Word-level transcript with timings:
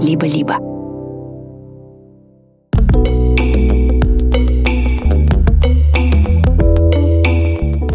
«Либо-либо». 0.00 0.56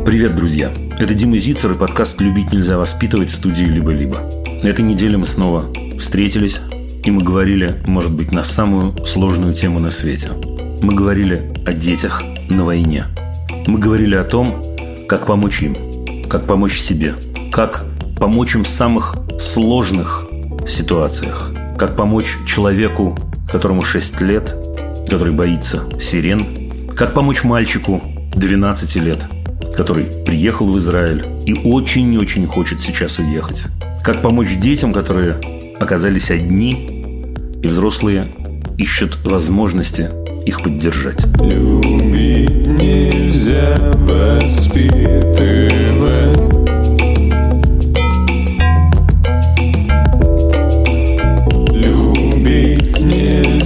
Привет, 0.06 0.36
друзья! 0.36 0.72
Это 1.00 1.14
Дима 1.14 1.38
Зицер 1.38 1.72
и 1.72 1.76
подкаст 1.76 2.20
«Любить 2.22 2.52
нельзя 2.52 2.78
воспитывать» 2.78 3.30
в 3.30 3.36
студии 3.36 3.66
«Либо-либо». 3.66 4.20
На 4.64 4.68
этой 4.68 4.82
неделе 4.84 5.18
мы 5.18 5.26
снова 5.26 5.66
встретились, 6.00 6.60
и 7.04 7.12
мы 7.12 7.22
говорили, 7.22 7.76
может 7.86 8.12
быть, 8.12 8.32
на 8.32 8.44
самую 8.44 8.96
сложную 9.06 9.54
тему 9.54 9.80
на 9.80 9.92
свете. 9.92 10.32
Мы 10.82 10.96
говорили 10.96 11.54
о 11.66 11.74
детях 11.74 12.24
на 12.50 12.64
войне. 12.66 13.06
Мы 13.68 13.78
говорили 13.78 14.16
о 14.16 14.24
том, 14.24 14.64
как 15.08 15.26
помочь 15.28 15.62
им, 15.62 15.76
как 16.30 16.46
помочь 16.46 16.80
себе, 16.80 17.16
как 17.52 17.86
помочь 18.18 18.56
им 18.56 18.64
в 18.64 18.70
самых 18.70 19.16
сложных 19.40 20.26
ситуациях, 20.68 21.52
как 21.80 21.96
помочь 21.96 22.38
человеку, 22.46 23.18
которому 23.50 23.82
6 23.82 24.20
лет, 24.20 24.54
который 25.10 25.32
боится 25.32 25.84
сирен, 25.98 26.90
как 26.94 27.14
помочь 27.14 27.46
мальчику 27.46 28.04
12 28.36 28.98
лет, 28.98 29.20
который 29.78 30.08
приехал 30.26 30.70
в 30.74 30.78
Израиль 30.78 31.26
и 31.46 31.54
очень-очень 31.54 32.46
хочет 32.48 32.82
сейчас 32.82 33.18
уехать. 33.18 33.68
Как 34.04 34.22
помочь 34.22 34.58
детям, 34.58 34.92
которые 34.92 35.38
оказались 35.80 36.32
одни, 36.32 37.34
и 37.64 37.68
взрослые 37.68 38.30
ищут 38.78 39.18
возможности 39.24 40.10
их 40.46 40.62
поддержать. 40.62 41.26
Любить 41.40 42.50
нельзя 42.50 43.78
воспитывать. 43.96 45.10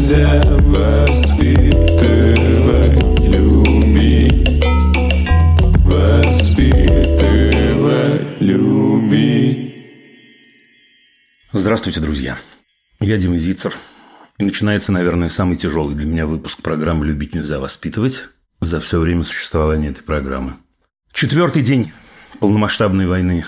Нельзя 0.04 0.42
воспитывать. 0.60 1.80
Любить, 3.34 4.64
воспитывать. 5.86 6.84
Здравствуйте, 11.54 12.02
друзья. 12.02 12.38
Я 13.00 13.18
Дима 13.18 13.38
Зицер. 13.38 13.74
И 14.40 14.44
начинается, 14.44 14.92
наверное, 14.92 15.30
самый 15.30 15.56
тяжелый 15.56 15.96
для 15.96 16.06
меня 16.06 16.26
выпуск 16.26 16.62
программы 16.62 17.06
«Любить 17.06 17.34
нельзя 17.34 17.60
воспитывать» 17.60 18.28
за 18.60 18.82
все 18.82 19.00
время 19.00 19.24
существования 19.24 19.90
этой 19.90 20.04
программы. 20.04 20.56
Четвертый 21.14 21.62
день 21.62 21.94
полномасштабной 22.40 23.08
войны 23.08 23.46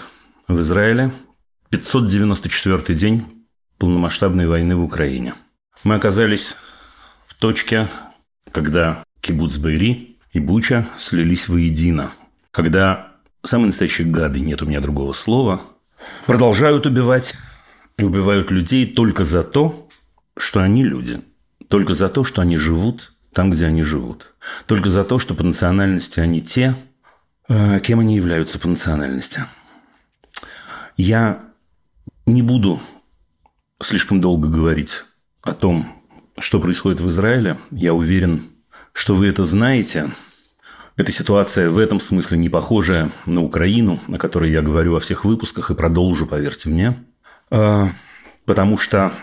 в 0.47 0.61
Израиле, 0.61 1.11
594 1.69 2.97
день 2.97 3.25
полномасштабной 3.77 4.47
войны 4.47 4.77
в 4.77 4.83
Украине. 4.83 5.33
Мы 5.83 5.95
оказались 5.95 6.57
в 7.25 7.35
точке, 7.35 7.87
когда 8.51 9.03
кибуц 9.19 9.57
Байри 9.57 10.17
и 10.33 10.39
Буча 10.39 10.85
слились 10.97 11.47
воедино. 11.47 12.11
Когда 12.51 13.13
самые 13.43 13.67
настоящие 13.67 14.07
гады, 14.07 14.39
нет 14.39 14.61
у 14.61 14.65
меня 14.65 14.79
другого 14.79 15.13
слова, 15.13 15.61
продолжают 16.25 16.85
убивать 16.85 17.35
и 17.97 18.03
убивают 18.03 18.51
людей 18.51 18.85
только 18.85 19.23
за 19.23 19.43
то, 19.43 19.87
что 20.37 20.61
они 20.61 20.83
люди. 20.83 21.21
Только 21.67 21.93
за 21.93 22.09
то, 22.09 22.23
что 22.23 22.41
они 22.41 22.57
живут 22.57 23.13
там, 23.33 23.51
где 23.51 23.65
они 23.65 23.83
живут. 23.83 24.33
Только 24.65 24.89
за 24.89 25.03
то, 25.03 25.19
что 25.19 25.35
по 25.35 25.43
национальности 25.43 26.21
они 26.21 26.41
те, 26.41 26.75
э, 27.49 27.79
кем 27.81 27.99
они 27.99 28.15
являются 28.15 28.59
по 28.59 28.67
национальности. 28.67 29.43
Я 30.95 31.43
не 32.25 32.41
буду 32.41 32.79
слишком 33.81 34.21
долго 34.21 34.47
говорить 34.47 35.03
о 35.45 35.53
том, 35.53 35.85
что 36.37 36.59
происходит 36.59 36.99
в 36.99 37.07
Израиле. 37.07 37.57
Я 37.71 37.93
уверен, 37.93 38.43
что 38.91 39.15
вы 39.15 39.27
это 39.27 39.45
знаете. 39.45 40.09
Эта 40.97 41.11
ситуация 41.11 41.69
в 41.69 41.77
этом 41.77 41.99
смысле 41.99 42.37
не 42.37 42.49
похожая 42.49 43.11
на 43.25 43.41
Украину, 43.41 43.99
о 44.07 44.17
которой 44.17 44.51
я 44.51 44.61
говорю 44.61 44.93
во 44.93 44.99
всех 44.99 45.23
выпусках 45.23 45.69
и 45.69 45.75
продолжу, 45.75 46.25
поверьте 46.25 46.69
мне. 46.69 46.97
Э, 47.51 47.87
потому 48.45 48.77
что 48.77 49.13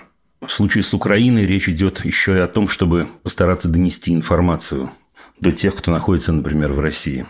в 0.40 0.50
случае 0.50 0.84
с 0.84 0.94
Украиной 0.94 1.44
речь 1.44 1.68
идет 1.68 2.04
еще 2.04 2.36
и 2.36 2.40
о 2.40 2.48
том, 2.48 2.68
чтобы 2.68 3.08
постараться 3.22 3.68
донести 3.68 4.12
информацию 4.12 4.90
до 5.40 5.50
тех, 5.50 5.74
кто 5.74 5.90
находится, 5.90 6.32
например, 6.32 6.72
в 6.72 6.80
России. 6.80 7.26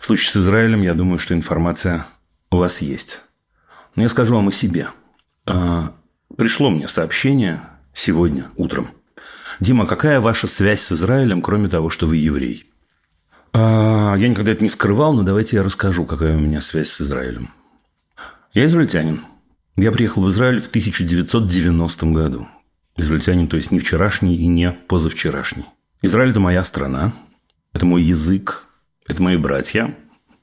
В 0.00 0.06
случае 0.06 0.30
с 0.30 0.36
Израилем, 0.36 0.82
я 0.82 0.94
думаю, 0.94 1.18
что 1.18 1.34
информация 1.34 2.06
у 2.50 2.56
вас 2.56 2.80
есть. 2.80 3.22
Но 3.94 4.02
я 4.02 4.08
скажу 4.08 4.34
вам 4.34 4.48
о 4.48 4.52
себе. 4.52 4.88
А, 5.46 5.94
пришло 6.36 6.70
мне 6.70 6.88
сообщение 6.88 7.62
сегодня 7.96 8.50
утром. 8.56 8.90
Дима, 9.58 9.86
какая 9.86 10.20
ваша 10.20 10.46
связь 10.46 10.82
с 10.82 10.92
Израилем, 10.92 11.40
кроме 11.40 11.68
того, 11.68 11.88
что 11.88 12.06
вы 12.06 12.18
еврей? 12.18 12.70
А, 13.52 14.14
я 14.16 14.28
никогда 14.28 14.52
это 14.52 14.62
не 14.62 14.68
скрывал, 14.68 15.14
но 15.14 15.22
давайте 15.22 15.56
я 15.56 15.62
расскажу, 15.62 16.04
какая 16.04 16.36
у 16.36 16.40
меня 16.40 16.60
связь 16.60 16.90
с 16.90 17.00
Израилем. 17.00 17.50
Я 18.52 18.66
израильтянин. 18.66 19.22
Я 19.76 19.92
приехал 19.92 20.22
в 20.22 20.30
Израиль 20.30 20.60
в 20.60 20.68
1990 20.68 22.06
году. 22.06 22.48
Израильтянин, 22.96 23.48
то 23.48 23.56
есть 23.56 23.70
не 23.70 23.80
вчерашний 23.80 24.36
и 24.36 24.46
не 24.46 24.72
позавчерашний. 24.72 25.64
Израиль– 26.02 26.30
это 26.32 26.40
моя 26.40 26.62
страна, 26.64 27.12
это 27.72 27.86
мой 27.86 28.02
язык, 28.02 28.66
это 29.06 29.22
мои 29.22 29.36
братья, 29.36 29.94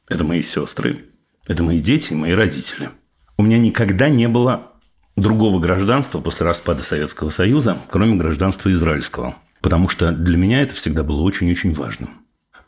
это 0.09 0.24
мои 0.24 0.41
сестры, 0.41 1.06
это 1.47 1.64
мои 1.64 1.80
дети 1.80 2.14
и 2.14 2.16
мои 2.16 2.34
родители. 2.34 2.90
У 3.38 3.44
меня 3.44 3.59
никогда 3.59 4.09
не 4.09 4.28
было 4.28 4.72
другого 5.16 5.59
гражданства 5.59 6.19
после 6.19 6.46
распада 6.46 6.84
Советского 6.84 7.29
Союза, 7.29 7.78
кроме 7.90 8.16
гражданства 8.16 8.72
израильского. 8.72 9.35
Потому 9.62 9.90
что 9.90 10.12
для 10.12 10.38
меня 10.38 10.62
это 10.62 10.74
всегда 10.74 11.03
было 11.03 11.22
очень-очень 11.22 11.74
важным. 11.74 12.09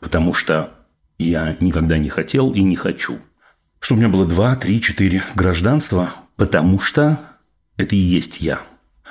Потому 0.00 0.34
что 0.34 0.70
я 1.18 1.56
никогда 1.60 1.98
не 1.98 2.08
хотел 2.08 2.52
и 2.52 2.62
не 2.62 2.76
хочу– 2.76 3.18
чтобы 3.86 4.00
у 4.00 4.02
меня 4.02 4.12
было 4.12 4.26
два, 4.26 4.56
три, 4.56 4.80
четыре 4.80 5.22
гражданства, 5.34 6.12
потому 6.34 6.80
что 6.80 7.20
это 7.76 7.94
и 7.94 8.00
есть 8.00 8.40
я. 8.40 8.60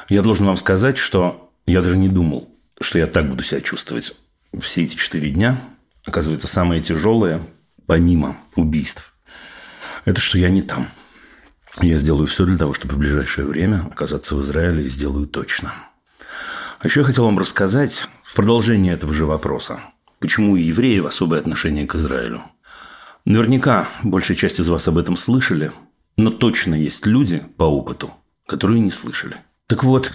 Я 0.10 0.22
должен 0.22 0.46
вам 0.46 0.58
сказать, 0.58 0.98
что 0.98 1.50
я 1.66 1.82
даже 1.82 1.98
не 1.98 2.10
думал, 2.10 2.50
что 2.82 3.00
я 3.00 3.08
так 3.08 3.30
буду 3.30 3.42
себя 3.42 3.62
чувствовать 3.62 4.14
все 4.60 4.84
эти 4.84 4.96
четыре 4.96 5.30
дня. 5.30 5.62
Оказывается, 6.06 6.48
самое 6.48 6.82
тяжелое, 6.82 7.42
помимо 7.86 8.38
убийств, 8.56 9.16
это 10.04 10.20
что 10.20 10.38
я 10.38 10.50
не 10.50 10.62
там. 10.62 10.90
Я 11.82 11.98
сделаю 11.98 12.28
все 12.28 12.46
для 12.46 12.58
того, 12.58 12.74
чтобы 12.74 12.96
в 12.96 13.00
ближайшее 13.00 13.46
время 13.46 13.86
оказаться 13.92 14.36
в 14.36 14.42
Израиле 14.42 14.86
и 14.86 14.88
сделаю 14.88 15.28
точно. 15.28 15.74
А 16.80 16.88
еще 16.88 17.02
я 17.02 17.06
хотел 17.06 17.26
вам 17.26 17.40
рассказать 17.40 18.08
в 18.24 18.36
продолжение 18.36 18.94
этого 18.94 19.14
же 19.14 19.26
вопроса, 19.26 19.80
почему 20.20 20.54
у 20.54 20.56
евреев 20.56 21.06
особое 21.06 21.40
отношение 21.40 21.88
к 21.88 21.96
Израилю– 21.96 22.42
Наверняка 23.26 23.88
большая 24.04 24.38
часть 24.38 24.60
из 24.60 24.70
вас 24.70 24.88
об 24.88 25.00
этом 25.00 25.18
слышали, 25.18 25.72
но 26.16 26.30
точно 26.30 26.76
есть 26.76 27.08
люди 27.08 27.42
по 27.58 27.64
опыту, 27.64 28.12
которые 28.46 28.80
не 28.80 28.92
слышали. 28.92 29.38
Так 29.66 29.84
вот, 29.84 30.14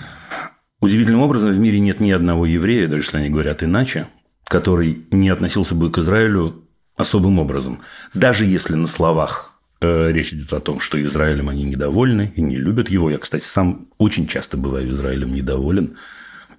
удивительным 0.81 1.23
образом 1.23 1.51
в 1.51 1.59
мире 1.59 1.81
нет 1.81 1.99
ни 1.99 2.13
одного 2.13 2.47
еврея, 2.47 2.87
даже 2.87 3.03
если 3.03 3.17
они 3.19 3.29
говорят 3.29 3.65
иначе, 3.65 4.07
который 4.47 5.07
не 5.11 5.29
относился 5.29 5.75
бы 5.75 5.91
к 5.91 5.99
Израилю 5.99 6.69
особым 6.97 7.41
образом. 7.41 7.81
Даже 8.15 8.45
если 8.45 8.77
на 8.77 8.87
словах 8.87 9.50
речь 9.81 10.33
идет 10.33 10.53
о 10.53 10.61
том, 10.61 10.81
что 10.81 11.01
Израилем 11.01 11.49
они 11.49 11.65
недовольны 11.65 12.33
и 12.37 12.43
не 12.43 12.57
любят 12.57 12.91
его. 12.91 13.11
Я, 13.11 13.19
кстати, 13.19 13.45
сам 13.45 13.89
очень 13.99 14.27
часто 14.27 14.57
бываю 14.57 14.91
Израилем 14.91 15.35
недоволен. 15.35 15.97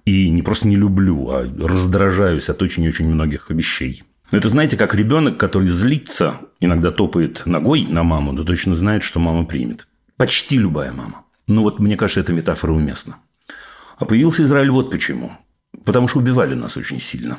И 0.04 0.28
не 0.30 0.42
просто 0.42 0.66
не 0.66 0.76
люблю, 0.76 1.30
а 1.30 1.42
раздражаюсь 1.42 2.48
от 2.48 2.60
очень-очень 2.60 3.08
многих 3.08 3.50
вещей. 3.50 4.02
Это, 4.32 4.48
знаете, 4.48 4.76
как 4.76 4.94
ребенок, 4.94 5.38
который 5.38 5.68
злится, 5.68 6.40
иногда 6.58 6.90
топает 6.90 7.42
ногой 7.44 7.86
на 7.86 8.02
маму, 8.02 8.32
но 8.32 8.44
точно 8.44 8.74
знает, 8.74 9.02
что 9.02 9.20
мама 9.20 9.44
примет. 9.44 9.86
Почти 10.16 10.58
любая 10.58 10.92
мама. 10.92 11.24
Ну 11.46 11.62
вот, 11.62 11.78
мне 11.78 11.96
кажется, 11.96 12.20
эта 12.20 12.32
метафора 12.32 12.72
уместна. 12.72 13.16
А 13.98 14.04
появился 14.04 14.42
Израиль 14.42 14.70
вот 14.70 14.90
почему. 14.90 15.32
Потому 15.84 16.08
что 16.08 16.18
убивали 16.18 16.54
нас 16.54 16.76
очень 16.76 16.98
сильно. 16.98 17.38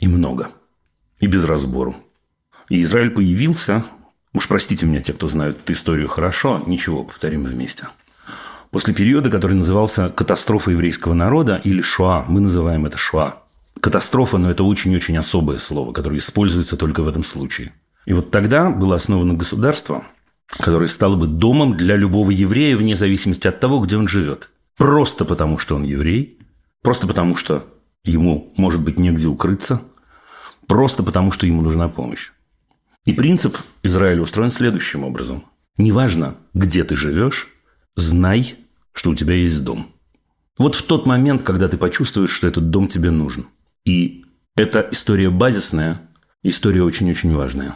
И 0.00 0.08
много. 0.08 0.50
И 1.20 1.26
без 1.26 1.44
разбору. 1.44 1.94
И 2.68 2.82
Израиль 2.82 3.10
появился, 3.10 3.84
уж 4.34 4.48
простите 4.48 4.84
меня 4.84 5.00
те, 5.00 5.12
кто 5.12 5.28
знают 5.28 5.70
историю 5.70 6.08
хорошо, 6.08 6.62
ничего, 6.66 7.04
повторим 7.04 7.44
вместе. 7.44 7.88
После 8.70 8.92
периода, 8.92 9.30
который 9.30 9.56
назывался 9.56 10.08
«Катастрофа 10.08 10.72
еврейского 10.72 11.14
народа» 11.14 11.60
или 11.62 11.80
«Шоа», 11.80 12.24
мы 12.26 12.40
называем 12.40 12.86
это 12.86 12.98
«Шоа», 12.98 13.36
Катастрофа, 13.80 14.38
но 14.38 14.50
это 14.50 14.64
очень-очень 14.64 15.16
особое 15.16 15.58
слово, 15.58 15.92
которое 15.92 16.18
используется 16.18 16.76
только 16.76 17.02
в 17.02 17.08
этом 17.08 17.22
случае. 17.22 17.72
И 18.06 18.12
вот 18.12 18.30
тогда 18.30 18.70
было 18.70 18.96
основано 18.96 19.34
государство, 19.34 20.04
которое 20.48 20.86
стало 20.86 21.16
бы 21.16 21.26
домом 21.26 21.76
для 21.76 21.96
любого 21.96 22.30
еврея, 22.30 22.76
вне 22.76 22.96
зависимости 22.96 23.46
от 23.46 23.60
того, 23.60 23.80
где 23.80 23.96
он 23.96 24.08
живет. 24.08 24.50
Просто 24.76 25.24
потому, 25.24 25.58
что 25.58 25.76
он 25.76 25.84
еврей, 25.84 26.38
просто 26.82 27.06
потому, 27.06 27.36
что 27.36 27.66
ему, 28.04 28.52
может 28.56 28.80
быть, 28.80 28.98
негде 28.98 29.28
укрыться, 29.28 29.82
просто 30.66 31.02
потому, 31.02 31.30
что 31.30 31.46
ему 31.46 31.62
нужна 31.62 31.88
помощь. 31.88 32.32
И 33.04 33.12
принцип 33.12 33.58
Израиля 33.82 34.22
устроен 34.22 34.50
следующим 34.50 35.04
образом. 35.04 35.44
Неважно, 35.76 36.36
где 36.54 36.84
ты 36.84 36.96
живешь, 36.96 37.48
знай, 37.96 38.56
что 38.92 39.10
у 39.10 39.14
тебя 39.14 39.34
есть 39.34 39.62
дом. 39.62 39.92
Вот 40.56 40.74
в 40.74 40.82
тот 40.82 41.06
момент, 41.06 41.42
когда 41.42 41.68
ты 41.68 41.76
почувствуешь, 41.76 42.30
что 42.30 42.46
этот 42.46 42.70
дом 42.70 42.86
тебе 42.86 43.10
нужен. 43.10 43.46
И 43.84 44.24
эта 44.56 44.88
история 44.92 45.30
базисная, 45.30 46.00
история 46.42 46.82
очень-очень 46.82 47.34
важная. 47.34 47.74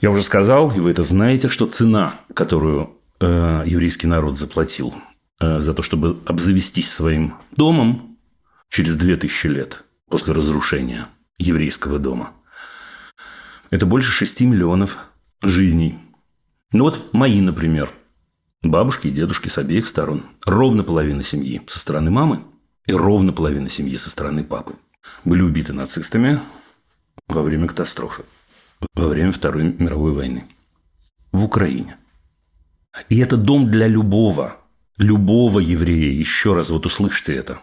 Я 0.00 0.10
уже 0.10 0.22
сказал, 0.22 0.72
и 0.72 0.80
вы 0.80 0.90
это 0.90 1.02
знаете, 1.02 1.48
что 1.48 1.66
цена, 1.66 2.14
которую 2.34 2.96
э, 3.20 3.62
еврейский 3.66 4.06
народ 4.06 4.36
заплатил 4.36 4.94
э, 5.38 5.60
за 5.60 5.74
то, 5.74 5.82
чтобы 5.82 6.18
обзавестись 6.26 6.90
своим 6.90 7.34
домом 7.56 8.18
через 8.68 8.96
2000 8.96 9.46
лет 9.46 9.84
после 10.08 10.32
разрушения 10.34 11.06
еврейского 11.38 11.98
дома, 11.98 12.32
это 13.70 13.86
больше 13.86 14.10
6 14.10 14.42
миллионов 14.42 14.98
жизней. 15.42 15.98
Ну 16.72 16.84
вот 16.84 17.12
мои, 17.12 17.40
например, 17.40 17.90
бабушки 18.62 19.08
и 19.08 19.12
дедушки 19.12 19.48
с 19.48 19.58
обеих 19.58 19.86
сторон. 19.86 20.24
Ровно 20.44 20.82
половина 20.82 21.22
семьи 21.22 21.62
со 21.66 21.78
стороны 21.78 22.10
мамы 22.10 22.44
и 22.86 22.92
ровно 22.92 23.32
половина 23.32 23.68
семьи 23.68 23.96
со 23.96 24.10
стороны 24.10 24.44
папы 24.44 24.74
были 25.24 25.42
убиты 25.42 25.72
нацистами 25.72 26.40
во 27.28 27.42
время 27.42 27.68
катастрофы 27.68 28.24
во 28.94 29.08
время 29.08 29.32
Второй 29.32 29.74
мировой 29.78 30.12
войны 30.12 30.44
в 31.32 31.44
Украине. 31.44 31.96
И 33.08 33.18
это 33.18 33.36
дом 33.36 33.70
для 33.70 33.86
любого, 33.86 34.56
любого 34.96 35.60
еврея. 35.60 36.12
Еще 36.12 36.54
раз 36.54 36.70
вот 36.70 36.86
услышьте 36.86 37.34
это. 37.34 37.60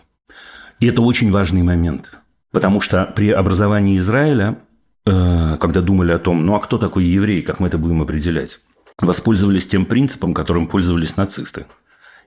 И 0.80 0.88
это 0.88 1.02
очень 1.02 1.32
важный 1.32 1.64
момент. 1.64 2.20
Потому 2.52 2.82
что 2.82 3.06
при 3.16 3.32
образовании 3.32 3.98
Израиля, 3.98 4.60
когда 5.08 5.82
думали 5.82 6.12
о 6.12 6.20
том, 6.20 6.46
ну 6.46 6.56
а 6.56 6.60
кто 6.60 6.78
такой 6.78 7.06
еврей, 7.06 7.42
как 7.42 7.60
мы 7.60 7.68
это 7.68 7.78
будем 7.78 8.02
определять, 8.02 8.60
воспользовались 9.00 9.68
тем 9.68 9.86
принципом, 9.86 10.34
которым 10.34 10.68
пользовались 10.68 11.16
нацисты. 11.16 11.66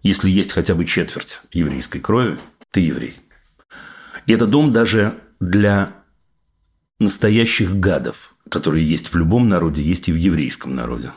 Если 0.02 0.30
есть 0.30 0.52
хотя 0.52 0.74
бы 0.74 0.86
четверть 0.86 1.40
еврейской 1.52 1.98
крови, 1.98 2.38
ты 2.70 2.80
еврей. 2.80 3.16
И 4.26 4.32
это 4.32 4.46
дом 4.46 4.72
даже 4.72 5.18
для 5.40 5.92
настоящих 6.98 7.78
гадов, 7.78 8.34
которые 8.48 8.88
есть 8.88 9.12
в 9.12 9.16
любом 9.16 9.48
народе, 9.48 9.82
есть 9.82 10.08
и 10.08 10.12
в 10.12 10.16
еврейском 10.16 10.74
народе. 10.74 11.12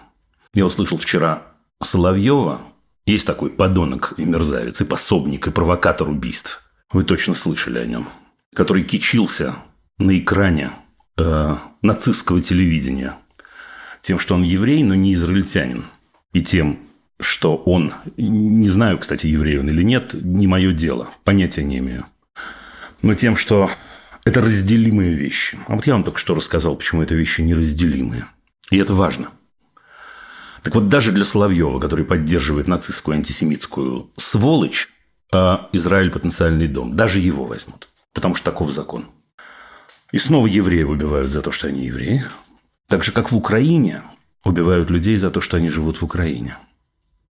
Я 0.53 0.65
услышал 0.65 0.97
вчера 0.97 1.43
Соловьева, 1.81 2.61
есть 3.05 3.25
такой 3.25 3.49
подонок 3.49 4.13
и 4.17 4.25
мерзавец, 4.25 4.81
и 4.81 4.85
пособник, 4.85 5.47
и 5.47 5.51
провокатор 5.51 6.09
убийств. 6.09 6.61
Вы 6.91 7.03
точно 7.03 7.33
слышали 7.33 7.79
о 7.79 7.85
нем. 7.85 8.07
Который 8.53 8.83
кичился 8.83 9.55
на 9.97 10.17
экране 10.17 10.71
э, 11.17 11.55
нацистского 11.81 12.41
телевидения 12.41 13.17
тем, 14.01 14.19
что 14.19 14.35
он 14.35 14.43
еврей, 14.43 14.83
но 14.83 14.95
не 14.95 15.13
израильтянин. 15.13 15.85
И 16.33 16.41
тем, 16.41 16.79
что 17.19 17.55
он, 17.55 17.93
не 18.17 18.67
знаю, 18.67 18.99
кстати, 18.99 19.27
еврей 19.27 19.59
он 19.59 19.69
или 19.69 19.81
нет, 19.81 20.13
не 20.13 20.45
мое 20.45 20.73
дело, 20.73 21.09
понятия 21.23 21.63
не 21.63 21.77
имею. 21.77 22.05
Но 23.01 23.15
тем, 23.15 23.35
что 23.37 23.69
это 24.25 24.41
разделимые 24.41 25.13
вещи. 25.13 25.57
А 25.67 25.75
вот 25.75 25.87
я 25.87 25.93
вам 25.93 26.03
только 26.03 26.19
что 26.19 26.35
рассказал, 26.35 26.75
почему 26.75 27.01
это 27.01 27.15
вещи 27.15 27.41
неразделимые. 27.41 28.25
И 28.71 28.77
это 28.77 28.93
важно. 28.93 29.29
Так 30.63 30.75
вот, 30.75 30.87
даже 30.87 31.11
для 31.11 31.25
Соловьева, 31.25 31.79
который 31.79 32.05
поддерживает 32.05 32.67
нацистскую 32.67 33.15
антисемитскую 33.15 34.11
сволочь, 34.15 34.89
а 35.31 35.69
Израиль 35.73 36.09
потенциальный 36.09 36.67
дом, 36.67 36.95
даже 36.95 37.19
его 37.19 37.45
возьмут. 37.45 37.89
Потому 38.13 38.35
что 38.35 38.51
таков 38.51 38.71
закон. 38.71 39.07
И 40.13 40.19
снова 40.19 40.45
евреев 40.45 40.89
убивают 40.89 41.31
за 41.31 41.41
то, 41.41 41.51
что 41.51 41.67
они 41.67 41.87
евреи. 41.87 42.23
Так 42.87 43.03
же, 43.03 43.11
как 43.11 43.31
в 43.31 43.35
Украине 43.35 44.03
убивают 44.45 44.91
людей 44.91 45.17
за 45.17 45.31
то, 45.31 45.41
что 45.41 45.57
они 45.57 45.69
живут 45.69 45.97
в 45.97 46.03
Украине. 46.03 46.55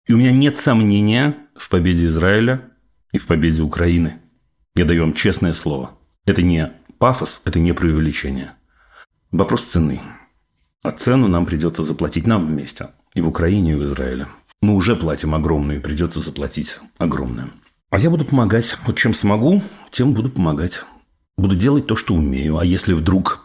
И 0.06 0.12
у 0.12 0.18
меня 0.18 0.32
нет 0.32 0.58
сомнения 0.58 1.34
в 1.56 1.70
победе 1.70 2.04
Израиля 2.04 2.60
и 3.10 3.16
в 3.16 3.26
победе 3.26 3.62
Украины. 3.62 4.18
Я 4.76 4.84
даю 4.84 5.00
вам 5.00 5.14
честное 5.14 5.54
слово. 5.54 5.92
Это 6.26 6.42
не 6.42 6.72
Пафос– 6.98 7.40
это 7.46 7.58
не 7.58 7.72
преувеличение. 7.72 8.52
Вопрос 9.32 9.64
цены. 9.64 10.00
А 10.82 10.92
цену 10.92 11.26
нам 11.26 11.46
придется 11.46 11.84
заплатить 11.84 12.26
нам 12.26 12.44
вместе. 12.44 12.88
И 13.14 13.22
в 13.22 13.28
Украине, 13.28 13.72
и 13.72 13.76
в 13.76 13.84
Израиле. 13.84 14.26
Мы 14.60 14.74
уже 14.74 14.94
платим 14.94 15.34
огромную, 15.34 15.78
и 15.78 15.82
придется 15.82 16.20
заплатить 16.20 16.80
огромное. 16.98 17.48
А 17.88 17.98
я 17.98 18.10
буду 18.10 18.26
помогать. 18.26 18.76
Вот 18.86 18.98
чем 18.98 19.14
смогу, 19.14 19.62
тем 19.90 20.12
буду 20.12 20.30
помогать. 20.30 20.82
Буду 21.36 21.56
делать 21.56 21.86
то, 21.86 21.96
что 21.96 22.14
умею. 22.14 22.58
А 22.58 22.64
если 22.64 22.92
вдруг 22.92 23.44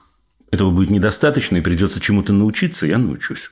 этого 0.51 0.71
будет 0.71 0.89
недостаточно 0.89 1.57
и 1.57 1.61
придется 1.61 1.99
чему-то 1.99 2.33
научиться, 2.33 2.87
я 2.87 2.97
научусь. 2.97 3.51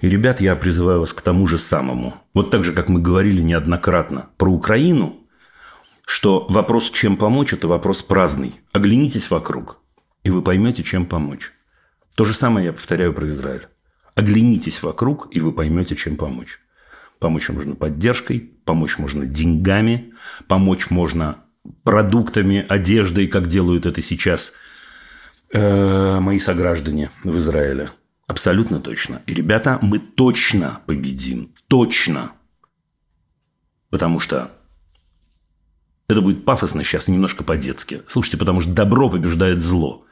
И, 0.00 0.08
ребят, 0.08 0.40
я 0.40 0.56
призываю 0.56 1.00
вас 1.00 1.12
к 1.12 1.20
тому 1.20 1.46
же 1.46 1.58
самому. 1.58 2.14
Вот 2.34 2.50
так 2.50 2.64
же, 2.64 2.72
как 2.72 2.88
мы 2.88 3.00
говорили 3.00 3.40
неоднократно 3.40 4.30
про 4.36 4.50
Украину, 4.50 5.20
что 6.06 6.46
вопрос, 6.48 6.90
чем 6.90 7.16
помочь, 7.16 7.52
это 7.52 7.68
вопрос 7.68 8.02
праздный. 8.02 8.60
Оглянитесь 8.72 9.30
вокруг, 9.30 9.78
и 10.24 10.30
вы 10.30 10.42
поймете, 10.42 10.82
чем 10.82 11.06
помочь. 11.06 11.52
То 12.16 12.24
же 12.24 12.34
самое 12.34 12.66
я 12.66 12.72
повторяю 12.72 13.14
про 13.14 13.28
Израиль. 13.28 13.68
Оглянитесь 14.14 14.82
вокруг, 14.82 15.28
и 15.30 15.40
вы 15.40 15.52
поймете, 15.52 15.94
чем 15.94 16.16
помочь. 16.16 16.58
Помочь 17.18 17.48
можно 17.50 17.76
поддержкой, 17.76 18.40
помочь 18.64 18.98
можно 18.98 19.24
деньгами, 19.24 20.12
помочь 20.48 20.90
можно 20.90 21.41
продуктами, 21.84 22.64
одеждой, 22.68 23.26
как 23.26 23.46
делают 23.46 23.86
это 23.86 24.02
сейчас 24.02 24.52
э, 25.52 26.18
мои 26.20 26.38
сограждане 26.38 27.10
в 27.24 27.36
Израиле. 27.38 27.90
Абсолютно 28.26 28.80
точно. 28.80 29.22
И, 29.26 29.34
ребята, 29.34 29.78
мы 29.82 29.98
точно 29.98 30.80
победим. 30.86 31.54
Точно. 31.68 32.32
Потому 33.90 34.20
что 34.20 34.50
это 36.08 36.20
будет 36.20 36.44
пафосно 36.44 36.82
сейчас, 36.82 37.08
немножко 37.08 37.44
по-детски. 37.44 38.02
Слушайте, 38.06 38.38
потому 38.38 38.60
что 38.60 38.72
добро 38.72 39.08
побеждает 39.10 39.60
зло. 39.60 40.04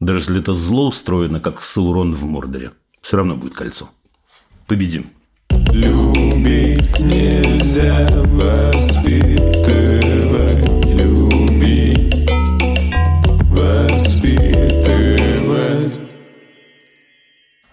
Даже 0.00 0.20
если 0.20 0.40
это 0.40 0.54
зло 0.54 0.88
устроено, 0.88 1.40
как 1.40 1.62
Саурон 1.62 2.14
в 2.14 2.24
Мордоре. 2.24 2.72
Все 3.00 3.16
равно 3.16 3.36
будет 3.36 3.54
кольцо. 3.54 3.90
Победим. 4.66 5.06
Любить 5.72 7.00
нельзя 7.00 8.08
воспитывать, 8.26 9.62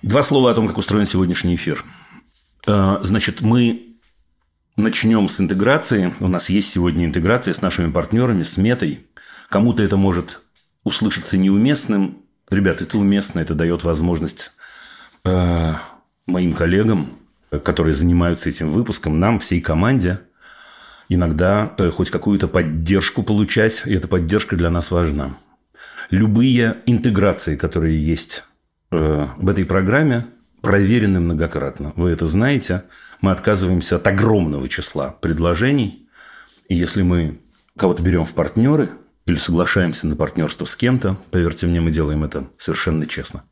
Два 0.02 0.24
слова 0.24 0.52
о 0.52 0.54
том, 0.54 0.68
как 0.68 0.78
устроен 0.78 1.06
сегодняшний 1.06 1.56
эфир. 1.56 1.84
А, 2.68 3.00
значит, 3.04 3.42
мы 3.42 3.90
Начнем 4.80 5.28
с 5.28 5.42
интеграции. 5.42 6.14
У 6.22 6.30
нас 6.30 6.50
есть 6.50 6.72
сегодня 6.72 7.04
интеграция 7.04 7.54
с 7.54 7.62
нашими 7.62 7.92
партнерами, 7.92 8.44
с 8.44 8.56
Метой. 8.56 9.08
Кому-то 9.50 9.84
это 9.84 9.98
может 9.98 10.42
услышаться 10.86 11.38
неуместным. 11.38 12.20
Ребят, 12.50 12.82
это 12.82 12.98
уместно, 12.98 13.42
это 13.42 13.56
дает 13.56 13.84
возможность 13.84 14.54
э, 15.26 15.74
моим 16.26 16.54
коллегам, 16.54 17.10
которые 17.50 17.94
занимаются 17.94 18.48
этим 18.48 18.72
выпуском, 18.72 19.20
нам, 19.20 19.40
всей 19.40 19.60
команде, 19.60 20.22
иногда 21.10 21.74
э, 21.78 21.90
хоть 21.90 22.10
какую-то 22.10 22.48
поддержку 22.48 23.22
получать, 23.22 23.84
и 23.86 23.94
эта 23.94 24.08
поддержка 24.08 24.56
для 24.56 24.70
нас 24.70 24.92
важна. 24.92 25.34
Любые 26.10 26.78
интеграции, 26.86 27.56
которые 27.56 28.04
есть 28.04 28.44
э, 28.92 29.28
в 29.38 29.50
этой 29.50 29.66
программе, 29.66 30.28
проверены 30.62 31.20
многократно. 31.20 31.94
Вы 31.96 32.10
это 32.10 32.28
знаете– 32.28 32.84
мы 33.22 33.32
отказываемся 33.32 33.98
от 33.98 34.08
огромного 34.08 34.70
числа 34.70 35.10
предложений. 35.10 36.08
И 36.68 36.76
если 36.76 37.02
мы 37.02 37.42
кого-то 37.78 38.02
берем 38.02 38.26
в 38.26 38.34
партнеры 38.34 38.92
или 39.26 39.36
соглашаемся 39.36 40.08
на 40.08 40.16
партнерство 40.16 40.66
с 40.66 40.76
кем-то, 40.76 41.18
поверьте 41.32 41.68
мне, 41.68 41.82
мы 41.82 41.92
делаем 41.92 42.24
это 42.24 42.48
совершенно 42.58 43.06
честно. 43.08 43.44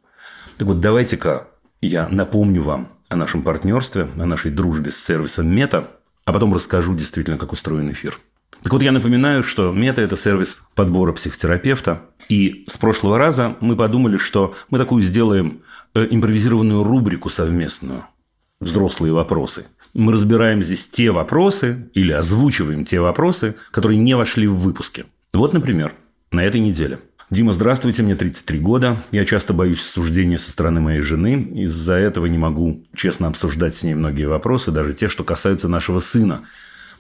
Так 0.57 0.67
вот, 0.67 0.79
давайте-ка 0.79 1.47
я 1.81 2.07
напомню 2.07 2.63
вам 2.63 2.89
о 3.09 3.15
нашем 3.15 3.43
партнерстве, 3.43 4.09
о 4.17 4.25
нашей 4.25 4.51
дружбе 4.51 4.91
с 4.91 4.97
сервисом 4.97 5.53
Мета, 5.53 5.87
а 6.25 6.33
потом 6.33 6.53
расскажу 6.53 6.95
действительно, 6.95 7.37
как 7.37 7.51
устроен 7.51 7.91
эфир. 7.91 8.19
Так 8.63 8.73
вот, 8.73 8.81
я 8.81 8.91
напоминаю, 8.91 9.43
что 9.43 9.71
Мета– 9.71 10.01
это 10.03 10.15
сервис 10.15 10.57
подбора 10.75 11.13
психотерапевта. 11.13 12.01
И 12.27 12.65
с 12.67 12.77
прошлого 12.77 13.17
раза 13.17 13.55
мы 13.61 13.75
подумали, 13.75 14.17
что 14.17 14.55
мы 14.69 14.77
такую 14.77 15.01
сделаем 15.01 15.61
э, 15.93 16.07
импровизированную 16.09 16.83
рубрику 16.83 17.29
совместную– 17.29 18.03
взрослые 18.59 19.13
вопросы. 19.13 19.67
Мы 19.93 20.11
разбираем 20.11 20.63
здесь 20.63 20.87
те 20.87 21.11
вопросы 21.11 21.89
или 21.93 22.11
озвучиваем 22.11 22.83
те 22.83 22.99
вопросы, 22.99 23.55
которые 23.71 23.97
не 23.97 24.15
вошли 24.15 24.47
в 24.47 24.55
выпуске. 24.55 25.05
Вот, 25.33 25.53
например, 25.53 25.93
на 26.31 26.43
этой 26.43 26.59
неделе. 26.59 26.99
Дима, 27.29 27.51
здравствуйте, 27.51 28.03
мне 28.03 28.15
33 28.15 28.59
года. 28.59 28.97
Я 29.11 29.25
часто 29.25 29.53
боюсь 29.53 29.81
осуждения 29.81 30.37
со 30.37 30.49
стороны 30.49 30.79
моей 30.79 31.01
жены. 31.01 31.41
Из-за 31.55 31.95
этого 31.95 32.25
не 32.25 32.37
могу 32.37 32.85
честно 32.95 33.27
обсуждать 33.27 33.75
с 33.75 33.83
ней 33.83 33.95
многие 33.95 34.27
вопросы, 34.29 34.71
даже 34.71 34.93
те, 34.93 35.09
что 35.09 35.23
касаются 35.25 35.67
нашего 35.67 35.99
сына. 35.99 36.43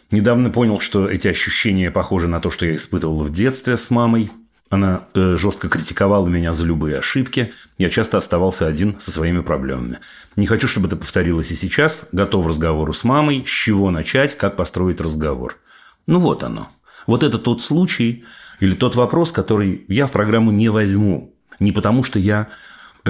Недавно 0.09 0.49
понял, 0.49 0.79
что 0.79 1.07
эти 1.09 1.27
ощущения 1.27 1.91
похожи 1.91 2.27
на 2.27 2.39
то, 2.39 2.49
что 2.49 2.65
я 2.65 2.75
испытывал 2.75 3.23
в 3.23 3.31
детстве 3.31 3.75
с 3.75 3.89
мамой. 3.89 4.31
Она 4.69 5.05
э, 5.13 5.35
жестко 5.37 5.69
критиковала 5.69 6.27
меня 6.27 6.53
за 6.53 6.65
любые 6.65 6.97
ошибки. 6.97 7.53
Я 7.77 7.89
часто 7.89 8.17
оставался 8.17 8.67
один 8.67 8.99
со 8.99 9.11
своими 9.11 9.41
проблемами. 9.41 9.99
Не 10.35 10.45
хочу, 10.45 10.67
чтобы 10.67 10.87
это 10.87 10.95
повторилось 10.97 11.51
и 11.51 11.55
сейчас. 11.55 12.07
Готов 12.11 12.45
к 12.45 12.49
разговору 12.49 12.93
с 12.93 13.03
мамой. 13.03 13.43
С 13.45 13.49
чего 13.49 13.91
начать, 13.91 14.37
как 14.37 14.55
построить 14.55 15.01
разговор. 15.01 15.57
Ну 16.05 16.19
вот 16.19 16.43
оно. 16.43 16.69
Вот 17.05 17.23
это 17.23 17.37
тот 17.37 17.61
случай 17.61 18.23
или 18.59 18.75
тот 18.75 18.95
вопрос, 18.95 19.31
который 19.31 19.85
я 19.87 20.05
в 20.05 20.11
программу 20.11 20.51
не 20.51 20.69
возьму. 20.69 21.33
Не 21.59 21.71
потому, 21.71 22.03
что 22.03 22.19
я 22.19 22.49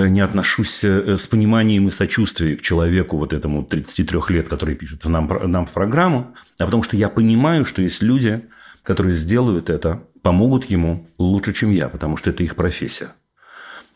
не 0.05 0.21
отношусь 0.21 0.83
э, 0.83 1.17
с 1.17 1.27
пониманием 1.27 1.87
и 1.87 1.91
сочувствием 1.91 2.57
к 2.57 2.61
человеку, 2.61 3.17
вот 3.17 3.33
этому 3.33 3.63
33 3.63 4.19
лет, 4.29 4.47
который 4.47 4.75
пишет 4.75 5.05
нам, 5.05 5.27
нам 5.43 5.65
в 5.65 5.71
программу, 5.71 6.35
а 6.57 6.65
потому 6.65 6.83
что 6.83 6.97
я 6.97 7.09
понимаю, 7.09 7.65
что 7.65 7.81
есть 7.81 8.01
люди, 8.01 8.45
которые 8.83 9.15
сделают 9.15 9.69
это, 9.69 10.03
помогут 10.21 10.65
ему 10.65 11.09
лучше, 11.17 11.53
чем 11.53 11.71
я, 11.71 11.89
потому 11.89 12.17
что 12.17 12.29
это 12.29 12.43
их 12.43 12.55
профессия. 12.55 13.09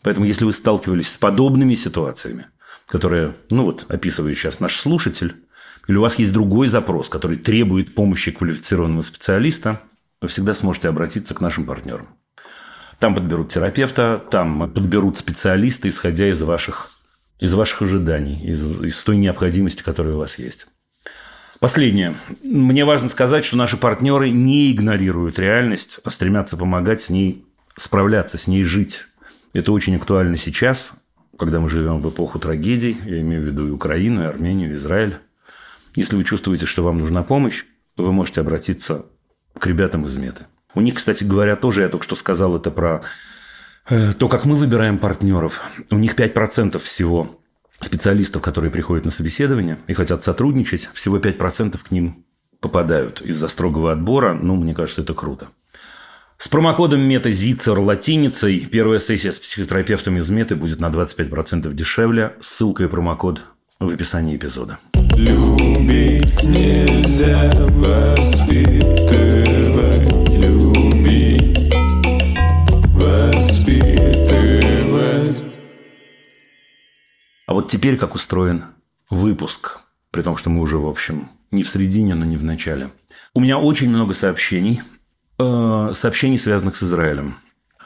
Поэтому, 0.02 0.26
если 0.26 0.44
вы 0.44 0.52
сталкивались 0.52 1.12
с 1.12 1.16
подобными 1.16 1.74
ситуациями, 1.74 2.46
которые, 2.86 3.34
ну 3.50 3.64
вот, 3.64 3.86
описывает 3.88 4.36
сейчас 4.36 4.60
наш 4.60 4.76
слушатель, 4.76 5.36
или 5.88 5.96
у 5.96 6.00
вас 6.00 6.18
есть 6.18 6.32
другой 6.32 6.68
запрос, 6.68 7.08
который 7.08 7.36
требует 7.36 7.94
помощи 7.94 8.32
квалифицированного 8.32 9.02
специалиста, 9.02 9.80
вы 10.20 10.28
всегда 10.28 10.54
сможете 10.54 10.88
обратиться 10.88 11.34
к 11.34 11.40
нашим 11.40 11.66
партнерам. 11.66 12.08
Там 13.02 13.16
подберут 13.16 13.48
терапевта, 13.48 14.22
там 14.30 14.70
подберут 14.70 15.18
специалиста, 15.18 15.88
исходя 15.88 16.28
из 16.28 16.40
ваших, 16.40 16.92
из 17.40 17.52
ваших 17.52 17.82
ожиданий, 17.82 18.40
из, 18.44 18.80
из 18.80 19.02
той 19.02 19.16
необходимости, 19.16 19.82
которая 19.82 20.14
у 20.14 20.18
вас 20.18 20.38
есть. 20.38 20.68
Последнее. 21.58 22.14
Мне 22.44 22.84
важно 22.84 23.08
сказать, 23.08 23.44
что 23.44 23.56
наши 23.56 23.76
партнеры 23.76 24.30
не 24.30 24.70
игнорируют 24.70 25.40
реальность, 25.40 25.98
а 26.04 26.10
стремятся 26.10 26.56
помогать 26.56 27.00
с 27.00 27.10
ней 27.10 27.44
справляться, 27.76 28.38
с 28.38 28.46
ней 28.46 28.62
жить. 28.62 29.06
Это 29.52 29.72
очень 29.72 29.96
актуально 29.96 30.36
сейчас, 30.36 30.92
когда 31.36 31.58
мы 31.58 31.68
живем 31.68 32.00
в 32.02 32.08
эпоху 32.08 32.38
трагедий. 32.38 32.96
Я 33.04 33.20
имею 33.20 33.42
в 33.42 33.46
виду 33.46 33.66
и 33.66 33.72
Украину, 33.72 34.22
и 34.22 34.26
Армению, 34.26 34.70
и 34.70 34.74
Израиль. 34.74 35.16
Если 35.96 36.14
вы 36.14 36.22
чувствуете, 36.22 36.66
что 36.66 36.84
вам 36.84 36.98
нужна 36.98 37.24
помощь, 37.24 37.64
вы 37.96 38.12
можете 38.12 38.42
обратиться 38.42 39.06
к 39.58 39.66
ребятам 39.66 40.06
из 40.06 40.14
Меты. 40.14 40.46
У 40.74 40.80
них, 40.80 40.94
кстати 40.94 41.24
говоря, 41.24 41.56
тоже, 41.56 41.82
я 41.82 41.88
только 41.88 42.04
что 42.04 42.16
сказал 42.16 42.56
это 42.56 42.70
про 42.70 43.02
э, 43.88 44.12
то, 44.14 44.28
как 44.28 44.44
мы 44.44 44.56
выбираем 44.56 44.98
партнеров. 44.98 45.60
У 45.90 45.96
них 45.96 46.14
5% 46.14 46.78
всего 46.78 47.40
специалистов, 47.78 48.42
которые 48.42 48.70
приходят 48.70 49.04
на 49.04 49.10
собеседование 49.10 49.78
и 49.86 49.92
хотят 49.92 50.22
сотрудничать, 50.22 50.90
всего 50.94 51.18
5% 51.18 51.78
к 51.82 51.90
ним 51.90 52.24
попадают 52.60 53.20
из-за 53.20 53.48
строгого 53.48 53.92
отбора. 53.92 54.34
Ну, 54.34 54.56
мне 54.56 54.74
кажется, 54.74 55.02
это 55.02 55.14
круто. 55.14 55.48
С 56.38 56.48
промокодом 56.48 57.08
ЗИЦЕР 57.08 57.78
латиницей 57.78 58.60
первая 58.60 58.98
сессия 58.98 59.30
с 59.30 59.38
психотерапевтом 59.38 60.18
из 60.18 60.28
меты 60.28 60.56
будет 60.56 60.80
на 60.80 60.86
25% 60.86 61.72
дешевле. 61.72 62.34
Ссылка 62.40 62.82
и 62.84 62.88
промокод 62.88 63.44
в 63.78 63.88
описании 63.88 64.36
эпизода. 64.36 64.78
Любить 65.16 66.42
нельзя 66.48 67.50
воспитывать, 67.70 69.61
А 77.46 77.54
вот 77.54 77.68
теперь 77.68 77.96
как 77.96 78.14
устроен 78.14 78.66
выпуск, 79.10 79.80
при 80.10 80.22
том, 80.22 80.36
что 80.36 80.50
мы 80.50 80.60
уже, 80.60 80.78
в 80.78 80.86
общем, 80.86 81.28
не 81.50 81.62
в 81.62 81.68
середине, 81.68 82.14
но 82.14 82.24
не 82.24 82.36
в 82.36 82.44
начале. 82.44 82.90
У 83.34 83.40
меня 83.40 83.58
очень 83.58 83.88
много 83.88 84.14
сообщений, 84.14 84.80
э, 85.38 85.92
сообщений, 85.94 86.38
связанных 86.38 86.76
с 86.76 86.82
Израилем. 86.82 87.36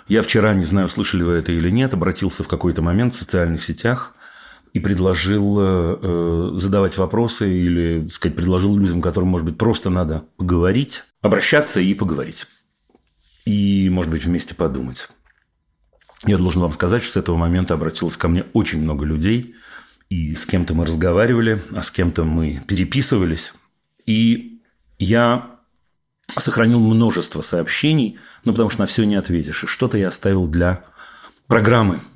Я 0.09 0.23
вчера, 0.23 0.55
не 0.55 0.65
знаю, 0.65 0.89
слышали 0.89 1.23
вы 1.23 1.33
это 1.33 1.53
или 1.53 1.71
нет, 1.71 1.95
обратился 1.95 2.45
в 2.45 2.49
какой-то 2.49 2.83
момент 2.83 3.15
в 3.15 3.19
социальных 3.19 3.65
сетях 3.65 4.15
и 4.73 4.79
предложил 4.79 5.59
э, 5.59 5.99
э, 6.03 6.51
задавать 6.57 6.99
вопросы 6.99 7.51
или, 7.51 8.03
так 8.03 8.13
сказать, 8.13 8.37
предложил 8.37 8.77
людям, 8.77 9.01
которым, 9.01 9.31
может 9.31 9.47
быть, 9.47 9.59
просто 9.59 9.91
надо 9.91 10.25
поговорить, 10.37 11.03
обращаться 11.23 11.81
и 11.81 11.95
поговорить. 11.95 12.47
И, 13.47 13.89
может 13.91 14.11
быть, 14.11 14.25
вместе 14.25 14.55
подумать. 14.55 15.09
Я 16.25 16.39
должен 16.39 16.63
вам 16.63 16.73
сказать, 16.73 17.03
что 17.03 17.13
с 17.13 17.17
этого 17.17 17.37
момента 17.37 17.75
обратилось 17.75 18.17
ко 18.17 18.29
мне 18.29 18.45
очень 18.53 18.83
много 18.83 19.05
людей. 19.05 19.55
И 20.09 20.35
с 20.35 20.47
кем-то 20.47 20.75
мы 20.75 20.87
разговаривали, 20.87 21.61
а 21.75 21.83
с 21.83 21.91
кем-то 21.91 22.25
мы 22.25 22.63
переписывались. 22.67 23.55
И 24.07 24.63
я 24.99 25.59
сохранил 26.39 26.81
множество 26.81 27.41
сообщений, 27.41 28.19
ну, 28.45 28.53
потому 28.53 28.71
что 28.71 28.81
на 28.81 28.87
все 28.87 29.05
не 29.05 29.17
ответишь. 29.17 29.65
И 29.65 29.67
что-то 29.67 29.99
я 29.99 30.09
оставил 30.09 30.47
для 30.47 30.85
программы– 31.49 32.01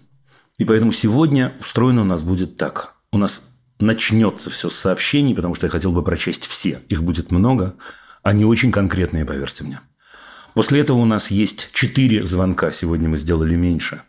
и 0.61 0.65
поэтому 0.67 0.93
сегодня 0.93 1.55
устроено 1.59 2.03
у 2.03 2.05
нас 2.05 2.23
будет 2.23 2.59
так. 2.59 2.95
У 3.13 3.17
нас 3.17 3.51
начнется 3.79 4.51
все 4.51 4.69
с 4.69 4.77
сообщений, 4.77 5.35
потому 5.35 5.55
что 5.55 5.67
я 5.67 5.71
хотел 5.71 5.91
бы 5.91 6.05
прочесть 6.05 6.47
все. 6.47 6.83
Их 6.91 7.03
будет 7.03 7.31
много. 7.33 7.77
Они 8.23 8.45
очень 8.45 8.71
конкретные, 8.71 9.25
поверьте 9.25 9.65
мне. 9.65 9.81
После 10.55 10.81
этого 10.81 10.99
у 10.99 11.05
нас 11.05 11.31
есть 11.31 11.71
четыре 11.73 12.25
звонка, 12.25 12.73
сегодня 12.73 13.09
мы 13.09 13.17
сделали 13.17 13.55
меньше, 13.55 14.03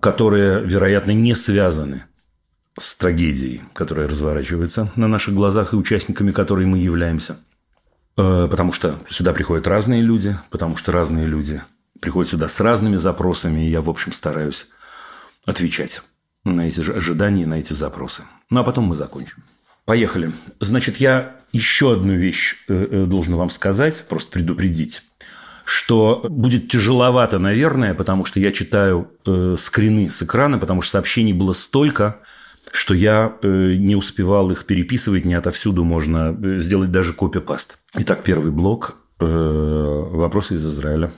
которые, 0.00 0.64
вероятно, 0.64 1.12
не 1.12 1.34
связаны 1.34 2.04
с 2.78 2.94
трагедией, 2.94 3.62
которая 3.72 4.08
разворачивается 4.08 4.90
на 4.96 5.08
наших 5.08 5.34
глазах 5.34 5.72
и 5.72 5.76
участниками 5.76 6.30
которой 6.30 6.66
мы 6.66 6.78
являемся. 6.78 7.38
Э, 8.16 8.48
потому 8.50 8.72
что 8.72 8.98
сюда 9.08 9.32
приходят 9.32 9.66
разные 9.66 10.02
люди, 10.02 10.36
потому 10.50 10.76
что 10.76 10.92
разные 10.92 11.26
люди 11.26 11.62
приходят 12.00 12.30
сюда 12.30 12.48
с 12.48 12.60
разными 12.60 12.96
запросами, 12.96 13.66
и 13.66 13.70
я, 13.70 13.80
в 13.80 13.88
общем, 13.88 14.12
стараюсь 14.12 14.68
отвечать 15.46 16.02
на 16.44 16.66
эти 16.66 16.80
ожидания, 16.80 17.46
на 17.46 17.54
эти 17.54 17.72
запросы. 17.72 18.22
Ну, 18.50 18.60
а 18.60 18.64
потом 18.64 18.84
мы 18.84 18.94
закончим. 18.94 19.42
Поехали. 19.84 20.32
Значит, 20.60 20.96
я 20.96 21.36
еще 21.52 21.94
одну 21.94 22.14
вещь 22.14 22.56
э, 22.68 22.74
э, 22.74 23.06
должен 23.06 23.36
вам 23.36 23.48
сказать, 23.50 24.04
просто 24.08 24.32
предупредить 24.32 25.02
что 25.66 26.24
будет 26.28 26.68
тяжеловато, 26.68 27.40
наверное, 27.40 27.92
потому 27.92 28.24
что 28.24 28.38
я 28.38 28.52
читаю 28.52 29.10
э, 29.26 29.56
скрины 29.58 30.08
с 30.08 30.22
экрана, 30.22 30.58
потому 30.58 30.80
что 30.80 30.92
сообщений 30.92 31.32
было 31.32 31.52
столько, 31.52 32.20
что 32.70 32.94
я 32.94 33.36
э, 33.42 33.74
не 33.74 33.96
успевал 33.96 34.52
их 34.52 34.64
переписывать, 34.64 35.24
не 35.24 35.34
отовсюду 35.34 35.82
можно 35.82 36.38
э, 36.40 36.60
сделать 36.60 36.92
даже 36.92 37.12
копипаст. 37.12 37.78
Итак, 37.96 38.22
первый 38.22 38.52
блок. 38.52 38.94
Э, 39.18 39.24
вопросы 39.24 40.54
из 40.54 40.64
Израиля. 40.64 41.10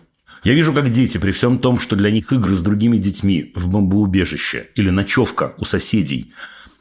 Я 0.44 0.54
вижу, 0.54 0.72
как 0.72 0.90
дети, 0.90 1.18
при 1.18 1.32
всем 1.32 1.58
том, 1.58 1.78
что 1.78 1.94
для 1.94 2.10
них 2.10 2.32
игры 2.32 2.54
с 2.54 2.62
другими 2.62 2.96
детьми 2.96 3.52
в 3.54 3.68
бомбоубежище 3.68 4.68
или 4.76 4.88
ночевка 4.88 5.54
у 5.58 5.64
соседей 5.64 6.32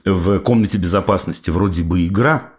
в 0.05 0.39
комнате 0.39 0.77
безопасности 0.77 1.49
вроде 1.49 1.83
бы 1.83 2.07
игра, 2.07 2.53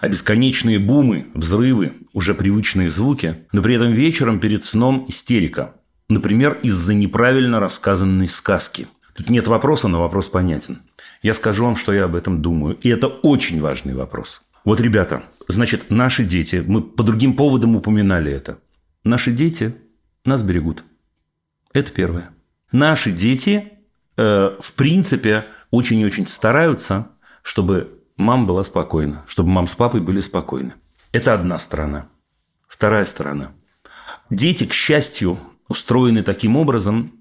а 0.00 0.08
бесконечные 0.08 0.78
бумы, 0.78 1.28
взрывы, 1.34 1.94
уже 2.12 2.34
привычные 2.34 2.90
звуки, 2.90 3.46
но 3.52 3.62
при 3.62 3.74
этом 3.74 3.92
вечером 3.92 4.40
перед 4.40 4.64
сном 4.64 5.06
истерика. 5.08 5.74
Например, 6.08 6.58
из-за 6.62 6.94
неправильно 6.94 7.60
рассказанной 7.60 8.28
сказки. 8.28 8.86
Тут 9.14 9.30
нет 9.30 9.48
вопроса, 9.48 9.88
но 9.88 10.00
вопрос 10.00 10.28
понятен. 10.28 10.78
Я 11.22 11.34
скажу 11.34 11.64
вам, 11.64 11.76
что 11.76 11.92
я 11.92 12.04
об 12.04 12.14
этом 12.14 12.42
думаю. 12.42 12.76
И 12.82 12.88
это 12.88 13.08
очень 13.08 13.60
важный 13.60 13.94
вопрос. 13.94 14.42
Вот, 14.64 14.80
ребята, 14.80 15.22
значит, 15.48 15.90
наши 15.90 16.24
дети, 16.24 16.62
мы 16.66 16.82
по 16.82 17.02
другим 17.02 17.34
поводам 17.34 17.76
упоминали 17.76 18.30
это. 18.30 18.58
Наши 19.04 19.32
дети 19.32 19.74
нас 20.24 20.42
берегут. 20.42 20.84
Это 21.72 21.90
первое. 21.92 22.30
Наши 22.72 23.10
дети, 23.10 23.72
э, 24.16 24.56
в 24.60 24.72
принципе, 24.74 25.46
очень 25.70 26.00
и 26.00 26.04
очень 26.04 26.26
стараются, 26.26 27.08
чтобы 27.42 27.95
мама 28.16 28.46
была 28.46 28.62
спокойна, 28.62 29.24
чтобы 29.28 29.50
мам 29.50 29.66
с 29.66 29.74
папой 29.74 30.00
были 30.00 30.20
спокойны. 30.20 30.74
Это 31.12 31.34
одна 31.34 31.58
сторона. 31.58 32.08
Вторая 32.68 33.04
сторона. 33.04 33.52
Дети, 34.30 34.66
к 34.66 34.72
счастью, 34.72 35.38
устроены 35.68 36.22
таким 36.22 36.56
образом, 36.56 37.12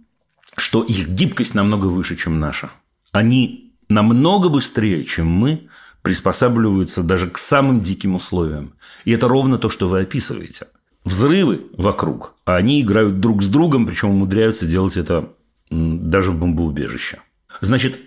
что 0.57 0.83
их 0.83 1.09
гибкость 1.09 1.55
намного 1.55 1.87
выше, 1.87 2.15
чем 2.15 2.39
наша. 2.39 2.71
Они 3.11 3.73
намного 3.89 4.49
быстрее, 4.49 5.03
чем 5.03 5.27
мы, 5.27 5.69
приспосабливаются 6.01 7.03
даже 7.03 7.29
к 7.29 7.37
самым 7.37 7.81
диким 7.81 8.15
условиям. 8.15 8.73
И 9.05 9.11
это 9.11 9.27
ровно 9.27 9.57
то, 9.57 9.69
что 9.69 9.87
вы 9.87 10.01
описываете 10.01 10.67
взрывы 11.05 11.67
вокруг, 11.77 12.35
а 12.45 12.55
они 12.55 12.81
играют 12.81 13.19
друг 13.21 13.43
с 13.43 13.47
другом, 13.47 13.85
причем 13.85 14.09
умудряются 14.09 14.65
делать 14.65 14.97
это 14.97 15.33
даже 15.69 16.31
в 16.31 16.39
бомбоубежище. 16.39 17.19
Значит, 17.61 17.97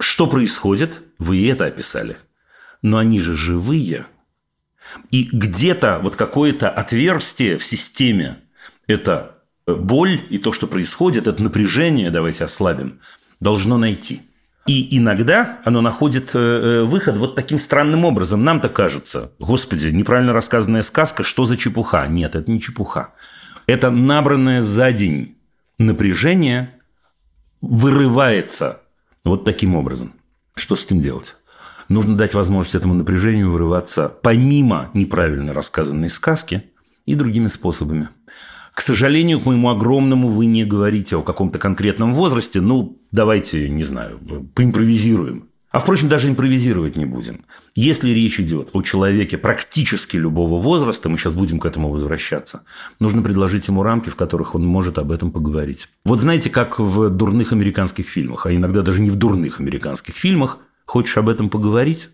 что 0.00 0.26
происходит? 0.26 1.02
Вы 1.18 1.48
это 1.48 1.66
описали. 1.66 2.16
Но 2.82 2.98
они 2.98 3.18
же 3.18 3.36
живые. 3.36 4.06
И 5.10 5.28
где-то 5.32 6.00
вот 6.02 6.16
какое-то 6.16 6.70
отверстие 6.70 7.58
в 7.58 7.64
системе– 7.64 8.38
это 8.86 9.38
боль 9.66 10.20
и 10.30 10.38
то, 10.38 10.52
что 10.52 10.66
происходит, 10.66 11.26
это 11.26 11.42
напряжение, 11.42 12.10
давайте 12.10 12.44
ослабим, 12.44 13.00
должно 13.40 13.78
найти– 13.78 14.22
и 14.66 14.98
иногда 14.98 15.60
оно 15.64 15.80
находит 15.80 16.34
э, 16.34 16.38
э, 16.38 16.82
выход 16.82 17.16
вот 17.16 17.36
таким 17.36 17.58
странным 17.58 18.04
образом. 18.04 18.42
Нам-то 18.42 18.68
кажется, 18.68 19.32
господи, 19.38 19.88
неправильно 19.88 20.32
рассказанная 20.32 20.82
сказка, 20.82 21.22
что 21.22 21.44
за 21.44 21.56
чепуха? 21.56 22.06
Нет, 22.08 22.34
это 22.34 22.50
не 22.50 22.60
чепуха. 22.60 23.14
Это 23.68 23.90
набранное 23.90 24.62
за 24.62 24.90
день 24.90 25.36
напряжение 25.78 26.74
вырывается 27.60 28.82
вот 29.24 29.44
таким 29.44 29.76
образом. 29.76 30.14
Что 30.56 30.74
с 30.74 30.84
этим 30.84 31.00
делать? 31.00 31.36
Нужно 31.88 32.16
дать 32.16 32.34
возможность 32.34 32.74
этому 32.74 32.94
напряжению 32.94 33.50
вырываться 33.52 34.12
помимо 34.22 34.90
неправильно 34.94 35.52
рассказанной 35.52 36.08
сказки 36.08 36.64
и 37.04 37.14
другими 37.14 37.46
способами. 37.46 38.08
К 38.74 38.80
сожалению, 38.80 39.40
к 39.40 39.46
моему 39.46 39.70
огромному, 39.70 40.28
вы 40.28 40.46
не 40.46 40.64
говорите 40.64 41.16
о 41.16 41.22
каком-то 41.22 41.58
конкретном 41.58 42.12
возрасте. 42.12 42.60
Ну, 42.60 42.98
давайте, 43.10 43.70
не 43.70 43.84
знаю, 43.84 44.20
поимпровизируем. 44.54 45.48
А, 45.70 45.78
впрочем, 45.78 46.08
даже 46.08 46.28
импровизировать 46.28 46.96
не 46.96 47.04
будем. 47.04 47.44
Если 47.74 48.10
речь 48.10 48.40
идет 48.40 48.70
о 48.72 48.82
человеке 48.82 49.36
практически 49.36 50.16
любого 50.16 50.60
возраста, 50.60 51.08
мы 51.08 51.18
сейчас 51.18 51.34
будем 51.34 51.58
к 51.58 51.66
этому 51.66 51.90
возвращаться, 51.90 52.62
нужно 52.98 53.20
предложить 53.20 53.68
ему 53.68 53.82
рамки, 53.82 54.08
в 54.08 54.16
которых 54.16 54.54
он 54.54 54.64
может 54.64 54.96
об 54.98 55.12
этом 55.12 55.32
поговорить. 55.32 55.88
Вот 56.04 56.20
знаете, 56.20 56.50
как 56.50 56.78
в 56.78 57.10
дурных 57.10 57.52
американских 57.52 58.06
фильмах, 58.06 58.46
а 58.46 58.54
иногда 58.54 58.82
даже 58.82 59.02
не 59.02 59.10
в 59.10 59.16
дурных 59.16 59.60
американских 59.60 60.14
фильмах, 60.14 60.60
хочешь 60.86 61.18
об 61.18 61.28
этом 61.28 61.50
поговорить? 61.50 62.08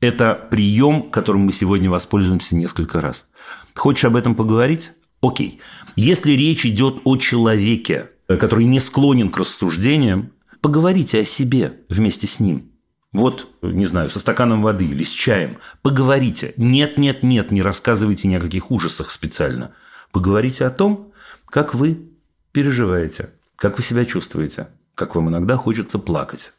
Это 0.00 0.34
прием, 0.50 1.10
которым 1.10 1.42
мы 1.42 1.52
сегодня 1.52 1.90
воспользуемся 1.90 2.56
несколько 2.56 3.00
раз. 3.00 3.28
Хочешь 3.74 4.06
об 4.06 4.16
этом 4.16 4.34
поговорить? 4.34 4.92
Окей. 5.20 5.60
Если 5.94 6.32
речь 6.32 6.64
идет 6.64 7.02
о 7.04 7.16
человеке, 7.18 8.10
который 8.26 8.64
не 8.64 8.80
склонен 8.80 9.30
к 9.30 9.36
рассуждениям, 9.36 10.32
Поговорите 10.62 11.18
о 11.18 11.24
себе 11.24 11.80
вместе 11.88 12.28
с 12.28 12.38
ним. 12.38 12.70
Вот, 13.12 13.48
не 13.62 13.84
знаю, 13.84 14.08
со 14.08 14.20
стаканом 14.20 14.62
воды 14.62 14.86
или 14.86 15.02
с 15.02 15.10
чаем. 15.10 15.58
Поговорите. 15.82 16.54
Нет, 16.56 16.98
нет, 16.98 17.24
нет, 17.24 17.50
не 17.50 17.62
рассказывайте 17.62 18.28
ни 18.28 18.36
о 18.36 18.40
каких 18.40 18.70
ужасах 18.70 19.10
специально. 19.10 19.74
Поговорите 20.12 20.64
о 20.64 20.70
том, 20.70 21.12
как 21.46 21.74
вы 21.74 22.12
переживаете, 22.52 23.30
как 23.56 23.76
вы 23.76 23.82
себя 23.82 24.04
чувствуете, 24.04 24.68
как 24.94 25.16
вам 25.16 25.30
иногда 25.30 25.56
хочется 25.56 25.98
плакать. 25.98 26.52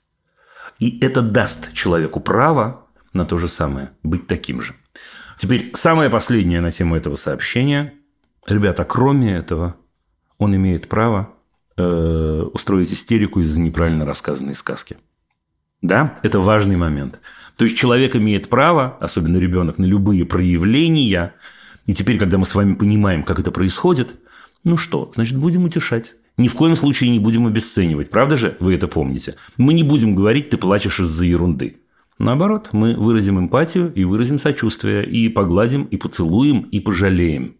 И 0.80 1.00
это 1.00 1.22
даст 1.22 1.74
человеку 1.74 2.20
право 2.20 2.88
на 3.13 3.25
то 3.25 3.38
же 3.38 3.48
самое, 3.48 3.92
быть 4.03 4.27
таким 4.27 4.62
же. 4.62 4.74
Теперь 5.38 5.72
самое 5.75 6.10
последнее 6.10 6.62
на 6.62 6.72
тему 6.72 6.96
этого 6.96 7.15
сообщения. 7.15 7.94
Ребята, 8.48 8.84
кроме 8.84 9.36
этого, 9.36 9.75
он 10.38 10.56
имеет 10.56 10.88
право 10.89 11.34
э, 11.77 12.50
устроить 12.53 12.92
истерику 12.92 13.39
из-за 13.42 13.60
неправильно 13.60 14.06
рассказанной 14.06 14.56
сказки. 14.56 14.98
Да, 15.82 16.20
это 16.24 16.39
важный 16.39 16.77
момент. 16.77 17.20
То 17.58 17.65
есть 17.65 17.77
человек 17.77 18.15
имеет 18.15 18.50
право, 18.50 18.98
особенно 19.00 19.38
ребенок, 19.38 19.77
на 19.77 19.86
любые 19.86 20.25
проявления. 20.25 21.34
И 21.86 21.94
теперь, 21.94 22.18
когда 22.18 22.38
мы 22.38 22.46
с 22.46 22.56
вами 22.56 22.74
понимаем, 22.74 23.24
как 23.24 23.39
это 23.39 23.51
происходит, 23.51 24.15
ну 24.63 24.77
что, 24.77 25.12
значит, 25.13 25.38
будем 25.38 25.65
утешать. 25.65 26.15
Ни 26.38 26.48
в 26.48 26.56
коем 26.56 26.75
случае 26.75 27.12
не 27.12 27.20
будем 27.20 27.46
обесценивать. 27.46 28.10
Правда 28.10 28.36
же? 28.36 28.58
Вы 28.60 28.74
это 28.75 28.88
помните. 28.88 29.36
Мы 29.58 29.74
не 29.74 29.84
будем 29.84 30.16
говорить, 30.16 30.50
ты 30.50 30.58
плачешь 30.58 31.00
из-за 31.00 31.25
ерунды. 31.25 31.78
Наоборот, 32.18 32.70
мы 32.72 32.96
выразим 32.96 33.40
эмпатию 33.40 33.92
и 33.94 34.04
выразим 34.04 34.40
сочувствие, 34.40 35.06
и 35.06 35.30
погладим, 35.30 35.84
и 35.84 35.98
поцелуем, 35.98 36.62
и 36.62 36.80
пожалеем. 36.80 37.56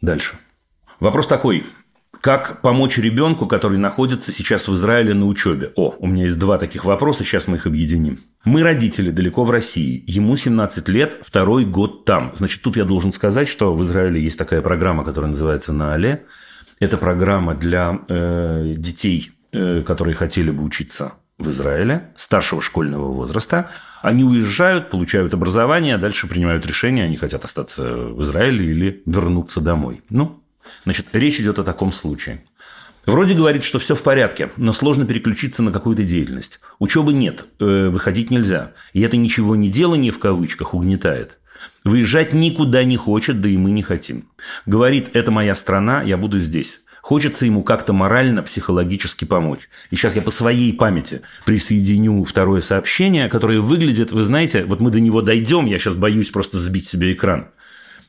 Дальше. 0.00 0.36
Вопрос 0.98 1.28
такой. 1.28 1.64
Как 2.20 2.60
помочь 2.60 2.98
ребенку, 2.98 3.46
который 3.46 3.78
находится 3.78 4.30
сейчас 4.30 4.68
в 4.68 4.74
Израиле 4.74 5.14
на 5.14 5.26
учебе? 5.26 5.72
О, 5.74 5.94
у 5.98 6.06
меня 6.06 6.24
есть 6.24 6.38
два 6.38 6.58
таких 6.58 6.84
вопроса, 6.84 7.24
сейчас 7.24 7.48
мы 7.48 7.56
их 7.56 7.66
объединим. 7.66 8.18
Мы 8.44 8.62
родители 8.62 9.10
далеко 9.10 9.44
в 9.44 9.50
России, 9.50 10.04
ему 10.06 10.36
17 10.36 10.88
лет, 10.90 11.18
второй 11.22 11.64
год 11.64 12.04
там. 12.04 12.32
Значит, 12.36 12.60
тут 12.60 12.76
я 12.76 12.84
должен 12.84 13.12
сказать, 13.12 13.48
что 13.48 13.74
в 13.74 13.82
Израиле 13.84 14.22
есть 14.22 14.38
такая 14.38 14.60
программа, 14.60 15.02
которая 15.02 15.30
называется 15.30 15.72
«На 15.72 15.94
Але». 15.94 16.24
Это 16.80 16.96
программа 16.96 17.54
для 17.54 18.00
э, 18.08 18.74
детей, 18.76 19.30
э, 19.52 19.82
которые 19.82 20.14
хотели 20.14 20.50
бы 20.50 20.64
учиться 20.64 21.12
в 21.38 21.48
Израиле, 21.48 22.12
старшего 22.16 22.60
школьного 22.60 23.12
возраста. 23.12 23.70
Они 24.02 24.24
уезжают, 24.24 24.90
получают 24.90 25.32
образование, 25.32 25.94
а 25.94 25.98
дальше 25.98 26.26
принимают 26.26 26.66
решение, 26.66 27.04
они 27.04 27.16
хотят 27.16 27.44
остаться 27.44 27.82
в 27.96 28.22
Израиле 28.22 28.64
или 28.70 29.02
вернуться 29.06 29.60
домой. 29.60 30.02
Ну, 30.10 30.40
Значит, 30.84 31.06
речь 31.12 31.40
идет 31.40 31.58
о 31.58 31.64
таком 31.64 31.92
случае. 31.92 32.44
Вроде 33.06 33.34
говорит, 33.34 33.64
что 33.64 33.78
все 33.78 33.94
в 33.94 34.02
порядке, 34.02 34.50
но 34.56 34.72
сложно 34.72 35.06
переключиться 35.06 35.62
на 35.62 35.72
какую-то 35.72 36.04
деятельность. 36.04 36.60
Учебы 36.78 37.12
нет, 37.12 37.46
э, 37.58 37.88
выходить 37.88 38.30
нельзя. 38.30 38.72
И 38.92 39.00
это 39.00 39.16
ничего 39.16 39.56
не 39.56 39.70
делание 39.70 40.12
в 40.12 40.18
кавычках 40.18 40.74
угнетает. 40.74 41.38
Выезжать 41.84 42.34
никуда 42.34 42.84
не 42.84 42.96
хочет, 42.96 43.40
да 43.40 43.48
и 43.48 43.56
мы 43.56 43.70
не 43.70 43.82
хотим. 43.82 44.28
Говорит, 44.66 45.10
это 45.14 45.30
моя 45.30 45.54
страна, 45.54 46.02
я 46.02 46.16
буду 46.16 46.38
здесь. 46.38 46.80
Хочется 47.02 47.46
ему 47.46 47.62
как-то 47.62 47.92
морально, 47.92 48.42
психологически 48.42 49.24
помочь. 49.24 49.68
И 49.90 49.96
сейчас 49.96 50.16
я 50.16 50.22
по 50.22 50.30
своей 50.30 50.72
памяти 50.72 51.22
присоединю 51.46 52.24
второе 52.24 52.60
сообщение, 52.60 53.28
которое 53.28 53.60
выглядит, 53.60 54.12
вы 54.12 54.22
знаете, 54.22 54.64
вот 54.64 54.80
мы 54.80 54.90
до 54.90 55.00
него 55.00 55.22
дойдем, 55.22 55.66
я 55.66 55.78
сейчас 55.78 55.94
боюсь 55.94 56.30
просто 56.30 56.58
сбить 56.58 56.86
себе 56.86 57.12
экран. 57.12 57.48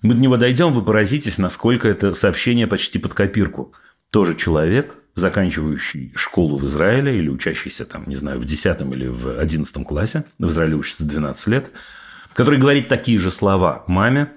Мы 0.02 0.16
до 0.16 0.20
него 0.20 0.38
дойдем, 0.38 0.74
вы 0.74 0.84
поразитесь, 0.84 1.38
насколько 1.38 1.88
это 1.88 2.12
сообщение 2.14 2.68
почти 2.68 3.00
под 3.00 3.14
копирку. 3.14 3.74
Тоже 4.10 4.36
человек, 4.36 4.98
заканчивающий 5.16 6.12
школу 6.16 6.58
в 6.58 6.66
Израиле 6.66 7.18
или 7.18 7.30
учащийся 7.30 7.86
там, 7.86 8.04
не 8.08 8.16
знаю, 8.16 8.40
в 8.40 8.46
10 8.46 8.82
или 8.82 9.08
в 9.08 9.40
11 9.40 9.88
классе, 9.88 10.26
в 10.38 10.50
Израиле 10.50 10.76
учится 10.76 11.06
12 11.06 11.48
лет, 11.48 11.72
который 12.34 12.60
говорит 12.60 12.88
такие 12.88 13.20
же 13.20 13.32
слова 13.32 13.84
маме, 13.88 14.32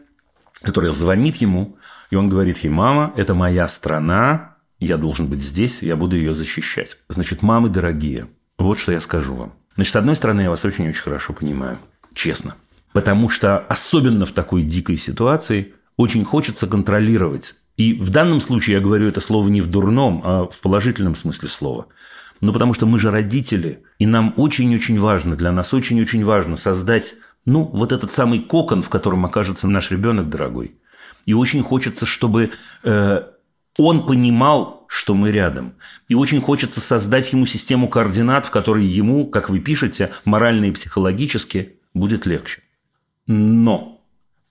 которая 0.63 0.91
звонит 0.91 1.37
ему, 1.37 1.77
и 2.11 2.17
он 2.17 2.29
говорит 2.29 2.59
ей, 2.59 2.71
мама, 2.71 3.13
это 3.17 3.35
моя 3.35 3.69
страна, 3.69 4.57
я 4.79 4.97
должен 4.97 5.27
быть 5.27 5.41
здесь, 5.41 5.83
я 5.83 5.97
буду 5.97 6.17
ее 6.17 6.35
защищать. 6.35 6.99
Значит, 7.09 7.43
мамы 7.43 7.69
дорогие, 7.69 8.29
вот 8.59 8.79
что 8.79 8.93
я 8.93 9.01
скажу 9.01 9.35
вам. 9.35 9.55
Значит, 9.75 9.93
с 9.93 9.97
одной 9.97 10.17
стороны, 10.17 10.43
я 10.43 10.51
вас 10.51 10.65
очень-очень 10.65 11.03
хорошо 11.03 11.33
понимаю, 11.33 11.79
честно. 12.15 12.55
Потому 12.93 13.29
что 13.29 13.59
особенно 13.59 14.25
в 14.25 14.33
такой 14.33 14.63
дикой 14.63 14.97
ситуации 14.97 15.75
очень 15.97 16.25
хочется 16.25 16.67
контролировать. 16.67 17.55
И 17.77 17.95
в 17.95 18.11
данном 18.11 18.41
случае 18.41 18.77
я 18.77 18.83
говорю 18.83 19.09
это 19.09 19.21
слово 19.21 19.49
не 19.49 19.61
в 19.61 19.69
дурном, 19.69 20.23
а 20.25 20.47
в 20.47 20.61
положительном 20.61 21.15
смысле 21.15 21.49
слова. 21.49 21.87
Ну, 22.41 22.53
потому 22.53 22.75
что 22.75 22.87
мы 22.87 22.99
же 22.99 23.11
родители, 23.11 23.83
и 23.99 24.07
нам 24.07 24.35
очень-очень 24.37 25.01
важно, 25.01 25.35
для 25.35 25.51
нас 25.51 25.75
очень-очень 25.75 26.25
важно 26.25 26.57
создать, 26.57 27.15
ну, 27.45 27.65
вот 27.65 27.93
этот 27.93 28.11
самый 28.11 28.41
кокон, 28.41 28.83
в 28.83 28.89
котором 28.89 29.25
окажется 29.25 29.69
наш 29.69 29.91
ребенок 29.91 30.29
дорогой. 30.29 30.77
И 31.27 31.35
очень 31.35 31.63
хочется, 31.63 32.07
чтобы 32.07 32.53
э, 32.83 33.23
он 33.79 34.07
понимал, 34.07 34.85
что 34.89 35.15
мы 35.15 35.33
рядом. 35.33 35.75
И 36.09 36.15
очень 36.15 36.41
хочется 36.41 36.81
создать 36.81 37.33
ему 37.33 37.47
систему 37.47 37.89
координат, 37.89 38.47
в 38.47 38.51
которой 38.51 38.87
ему, 38.87 39.27
как 39.27 39.51
вы 39.51 39.59
пишете, 39.59 40.13
морально 40.25 40.67
и 40.67 40.71
психологически 40.71 41.77
будет 41.95 42.27
легче. 42.27 42.63
Но, 43.27 44.01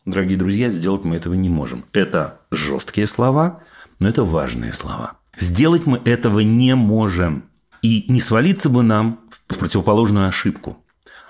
дорогие 0.06 0.38
друзья, 0.38 0.69
сделать 0.69 1.06
мы 1.06 1.15
этого 1.15 1.34
не 1.34 1.49
можем. 1.49 1.86
Это 1.93 2.41
жесткие 2.51 3.08
слова, 3.08 3.63
но 3.99 4.10
это 4.10 4.23
важные 4.23 4.73
слова. 4.73 5.17
Сделать 5.38 5.86
мы 5.86 6.01
этого 6.03 6.39
не 6.41 6.75
можем. 6.75 7.49
И 7.82 8.06
не 8.08 8.21
свалиться 8.21 8.69
бы 8.69 8.82
нам 8.82 9.19
в 9.47 9.58
противоположную 9.58 10.27
ошибку. 10.27 10.77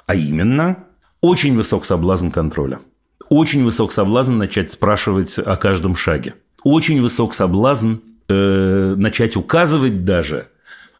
А 0.06 0.15
именно, 0.15 0.86
очень 1.23 1.55
высок 1.55 1.86
соблазн 1.86 2.29
контроля. 2.29 2.81
Очень 3.29 3.63
высок 3.63 3.93
соблазн 3.93 4.38
начать 4.38 4.73
спрашивать 4.73 5.39
о 5.39 5.55
каждом 5.55 5.95
шаге. 5.95 6.36
Очень 6.65 7.01
высок 7.01 7.33
соблазн 7.33 7.95
э, 8.27 8.95
начать 8.97 9.38
указывать 9.38 10.03
даже, 10.03 10.49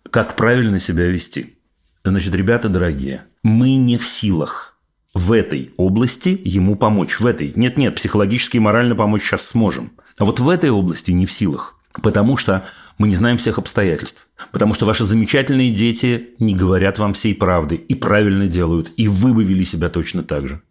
как 0.09 0.38
правильно 0.38 0.79
себя 0.79 1.07
вести. 1.07 1.57
Значит, 2.05 2.33
ребята 2.36 2.69
дорогие, 2.69 3.25
мы 3.43 3.75
не 3.75 3.97
в 3.97 4.07
силах 4.07 4.77
в 5.13 5.33
этой 5.33 5.73
области 5.75 6.39
ему 6.45 6.77
помочь. 6.77 7.19
В 7.19 7.27
этой. 7.27 7.51
Нет-нет, 7.57 7.95
психологически 7.95 8.55
и 8.55 8.62
морально 8.62 8.95
помочь 8.95 9.23
сейчас 9.23 9.45
сможем. 9.45 9.91
А 10.17 10.23
вот 10.23 10.39
в 10.39 10.47
этой 10.47 10.69
области 10.69 11.12
не 11.12 11.25
в 11.25 11.33
силах. 11.33 11.77
Потому 12.01 12.38
что 12.38 12.65
мы 12.97 13.08
не 13.08 13.15
знаем 13.15 13.38
всех 13.38 13.58
обстоятельств. 13.58 14.27
Потому 14.51 14.73
что 14.73 14.86
ваши 14.86 15.06
замечательные 15.06 15.71
дети 15.71 16.29
не 16.39 16.56
говорят 16.56 16.99
вам 16.99 17.13
всей 17.13 17.34
правды 17.36 17.75
и 17.75 17.95
правильно 17.95 18.47
делают. 18.47 18.91
И 18.97 19.08
вы 19.08 19.34
бы 19.34 19.43
вели 19.43 19.65
себя 19.65 19.89
точно 19.89 20.23
так 20.23 20.47
же. 20.47 20.62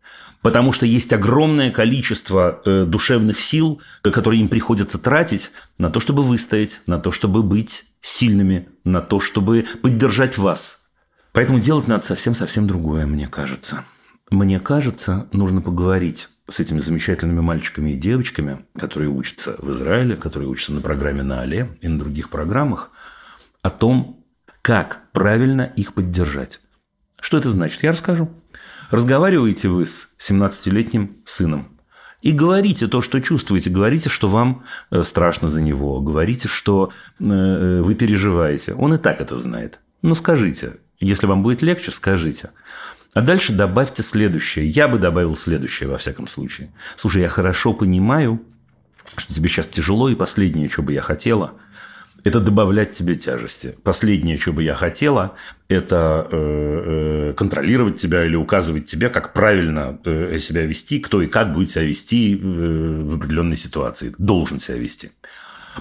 Потому 0.42 0.72
что 0.72 0.86
есть 0.86 1.12
огромное 1.12 1.70
количество 1.70 2.60
э, 2.64 2.84
душевных 2.84 3.38
сил, 3.38 3.80
которые 4.02 4.40
им 4.40 4.48
приходится 4.48 4.98
тратить 4.98 5.52
на 5.78 5.88
то, 5.88 6.00
чтобы 6.00 6.24
выстоять, 6.24 6.82
на 6.86 6.98
то, 6.98 7.12
чтобы 7.12 7.42
быть 7.44 7.84
сильными, 8.00 8.68
на 8.84 9.00
то, 9.00 9.20
чтобы 9.20 9.64
поддержать 9.80 10.38
вас. 10.38 10.88
Поэтому 11.32 11.60
делать 11.60 11.86
надо 11.86 12.04
совсем-совсем 12.04 12.66
другое, 12.66 13.06
мне 13.06 13.28
кажется. 13.28 13.84
Мне 14.30 14.58
кажется, 14.58 15.28
нужно 15.32 15.60
поговорить 15.60 16.28
с 16.52 16.60
этими 16.60 16.80
замечательными 16.80 17.40
мальчиками 17.40 17.90
и 17.90 17.96
девочками, 17.96 18.64
которые 18.78 19.08
учатся 19.08 19.56
в 19.58 19.72
Израиле, 19.72 20.16
которые 20.16 20.48
учатся 20.48 20.72
на 20.72 20.80
программе 20.80 21.22
на 21.22 21.42
Але 21.42 21.68
и 21.80 21.88
на 21.88 21.98
других 21.98 22.28
программах, 22.28 22.90
о 23.62 23.70
том, 23.70 24.24
как 24.60 25.02
правильно 25.12 25.62
их 25.62 25.94
поддержать. 25.94 26.60
Что 27.20 27.38
это 27.38 27.50
значит? 27.50 27.82
Я 27.82 27.92
расскажу. 27.92 28.30
Разговариваете 28.90 29.68
вы 29.68 29.86
с 29.86 30.12
17-летним 30.18 31.16
сыном 31.24 31.78
и 32.20 32.32
говорите 32.32 32.86
то, 32.86 33.00
что 33.00 33.20
чувствуете. 33.20 33.70
Говорите, 33.70 34.08
что 34.08 34.28
вам 34.28 34.64
э, 34.90 35.02
страшно 35.02 35.48
за 35.48 35.62
него. 35.62 36.00
Говорите, 36.00 36.48
что 36.48 36.92
э, 37.18 37.80
вы 37.82 37.94
переживаете. 37.94 38.74
Он 38.74 38.94
и 38.94 38.98
так 38.98 39.20
это 39.20 39.38
знает. 39.38 39.80
Но 40.02 40.14
скажите. 40.14 40.74
Если 41.00 41.26
вам 41.26 41.42
будет 41.42 41.62
легче, 41.62 41.90
скажите. 41.90 42.50
А 43.14 43.20
дальше 43.20 43.52
добавьте 43.52 44.02
следующее. 44.02 44.66
Я 44.66 44.88
бы 44.88 44.98
добавил 44.98 45.36
следующее, 45.36 45.88
во 45.88 45.98
всяком 45.98 46.26
случае. 46.26 46.72
Слушай, 46.96 47.22
я 47.22 47.28
хорошо 47.28 47.74
понимаю, 47.74 48.42
что 49.16 49.34
тебе 49.34 49.48
сейчас 49.48 49.66
тяжело, 49.68 50.08
и 50.08 50.14
последнее, 50.14 50.68
что 50.68 50.82
бы 50.82 50.94
я 50.94 51.02
хотела, 51.02 51.52
это 52.24 52.40
добавлять 52.40 52.92
тебе 52.92 53.16
тяжести. 53.16 53.76
Последнее, 53.82 54.38
что 54.38 54.52
бы 54.52 54.62
я 54.62 54.74
хотела, 54.74 55.34
это 55.68 56.26
э, 56.30 57.30
э, 57.30 57.34
контролировать 57.34 58.00
тебя 58.00 58.24
или 58.24 58.36
указывать 58.36 58.86
тебе, 58.86 59.08
как 59.08 59.32
правильно 59.32 59.98
э, 60.04 60.38
себя 60.38 60.64
вести, 60.64 61.00
кто 61.00 61.20
и 61.20 61.26
как 61.26 61.52
будет 61.52 61.70
себя 61.70 61.84
вести 61.84 62.36
в 62.36 63.16
определенной 63.16 63.56
ситуации. 63.56 64.14
Должен 64.18 64.60
себя 64.60 64.78
вести. 64.78 65.10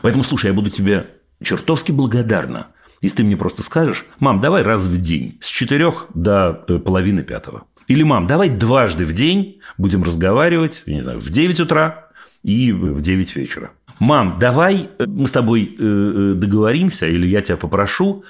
Поэтому, 0.02 0.24
слушай, 0.24 0.48
я 0.48 0.54
буду 0.54 0.70
тебе 0.70 1.08
чертовски 1.44 1.92
благодарна, 1.92 2.68
если 3.02 3.18
ты 3.18 3.24
мне 3.24 3.36
просто 3.36 3.64
скажешь, 3.64 4.06
мам, 4.20 4.42
давай 4.42 4.64
раз 4.64 4.84
в 4.84 5.00
день 5.00 5.38
с 5.42 5.48
четырех 5.48 6.08
до 6.14 6.64
э, 6.68 6.78
половины 6.78 7.24
пятого. 7.24 7.66
Или, 7.88 8.04
мам, 8.04 8.28
давай 8.28 8.50
дважды 8.50 9.06
в 9.06 9.14
день 9.14 9.60
будем 9.78 10.04
разговаривать, 10.04 10.84
я 10.86 10.96
не 10.96 11.02
знаю, 11.02 11.20
в 11.20 11.30
9 11.30 11.60
утра 11.60 12.10
и 12.44 12.72
в 12.72 13.02
9 13.02 13.36
вечера. 13.36 13.72
Мам, 14.00 14.38
давай 14.40 14.90
э, 14.98 15.06
мы 15.06 15.28
с 15.28 15.32
тобой 15.32 15.76
э, 15.78 16.34
договоримся, 16.36 17.08
или 17.08 17.28
я 17.28 17.42
тебя 17.42 17.58
попрошу 17.58 18.24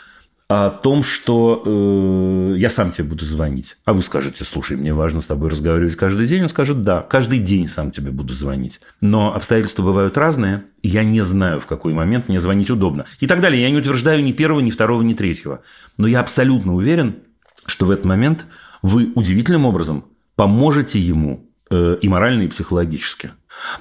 о 0.54 0.70
том, 0.70 1.02
что 1.02 1.64
э, 1.66 2.56
я 2.58 2.70
сам 2.70 2.92
тебе 2.92 3.08
буду 3.08 3.24
звонить. 3.24 3.78
А 3.86 3.94
вы 3.94 4.02
скажете, 4.02 4.44
слушай, 4.44 4.76
мне 4.76 4.94
важно 4.94 5.22
с 5.22 5.26
тобой 5.26 5.50
разговаривать 5.50 5.96
каждый 5.96 6.28
день. 6.28 6.42
Он 6.42 6.50
скажет, 6.50 6.84
да, 6.84 7.02
каждый 7.02 7.40
день 7.40 7.70
сам 7.70 7.90
тебе 7.90 8.12
буду 8.12 8.34
звонить. 8.34 8.82
Но 9.00 9.34
обстоятельства 9.34 9.84
бывают 9.84 10.18
разные. 10.18 10.64
Я 10.84 11.06
не 11.06 11.22
знаю, 11.22 11.62
в 11.62 11.68
какой 11.68 11.94
момент 11.94 12.28
мне 12.28 12.38
звонить 12.42 12.70
удобно. 12.70 13.06
И 13.22 13.28
так 13.28 13.40
далее. 13.40 13.62
Я 13.62 13.70
не 13.70 13.78
утверждаю 13.78 14.22
ни 14.22 14.34
первого, 14.34 14.60
ни 14.60 14.72
второго, 14.72 15.02
ни 15.04 15.14
третьего. 15.14 15.62
Но 15.96 16.06
я 16.06 16.20
абсолютно 16.20 16.76
уверен, 16.76 17.20
что 17.66 17.86
в 17.86 17.92
этот 17.92 18.04
момент 18.04 18.46
вы 18.82 19.14
удивительным 19.16 19.66
образом 19.66 20.04
поможете 20.36 21.00
ему 21.00 21.50
э, 21.70 21.98
и 22.02 22.10
морально, 22.10 22.42
и 22.42 22.48
психологически. 22.50 23.32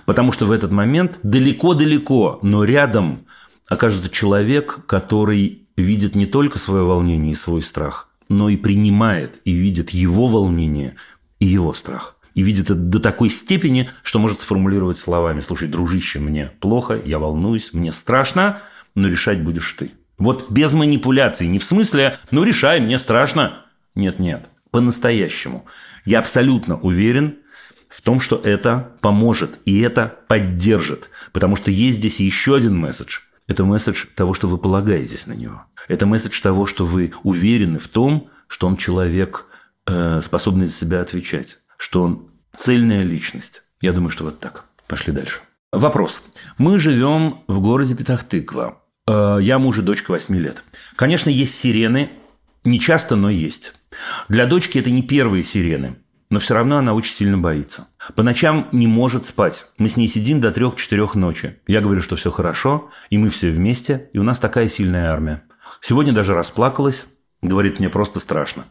Потому 0.07 0.31
что 0.31 0.47
в 0.47 0.53
этот 0.53 0.71
момент 0.71 1.19
далеко-далеко, 1.25 2.39
но 2.43 2.63
рядом 2.63 3.27
окажется 3.69 4.09
человек, 4.09 4.87
который 4.87 5.67
видит 5.81 6.15
не 6.15 6.27
только 6.27 6.59
свое 6.59 6.85
волнение 6.85 7.33
и 7.33 7.37
свой 7.37 7.63
страх, 7.63 8.09
но 8.29 8.49
и 8.49 8.57
принимает 8.57 9.41
и 9.45 9.53
видит 9.53 9.91
его 9.91 10.29
волнение 10.29 10.97
и 11.39 11.47
его 11.47 11.73
страх. 11.73 12.17
И 12.35 12.43
видит 12.43 12.67
это 12.67 12.77
до 12.77 13.01
такой 13.01 13.29
степени, 13.29 13.91
что 14.03 14.19
может 14.19 14.41
сформулировать 14.41 14.99
словами. 14.99 15.41
Слушай, 15.41 15.69
дружище, 15.69 16.21
мне 16.21 16.53
плохо, 16.61 17.01
я 17.05 17.19
волнуюсь, 17.19 17.73
мне 17.73 17.93
страшно, 17.93 18.63
но 18.95 19.09
решать 19.09 19.43
будешь 19.43 19.73
ты. 19.73 19.91
Вот 20.17 20.51
без 20.51 20.73
манипуляций, 20.73 21.49
не 21.49 21.59
в 21.59 21.65
смысле, 21.65 22.19
ну 22.31 22.45
решай, 22.45 22.81
мне 22.81 22.99
страшно. 22.99 23.65
Нет-нет, 23.95 24.49
по-настоящему. 24.71 25.67
Я 26.05 26.21
абсолютно 26.21 26.79
уверен 26.79 27.39
в 27.89 28.03
том, 28.03 28.21
что 28.21 28.37
это 28.37 28.93
поможет 29.01 29.59
и 29.65 29.81
это 29.81 30.21
поддержит. 30.29 31.11
Потому 31.33 31.57
что 31.57 31.71
есть 31.71 31.99
здесь 31.99 32.21
еще 32.21 32.55
один 32.55 32.77
месседж– 32.77 33.21
это 33.51 33.65
месседж 33.65 34.07
того, 34.15 34.33
что 34.33 34.47
вы 34.47 34.59
полагаетесь 34.59 35.27
на 35.27 35.33
него. 35.33 35.65
Это 35.89 36.07
месседж 36.07 36.41
того, 36.41 36.67
что 36.67 36.87
вы 36.87 37.13
уверены 37.25 37.81
в 37.81 37.89
том, 37.89 38.31
что 38.47 38.69
он 38.69 38.77
человек, 38.77 39.47
э, 39.87 40.21
способный 40.23 40.67
за 40.67 40.73
себя 40.73 41.01
отвечать, 41.01 41.59
что 41.77 42.05
он 42.05 42.29
цельная 42.57 43.03
личность. 43.03 43.65
Я 43.81 43.93
думаю, 43.93 44.11
что 44.11 44.23
вот 44.23 44.39
так. 44.39 44.67
Пошли 44.87 45.13
дальше. 45.13 45.41
Вопрос. 45.73 46.23
Мы 46.59 46.79
живем 46.79 47.43
в 47.49 47.61
городе 47.61 47.97
Петахтыква. 47.97 48.83
Э, 49.09 49.39
я 49.41 49.59
муж 49.59 49.79
и 49.79 49.83
дочка 49.83 50.13
8 50.13 50.37
лет. 50.37 50.63
Конечно, 50.95 51.29
есть 51.29 51.59
сирены. 51.59 52.11
Не 52.63 52.79
часто, 52.79 53.17
но 53.17 53.31
есть. 53.31 53.75
Для 54.29 54.47
дочки 54.47 54.79
это 54.79 54.93
не 54.93 55.03
первые 55.03 55.43
сирены 55.43 55.97
но 56.31 56.39
все 56.39 56.55
равно 56.55 56.79
она 56.79 56.95
очень 56.95 57.13
сильно 57.13 57.37
боится. 57.37 57.89
По 58.15 58.23
ночам 58.23 58.69
не 58.73 58.87
может 58.87 59.27
спать. 59.27 59.67
Мы 59.79 59.89
с 59.89 59.97
ней 59.97 60.07
сидим 60.07 60.41
до 60.41 60.53
трех-четырех 60.53 61.17
ночи. 61.17 61.59
Я 61.67 61.81
говорю, 61.81 62.01
что 62.01 62.17
все 62.17 62.31
хорошо, 62.31 62.91
и 63.11 63.19
мы 63.19 63.29
все 63.29 63.51
вместе, 63.51 64.09
и 64.13 64.19
у 64.19 64.23
нас 64.23 64.39
такая 64.39 64.69
сильная 64.69 65.11
армия. 65.11 65.43
Сегодня 65.81 66.13
даже 66.13 66.35
расплакалась, 66.35 67.07
говорит, 67.43 67.81
мне 67.81 67.91
просто 67.91 68.21
страшно. 68.21 68.65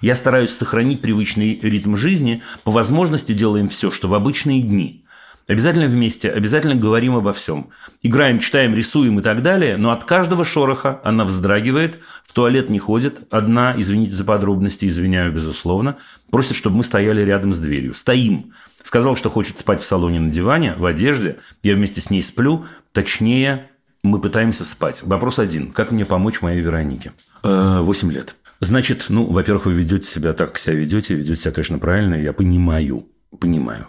Я 0.00 0.14
стараюсь 0.14 0.50
сохранить 0.50 1.00
привычный 1.00 1.58
ритм 1.60 1.96
жизни, 1.96 2.42
по 2.62 2.70
возможности 2.70 3.32
делаем 3.32 3.68
все, 3.68 3.90
что 3.90 4.08
в 4.08 4.14
обычные 4.14 4.60
дни. 4.60 5.06
Обязательно 5.48 5.86
вместе, 5.86 6.30
обязательно 6.30 6.74
говорим 6.74 7.16
обо 7.16 7.32
всем. 7.32 7.70
Играем, 8.02 8.38
читаем, 8.38 8.74
рисуем 8.74 9.18
и 9.18 9.22
так 9.22 9.40
далее, 9.42 9.78
но 9.78 9.92
от 9.92 10.04
каждого 10.04 10.44
шороха 10.44 11.00
она 11.04 11.24
вздрагивает, 11.24 11.98
в 12.24 12.34
туалет 12.34 12.68
не 12.68 12.78
ходит, 12.78 13.20
одна, 13.30 13.74
извините 13.76 14.12
за 14.12 14.24
подробности, 14.26 14.84
извиняю, 14.84 15.32
безусловно, 15.32 15.96
просит, 16.30 16.54
чтобы 16.54 16.76
мы 16.76 16.84
стояли 16.84 17.22
рядом 17.22 17.54
с 17.54 17.58
дверью. 17.58 17.94
Стоим. 17.94 18.52
Сказал, 18.82 19.16
что 19.16 19.30
хочет 19.30 19.58
спать 19.58 19.82
в 19.82 19.86
салоне 19.86 20.20
на 20.20 20.30
диване, 20.30 20.74
в 20.76 20.84
одежде. 20.84 21.38
Я 21.62 21.74
вместе 21.74 22.02
с 22.02 22.10
ней 22.10 22.22
сплю. 22.22 22.66
Точнее, 22.92 23.70
мы 24.02 24.20
пытаемся 24.20 24.64
спать. 24.64 25.02
Вопрос 25.02 25.38
один. 25.38 25.72
Как 25.72 25.92
мне 25.92 26.04
помочь 26.04 26.42
моей 26.42 26.60
Веронике? 26.60 27.12
Э, 27.42 27.80
восемь 27.80 28.12
лет. 28.12 28.36
Значит, 28.60 29.06
ну, 29.08 29.24
во-первых, 29.24 29.66
вы 29.66 29.74
ведете 29.74 30.06
себя 30.06 30.32
так, 30.32 30.48
как 30.50 30.58
себя 30.58 30.74
ведете. 30.74 31.14
Ведете 31.14 31.40
себя, 31.40 31.52
конечно, 31.52 31.78
правильно. 31.78 32.14
Я 32.14 32.32
понимаю. 32.32 33.06
Понимаю. 33.40 33.86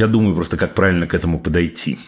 Я 0.00 0.06
думаю 0.06 0.34
просто, 0.34 0.56
как 0.56 0.74
правильно 0.74 1.06
к 1.06 1.12
этому 1.12 1.38
подойти. 1.38 1.98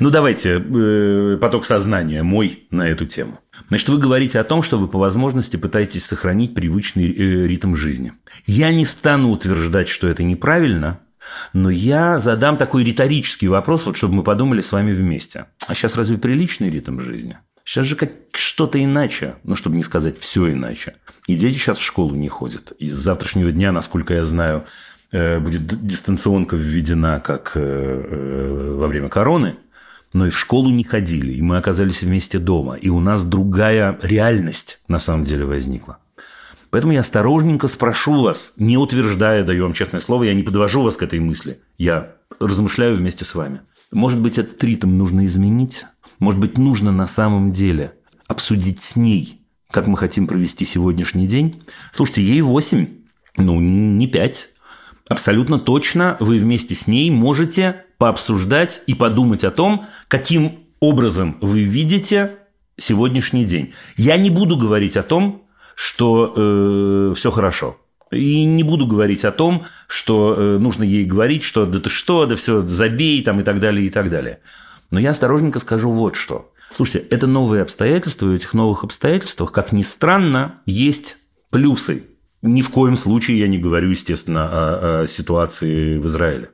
Ну, 0.00 0.08
давайте, 0.08 0.54
э, 0.54 1.36
поток 1.38 1.66
сознания 1.66 2.22
мой 2.22 2.66
на 2.70 2.88
эту 2.88 3.04
тему. 3.04 3.38
Значит, 3.68 3.90
вы 3.90 3.98
говорите 3.98 4.40
о 4.40 4.44
том, 4.44 4.62
что 4.62 4.78
вы 4.78 4.88
по 4.88 4.98
возможности 4.98 5.58
пытаетесь 5.58 6.06
сохранить 6.06 6.54
привычный 6.54 7.10
э, 7.10 7.46
ритм 7.46 7.74
жизни. 7.74 8.14
Я 8.46 8.72
не 8.72 8.86
стану 8.86 9.28
утверждать, 9.28 9.88
что 9.88 10.08
это 10.08 10.22
неправильно, 10.22 11.00
но 11.52 11.68
я 11.68 12.18
задам 12.18 12.56
такой 12.56 12.82
риторический 12.82 13.48
вопрос, 13.48 13.84
вот 13.84 13.98
чтобы 13.98 14.14
мы 14.14 14.22
подумали 14.22 14.62
с 14.62 14.72
вами 14.72 14.94
вместе. 14.94 15.44
А 15.66 15.74
сейчас 15.74 15.96
разве 15.96 16.16
приличный 16.16 16.70
ритм 16.70 16.98
жизни? 17.00 17.36
Сейчас 17.62 17.84
же 17.84 17.96
как 17.96 18.12
что-то 18.32 18.82
иначе, 18.82 19.34
ну, 19.44 19.54
чтобы 19.54 19.76
не 19.76 19.82
сказать 19.82 20.18
все 20.18 20.50
иначе. 20.50 20.94
И 21.26 21.36
дети 21.36 21.58
сейчас 21.58 21.78
в 21.78 21.84
школу 21.84 22.14
не 22.14 22.28
ходят. 22.30 22.72
И 22.78 22.88
с 22.88 22.94
завтрашнего 22.94 23.52
дня, 23.52 23.70
насколько 23.70 24.14
я 24.14 24.24
знаю, 24.24 24.64
будет 25.12 25.86
дистанционка 25.86 26.56
введена, 26.56 27.20
как 27.20 27.52
э, 27.54 27.60
э, 27.60 28.74
во 28.74 28.86
время 28.88 29.08
короны, 29.08 29.56
но 30.12 30.26
и 30.26 30.30
в 30.30 30.38
школу 30.38 30.70
не 30.70 30.84
ходили, 30.84 31.32
и 31.32 31.42
мы 31.42 31.56
оказались 31.56 32.02
вместе 32.02 32.38
дома, 32.38 32.74
и 32.74 32.88
у 32.88 33.00
нас 33.00 33.24
другая 33.24 33.98
реальность 34.02 34.80
на 34.88 34.98
самом 34.98 35.24
деле 35.24 35.44
возникла. 35.44 35.98
Поэтому 36.70 36.92
я 36.92 37.00
осторожненько 37.00 37.68
спрошу 37.68 38.22
вас, 38.22 38.52
не 38.58 38.76
утверждая, 38.76 39.44
даю 39.44 39.64
вам 39.64 39.72
честное 39.72 40.00
слово, 40.00 40.24
я 40.24 40.34
не 40.34 40.42
подвожу 40.42 40.82
вас 40.82 40.96
к 40.96 41.02
этой 41.02 41.20
мысли, 41.20 41.60
я 41.78 42.14
размышляю 42.40 42.96
вместе 42.96 43.24
с 43.24 43.34
вами. 43.34 43.62
Может 43.90 44.20
быть, 44.20 44.36
этот 44.36 44.62
ритм 44.62 44.98
нужно 44.98 45.24
изменить? 45.24 45.86
Может 46.18 46.40
быть, 46.40 46.58
нужно 46.58 46.92
на 46.92 47.06
самом 47.06 47.52
деле 47.52 47.94
обсудить 48.26 48.80
с 48.80 48.96
ней, 48.96 49.40
как 49.70 49.86
мы 49.86 49.96
хотим 49.96 50.26
провести 50.26 50.66
сегодняшний 50.66 51.26
день? 51.26 51.62
Слушайте, 51.92 52.22
ей 52.22 52.42
8, 52.42 52.86
ну, 53.38 53.60
не 53.60 54.06
5, 54.06 54.48
абсолютно 55.08 55.58
точно 55.58 56.16
вы 56.20 56.38
вместе 56.38 56.74
с 56.74 56.86
ней 56.86 57.10
можете 57.10 57.84
пообсуждать 57.98 58.82
и 58.86 58.94
подумать 58.94 59.44
о 59.44 59.50
том, 59.50 59.86
каким 60.06 60.60
образом 60.80 61.36
вы 61.40 61.62
видите 61.62 62.36
сегодняшний 62.76 63.44
день. 63.44 63.72
Я 63.96 64.16
не 64.16 64.30
буду 64.30 64.56
говорить 64.56 64.96
о 64.96 65.02
том, 65.02 65.42
что 65.74 66.32
э, 66.36 67.14
все 67.16 67.30
хорошо. 67.30 67.76
И 68.10 68.44
не 68.44 68.62
буду 68.62 68.86
говорить 68.86 69.24
о 69.24 69.32
том, 69.32 69.64
что 69.86 70.34
э, 70.36 70.58
нужно 70.58 70.84
ей 70.84 71.04
говорить, 71.04 71.42
что 71.42 71.66
да 71.66 71.80
ты 71.80 71.90
что, 71.90 72.26
да 72.26 72.36
все, 72.36 72.62
забей 72.62 73.22
там 73.22 73.40
и 73.40 73.42
так 73.42 73.60
далее, 73.60 73.86
и 73.86 73.90
так 73.90 74.10
далее. 74.10 74.40
Но 74.90 74.98
я 74.98 75.10
осторожненько 75.10 75.58
скажу 75.58 75.90
вот 75.90 76.16
что. 76.16 76.52
Слушайте, 76.74 77.06
это 77.10 77.26
новые 77.26 77.62
обстоятельства, 77.62 78.26
и 78.26 78.30
в 78.30 78.32
этих 78.32 78.54
новых 78.54 78.84
обстоятельствах, 78.84 79.52
как 79.52 79.72
ни 79.72 79.82
странно, 79.82 80.60
есть 80.66 81.16
плюсы. 81.50 82.04
Ни 82.42 82.62
в 82.62 82.70
коем 82.70 82.96
случае 82.96 83.38
я 83.40 83.48
не 83.48 83.58
говорю, 83.58 83.90
естественно, 83.90 84.48
о, 84.48 85.02
о 85.02 85.06
ситуации 85.06 85.98
в 85.98 86.06
Израиле. 86.06 86.50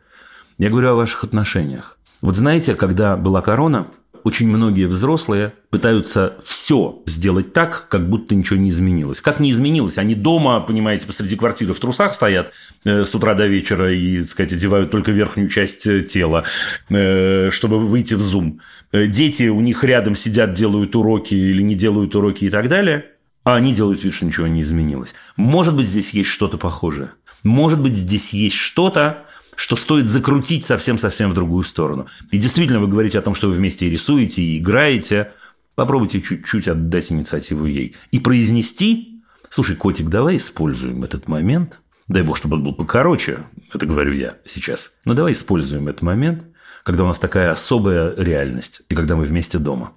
Я 0.58 0.70
говорю 0.70 0.90
о 0.90 0.94
ваших 0.94 1.24
отношениях. 1.24 1.98
Вот 2.20 2.36
знаете, 2.36 2.74
когда 2.74 3.16
была 3.16 3.42
корона, 3.42 3.88
очень 4.24 4.48
многие 4.48 4.86
взрослые 4.86 5.52
пытаются 5.68 6.38
все 6.46 7.02
сделать 7.04 7.52
так, 7.52 7.88
как 7.90 8.08
будто 8.08 8.34
ничего 8.34 8.58
не 8.58 8.70
изменилось. 8.70 9.20
Как 9.20 9.38
не 9.38 9.50
изменилось? 9.50 9.98
Они 9.98 10.14
дома, 10.14 10.60
понимаете, 10.60 11.06
посреди 11.06 11.36
квартиры 11.36 11.74
в 11.74 11.78
трусах 11.78 12.14
стоят 12.14 12.52
э, 12.86 13.04
с 13.04 13.14
утра 13.14 13.34
до 13.34 13.46
вечера 13.46 13.92
и, 13.92 14.18
так 14.18 14.26
сказать, 14.26 14.54
одевают 14.54 14.90
только 14.90 15.12
верхнюю 15.12 15.50
часть 15.50 15.86
э, 15.86 16.00
тела, 16.00 16.44
э, 16.88 17.50
чтобы 17.50 17.78
выйти 17.78 18.14
в 18.14 18.22
зум. 18.22 18.60
Дети 18.92 19.48
у 19.48 19.60
них 19.60 19.84
рядом 19.84 20.14
сидят, 20.14 20.54
делают 20.54 20.96
уроки 20.96 21.34
или 21.34 21.60
не 21.60 21.74
делают 21.74 22.16
уроки 22.16 22.46
и 22.46 22.50
так 22.50 22.68
далее 22.68 23.04
а 23.44 23.54
они 23.54 23.74
делают 23.74 24.02
вид, 24.02 24.14
что 24.14 24.26
ничего 24.26 24.46
не 24.46 24.62
изменилось. 24.62 25.14
Может 25.36 25.76
быть, 25.76 25.86
здесь 25.86 26.10
есть 26.10 26.30
что-то 26.30 26.58
похожее. 26.58 27.12
Может 27.42 27.78
быть, 27.78 27.94
здесь 27.94 28.32
есть 28.32 28.56
что-то, 28.56 29.26
что 29.54 29.76
стоит 29.76 30.06
закрутить 30.06 30.64
совсем-совсем 30.64 31.30
в 31.30 31.34
другую 31.34 31.62
сторону. 31.62 32.08
И 32.30 32.38
действительно, 32.38 32.80
вы 32.80 32.88
говорите 32.88 33.18
о 33.18 33.22
том, 33.22 33.34
что 33.34 33.48
вы 33.48 33.54
вместе 33.54 33.88
рисуете 33.88 34.42
и 34.42 34.58
играете. 34.58 35.32
Попробуйте 35.74 36.20
чуть-чуть 36.20 36.68
отдать 36.68 37.12
инициативу 37.12 37.66
ей. 37.66 37.94
И 38.10 38.18
произнести, 38.18 39.22
слушай, 39.50 39.76
котик, 39.76 40.08
давай 40.08 40.38
используем 40.38 41.04
этот 41.04 41.28
момент. 41.28 41.80
Дай 42.08 42.22
бог, 42.22 42.36
чтобы 42.36 42.56
он 42.56 42.64
был 42.64 42.74
покороче, 42.74 43.40
это 43.72 43.86
говорю 43.86 44.12
я 44.12 44.36
сейчас. 44.44 44.92
Но 45.04 45.14
давай 45.14 45.32
используем 45.32 45.88
этот 45.88 46.02
момент, 46.02 46.44
когда 46.82 47.04
у 47.04 47.06
нас 47.06 47.18
такая 47.18 47.50
особая 47.50 48.14
реальность, 48.16 48.82
и 48.90 48.94
когда 48.94 49.16
мы 49.16 49.24
вместе 49.24 49.58
дома. 49.58 49.92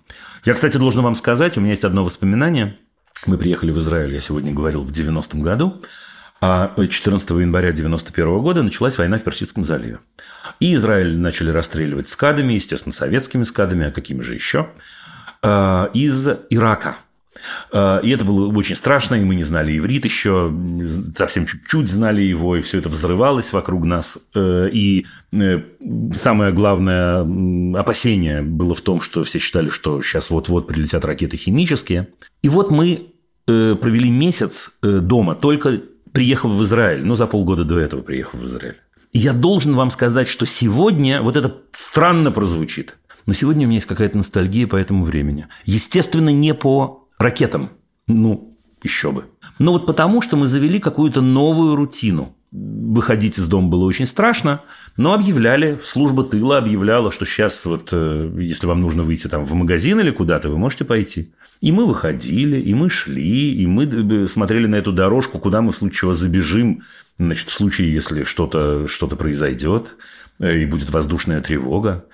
Я, 0.46 0.54
кстати, 0.54 0.78
должен 0.78 1.04
вам 1.04 1.16
сказать, 1.16 1.58
у 1.58 1.62
меня 1.62 1.72
есть 1.72 1.84
одно 1.84 2.06
воспоминание. 2.06 2.78
Мы 3.26 3.38
приехали 3.38 3.72
в 3.72 3.80
Израиль, 3.80 4.14
я 4.14 4.20
сегодня 4.20 4.54
говорил, 4.54 4.84
в 4.84 4.92
90-м 4.92 5.42
году. 5.42 5.82
А 6.40 6.72
14 6.78 7.30
января 7.32 7.70
1991 7.70 8.40
года 8.40 8.62
началась 8.62 8.98
война 8.98 9.18
в 9.18 9.24
Персидском 9.24 9.66
заливе. 9.66 10.00
И 10.60 10.76
Израиль 10.76 11.18
начали 11.18 11.50
расстреливать 11.50 12.08
скадами, 12.08 12.54
естественно, 12.54 12.94
советскими 12.94 13.44
скадами, 13.44 13.88
а 13.88 13.92
какими 13.92 14.22
же 14.22 14.36
еще, 14.36 14.70
а, 15.42 15.90
из 15.94 16.28
Ирака. 16.50 16.98
А, 17.72 18.00
и 18.00 18.10
это 18.10 18.26
было 18.26 18.48
очень 18.56 18.76
страшно, 18.76 19.16
и 19.16 19.24
мы 19.24 19.36
не 19.36 19.44
знали 19.44 19.78
иврит 19.78 20.06
еще, 20.06 20.54
совсем 21.16 21.46
чуть-чуть 21.46 21.88
знали 21.88 22.22
его, 22.22 22.56
и 22.56 22.62
все 22.62 22.80
это 22.80 22.90
взрывалось 22.90 23.54
вокруг 23.54 23.86
нас. 23.86 24.18
Э, 24.34 24.70
и 24.72 25.06
э, 25.32 25.62
самое 26.14 26.52
главное 26.52 27.22
опасение 27.80 28.42
было 28.42 28.76
в 28.76 28.82
том, 28.82 29.02
что 29.02 29.24
все 29.24 29.40
считали, 29.40 29.70
что 29.70 30.02
сейчас 30.02 30.30
вот-вот 30.30 30.68
прилетят 30.68 31.06
ракеты 31.06 31.38
химические. 31.38 32.10
И 32.42 32.50
вот 32.50 32.72
мы 32.72 33.14
э, 33.48 33.76
провели 33.76 34.10
месяц 34.10 34.72
дома, 34.82 35.36
только 35.36 35.82
приехав 36.12 36.52
в 36.52 36.64
Израиль, 36.64 37.06
ну, 37.06 37.16
за 37.16 37.28
полгода 37.28 37.64
до 37.64 37.80
этого 37.80 38.02
приехав 38.02 38.40
в 38.40 38.46
Израиль. 38.46 38.78
И 39.14 39.20
я 39.20 39.34
должен 39.34 39.76
вам 39.76 39.90
сказать, 39.92 40.28
что 40.28 40.46
сегодня, 40.46 41.22
вот 41.22 41.36
это 41.36 41.62
странно 41.72 42.32
прозвучит, 42.32 42.98
но 43.26 43.34
сегодня 43.34 43.66
у 43.66 43.70
меня 43.70 43.78
есть 43.78 43.88
какая-то 43.88 44.18
ностальгия 44.18 44.68
по 44.68 44.76
этому 44.76 45.04
времени. 45.04 45.48
Естественно, 45.66 46.30
не 46.30 46.54
по 46.54 47.07
ракетам. 47.18 47.72
Ну, 48.08 48.58
еще 48.84 49.12
бы. 49.12 49.26
Но 49.60 49.74
вот 49.74 49.86
потому, 49.86 50.22
что 50.22 50.38
мы 50.38 50.48
завели 50.48 50.80
какую-то 50.80 51.22
новую 51.22 51.76
рутину. 51.76 52.36
Выходить 52.52 53.38
из 53.38 53.48
дома 53.48 53.68
было 53.68 53.84
очень 53.84 54.06
страшно, 54.06 54.62
но 54.96 55.14
объявляли, 55.14 55.80
служба 55.86 56.24
тыла 56.24 56.60
объявляла, 56.60 57.12
что 57.12 57.26
сейчас 57.26 57.66
вот, 57.66 57.90
э, 57.92 58.32
если 58.40 58.68
вам 58.68 58.82
нужно 58.82 59.04
выйти 59.04 59.28
там 59.28 59.44
в 59.44 59.54
магазин 59.54 60.00
или 60.00 60.12
куда-то, 60.12 60.50
вы 60.50 60.58
можете 60.58 60.86
пойти. 60.86 61.34
И 61.60 61.72
мы 61.72 61.86
выходили, 61.86 62.60
и 62.60 62.74
мы 62.74 62.90
шли, 62.90 63.54
и 63.54 63.66
мы 63.68 63.86
э, 63.86 64.28
смотрели 64.28 64.68
на 64.68 64.76
эту 64.76 64.94
дорожку, 64.94 65.40
куда 65.40 65.62
мы 65.62 65.72
в 65.72 65.76
случае 65.76 65.98
чего 65.98 66.14
забежим, 66.14 66.84
значит, 67.20 67.50
в 67.50 67.54
случае, 67.54 67.92
если 67.92 68.24
что-то 68.24 68.88
что 68.88 69.08
произойдет, 69.08 69.96
э, 70.40 70.60
и 70.60 70.66
будет 70.66 70.90
воздушная 70.90 71.42
тревога. 71.42 72.06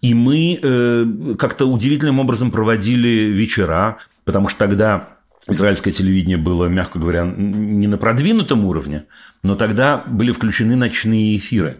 И 0.00 0.14
мы 0.14 0.58
э, 0.60 1.34
как-то 1.38 1.66
удивительным 1.66 2.18
образом 2.18 2.50
проводили 2.50 3.30
вечера, 3.30 3.98
потому 4.24 4.48
что 4.48 4.58
тогда 4.60 5.18
израильское 5.48 5.90
телевидение 5.90 6.36
было, 6.36 6.66
мягко 6.66 6.98
говоря, 6.98 7.24
не 7.24 7.86
на 7.86 7.98
продвинутом 7.98 8.64
уровне, 8.64 9.06
но 9.42 9.56
тогда 9.56 10.04
были 10.06 10.30
включены 10.30 10.76
ночные 10.76 11.36
эфиры. 11.36 11.78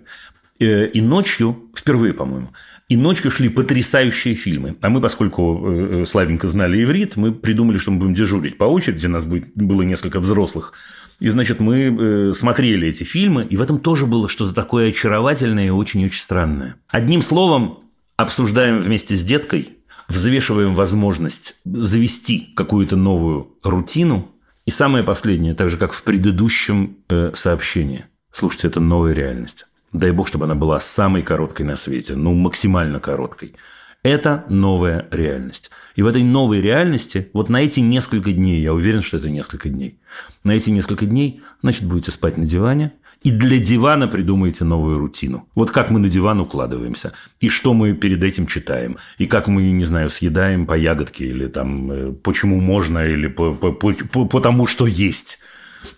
Э, 0.59 0.87
и 0.87 1.00
ночью, 1.00 1.70
впервые, 1.76 2.12
по-моему, 2.12 2.52
и 2.88 2.96
ночью 2.96 3.31
шли 3.31 3.48
потрясающие 3.48 4.35
фильмы. 4.35 4.76
А 4.81 4.88
мы, 4.88 5.00
поскольку 5.00 5.64
э, 5.64 6.05
славенько 6.07 6.48
знали 6.48 6.83
иврит, 6.83 7.16
мы 7.16 7.33
придумали, 7.33 7.78
что 7.78 7.90
мы 7.90 7.98
будем 7.98 8.14
дежурить 8.14 8.59
по 8.59 8.64
очереди. 8.64 9.07
У 9.07 9.11
нас 9.11 9.24
было 9.24 9.83
несколько 9.83 10.20
взрослых. 10.20 10.72
И, 11.20 11.28
значит, 11.28 11.61
мы 11.61 12.33
смотрели 12.35 12.88
эти 12.88 13.05
фильмы, 13.05 13.44
и 13.44 13.57
в 13.57 13.62
этом 13.62 13.78
тоже 13.78 14.07
было 14.07 14.28
что-то 14.28 14.52
такое 14.52 14.88
очаровательное 14.88 15.66
и 15.66 15.70
очень-очень 15.70 16.20
странное. 16.20 16.76
Одним 16.88 17.22
словом, 17.22 17.78
обсуждаем 18.16 18.81
вместе 18.81 19.14
с 19.14 19.24
деткой, 19.24 19.76
взвешиваем 20.12 20.75
возможность 20.75 21.57
завести 21.64 22.53
какую-то 22.55 22.96
новую 22.96 23.57
рутину. 23.62 24.29
И 24.64 24.70
самое 24.70 25.03
последнее, 25.03 25.55
так 25.55 25.70
же, 25.70 25.77
как 25.77 25.92
в 25.92 26.03
предыдущем 26.05 26.98
э, 27.09 27.33
сообщении. 27.35 28.05
Слушайте, 28.33 28.68
это 28.68 28.81
новая 28.81 29.12
реальность. 29.12 29.66
Дай 29.92 30.12
бог, 30.12 30.29
чтобы 30.29 30.44
она 30.44 30.55
была 30.55 30.79
самой 30.81 31.22
короткой 31.22 31.66
на 31.66 31.77
свете, 31.77 32.14
ну, 32.14 32.33
максимально 32.33 33.01
короткой. 33.01 33.55
Это 34.03 34.44
новая 34.48 35.07
реальность. 35.11 35.70
И 35.96 36.03
в 36.03 36.07
этой 36.07 36.22
новой 36.22 36.61
реальности, 36.61 37.29
вот 37.33 37.48
на 37.48 37.62
эти 37.62 37.81
несколько 37.81 38.33
дней, 38.33 38.61
я 38.61 38.72
уверен, 38.72 39.03
что 39.03 39.16
это 39.16 39.29
несколько 39.29 39.68
дней, 39.68 40.01
на 40.44 40.53
эти 40.53 40.70
несколько 40.70 41.07
дней, 41.07 41.42
значит, 41.61 41.85
будете 41.85 42.11
спать 42.11 42.37
на 42.37 42.44
диване, 42.44 42.92
и 43.24 43.30
для 43.30 43.58
дивана 43.58 44.08
придумаете 44.08 44.64
новую 44.64 44.98
рутину. 44.98 45.48
Вот 45.54 45.70
как 45.70 45.90
мы 45.90 46.00
на 46.00 46.08
диван 46.08 46.40
укладываемся, 46.40 47.12
и 47.40 47.48
что 47.48 47.74
мы 47.74 47.94
перед 47.94 48.22
этим 48.22 48.46
читаем, 48.46 48.96
и 49.18 49.26
как 49.26 49.48
мы, 49.48 49.70
не 49.70 49.85
знаю, 49.85 50.11
съедаем 50.11 50.66
по 50.66 50.76
ягодке, 50.76 51.26
или 51.26 51.46
там 51.46 51.90
э, 51.90 52.12
почему 52.12 52.61
можно, 52.61 53.04
или 53.04 53.28
по, 53.28 53.54
потому 53.54 54.66
что 54.66 54.87
есть. 54.87 55.38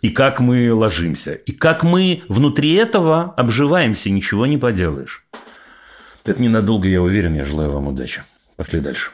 И 0.03 0.11
как 0.11 0.41
мы 0.41 0.73
ложимся, 0.73 1.35
и 1.35 1.53
как 1.53 1.85
мы 1.85 2.23
внутри 2.29 2.73
этого 2.73 3.35
обживаемся, 3.37 4.11
ничего 4.11 4.47
не 4.47 4.59
поделаешь. 4.59 5.25
Это 6.25 6.41
ненадолго, 6.41 6.89
я 6.89 7.03
уверен, 7.03 7.35
я 7.35 7.45
желаю 7.45 7.73
вам 7.73 7.89
удачи. 7.89 8.23
Пошли 8.57 8.81
дальше. 8.81 9.11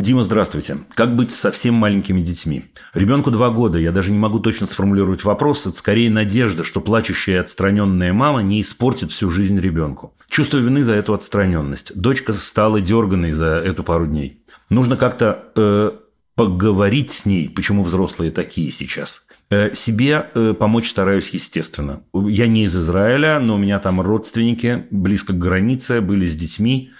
Дима, 0.00 0.22
здравствуйте. 0.22 0.78
Как 0.94 1.14
быть 1.14 1.30
с 1.30 1.36
совсем 1.36 1.74
маленькими 1.74 2.22
детьми? 2.22 2.64
Ребенку 2.94 3.30
два 3.30 3.50
года, 3.50 3.78
я 3.78 3.92
даже 3.92 4.12
не 4.12 4.18
могу 4.18 4.40
точно 4.40 4.66
сформулировать 4.66 5.24
вопрос, 5.24 5.66
это 5.66 5.76
скорее 5.76 6.10
надежда, 6.10 6.64
что 6.64 6.80
плачущая 6.80 7.36
и 7.36 7.38
отстраненная 7.38 8.14
мама 8.14 8.40
не 8.40 8.62
испортит 8.62 9.10
всю 9.10 9.30
жизнь 9.30 9.60
ребенку. 9.60 10.14
Чувство 10.30 10.56
вины 10.56 10.84
за 10.84 10.94
эту 10.94 11.12
отстраненность. 11.12 11.94
Дочка 11.94 12.32
стала 12.32 12.80
дерганой 12.80 13.32
за 13.32 13.56
эту 13.56 13.84
пару 13.84 14.06
дней. 14.06 14.42
Нужно 14.70 14.96
как-то 14.96 15.44
э, 15.54 15.90
поговорить 16.34 17.10
с 17.10 17.26
ней, 17.26 17.50
почему 17.50 17.82
взрослые 17.82 18.30
такие 18.30 18.70
сейчас. 18.70 19.26
Э, 19.50 19.74
себе 19.74 20.30
э, 20.34 20.54
помочь 20.58 20.88
стараюсь, 20.88 21.28
естественно. 21.30 22.04
Я 22.14 22.46
не 22.46 22.64
из 22.64 22.74
Израиля, 22.74 23.38
но 23.38 23.56
у 23.56 23.58
меня 23.58 23.78
там 23.80 24.00
родственники 24.00 24.86
близко 24.90 25.34
к 25.34 25.38
границе, 25.38 26.00
были 26.00 26.26
с 26.26 26.36
детьми. 26.36 26.90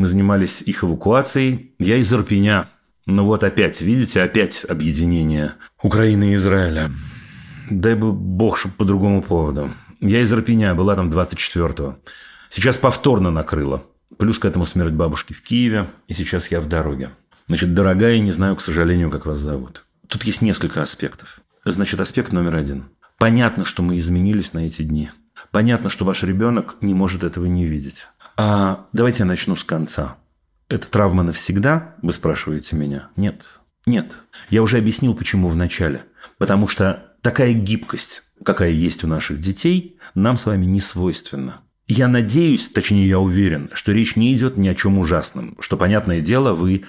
Мы 0.00 0.06
занимались 0.06 0.62
их 0.62 0.82
эвакуацией. 0.82 1.74
Я 1.78 1.98
из 1.98 2.10
Ирпеня. 2.10 2.70
Ну 3.04 3.26
вот 3.26 3.44
опять, 3.44 3.82
видите, 3.82 4.22
опять 4.22 4.64
объединение 4.66 5.56
Украины 5.82 6.32
и 6.32 6.34
Израиля. 6.36 6.90
Дай 7.68 7.94
бы 7.96 8.10
бог, 8.10 8.56
чтобы 8.56 8.76
по 8.76 8.86
другому 8.86 9.20
поводу. 9.20 9.70
Я 10.00 10.22
из 10.22 10.32
Ирпеня, 10.32 10.74
была 10.74 10.96
там 10.96 11.10
24-го. 11.10 11.98
Сейчас 12.48 12.78
повторно 12.78 13.30
накрыло. 13.30 13.82
Плюс 14.16 14.38
к 14.38 14.46
этому 14.46 14.64
смерть 14.64 14.94
бабушки 14.94 15.34
в 15.34 15.42
Киеве. 15.42 15.86
И 16.08 16.14
сейчас 16.14 16.50
я 16.50 16.62
в 16.62 16.66
дороге. 16.66 17.10
Значит, 17.46 17.74
дорогая, 17.74 18.20
не 18.20 18.32
знаю, 18.32 18.56
к 18.56 18.62
сожалению, 18.62 19.10
как 19.10 19.26
вас 19.26 19.36
зовут. 19.36 19.84
Тут 20.08 20.24
есть 20.24 20.40
несколько 20.40 20.80
аспектов. 20.80 21.40
Значит, 21.66 22.00
аспект 22.00 22.32
номер 22.32 22.56
один. 22.56 22.84
Понятно, 23.18 23.66
что 23.66 23.82
мы 23.82 23.98
изменились 23.98 24.54
на 24.54 24.60
эти 24.60 24.80
дни. 24.80 25.10
Понятно, 25.50 25.90
что 25.90 26.06
ваш 26.06 26.22
ребенок 26.22 26.76
не 26.80 26.94
может 26.94 27.22
этого 27.22 27.44
не 27.44 27.66
видеть. 27.66 28.06
А 28.42 28.86
давайте 28.94 29.18
я 29.18 29.26
начну 29.26 29.54
с 29.54 29.62
конца. 29.64 30.16
Это 30.70 30.90
травма 30.90 31.22
навсегда, 31.22 31.96
вы 32.00 32.10
спрашиваете 32.10 32.74
меня? 32.74 33.10
Нет. 33.14 33.44
Нет. 33.84 34.16
Я 34.48 34.62
уже 34.62 34.78
объяснил, 34.78 35.14
почему 35.14 35.50
в 35.50 35.56
начале. 35.56 36.06
Потому 36.38 36.66
что 36.66 37.12
такая 37.20 37.52
гибкость, 37.52 38.22
какая 38.42 38.70
есть 38.70 39.04
у 39.04 39.08
наших 39.08 39.40
детей, 39.40 39.98
нам 40.14 40.38
с 40.38 40.46
вами 40.46 40.64
не 40.64 40.80
свойственна. 40.80 41.60
Я 41.86 42.08
надеюсь, 42.08 42.70
точнее 42.70 43.06
я 43.06 43.18
уверен, 43.18 43.68
что 43.74 43.92
речь 43.92 44.16
не 44.16 44.32
идет 44.32 44.56
ни 44.56 44.68
о 44.68 44.74
чем 44.74 44.98
ужасном. 44.98 45.58
Что, 45.60 45.76
понятное 45.76 46.22
дело, 46.22 46.54
вы, 46.54 46.84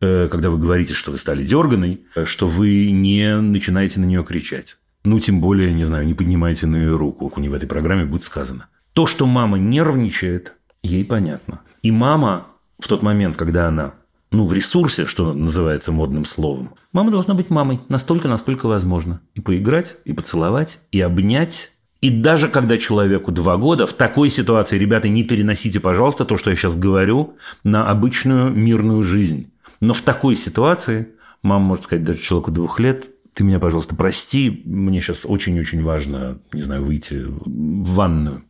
э, 0.00 0.28
когда 0.30 0.50
вы 0.50 0.58
говорите, 0.58 0.94
что 0.94 1.10
вы 1.10 1.18
стали 1.18 1.42
дерганой, 1.42 2.06
что 2.22 2.46
вы 2.46 2.92
не 2.92 3.40
начинаете 3.40 3.98
на 3.98 4.04
нее 4.04 4.22
кричать. 4.22 4.78
Ну, 5.02 5.18
тем 5.18 5.40
более, 5.40 5.72
не 5.72 5.82
знаю, 5.82 6.06
не 6.06 6.14
поднимаете 6.14 6.68
на 6.68 6.76
ее 6.76 6.96
руку, 6.96 7.32
у 7.34 7.40
нее 7.40 7.50
в 7.50 7.54
этой 7.54 7.66
программе 7.66 8.04
будет 8.04 8.22
сказано. 8.22 8.68
То, 8.92 9.06
что 9.06 9.26
мама 9.26 9.58
нервничает, 9.58 10.54
ей 10.82 11.04
понятно. 11.04 11.60
И 11.82 11.90
мама 11.90 12.46
в 12.78 12.88
тот 12.88 13.02
момент, 13.02 13.36
когда 13.36 13.68
она 13.68 13.94
ну, 14.30 14.46
в 14.46 14.52
ресурсе, 14.52 15.06
что 15.06 15.34
называется 15.34 15.92
модным 15.92 16.24
словом, 16.24 16.74
мама 16.92 17.10
должна 17.10 17.34
быть 17.34 17.50
мамой 17.50 17.80
настолько, 17.88 18.28
насколько 18.28 18.66
возможно. 18.66 19.20
И 19.34 19.40
поиграть, 19.40 19.96
и 20.04 20.12
поцеловать, 20.12 20.80
и 20.90 21.00
обнять. 21.00 21.70
И 22.00 22.10
даже 22.10 22.48
когда 22.48 22.78
человеку 22.78 23.30
два 23.30 23.56
года, 23.58 23.86
в 23.86 23.92
такой 23.92 24.30
ситуации, 24.30 24.78
ребята, 24.78 25.08
не 25.08 25.22
переносите, 25.22 25.80
пожалуйста, 25.80 26.24
то, 26.24 26.36
что 26.36 26.50
я 26.50 26.56
сейчас 26.56 26.76
говорю, 26.76 27.36
на 27.62 27.88
обычную 27.88 28.50
мирную 28.50 29.02
жизнь. 29.02 29.52
Но 29.80 29.94
в 29.94 30.00
такой 30.00 30.34
ситуации 30.34 31.08
мама 31.42 31.66
может 31.66 31.84
сказать 31.84 32.04
даже 32.04 32.20
человеку 32.20 32.50
двух 32.50 32.80
лет, 32.80 33.08
ты 33.34 33.44
меня, 33.44 33.58
пожалуйста, 33.58 33.94
прости, 33.94 34.62
мне 34.64 35.00
сейчас 35.00 35.24
очень-очень 35.24 35.82
важно, 35.82 36.38
не 36.52 36.62
знаю, 36.62 36.84
выйти 36.84 37.24
в 37.24 37.94
ванную. 37.94 38.44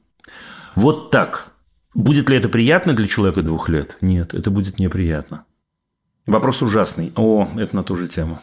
Вот 0.75 1.11
так 1.11 1.52
Будет 1.94 2.31
ли 2.31 2.37
это 2.37 2.48
приятно 2.48 2.94
для 2.94 3.07
человека 3.07 3.42
двух 3.42 3.68
лет? 3.68 3.98
Нет, 4.00 4.35
это 4.35 4.50
будет 4.50 4.78
неприятно. 4.78 5.44
Вопрос 6.26 6.62
ужасный. 6.62 7.12
О, 7.16 7.48
это 7.57 7.76
на 7.76 7.83
ту 7.83 7.96
же 7.96 8.09
тему. 8.09 8.40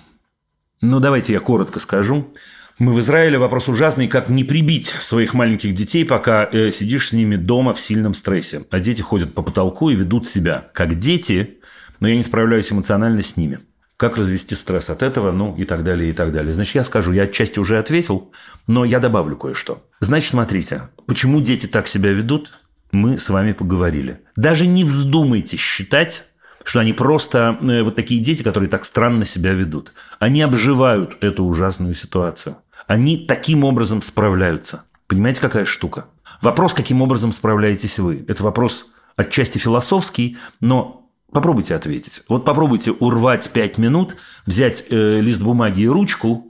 Ну, 0.82 1.00
давайте 1.00 1.34
я 1.34 1.40
коротко 1.40 1.80
скажу. 1.80 2.32
Мы 2.78 2.94
в 2.94 3.00
Израиле 3.00 3.38
вопрос 3.38 3.68
ужасный, 3.68 4.08
как 4.08 4.30
не 4.30 4.46
прибить 4.46 4.88
своих 4.88 5.34
маленьких 5.34 5.74
детей, 5.74 6.06
пока 6.06 6.48
э, 6.50 6.72
сидишь 6.72 7.10
с 7.10 7.14
ними 7.14 7.36
дома 7.36 7.74
в 7.74 7.82
сильном 7.82 8.14
стрессе. 8.14 8.64
А 8.72 8.80
дети 8.80 9.02
ходят 9.02 9.34
по 9.34 9.42
потолку 9.42 9.90
и 9.90 9.96
ведут 9.96 10.28
себя 10.28 10.70
как 10.74 10.98
дети, 10.98 11.60
но 12.00 12.08
я 12.08 12.16
не 12.16 12.24
справляюсь 12.24 12.72
эмоционально 12.72 13.22
с 13.22 13.36
ними. 13.36 13.60
Как 13.98 14.18
развести 14.18 14.56
стресс 14.56 14.90
от 14.90 15.04
этого, 15.04 15.34
ну 15.34 15.58
и 15.58 15.66
так 15.66 15.84
далее, 15.84 16.10
и 16.10 16.14
так 16.14 16.32
далее. 16.32 16.54
Значит, 16.54 16.76
я 16.76 16.86
скажу, 16.86 17.12
я 17.12 17.24
отчасти 17.24 17.60
уже 17.60 17.78
ответил, 17.78 18.32
но 18.66 18.86
я 18.86 19.00
добавлю 19.00 19.36
кое-что. 19.36 19.86
Значит, 20.00 20.32
смотрите, 20.32 20.84
почему 21.06 21.42
дети 21.42 21.66
так 21.66 21.90
себя 21.90 22.12
ведут? 22.12 22.50
Мы 22.92 23.18
с 23.18 23.30
вами 23.30 23.54
поговорили. 23.54 24.22
Даже 24.36 24.68
не 24.68 24.84
вздумайте 24.84 25.58
считать, 25.58 26.26
что 26.64 26.80
они 26.80 26.94
просто 26.94 27.58
э, 27.62 27.84
вот 27.84 27.96
такие 27.96 28.22
дети, 28.22 28.44
которые 28.44 28.70
так 28.70 28.86
странно 28.86 29.26
себя 29.26 29.54
ведут. 29.54 29.94
Они 30.20 30.42
обживают 30.42 31.18
эту 31.22 31.44
ужасную 31.46 31.94
ситуацию. 31.94 32.58
Они 32.88 33.26
таким 33.26 33.64
образом 33.64 34.02
справляются. 34.02 34.84
Понимаете, 35.08 35.42
какая 35.42 35.66
штука? 35.66 36.06
Вопрос, 36.42 36.74
каким 36.74 37.02
образом 37.02 37.32
справляетесь 37.32 38.00
вы. 38.00 38.24
Это 38.28 38.44
вопрос 38.44 38.88
отчасти 39.16 39.58
философский, 39.58 40.38
но 40.62 41.10
попробуйте 41.32 41.76
ответить. 41.76 42.24
Вот 42.30 42.46
попробуйте 42.46 42.92
урвать 42.92 43.50
пять 43.52 43.78
минут, 43.78 44.16
взять 44.46 44.86
э, 44.90 45.20
лист 45.20 45.42
бумаги 45.42 45.82
и 45.82 45.88
ручку 45.88 46.48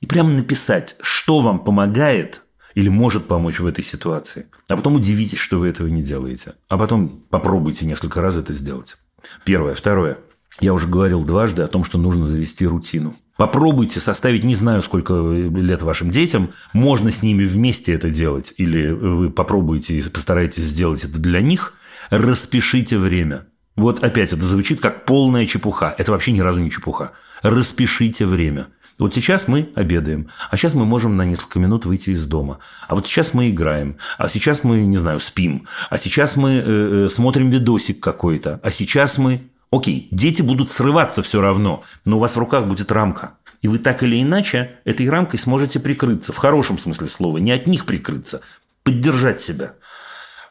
и 0.00 0.06
прямо 0.06 0.30
написать, 0.30 0.96
что 1.00 1.40
вам 1.40 1.60
помогает 1.60 2.42
или 2.74 2.88
может 2.88 3.26
помочь 3.26 3.60
в 3.60 3.66
этой 3.66 3.84
ситуации. 3.84 4.46
А 4.68 4.76
потом 4.76 4.94
удивитесь, 4.96 5.38
что 5.38 5.58
вы 5.58 5.68
этого 5.68 5.88
не 5.88 6.02
делаете. 6.02 6.54
А 6.68 6.78
потом 6.78 7.24
попробуйте 7.30 7.86
несколько 7.86 8.20
раз 8.20 8.36
это 8.36 8.54
сделать. 8.54 8.96
Первое. 9.44 9.74
Второе. 9.74 10.18
Я 10.60 10.74
уже 10.74 10.88
говорил 10.88 11.24
дважды 11.24 11.62
о 11.62 11.68
том, 11.68 11.84
что 11.84 11.98
нужно 11.98 12.26
завести 12.26 12.66
рутину. 12.66 13.14
Попробуйте 13.36 14.00
составить, 14.00 14.42
не 14.42 14.56
знаю, 14.56 14.82
сколько 14.82 15.14
лет 15.14 15.82
вашим 15.82 16.10
детям, 16.10 16.50
можно 16.72 17.12
с 17.12 17.22
ними 17.22 17.44
вместе 17.44 17.94
это 17.94 18.10
делать, 18.10 18.52
или 18.56 18.90
вы 18.90 19.30
попробуете 19.30 19.96
и 19.96 20.08
постараетесь 20.08 20.64
сделать 20.64 21.04
это 21.04 21.18
для 21.18 21.40
них, 21.40 21.74
распишите 22.10 22.98
время. 22.98 23.46
Вот 23.76 24.02
опять 24.02 24.32
это 24.32 24.42
звучит 24.42 24.80
как 24.80 25.04
полная 25.04 25.46
чепуха. 25.46 25.94
Это 25.96 26.10
вообще 26.10 26.32
ни 26.32 26.40
разу 26.40 26.60
не 26.60 26.68
чепуха. 26.68 27.12
Распишите 27.42 28.26
время. 28.26 28.68
Вот 28.98 29.14
сейчас 29.14 29.46
мы 29.46 29.68
обедаем, 29.76 30.28
а 30.50 30.56
сейчас 30.56 30.74
мы 30.74 30.84
можем 30.84 31.16
на 31.16 31.24
несколько 31.24 31.60
минут 31.60 31.86
выйти 31.86 32.10
из 32.10 32.26
дома. 32.26 32.58
А 32.88 32.96
вот 32.96 33.06
сейчас 33.06 33.32
мы 33.32 33.50
играем, 33.50 33.96
а 34.16 34.28
сейчас 34.28 34.64
мы, 34.64 34.80
не 34.80 34.96
знаю, 34.96 35.20
спим, 35.20 35.66
а 35.88 35.98
сейчас 35.98 36.36
мы 36.36 36.54
э, 36.54 36.62
э, 37.04 37.08
смотрим 37.08 37.48
видосик 37.48 38.00
какой-то, 38.00 38.60
а 38.62 38.70
сейчас 38.70 39.16
мы... 39.18 39.50
Окей, 39.70 40.08
дети 40.10 40.42
будут 40.42 40.70
срываться 40.70 41.22
все 41.22 41.40
равно, 41.40 41.84
но 42.04 42.16
у 42.16 42.20
вас 42.20 42.34
в 42.34 42.38
руках 42.38 42.66
будет 42.66 42.90
рамка. 42.90 43.34
И 43.60 43.68
вы 43.68 43.78
так 43.78 44.02
или 44.02 44.20
иначе 44.20 44.78
этой 44.84 45.08
рамкой 45.08 45.38
сможете 45.38 45.78
прикрыться, 45.78 46.32
в 46.32 46.36
хорошем 46.36 46.78
смысле 46.78 47.08
слова, 47.08 47.38
не 47.38 47.52
от 47.52 47.66
них 47.66 47.84
прикрыться, 47.84 48.40
поддержать 48.82 49.40
себя. 49.40 49.74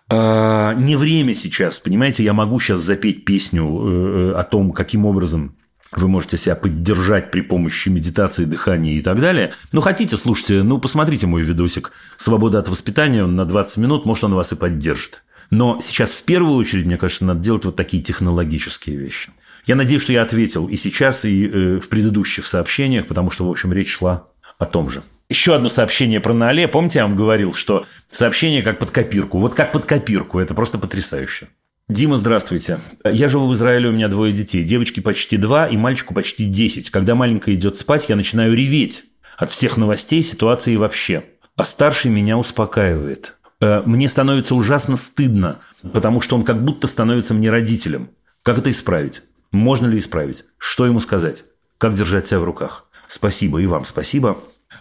А, 0.09 0.73
не 0.73 0.95
время 0.95 1.33
сейчас, 1.33 1.79
понимаете, 1.79 2.23
я 2.23 2.33
могу 2.33 2.59
сейчас 2.59 2.79
запеть 2.79 3.25
песню 3.25 3.65
э, 3.65 4.31
э, 4.35 4.39
о 4.39 4.43
том, 4.43 4.71
каким 4.71 5.05
образом 5.05 5.56
вы 5.91 6.07
можете 6.07 6.37
себя 6.37 6.55
поддержать 6.55 7.31
при 7.31 7.41
помощи 7.41 7.89
медитации, 7.89 8.45
дыхания 8.45 8.93
и 8.93 9.01
так 9.01 9.19
далее. 9.19 9.53
Ну, 9.71 9.81
хотите, 9.81 10.17
слушайте, 10.17 10.63
ну, 10.63 10.79
посмотрите 10.79 11.27
мой 11.27 11.41
видосик 11.41 11.91
«Свобода 12.17 12.59
от 12.59 12.69
воспитания», 12.69 13.23
он 13.23 13.35
на 13.35 13.45
20 13.45 13.77
минут, 13.77 14.05
может, 14.05 14.23
он 14.23 14.33
вас 14.33 14.51
и 14.51 14.55
поддержит. 14.55 15.23
Но 15.49 15.79
сейчас 15.81 16.11
в 16.11 16.23
первую 16.23 16.57
очередь, 16.57 16.85
мне 16.85 16.97
кажется, 16.97 17.25
надо 17.25 17.39
делать 17.39 17.65
вот 17.65 17.75
такие 17.75 18.03
технологические 18.03 18.97
вещи. 18.97 19.31
Я 19.65 19.75
надеюсь, 19.75 20.01
что 20.01 20.13
я 20.13 20.21
ответил 20.21 20.67
и 20.67 20.75
сейчас, 20.75 21.25
и 21.25 21.45
э, 21.45 21.79
в 21.79 21.89
предыдущих 21.89 22.45
сообщениях, 22.45 23.07
потому 23.07 23.31
что, 23.31 23.45
в 23.45 23.49
общем, 23.49 23.71
речь 23.71 23.91
шла 23.91 24.27
о 24.57 24.65
том 24.65 24.89
же. 24.89 25.03
Еще 25.29 25.53
одно 25.55 25.67
сообщение 25.67 26.21
про 26.21 26.33
Нале. 26.33 26.67
Помните, 26.67 26.99
я 26.99 27.05
вам 27.05 27.17
говорил, 27.17 27.53
что 27.53 27.85
сообщение 28.09 28.61
как 28.61 28.79
под 28.79 28.91
копирку. 28.91 29.39
Вот 29.39 29.55
как 29.55 29.73
под 29.73 29.85
копирку. 29.85 30.39
Это 30.39 30.53
просто 30.53 30.77
потрясающе. 30.77 31.49
Дима, 31.89 32.17
здравствуйте. 32.17 32.79
Я 33.05 33.29
живу 33.29 33.47
в 33.47 33.53
Израиле, 33.53 33.87
у 33.87 33.93
меня 33.93 34.09
двое 34.09 34.33
детей. 34.33 34.61
Девочки 34.65 34.99
почти 34.99 35.37
два 35.37 35.67
и 35.67 35.77
мальчику 35.77 36.13
почти 36.13 36.45
десять. 36.45 36.89
Когда 36.89 37.15
маленькая 37.15 37.55
идет 37.55 37.77
спать, 37.77 38.09
я 38.09 38.17
начинаю 38.17 38.53
реветь 38.53 39.05
от 39.37 39.51
всех 39.51 39.77
новостей, 39.77 40.21
ситуации 40.21 40.75
вообще. 40.75 41.23
А 41.55 41.63
старший 41.63 42.11
меня 42.11 42.37
успокаивает. 42.37 43.37
Э, 43.61 43.83
мне 43.85 44.09
становится 44.09 44.53
ужасно 44.53 44.97
стыдно, 44.97 45.59
потому 45.93 46.19
что 46.19 46.35
он 46.35 46.43
как 46.43 46.61
будто 46.61 46.87
становится 46.87 47.33
мне 47.33 47.49
родителем. 47.49 48.09
Как 48.43 48.57
это 48.57 48.69
исправить? 48.69 49.23
Можно 49.53 49.87
ли 49.87 49.97
исправить? 49.97 50.43
Что 50.57 50.85
ему 50.85 50.99
сказать? 50.99 51.45
Как 51.77 51.95
держать 51.95 52.27
себя 52.27 52.41
в 52.41 52.43
руках? 52.43 52.89
Спасибо 53.07 53.59
и 53.59 53.65
вам 53.65 53.85
спасибо. 53.85 54.39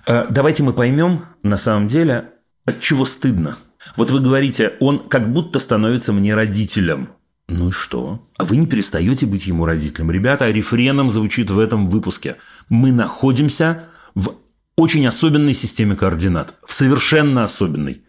Э, 0.09 0.27
давайте 0.29 0.65
мы 0.65 0.73
поймем, 0.73 1.25
на 1.45 1.57
самом 1.57 1.87
деле, 1.87 2.31
от 2.65 2.81
чего 2.81 3.05
стыдно. 3.05 3.57
Вот 3.97 4.11
вы 4.11 4.21
говорите, 4.21 4.75
он 4.81 4.99
как 5.09 5.33
будто 5.33 5.59
становится 5.59 6.13
мне 6.13 6.35
родителем. 6.35 7.09
Ну 7.49 7.69
и 7.69 7.73
что? 7.73 8.27
А 8.39 8.45
вы 8.45 8.57
не 8.57 8.67
перестаете 8.67 9.27
быть 9.27 9.47
ему 9.47 9.67
родителем. 9.67 10.11
Ребята, 10.11 10.51
рефреном 10.51 11.11
звучит 11.11 11.51
в 11.51 11.59
этом 11.59 11.89
выпуске. 11.89 12.37
Мы 12.69 12.91
находимся 12.91 13.85
в 14.15 14.35
очень 14.77 15.07
особенной 15.07 15.55
системе 15.55 15.95
координат. 15.95 16.55
В 16.67 16.75
совершенно 16.75 17.45
особенной. 17.45 18.03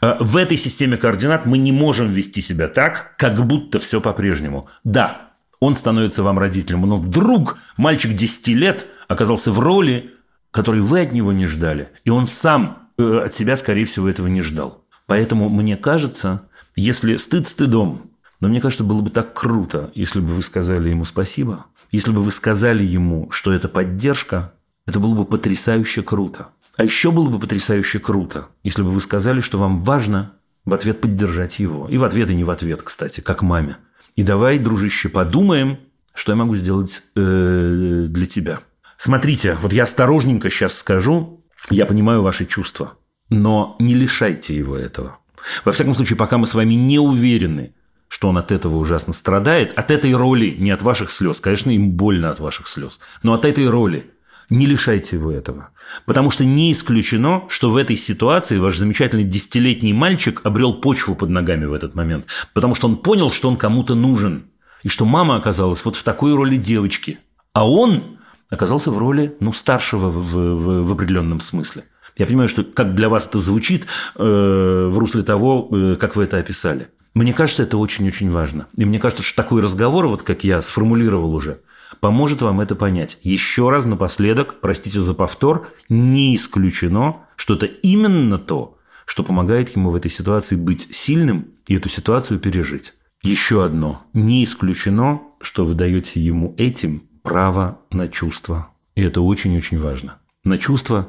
А 0.00 0.16
в 0.18 0.36
этой 0.36 0.56
системе 0.56 0.96
координат 0.96 1.46
мы 1.46 1.58
не 1.58 1.70
можем 1.70 2.12
вести 2.12 2.40
себя 2.40 2.66
так, 2.66 3.14
как 3.16 3.46
будто 3.46 3.78
все 3.78 4.00
по-прежнему. 4.00 4.68
Да, 4.82 5.30
он 5.60 5.76
становится 5.76 6.24
вам 6.24 6.40
родителем, 6.40 6.80
но 6.82 6.96
вдруг 6.96 7.58
мальчик 7.76 8.14
10 8.14 8.48
лет 8.48 8.88
оказался 9.06 9.52
в 9.52 9.60
роли, 9.60 10.10
которой 10.50 10.80
вы 10.80 11.02
от 11.02 11.12
него 11.12 11.32
не 11.32 11.46
ждали. 11.46 11.90
И 12.04 12.10
он 12.10 12.26
сам 12.26 12.88
э, 12.98 13.22
от 13.26 13.32
себя, 13.32 13.54
скорее 13.54 13.84
всего, 13.84 14.08
этого 14.08 14.26
не 14.26 14.42
ждал. 14.42 14.81
Поэтому 15.12 15.50
мне 15.50 15.76
кажется, 15.76 16.48
если 16.74 17.16
стыд 17.16 17.46
стыдом, 17.46 18.12
но 18.40 18.48
мне 18.48 18.62
кажется, 18.62 18.82
было 18.82 19.02
бы 19.02 19.10
так 19.10 19.34
круто, 19.34 19.90
если 19.94 20.20
бы 20.20 20.28
вы 20.28 20.40
сказали 20.40 20.88
ему 20.88 21.04
спасибо, 21.04 21.66
если 21.90 22.12
бы 22.12 22.22
вы 22.22 22.30
сказали 22.30 22.82
ему, 22.82 23.30
что 23.30 23.52
это 23.52 23.68
поддержка, 23.68 24.54
это 24.86 25.00
было 25.00 25.14
бы 25.14 25.26
потрясающе 25.26 26.02
круто. 26.02 26.48
А 26.78 26.84
еще 26.84 27.10
было 27.10 27.28
бы 27.28 27.38
потрясающе 27.38 27.98
круто, 27.98 28.48
если 28.62 28.80
бы 28.80 28.90
вы 28.90 29.02
сказали, 29.02 29.40
что 29.40 29.58
вам 29.58 29.82
важно 29.82 30.32
в 30.64 30.72
ответ 30.72 31.02
поддержать 31.02 31.58
его. 31.58 31.90
И 31.90 31.98
в 31.98 32.04
ответ, 32.04 32.30
и 32.30 32.34
не 32.34 32.44
в 32.44 32.48
ответ, 32.48 32.80
кстати, 32.82 33.20
как 33.20 33.42
маме. 33.42 33.76
И 34.16 34.22
давай, 34.22 34.58
дружище, 34.58 35.10
подумаем, 35.10 35.76
что 36.14 36.32
я 36.32 36.36
могу 36.36 36.56
сделать 36.56 37.02
э, 37.16 38.06
для 38.08 38.24
тебя. 38.24 38.60
Смотрите, 38.96 39.58
вот 39.60 39.74
я 39.74 39.82
осторожненько 39.82 40.48
сейчас 40.48 40.74
скажу, 40.78 41.44
я 41.68 41.84
понимаю 41.84 42.22
ваши 42.22 42.46
чувства 42.46 42.94
но 43.32 43.76
не 43.78 43.94
лишайте 43.94 44.56
его 44.56 44.76
этого. 44.76 45.18
Во 45.64 45.72
всяком 45.72 45.94
случае, 45.94 46.16
пока 46.16 46.38
мы 46.38 46.46
с 46.46 46.54
вами 46.54 46.74
не 46.74 46.98
уверены, 46.98 47.72
что 48.08 48.28
он 48.28 48.36
от 48.38 48.52
этого 48.52 48.76
ужасно 48.76 49.12
страдает, 49.12 49.72
от 49.76 49.90
этой 49.90 50.14
роли, 50.14 50.54
не 50.58 50.70
от 50.70 50.82
ваших 50.82 51.10
слез, 51.10 51.40
конечно, 51.40 51.70
им 51.70 51.92
больно 51.92 52.30
от 52.30 52.40
ваших 52.40 52.68
слез, 52.68 53.00
но 53.22 53.32
от 53.32 53.44
этой 53.44 53.68
роли 53.68 54.10
не 54.50 54.66
лишайте 54.66 55.16
его 55.16 55.32
этого. 55.32 55.70
Потому 56.04 56.30
что 56.30 56.44
не 56.44 56.72
исключено, 56.72 57.44
что 57.48 57.70
в 57.70 57.76
этой 57.76 57.96
ситуации 57.96 58.58
ваш 58.58 58.76
замечательный 58.76 59.24
десятилетний 59.24 59.94
мальчик 59.94 60.42
обрел 60.44 60.74
почву 60.74 61.14
под 61.14 61.30
ногами 61.30 61.64
в 61.64 61.72
этот 61.72 61.94
момент. 61.94 62.26
Потому 62.52 62.74
что 62.74 62.86
он 62.86 62.96
понял, 62.98 63.30
что 63.32 63.48
он 63.48 63.56
кому-то 63.56 63.94
нужен. 63.94 64.50
И 64.82 64.88
что 64.88 65.06
мама 65.06 65.36
оказалась 65.36 65.84
вот 65.84 65.96
в 65.96 66.02
такой 66.02 66.34
роли 66.34 66.56
девочки. 66.56 67.18
А 67.54 67.68
он 67.68 68.18
оказался 68.50 68.90
в 68.90 68.98
роли 68.98 69.34
ну, 69.40 69.52
старшего 69.52 70.10
в, 70.10 70.32
в, 70.32 70.84
в 70.84 70.92
определенном 70.92 71.40
смысле. 71.40 71.84
Я 72.16 72.26
понимаю, 72.26 72.48
что 72.48 72.64
как 72.64 72.94
для 72.94 73.08
вас 73.08 73.26
это 73.26 73.40
звучит 73.40 73.86
э, 74.16 74.88
в 74.90 74.98
русле 74.98 75.22
того, 75.22 75.68
э, 75.70 75.96
как 75.98 76.16
вы 76.16 76.24
это 76.24 76.38
описали. 76.38 76.88
Мне 77.14 77.32
кажется, 77.32 77.62
это 77.62 77.76
очень-очень 77.76 78.30
важно. 78.30 78.66
И 78.76 78.84
мне 78.84 78.98
кажется, 78.98 79.22
что 79.22 79.42
такой 79.42 79.62
разговор, 79.62 80.06
вот 80.06 80.22
как 80.22 80.44
я 80.44 80.62
сформулировал 80.62 81.34
уже, 81.34 81.60
поможет 82.00 82.42
вам 82.42 82.60
это 82.60 82.74
понять. 82.74 83.18
Еще 83.22 83.68
раз 83.68 83.84
напоследок, 83.84 84.60
простите 84.60 85.00
за 85.00 85.14
повтор, 85.14 85.68
не 85.88 86.34
исключено, 86.34 87.16
что 87.36 87.54
это 87.54 87.66
именно 87.66 88.38
то, 88.38 88.78
что 89.04 89.22
помогает 89.22 89.68
ему 89.76 89.90
в 89.90 89.96
этой 89.96 90.10
ситуации 90.10 90.56
быть 90.56 90.88
сильным 90.94 91.48
и 91.66 91.76
эту 91.76 91.88
ситуацию 91.88 92.40
пережить. 92.40 92.94
Еще 93.22 93.64
одно. 93.64 94.02
Не 94.14 94.42
исключено, 94.42 95.20
что 95.40 95.64
вы 95.64 95.74
даете 95.74 96.20
ему 96.20 96.54
этим 96.56 97.04
право 97.22 97.78
на 97.90 98.08
чувства. 98.08 98.68
И 98.94 99.02
это 99.02 99.20
очень-очень 99.20 99.78
важно. 99.78 100.18
На 100.44 100.58
чувства, 100.58 101.08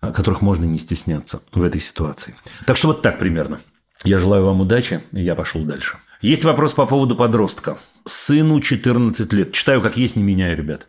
которых 0.00 0.42
можно 0.42 0.64
не 0.64 0.78
стесняться 0.78 1.42
в 1.52 1.62
этой 1.62 1.80
ситуации. 1.80 2.34
Так 2.66 2.76
что 2.76 2.88
вот 2.88 3.02
так 3.02 3.18
примерно. 3.18 3.60
Я 4.04 4.18
желаю 4.18 4.46
вам 4.46 4.60
удачи, 4.60 5.00
и 5.12 5.20
я 5.20 5.34
пошел 5.34 5.62
дальше. 5.62 5.98
Есть 6.22 6.44
вопрос 6.44 6.72
по 6.72 6.86
поводу 6.86 7.16
подростка. 7.16 7.78
Сыну 8.06 8.60
14 8.60 9.32
лет. 9.32 9.52
Читаю, 9.52 9.80
как 9.82 9.96
есть, 9.96 10.16
не 10.16 10.22
меняю, 10.22 10.56
ребят. 10.56 10.86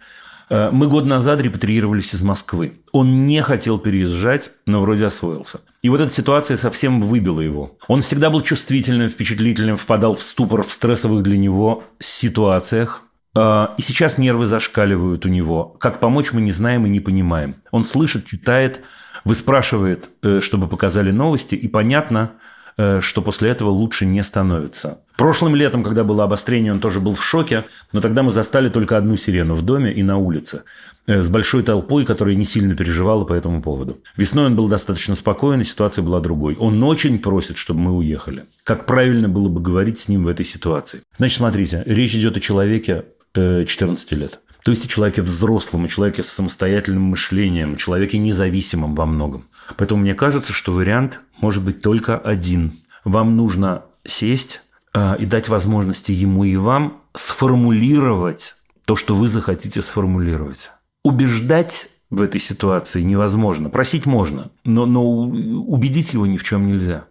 Э, 0.49 0.69
мы 0.71 0.87
год 0.87 1.05
назад 1.05 1.39
репатриировались 1.39 2.13
из 2.13 2.21
Москвы. 2.21 2.81
Он 2.91 3.25
не 3.25 3.41
хотел 3.41 3.79
переезжать, 3.79 4.51
но 4.65 4.81
вроде 4.81 5.05
освоился. 5.05 5.61
И 5.81 5.87
вот 5.87 6.01
эта 6.01 6.11
ситуация 6.11 6.57
совсем 6.57 7.01
выбила 7.01 7.39
его. 7.39 7.77
Он 7.87 8.01
всегда 8.01 8.29
был 8.29 8.41
чувствительным, 8.41 9.07
впечатлительным, 9.07 9.77
впадал 9.77 10.13
в 10.13 10.23
ступор 10.23 10.63
в 10.63 10.73
стрессовых 10.73 11.23
для 11.23 11.37
него 11.37 11.83
ситуациях. 11.99 13.03
Э, 13.33 13.69
и 13.77 13.81
сейчас 13.81 14.17
нервы 14.17 14.45
зашкаливают 14.45 15.25
у 15.25 15.29
него. 15.29 15.63
Как 15.79 16.01
помочь, 16.01 16.33
мы 16.33 16.41
не 16.41 16.51
знаем 16.51 16.85
и 16.85 16.89
не 16.89 16.99
понимаем. 16.99 17.55
Он 17.71 17.85
слышит, 17.85 18.25
читает, 18.25 18.81
выспрашивает, 19.23 20.09
э, 20.23 20.39
чтобы 20.41 20.67
показали 20.67 21.11
новости, 21.11 21.55
и 21.55 21.67
понятно, 21.67 22.33
э, 22.77 23.01
что 23.01 23.21
после 23.21 23.49
этого 23.49 23.69
лучше 23.69 24.05
не 24.05 24.23
становится. 24.23 24.99
Прошлым 25.17 25.55
летом, 25.55 25.83
когда 25.83 26.03
было 26.03 26.23
обострение, 26.23 26.71
он 26.71 26.79
тоже 26.79 26.99
был 26.99 27.13
в 27.13 27.23
шоке, 27.23 27.65
но 27.91 28.01
тогда 28.01 28.23
мы 28.23 28.31
застали 28.31 28.69
только 28.69 28.97
одну 28.97 29.17
сирену 29.17 29.55
в 29.55 29.61
доме 29.61 29.93
и 29.93 30.03
на 30.03 30.17
улице 30.17 30.63
э, 31.05 31.21
с 31.21 31.27
большой 31.27 31.63
толпой, 31.63 32.05
которая 32.05 32.35
не 32.35 32.45
сильно 32.45 32.75
переживала 32.75 33.23
по 33.23 33.33
этому 33.33 33.61
поводу. 33.61 33.99
Весной 34.17 34.47
он 34.47 34.55
был 34.55 34.67
достаточно 34.67 35.15
спокоен, 35.15 35.61
и 35.61 35.65
ситуация 35.65 36.03
была 36.03 36.19
другой. 36.19 36.55
Он 36.55 36.83
очень 36.83 37.19
просит, 37.19 37.57
чтобы 37.57 37.81
мы 37.81 37.91
уехали. 37.95 38.43
Как 38.63 38.85
правильно 38.85 39.29
было 39.29 39.49
бы 39.49 39.61
говорить 39.61 39.99
с 39.99 40.07
ним 40.07 40.23
в 40.23 40.27
этой 40.27 40.45
ситуации? 40.45 41.01
Значит, 41.17 41.37
смотрите, 41.37 41.83
речь 41.85 42.15
идет 42.15 42.37
о 42.37 42.39
человеке 42.39 43.05
14 43.33 44.11
лет. 44.13 44.41
То 44.63 44.71
есть 44.71 44.85
о 44.85 44.87
человеке 44.87 45.21
взрослом, 45.21 45.85
о 45.85 45.87
человеке 45.87 46.23
с 46.23 46.29
самостоятельным 46.29 47.03
мышлением, 47.03 47.73
о 47.73 47.77
человеке 47.77 48.17
независимом 48.17 48.95
во 48.95 49.05
многом. 49.05 49.45
Поэтому 49.77 50.01
мне 50.01 50.13
кажется, 50.13 50.53
что 50.53 50.71
вариант 50.71 51.21
может 51.39 51.63
быть 51.63 51.81
только 51.81 52.17
один. 52.17 52.73
Вам 53.03 53.35
нужно 53.35 53.83
сесть 54.05 54.61
э, 54.93 55.17
и 55.17 55.25
дать 55.25 55.49
возможности 55.49 56.11
ему 56.11 56.43
и 56.43 56.55
вам 56.55 57.01
сформулировать 57.15 58.55
то, 58.85 58.95
что 58.95 59.15
вы 59.15 59.27
захотите 59.27 59.81
сформулировать. 59.81 60.71
Убеждать 61.03 61.87
в 62.09 62.21
этой 62.21 62.39
ситуации 62.39 63.01
невозможно. 63.01 63.69
Просить 63.69 64.05
можно, 64.05 64.51
но, 64.63 64.85
но 64.85 65.03
убедить 65.03 66.13
его 66.13 66.27
ни 66.27 66.37
в 66.37 66.43
чем 66.43 66.67
нельзя. 66.67 67.05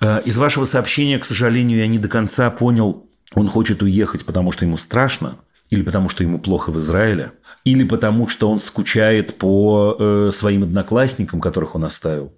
Э, 0.00 0.20
из 0.24 0.36
вашего 0.36 0.64
сообщения, 0.64 1.18
к 1.18 1.24
сожалению, 1.24 1.78
я 1.78 1.86
не 1.86 1.98
до 1.98 2.08
конца 2.08 2.50
понял, 2.50 3.06
он 3.34 3.48
хочет 3.48 3.82
уехать, 3.82 4.24
потому 4.24 4.50
что 4.50 4.64
ему 4.64 4.76
страшно, 4.76 5.38
или 5.70 5.82
потому 5.82 6.08
что 6.08 6.22
ему 6.22 6.38
плохо 6.38 6.70
в 6.70 6.78
Израиле, 6.78 7.32
или 7.64 7.84
потому 7.84 8.28
что 8.28 8.50
он 8.50 8.60
скучает 8.60 9.38
по 9.38 9.96
э, 9.98 10.30
своим 10.32 10.62
одноклассникам, 10.62 11.40
которых 11.40 11.74
он 11.74 11.84
оставил, 11.84 12.32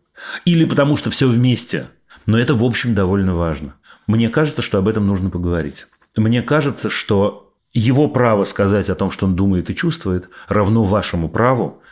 или 0.45 0.64
потому 0.64 0.97
что 0.97 1.11
все 1.11 1.29
вместе. 1.29 1.87
Но 2.24 2.39
это, 2.39 2.55
в 2.55 2.64
общем, 2.64 2.95
довольно 2.95 3.35
важно. 3.35 3.74
Мне 4.07 4.29
кажется, 4.29 4.62
что 4.62 4.79
об 4.79 4.89
этом 4.89 5.07
нужно 5.07 5.31
поговорить. 5.31 5.87
Мне 6.16 6.43
кажется, 6.43 6.89
что 6.89 7.53
его 7.72 8.09
право 8.09 8.45
сказать 8.45 8.89
о 8.89 8.95
том, 8.95 9.11
что 9.11 9.27
он 9.27 9.37
думает 9.37 9.68
и 9.70 9.74
чувствует, 9.74 10.31
равно 10.49 10.83
вашему 10.83 11.29
праву 11.29 11.83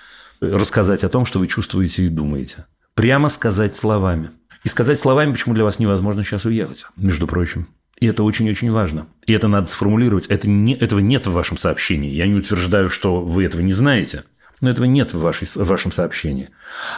рассказать 0.41 1.05
о 1.05 1.09
том, 1.09 1.27
что 1.27 1.39
вы 1.39 1.47
чувствуете 1.47 2.05
и 2.07 2.09
думаете. 2.09 2.67
Прямо 2.95 3.29
сказать 3.29 3.77
словами. 3.77 4.31
И 4.65 4.69
сказать 4.69 4.99
словами, 4.99 5.33
почему 5.33 5.55
для 5.55 5.65
вас 5.65 5.79
невозможно 5.79 6.25
сейчас 6.25 6.47
уехать, 6.47 6.87
между 6.97 7.27
прочим. 7.27 7.67
И 8.05 8.07
это 8.07 8.23
очень-очень 8.23 8.71
важно. 8.71 9.07
И 9.25 9.33
это 9.33 9.49
надо 9.49 9.67
сформулировать. 9.67 10.27
Это 10.27 10.47
не, 10.47 10.75
этого 10.75 10.99
нет 10.99 11.27
в 11.27 11.33
вашем 11.33 11.57
сообщении. 11.57 12.11
Я 12.11 12.27
не 12.27 12.35
утверждаю, 12.35 12.91
что 12.91 13.23
вы 13.23 13.45
этого 13.45 13.63
не 13.63 13.73
знаете. 13.73 14.25
Но 14.61 14.69
этого 14.69 14.85
нет 14.85 15.15
в, 15.15 15.21
вашей, 15.21 15.47
в 15.47 15.67
вашем 15.67 15.91
сообщении. 15.91 16.51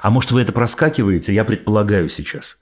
А 0.02 0.10
может, 0.10 0.32
вы 0.32 0.42
это 0.42 0.50
проскакиваете, 0.50 1.32
я 1.32 1.44
предполагаю 1.44 2.08
сейчас. 2.08 2.58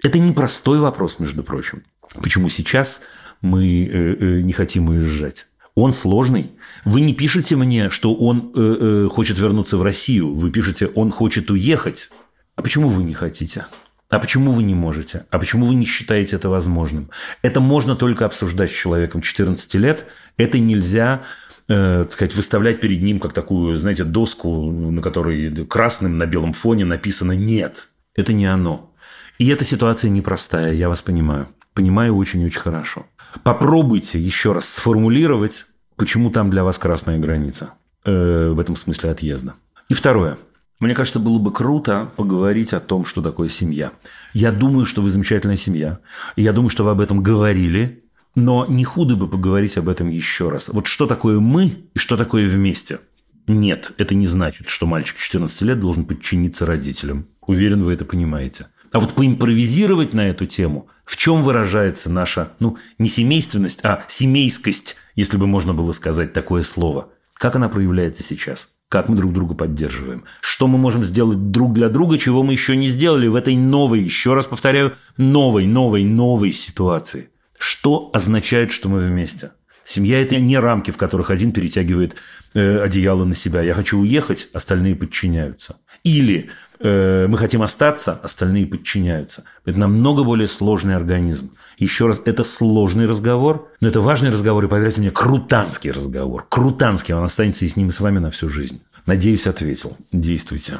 Это 0.00 0.20
непростой 0.20 0.78
вопрос, 0.78 1.18
между 1.18 1.42
прочим. 1.42 1.82
Почему 2.22 2.48
сейчас 2.48 3.02
мы 3.42 3.66
э, 3.66 3.90
э, 3.90 4.40
не 4.42 4.52
хотим 4.52 4.90
уезжать? 4.90 5.48
Он 5.74 5.92
сложный. 5.92 6.52
Вы 6.84 7.00
не 7.00 7.14
пишете 7.14 7.56
мне, 7.56 7.90
что 7.90 8.14
он 8.14 8.52
э, 8.54 8.60
э, 8.60 9.08
хочет 9.08 9.40
вернуться 9.40 9.76
в 9.76 9.82
Россию. 9.82 10.36
Вы 10.36 10.52
пишете, 10.52 10.86
он 10.86 11.10
хочет 11.10 11.50
уехать. 11.50 12.10
А 12.54 12.62
почему 12.62 12.90
вы 12.90 13.02
не 13.02 13.14
хотите? 13.14 13.66
А 14.10 14.18
почему 14.18 14.52
вы 14.52 14.62
не 14.62 14.74
можете? 14.74 15.26
А 15.30 15.38
почему 15.38 15.66
вы 15.66 15.74
не 15.74 15.84
считаете 15.84 16.36
это 16.36 16.48
возможным? 16.48 17.10
Это 17.42 17.60
можно 17.60 17.94
только 17.94 18.24
обсуждать 18.24 18.70
с 18.70 18.74
человеком 18.74 19.20
14 19.20 19.74
лет. 19.74 20.06
Это 20.38 20.58
нельзя 20.58 21.22
э, 21.68 22.04
так 22.04 22.12
сказать, 22.12 22.34
выставлять 22.34 22.80
перед 22.80 23.02
ним 23.02 23.20
как 23.20 23.34
такую, 23.34 23.76
знаете, 23.76 24.04
доску, 24.04 24.70
на 24.70 25.02
которой 25.02 25.66
красным 25.66 26.16
на 26.16 26.26
белом 26.26 26.54
фоне 26.54 26.86
написано 26.86 27.32
«нет». 27.32 27.88
Это 28.16 28.32
не 28.32 28.46
оно. 28.46 28.92
И 29.38 29.48
эта 29.48 29.64
ситуация 29.64 30.10
непростая, 30.10 30.72
я 30.72 30.88
вас 30.88 31.02
понимаю. 31.02 31.48
Понимаю 31.74 32.16
очень-очень 32.16 32.60
хорошо. 32.60 33.06
Попробуйте 33.44 34.18
еще 34.18 34.52
раз 34.52 34.68
сформулировать, 34.68 35.66
почему 35.96 36.30
там 36.30 36.50
для 36.50 36.64
вас 36.64 36.78
красная 36.78 37.18
граница 37.18 37.74
э, 38.04 38.48
в 38.48 38.58
этом 38.58 38.74
смысле 38.74 39.10
отъезда. 39.10 39.54
И 39.88 39.94
второе. 39.94 40.38
Мне 40.80 40.94
кажется, 40.94 41.18
было 41.18 41.38
бы 41.38 41.52
круто 41.52 42.10
поговорить 42.16 42.72
о 42.72 42.80
том, 42.80 43.04
что 43.04 43.20
такое 43.20 43.48
семья. 43.48 43.92
Я 44.32 44.52
думаю, 44.52 44.86
что 44.86 45.02
вы 45.02 45.10
замечательная 45.10 45.56
семья. 45.56 45.98
Я 46.36 46.52
думаю, 46.52 46.70
что 46.70 46.84
вы 46.84 46.92
об 46.92 47.00
этом 47.00 47.22
говорили. 47.22 48.04
Но 48.34 48.66
не 48.66 48.84
худо 48.84 49.16
бы 49.16 49.26
поговорить 49.28 49.76
об 49.78 49.88
этом 49.88 50.08
еще 50.08 50.48
раз. 50.48 50.68
Вот 50.68 50.86
что 50.86 51.06
такое 51.06 51.40
мы 51.40 51.72
и 51.94 51.98
что 51.98 52.16
такое 52.16 52.48
вместе? 52.48 53.00
Нет, 53.48 53.92
это 53.96 54.14
не 54.14 54.28
значит, 54.28 54.68
что 54.68 54.86
мальчик 54.86 55.16
14 55.16 55.62
лет 55.62 55.80
должен 55.80 56.04
подчиниться 56.04 56.64
родителям. 56.64 57.26
Уверен, 57.40 57.82
вы 57.82 57.94
это 57.94 58.04
понимаете. 58.04 58.66
А 58.92 59.00
вот 59.00 59.14
поимпровизировать 59.14 60.14
на 60.14 60.28
эту 60.28 60.46
тему, 60.46 60.88
в 61.04 61.16
чем 61.16 61.42
выражается 61.42 62.10
наша, 62.10 62.52
ну, 62.60 62.76
не 62.98 63.08
семейственность, 63.08 63.84
а 63.84 64.04
семейскость, 64.06 64.96
если 65.14 65.36
бы 65.36 65.46
можно 65.46 65.74
было 65.74 65.92
сказать 65.92 66.32
такое 66.32 66.62
слово. 66.62 67.08
Как 67.34 67.56
она 67.56 67.68
проявляется 67.68 68.22
сейчас? 68.22 68.68
Как 68.88 69.08
мы 69.08 69.16
друг 69.16 69.32
друга 69.32 69.54
поддерживаем, 69.54 70.24
что 70.40 70.66
мы 70.66 70.78
можем 70.78 71.04
сделать 71.04 71.50
друг 71.50 71.72
для 71.72 71.88
друга, 71.88 72.18
чего 72.18 72.42
мы 72.42 72.52
еще 72.52 72.76
не 72.76 72.88
сделали 72.88 73.26
в 73.26 73.34
этой 73.34 73.54
новой, 73.54 74.00
еще 74.00 74.34
раз 74.34 74.46
повторяю, 74.46 74.94
новой, 75.16 75.66
новой, 75.66 76.04
новой 76.04 76.52
ситуации. 76.52 77.30
Что 77.58 78.10
означает, 78.12 78.72
что 78.72 78.88
мы 78.88 79.06
вместе? 79.06 79.52
Семья– 79.84 80.20
это 80.22 80.38
не 80.38 80.58
рамки, 80.58 80.90
в 80.90 80.98
которых 80.98 81.30
один 81.30 81.50
перетягивает 81.50 82.14
э, 82.54 82.78
одеяло 82.78 83.24
на 83.24 83.34
себя. 83.34 83.62
Я 83.62 83.72
хочу 83.72 83.98
уехать, 83.98 84.48
остальные 84.52 84.96
подчиняются. 84.96 85.78
Или 86.04 86.50
мы 86.80 87.36
хотим 87.36 87.62
остаться, 87.62 88.20
остальные 88.22 88.66
подчиняются. 88.66 89.44
Это 89.64 89.78
намного 89.78 90.24
более 90.24 90.48
сложный 90.48 90.96
организм. 90.96 91.50
Еще 91.78 92.06
раз, 92.06 92.22
это 92.24 92.42
сложный 92.42 93.06
разговор, 93.06 93.68
но 93.80 93.88
это 93.88 94.00
важный 94.00 94.30
разговор, 94.30 94.64
и, 94.64 94.68
поверьте 94.68 95.00
мне, 95.00 95.10
крутанский 95.10 95.90
разговор. 95.90 96.46
Крутанский, 96.48 97.14
он 97.14 97.24
останется 97.24 97.64
и 97.64 97.68
с 97.68 97.76
ним, 97.76 97.88
и 97.88 97.92
с 97.92 98.00
вами 98.00 98.18
на 98.18 98.30
всю 98.30 98.48
жизнь. 98.48 98.80
Надеюсь, 99.06 99.46
ответил. 99.46 99.96
Действуйте. 100.12 100.78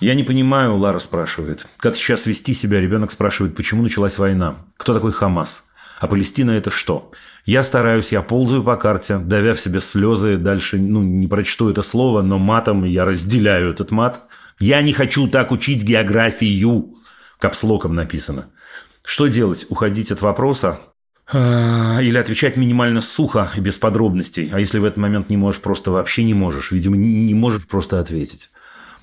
Я 0.00 0.14
не 0.14 0.22
понимаю, 0.22 0.76
Лара 0.76 1.00
спрашивает, 1.00 1.66
как 1.78 1.96
сейчас 1.96 2.24
вести 2.26 2.52
себя. 2.52 2.80
Ребенок 2.80 3.10
спрашивает, 3.10 3.56
почему 3.56 3.82
началась 3.82 4.16
война. 4.16 4.56
Кто 4.76 4.94
такой 4.94 5.12
Хамас? 5.12 5.64
А 5.98 6.06
Палестина 6.06 6.52
это 6.52 6.70
что? 6.70 7.10
Я 7.44 7.62
стараюсь, 7.64 8.12
я 8.12 8.22
ползаю 8.22 8.62
по 8.62 8.76
карте, 8.76 9.18
давя 9.18 9.54
в 9.54 9.60
себе 9.60 9.80
слезы. 9.80 10.36
Дальше, 10.36 10.78
ну, 10.78 11.02
не 11.02 11.26
прочту 11.26 11.68
это 11.68 11.82
слово, 11.82 12.22
но 12.22 12.38
матом 12.38 12.84
я 12.84 13.04
разделяю 13.04 13.70
этот 13.70 13.90
мат. 13.90 14.22
Я 14.58 14.82
не 14.82 14.92
хочу 14.92 15.28
так 15.28 15.52
учить 15.52 15.84
географию. 15.84 16.94
Капслоком 17.38 17.94
написано. 17.94 18.50
Что 19.04 19.28
делать? 19.28 19.66
Уходить 19.68 20.10
от 20.10 20.20
вопроса? 20.20 20.80
А, 21.30 21.98
или 22.00 22.18
отвечать 22.18 22.56
минимально 22.56 23.00
сухо 23.00 23.50
и 23.54 23.60
без 23.60 23.78
подробностей. 23.78 24.50
А 24.52 24.58
если 24.58 24.78
в 24.78 24.84
этот 24.84 24.98
момент 24.98 25.30
не 25.30 25.36
можешь, 25.36 25.60
просто 25.60 25.90
вообще 25.90 26.24
не 26.24 26.34
можешь. 26.34 26.72
Видимо, 26.72 26.96
не 26.96 27.34
можешь 27.34 27.66
просто 27.66 28.00
ответить. 28.00 28.50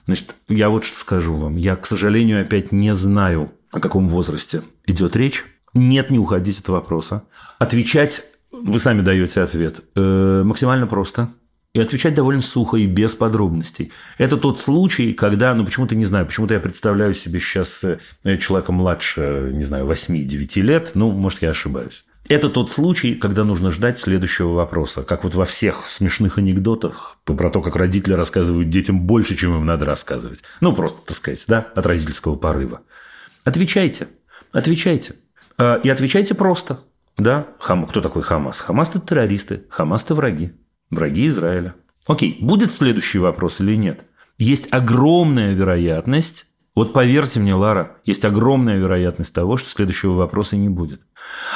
Значит, 0.06 0.36
я 0.50 0.70
вот 0.70 0.84
что 0.84 1.00
скажу 1.00 1.36
вам. 1.36 1.56
Я, 1.56 1.76
к 1.76 1.86
сожалению, 1.86 2.42
опять 2.42 2.72
не 2.72 2.94
знаю, 2.94 3.52
о 3.72 3.80
каком 3.80 4.10
возрасте 4.10 4.62
идет 4.86 5.16
речь. 5.16 5.46
Нет, 5.74 6.10
не 6.10 6.20
уходить 6.20 6.60
от 6.60 6.68
вопроса. 6.68 7.24
Отвечать, 7.60 8.24
вы 8.52 8.80
сами 8.80 9.02
даете 9.02 9.42
ответ, 9.42 9.82
э, 9.96 10.44
максимально 10.44 10.88
просто– 10.88 11.30
и 11.76 11.80
отвечать 11.82 12.16
довольно 12.16 12.42
сухо 12.42 12.78
и 12.78 12.88
без 12.88 13.16
подробностей. 13.16 13.92
Это 14.18 14.38
тот 14.38 14.58
случай, 14.58 15.12
когда, 15.12 15.54
ну 15.54 15.66
почему-то 15.66 15.94
не 15.94 16.06
знаю, 16.06 16.26
почему-то 16.26 16.54
я 16.54 16.62
представляю 16.62 17.14
себе 17.14 17.42
сейчас 17.42 17.84
э, 17.84 18.38
человека 18.38 18.72
младше, 18.72 19.52
не 19.54 19.66
знаю, 19.66 19.86
8-9 19.86 20.62
лет, 20.62 20.92
ну, 20.96 21.12
может, 21.12 21.42
я 21.42 21.50
ошибаюсь. 21.50 22.06
Это 22.30 22.50
тот 22.50 22.72
случай, 22.72 23.16
когда 23.16 23.44
нужно 23.44 23.72
ждать 23.72 23.98
следующего 23.98 24.54
вопроса. 24.54 25.04
Как 25.04 25.26
вот 25.26 25.36
во 25.36 25.44
всех 25.44 25.90
смешных 25.90 26.38
анекдотах 26.38 27.18
про 27.26 27.50
то, 27.50 27.62
как 27.62 27.76
родители 27.76 28.14
рассказывают 28.14 28.70
детям 28.70 29.02
больше, 29.02 29.36
чем 29.36 29.58
им 29.58 29.66
надо 29.66 29.84
рассказывать. 29.84 30.44
Ну, 30.62 30.74
просто, 30.74 31.06
так 31.06 31.18
сказать, 31.18 31.44
да, 31.50 31.68
от 31.76 31.86
родительского 31.86 32.38
порыва. 32.38 32.84
Отвечайте. 33.44 34.08
Отвечайте. 34.54 35.16
А, 35.58 35.76
и 35.84 35.90
отвечайте 35.90 36.36
просто. 36.36 36.80
Да, 37.18 37.48
Хам, 37.60 37.86
кто 37.86 38.00
такой 38.00 38.22
Хамас? 38.22 38.62
Хамас– 38.62 38.90
это 38.96 39.02
террористы, 39.02 39.66
Хамас– 39.70 40.04
это 40.06 40.16
враги. 40.16 40.54
Враги 40.96 41.28
Израиля. 41.28 41.76
Окей, 42.08 42.38
будет 42.40 42.72
следующий 42.72 43.20
вопрос 43.20 43.60
или 43.60 43.76
нет? 43.76 44.02
Есть 44.38 44.68
огромная 44.72 45.54
вероятность, 45.54 46.48
вот 46.76 46.92
поверьте 46.92 47.40
мне, 47.40 47.56
Лара, 47.56 47.98
есть 48.04 48.26
огромная 48.26 48.78
вероятность 48.78 49.34
того, 49.34 49.56
что 49.56 49.70
следующего 49.70 50.12
вопроса 50.12 50.58
не 50.58 50.68
будет. 50.68 51.02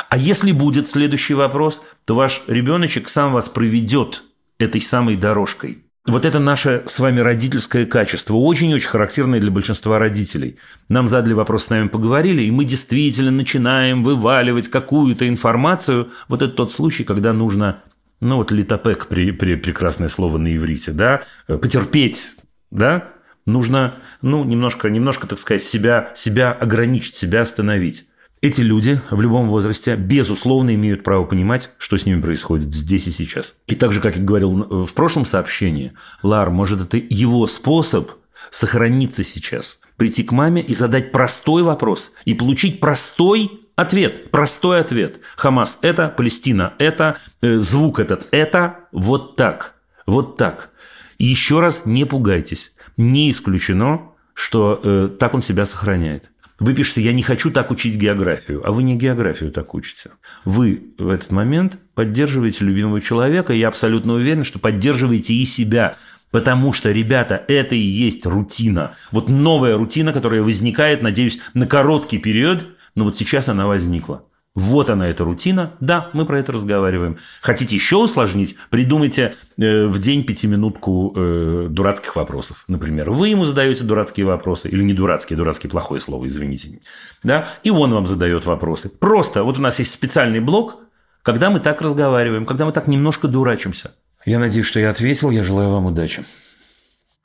А 0.07 0.17
если 0.17 0.53
будет 0.53 0.87
следующий 0.87 1.33
вопрос, 1.33 1.81
то 2.05 2.15
ваш 2.15 2.43
ребеночек 2.47 3.09
сам 3.09 3.33
вас 3.33 3.49
проведет 3.49 4.23
этой 4.59 4.79
самой 4.79 5.17
дорожкой. 5.17 5.83
Вот 6.05 6.25
это 6.25 6.39
наше 6.39 6.83
с 6.87 6.99
вами 6.99 7.19
родительское 7.19 7.85
качество, 7.85 8.35
очень-очень 8.35 8.87
характерное 8.87 9.41
для 9.41 9.51
большинства 9.51 9.99
родителей. 9.99 10.57
Нам 10.87 11.09
задали 11.09 11.33
вопрос, 11.33 11.65
с 11.65 11.69
нами 11.69 11.89
поговорили, 11.89 12.43
и 12.43 12.51
мы 12.51 12.63
действительно 12.63 13.29
начинаем 13.29 14.05
вываливать 14.05 14.69
какую-то 14.69 15.27
информацию. 15.27 16.11
Вот 16.29 16.41
это 16.41 16.53
тот 16.53 16.71
случай, 16.71 17.03
когда 17.03 17.33
нужно 17.33 17.83
ну 18.19 18.37
вот 18.37 18.51
литопек, 18.51 19.07
при, 19.07 19.31
при, 19.31 19.55
прекрасное 19.55 20.07
слово 20.07 20.37
на 20.37 20.55
иврите, 20.55 20.91
да, 20.91 21.21
потерпеть, 21.47 22.31
да, 22.71 23.09
нужно, 23.45 23.95
ну, 24.21 24.43
немножко, 24.43 24.89
немножко, 24.89 25.27
так 25.27 25.39
сказать, 25.39 25.63
себя, 25.63 26.11
себя 26.15 26.51
ограничить, 26.51 27.15
себя 27.15 27.41
остановить. 27.41 28.05
Эти 28.41 28.61
люди 28.61 29.01
в 29.11 29.19
любом 29.19 29.49
возрасте, 29.49 29.97
безусловно, 29.97 30.73
имеют 30.73 31.03
право 31.03 31.25
понимать, 31.25 31.71
что 31.77 31.97
с 31.97 32.05
ними 32.05 32.21
происходит 32.21 32.73
здесь 32.73 33.07
и 33.07 33.11
сейчас. 33.11 33.55
И 33.67 33.75
так 33.75 33.91
же, 33.91 33.99
как 33.99 34.15
я 34.15 34.23
говорил 34.23 34.85
в 34.85 34.93
прошлом 34.93 35.25
сообщении, 35.25 35.91
Лар, 36.23 36.49
может, 36.49 36.79
это 36.79 36.97
его 36.97 37.45
способ 37.47 38.11
сохраниться 38.49 39.25
сейчас, 39.25 39.81
прийти 39.97 40.23
к 40.23 40.31
маме 40.31 40.61
и 40.61 40.73
задать 40.73 41.11
простой 41.11 41.63
вопрос 41.63 42.13
и 42.23 42.33
получить 42.33 42.79
простой 42.79 43.67
ответ, 43.81 44.31
простой 44.31 44.81
ответ. 44.81 45.19
Хамас– 45.35 45.79
это, 45.81 46.09
Палестина– 46.09 46.73
это, 46.79 47.17
э, 47.41 47.59
звук 47.59 47.99
этот– 47.99 48.27
это, 48.31 48.81
вот 48.91 49.35
так, 49.35 49.75
вот 50.05 50.37
так. 50.37 50.71
Еще 51.17 51.59
раз 51.59 51.83
не 51.85 52.05
пугайтесь. 52.05 52.73
Не 52.97 53.29
исключено, 53.29 54.01
что 54.33 54.79
э, 54.83 55.09
так 55.19 55.33
он 55.33 55.41
себя 55.41 55.65
сохраняет. 55.65 56.31
Вы 56.59 56.73
пишете, 56.73 57.01
я 57.01 57.13
не 57.13 57.23
хочу 57.23 57.51
так 57.51 57.71
учить 57.71 57.95
географию, 57.95 58.61
а 58.65 58.73
вы 58.73 58.83
не 58.83 58.97
географию 58.97 59.51
так 59.51 59.73
учите. 59.73 60.11
Вы 60.43 60.91
в 60.97 61.09
этот 61.09 61.31
момент 61.31 61.79
поддерживаете 61.93 62.65
любимого 62.65 62.99
человека, 62.99 63.53
и 63.53 63.59
я 63.59 63.69
абсолютно 63.69 64.13
уверен, 64.13 64.43
что 64.43 64.59
поддерживаете 64.59 65.33
и 65.33 65.45
себя, 65.45 65.95
Потому 66.31 66.73
что, 66.73 66.91
ребята, 66.91 67.43
это 67.47 67.73
и 67.73 67.79
есть 67.79 68.23
рутина. 68.25 68.95
Вот 69.11 69.29
новая 69.29 69.75
рутина, 69.75 70.13
которая 70.13 70.43
возникает, 70.43 71.01
надеюсь, 71.01 71.39
на 71.55 71.65
короткий 71.65 72.19
период, 72.19 72.67
но 72.95 73.05
вот 73.05 73.17
сейчас 73.17 73.49
она 73.49 73.67
возникла. 73.67 74.23
Вот 74.55 74.89
она, 74.89 75.07
эта 75.07 75.23
рутина. 75.23 75.73
Да, 75.79 76.09
мы 76.13 76.25
про 76.25 76.39
это 76.39 76.51
разговариваем. 76.51 77.17
Хотите 77.41 77.75
еще 77.75 77.97
усложнить? 77.97 78.57
Придумайте 78.69 79.35
э, 79.57 79.85
в 79.85 79.99
день 79.99 80.23
пятиминутку 80.23 81.13
э, 81.15 81.67
дурацких 81.69 82.15
вопросов. 82.15 82.65
Например, 82.67 83.11
вы 83.11 83.29
ему 83.29 83.45
задаете 83.45 83.83
дурацкие 83.83 84.25
вопросы. 84.25 84.67
Или 84.67 84.83
не 84.83 84.93
дурацкие, 84.93 85.37
дурацкие 85.37 85.69
плохое 85.69 86.01
слово, 86.01 86.27
извините. 86.27 86.81
Да? 87.23 87.47
И 87.63 87.69
он 87.69 87.93
вам 87.93 88.07
задает 88.07 88.45
вопросы. 88.45 88.89
Просто 88.89 89.43
вот 89.43 89.59
у 89.59 89.61
нас 89.61 89.79
есть 89.79 89.91
специальный 89.91 90.39
блок, 90.39 90.79
когда 91.21 91.51
мы 91.51 91.59
так 91.59 91.81
разговариваем, 91.81 92.45
когда 92.45 92.65
мы 92.65 92.71
так 92.71 92.87
немножко 92.87 93.27
дурачимся. 93.27 93.91
Я 94.25 94.39
надеюсь, 94.39 94.65
что 94.65 94.79
я 94.79 94.89
ответил. 94.89 95.29
Я 95.29 95.43
желаю 95.43 95.69
вам 95.69 95.85
удачи. 95.85 96.23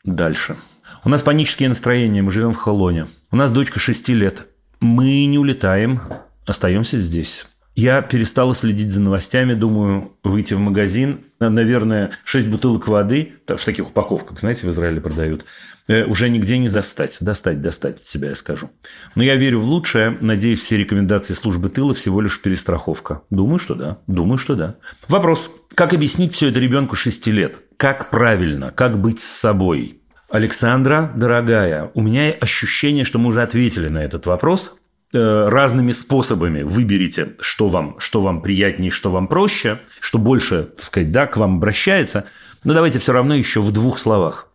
Дальше. 0.04 0.56
У 1.04 1.08
нас 1.08 1.22
панические 1.22 1.70
настроения. 1.70 2.22
Мы 2.22 2.30
живем 2.30 2.52
в 2.52 2.58
Холоне. 2.58 3.06
У 3.30 3.36
нас 3.36 3.50
дочка 3.50 3.80
6 3.80 4.10
лет. 4.10 4.46
Мы 4.84 5.24
не 5.24 5.38
улетаем 5.38 6.02
остаемся 6.44 6.98
здесь. 6.98 7.46
Я 7.74 8.02
перестала 8.02 8.54
следить 8.54 8.90
за 8.90 9.00
новостями, 9.00 9.54
думаю, 9.54 10.12
выйти 10.22 10.52
в 10.52 10.58
магазин, 10.58 11.24
наверное, 11.40 12.10
6 12.24 12.48
бутылок 12.48 12.86
воды, 12.86 13.32
в 13.48 13.64
таких 13.64 13.88
упаковках, 13.88 14.38
знаете, 14.38 14.66
в 14.66 14.70
Израиле 14.70 15.00
продают, 15.00 15.46
э, 15.88 16.04
уже 16.04 16.28
нигде 16.28 16.58
не 16.58 16.68
достать. 16.68 17.16
Достать, 17.22 17.62
достать 17.62 17.94
от 17.94 18.04
себя, 18.04 18.28
я 18.28 18.34
скажу. 18.34 18.68
Но 19.14 19.22
я 19.22 19.36
верю 19.36 19.60
в 19.60 19.64
лучшее. 19.64 20.18
Надеюсь, 20.20 20.60
все 20.60 20.76
рекомендации 20.76 21.32
службы 21.32 21.70
тыла 21.70 21.94
всего 21.94 22.20
лишь 22.20 22.38
перестраховка. 22.42 23.22
Думаю, 23.30 23.58
что 23.58 23.74
да. 23.74 24.00
Думаю, 24.06 24.36
что 24.36 24.54
да. 24.54 24.76
Вопрос. 25.08 25.50
Как 25.74 25.94
объяснить 25.94 26.34
все 26.34 26.50
это 26.50 26.60
ребенку 26.60 26.94
6 26.94 27.26
лет? 27.28 27.62
Как 27.78 28.10
правильно? 28.10 28.70
Как 28.70 29.00
быть 29.00 29.20
с 29.20 29.24
собой? 29.24 30.02
Александра, 30.34 31.12
дорогая, 31.14 31.90
у 31.94 32.02
меня 32.02 32.30
ощущение, 32.30 33.04
что 33.04 33.18
мы 33.18 33.28
уже 33.28 33.42
ответили 33.42 33.88
на 33.88 34.04
этот 34.04 34.26
вопрос– 34.26 34.78
Э, 35.16 35.48
разными 35.48 35.92
способами 35.92 36.62
выберите, 36.62 37.34
что 37.38 37.68
вам, 37.68 37.94
что 38.00 38.20
вам 38.20 38.42
приятнее, 38.42 38.90
что 38.90 39.12
вам 39.12 39.28
проще, 39.28 39.80
что 40.00 40.18
больше, 40.18 40.70
так 40.74 40.84
сказать, 40.84 41.12
да, 41.12 41.26
к 41.26 41.36
вам 41.36 41.58
обращается. 41.58 42.24
Но 42.64 42.74
давайте 42.74 42.98
все 42.98 43.12
равно 43.12 43.36
еще 43.36 43.60
в 43.60 43.70
двух 43.70 44.00
словах. 44.00 44.48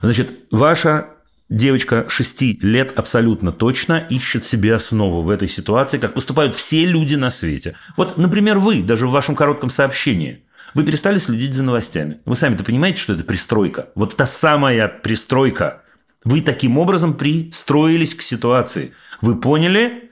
Значит, 0.00 0.30
ваша 0.50 1.08
девочка 1.50 2.06
6 2.08 2.62
лет 2.62 2.92
абсолютно 2.96 3.52
точно 3.52 3.98
ищет 3.98 4.46
себе 4.46 4.74
основу 4.74 5.20
в 5.20 5.28
этой 5.28 5.48
ситуации, 5.48 5.98
как 5.98 6.14
поступают 6.14 6.54
все 6.54 6.86
люди 6.86 7.16
на 7.16 7.28
свете. 7.28 7.76
Вот, 7.98 8.16
например, 8.16 8.60
вы, 8.60 8.82
даже 8.82 9.06
в 9.06 9.10
вашем 9.10 9.34
коротком 9.34 9.68
сообщении, 9.68 10.42
вы 10.74 10.84
перестали 10.84 11.18
следить 11.18 11.54
за 11.54 11.62
новостями. 11.62 12.20
Вы 12.24 12.36
сами-то 12.36 12.64
понимаете, 12.64 12.98
что 13.00 13.12
это 13.14 13.24
пристройка. 13.24 13.88
Вот 13.94 14.16
та 14.16 14.26
самая 14.26 14.88
пристройка. 14.88 15.82
Вы 16.24 16.40
таким 16.40 16.78
образом 16.78 17.14
пристроились 17.14 18.14
к 18.14 18.22
ситуации– 18.22 18.92
вы 19.22 19.36
поняли, 19.36 20.10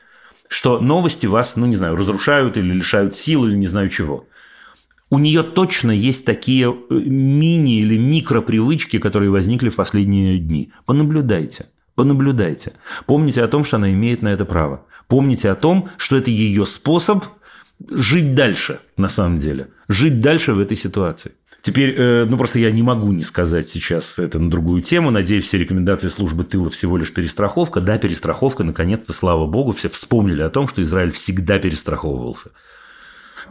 что 0.48 0.80
новости 0.80 1.26
вас, 1.26 1.56
ну 1.56 1.66
не 1.66 1.76
знаю, 1.76 1.96
разрушают 1.96 2.56
или 2.56 2.72
лишают 2.72 3.16
сил 3.16 3.44
или 3.44 3.56
не 3.56 3.66
знаю 3.66 3.90
чего. 3.90 4.26
У 5.10 5.18
нее 5.18 5.42
точно 5.42 5.90
есть 5.90 6.24
такие 6.24 6.68
э, 6.68 6.94
мини 6.94 7.80
или 7.80 7.98
микропривычки, 7.98 9.00
которые 9.00 9.30
возникли 9.30 9.68
в 9.68 9.74
последние 9.74 10.38
дни. 10.38 10.72
Понаблюдайте. 10.86 11.66
Понаблюдайте. 11.96 12.74
Помните 13.06 13.42
о 13.42 13.48
том, 13.48 13.64
что 13.64 13.76
она 13.76 13.90
имеет 13.90 14.22
на 14.22 14.28
это 14.28 14.44
право. 14.44 14.86
Помните 15.08 15.50
о 15.50 15.56
том, 15.56 15.88
что 15.96 16.16
это 16.16 16.30
ее 16.30 16.64
способ 16.64 17.24
жить 17.88 18.34
дальше, 18.34 18.80
на 18.96 19.08
самом 19.08 19.38
деле. 19.38 19.68
Жить 19.88 20.20
дальше 20.20 20.52
в 20.52 20.60
этой 20.60 20.76
ситуации. 20.76 21.32
Теперь, 21.60 21.94
э, 21.96 22.24
ну 22.24 22.38
просто 22.38 22.58
я 22.58 22.70
не 22.70 22.82
могу 22.82 23.12
не 23.12 23.22
сказать 23.22 23.68
сейчас 23.68 24.18
это 24.18 24.38
на 24.38 24.50
другую 24.50 24.82
тему. 24.82 25.10
Надеюсь, 25.10 25.44
все 25.44 25.58
рекомендации 25.58 26.08
службы 26.08 26.44
тыла 26.44 26.70
всего 26.70 26.96
лишь 26.96 27.12
перестраховка. 27.12 27.80
Да, 27.80 27.98
перестраховка, 27.98 28.64
наконец-то, 28.64 29.12
слава 29.12 29.46
богу, 29.46 29.72
все 29.72 29.88
вспомнили 29.88 30.42
о 30.42 30.50
том, 30.50 30.68
что 30.68 30.82
Израиль 30.82 31.10
всегда 31.10 31.58
перестраховывался. 31.58 32.50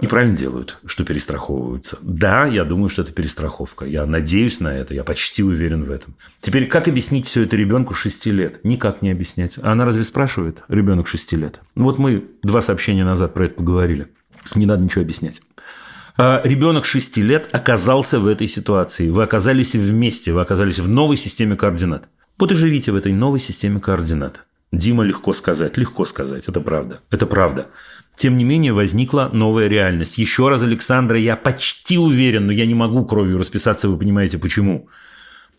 И 0.02 0.08
правильно 0.08 0.36
делают, 0.36 0.78
что 0.86 1.04
перестраховываются. 1.04 1.98
Да, 2.02 2.46
я 2.46 2.64
думаю, 2.64 2.90
что 2.90 3.02
это 3.02 3.12
перестраховка. 3.12 3.86
Я 3.86 4.06
надеюсь 4.06 4.62
на 4.62 4.70
это, 4.70 4.94
я 4.94 5.04
почти 5.04 5.44
уверен 5.44 5.84
в 5.84 5.92
этом. 5.92 6.16
Теперь, 6.40 6.68
как 6.68 6.88
объяснить 6.88 7.28
все 7.28 7.44
это 7.44 7.58
ребенку 7.58 7.94
6 7.94 8.26
лет? 8.28 8.64
Никак 8.64 9.02
не 9.02 9.12
объяснять. 9.12 9.60
А 9.62 9.74
она 9.74 9.84
разве 9.84 10.04
спрашивает, 10.04 10.64
ребенок 10.70 11.08
6 11.08 11.34
лет? 11.34 11.62
Вот 11.76 12.00
мы 12.00 12.24
два 12.44 12.62
сообщения 12.62 13.04
назад 13.04 13.34
про 13.34 13.46
это 13.46 13.56
поговорили. 13.56 14.08
Не 14.56 14.66
надо 14.66 14.84
ничего 14.84 15.02
объяснять. 15.02 15.42
А 16.18 16.42
ребенок 16.44 16.86
6 16.86 17.18
лет 17.18 17.48
оказался 17.52 18.20
в 18.20 18.28
этой 18.28 18.48
ситуации. 18.48 19.10
Вы 19.10 19.24
оказались 19.24 19.76
вместе, 19.76 20.34
вы 20.34 20.42
оказались 20.42 20.80
в 20.80 20.88
новой 20.88 21.16
системе 21.16 21.56
координат. 21.56 22.10
Вот 22.38 22.52
и 22.52 22.56
живите 22.56 22.92
в 22.92 22.96
этой 22.96 23.14
новой 23.14 23.40
системе 23.40 23.80
координат. 23.80 24.46
Дима, 24.72 25.04
легко 25.04 25.34
сказать, 25.34 25.78
легко 25.78 26.06
сказать, 26.06 26.48
это 26.48 26.62
правда, 26.62 27.02
это 27.10 27.26
правда. 27.26 27.68
Тем 28.16 28.38
не 28.38 28.44
менее, 28.44 28.74
возникла 28.74 29.30
новая 29.32 29.68
реальность. 29.68 30.18
Еще 30.18 30.50
раз, 30.50 30.62
Александра, 30.62 31.18
я 31.18 31.38
почти 31.38 31.98
уверен, 31.98 32.48
но 32.48 32.52
я 32.52 32.66
не 32.66 32.76
могу 32.76 33.06
кровью 33.06 33.38
расписаться, 33.38 33.88
вы 33.88 33.98
понимаете 33.98 34.38
почему. 34.38 34.90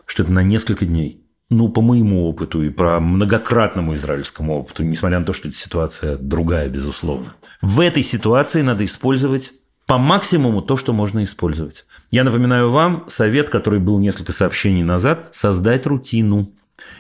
Что 0.05 0.25
это 0.25 0.33
на 0.33 0.43
несколько 0.43 0.85
дней. 0.85 1.23
Ну, 1.51 1.69
по 1.69 1.83
моему 1.83 2.29
опыту 2.29 2.63
и 2.63 2.71
по 2.71 3.01
многократному 3.01 3.95
израильскому 3.95 4.61
опыту, 4.61 4.85
несмотря 4.85 5.19
на 5.19 5.27
то, 5.27 5.33
что 5.33 5.49
эта 5.49 5.57
ситуация 5.57 6.17
другая, 6.17 6.69
безусловно. 6.69 7.35
В 7.61 7.81
этой 7.81 8.05
ситуации 8.05 8.63
надо 8.63 8.85
использовать 8.85 9.53
по 9.87 9.99
максимуму 9.99 10.63
то, 10.63 10.77
что 10.77 10.93
можно 10.93 11.25
использовать. 11.25 11.87
Я 12.13 12.23
напоминаю 12.23 12.71
вам 12.71 13.05
совет, 13.09 13.51
который 13.51 13.81
был 13.81 13.99
несколько 13.99 14.31
сообщений 14.31 14.85
назад, 14.85 15.31
создать 15.33 15.87
рутину. 15.87 16.53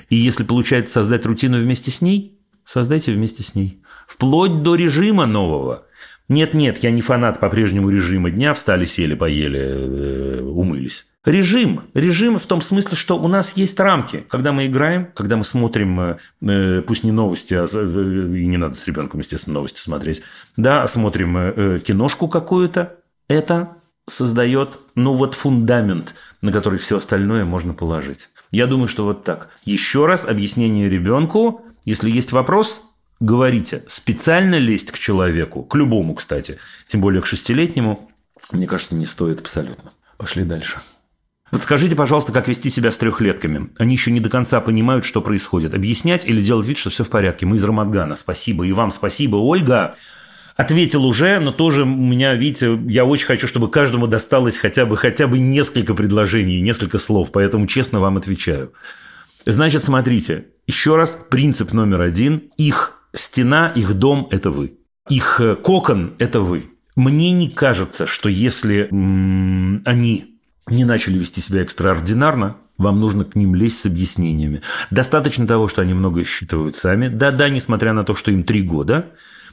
И 0.08 0.16
если 0.16 0.42
получается 0.42 0.94
создать 0.94 1.24
рутину 1.24 1.58
вместе 1.58 1.92
с 1.92 2.02
ней, 2.02 2.36
создайте 2.64 3.12
вместе 3.12 3.44
с 3.44 3.54
ней. 3.54 3.80
Вплоть 4.08 4.64
до 4.64 4.74
режима 4.74 5.26
нового. 5.26 5.86
Нет-нет, 6.28 6.82
я 6.82 6.90
не 6.90 7.02
фанат 7.02 7.38
по-прежнему 7.38 7.90
режима 7.90 8.32
дня, 8.32 8.54
встали, 8.54 8.84
сели, 8.84 9.14
поели, 9.14 9.60
э, 9.60 10.42
умылись. 10.42 11.06
Режим. 11.24 11.82
Режим 11.92 12.38
в 12.38 12.46
том 12.46 12.62
смысле, 12.62 12.96
что 12.96 13.18
у 13.18 13.28
нас 13.28 13.54
есть 13.54 13.78
рамки. 13.78 14.24
Когда 14.30 14.52
мы 14.52 14.66
играем, 14.66 15.10
когда 15.14 15.36
мы 15.36 15.44
смотрим, 15.44 16.00
э, 16.00 16.18
э, 16.40 16.80
пусть 16.80 17.04
не 17.04 17.12
новости, 17.12 17.52
а, 17.52 17.66
э, 17.70 18.38
и 18.38 18.46
не 18.46 18.56
надо 18.56 18.74
с 18.74 18.86
ребенком, 18.86 19.20
естественно, 19.20 19.54
новости 19.54 19.80
смотреть, 19.80 20.22
да, 20.56 20.86
смотрим 20.88 21.80
киношку 21.80 22.26
какую-то, 22.26 22.96
это 23.28 23.76
создает, 24.08 24.78
ну 24.94 25.12
вот, 25.12 25.34
фундамент, 25.34 26.14
на 26.40 26.52
который 26.52 26.78
все 26.78 26.96
остальное 26.96 27.44
можно 27.44 27.74
положить. 27.74 28.30
Я 28.50 28.66
думаю, 28.66 28.88
что 28.88 29.04
вот 29.04 29.22
так. 29.22 29.50
Еще 29.64 30.06
раз 30.06 30.24
объяснение 30.24 30.88
ребенку. 30.88 31.66
Если 31.84 32.10
есть 32.10 32.32
вопрос, 32.32 32.80
говорите. 33.20 33.84
Специально 33.88 34.54
лезть 34.54 34.90
к 34.90 34.98
человеку, 34.98 35.64
к 35.64 35.74
любому, 35.76 36.14
кстати, 36.14 36.58
тем 36.86 37.02
более 37.02 37.20
к 37.20 37.26
шестилетнему, 37.26 38.10
мне 38.52 38.66
кажется, 38.66 38.94
не 38.94 39.06
стоит 39.06 39.40
абсолютно. 39.40 39.92
Пошли 40.16 40.44
дальше. 40.44 40.80
Вот 41.50 41.62
скажите, 41.62 41.96
пожалуйста, 41.96 42.32
как 42.32 42.46
вести 42.46 42.70
себя 42.70 42.90
с 42.90 42.98
трехлетками? 42.98 43.70
Они 43.78 43.94
еще 43.94 44.12
не 44.12 44.20
до 44.20 44.28
конца 44.28 44.60
понимают, 44.60 45.04
что 45.04 45.20
происходит. 45.20 45.74
Объяснять 45.74 46.24
или 46.24 46.40
делать 46.40 46.66
вид, 46.66 46.78
что 46.78 46.90
все 46.90 47.02
в 47.02 47.10
порядке? 47.10 47.44
Мы 47.44 47.56
из 47.56 47.64
Рамадгана. 47.64 48.14
Спасибо. 48.14 48.64
И 48.64 48.72
вам 48.72 48.92
спасибо, 48.92 49.36
Ольга. 49.36 49.96
Ответил 50.56 51.04
уже, 51.04 51.40
но 51.40 51.52
тоже 51.52 51.82
у 51.82 51.86
меня, 51.86 52.34
видите, 52.34 52.78
я 52.86 53.04
очень 53.04 53.26
хочу, 53.26 53.48
чтобы 53.48 53.70
каждому 53.70 54.06
досталось 54.06 54.58
хотя 54.58 54.84
бы, 54.84 54.96
хотя 54.96 55.26
бы 55.26 55.38
несколько 55.38 55.94
предложений, 55.94 56.60
несколько 56.60 56.98
слов. 56.98 57.32
Поэтому 57.32 57.66
честно 57.66 57.98
вам 57.98 58.16
отвечаю. 58.16 58.72
Значит, 59.46 59.82
смотрите. 59.82 60.46
Еще 60.66 60.96
раз, 60.96 61.18
принцип 61.30 61.72
номер 61.72 62.02
один. 62.02 62.50
Их 62.58 63.02
стена, 63.14 63.72
их 63.74 63.94
дом– 63.94 64.28
это 64.30 64.50
вы. 64.50 64.74
Их 65.08 65.40
кокон– 65.62 66.14
это 66.18 66.40
вы. 66.40 66.66
Мне 66.94 67.32
не 67.32 67.48
кажется, 67.48 68.06
что 68.06 68.28
если 68.28 68.88
м- 68.92 69.82
они 69.86 70.29
не 70.70 70.84
начали 70.84 71.18
вести 71.18 71.40
себя 71.40 71.62
экстраординарно, 71.62 72.56
вам 72.78 72.98
нужно 72.98 73.24
к 73.24 73.34
ним 73.34 73.54
лезть 73.54 73.80
с 73.80 73.86
объяснениями. 73.86 74.62
Достаточно 74.90 75.46
того, 75.46 75.68
что 75.68 75.82
они 75.82 75.92
много 75.92 76.24
считывают 76.24 76.76
сами. 76.76 77.08
Да-да, 77.08 77.48
несмотря 77.48 77.92
на 77.92 78.04
то, 78.04 78.14
что 78.14 78.30
им 78.30 78.42
три 78.42 78.62
года, 78.62 79.06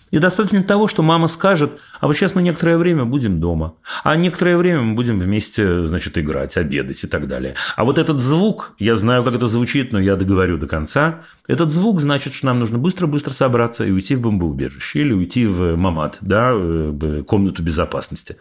И 0.10 0.20
достаточно 0.20 0.64
того, 0.64 0.88
что 0.88 1.04
мама 1.04 1.28
скажет, 1.28 1.80
а 2.00 2.08
вот 2.08 2.16
сейчас 2.16 2.34
мы 2.34 2.42
некоторое 2.42 2.78
время 2.78 3.04
будем 3.04 3.42
дома, 3.42 3.76
а 4.04 4.16
некоторое 4.16 4.58
время 4.58 4.82
мы 4.82 4.96
будем 4.96 5.20
вместе, 5.20 5.84
значит, 5.84 6.18
играть, 6.18 6.56
обедать 6.56 7.04
и 7.04 7.08
так 7.08 7.28
далее. 7.28 7.56
А 7.76 7.84
вот 7.84 7.98
этот 7.98 8.22
звук, 8.22 8.74
я 8.80 8.96
знаю, 8.96 9.24
как 9.24 9.36
это 9.36 9.48
звучит, 9.48 9.92
но 9.92 10.00
я 10.00 10.16
договорю 10.16 10.58
до 10.58 10.68
конца, 10.68 11.24
этот 11.48 11.72
звук 11.72 12.00
значит, 12.00 12.34
что 12.34 12.46
нам 12.46 12.60
нужно 12.60 12.78
быстро-быстро 12.78 13.34
собраться 13.34 13.86
и 13.86 13.92
уйти 13.92 14.16
в 14.16 14.22
бомбоубежище 14.22 15.02
или 15.02 15.12
уйти 15.12 15.46
в 15.46 15.76
мамат, 15.76 16.20
да, 16.22 16.54
в 16.54 17.24
комнату 17.24 17.62
безопасности. 17.62 18.38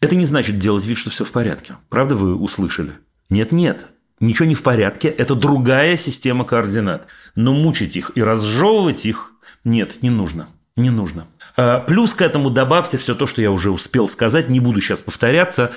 Это 0.00 0.16
не 0.16 0.24
значит 0.24 0.58
делать 0.58 0.84
вид, 0.84 0.98
что 0.98 1.10
все 1.10 1.24
в 1.24 1.32
порядке. 1.32 1.76
Правда, 1.88 2.14
вы 2.14 2.34
услышали? 2.34 2.92
Нет-нет, 3.30 3.86
ничего 4.20 4.46
не 4.46 4.54
в 4.54 4.62
порядке, 4.62 5.08
это 5.08 5.34
другая 5.34 5.96
система 5.96 6.44
координат. 6.44 7.06
Но 7.34 7.52
мучить 7.52 7.96
их 7.96 8.12
и 8.14 8.22
разжевывать 8.22 9.06
их 9.06 9.32
нет, 9.64 10.02
не 10.02 10.10
нужно. 10.10 10.48
Не 10.76 10.90
нужно. 10.90 11.26
А, 11.56 11.80
плюс 11.80 12.14
к 12.14 12.22
этому 12.22 12.50
добавьте 12.50 12.98
все 12.98 13.14
то, 13.14 13.26
что 13.26 13.40
я 13.40 13.50
уже 13.50 13.70
успел 13.70 14.08
сказать. 14.08 14.48
Не 14.48 14.60
буду 14.60 14.80
сейчас 14.80 15.00
повторяться 15.00 15.72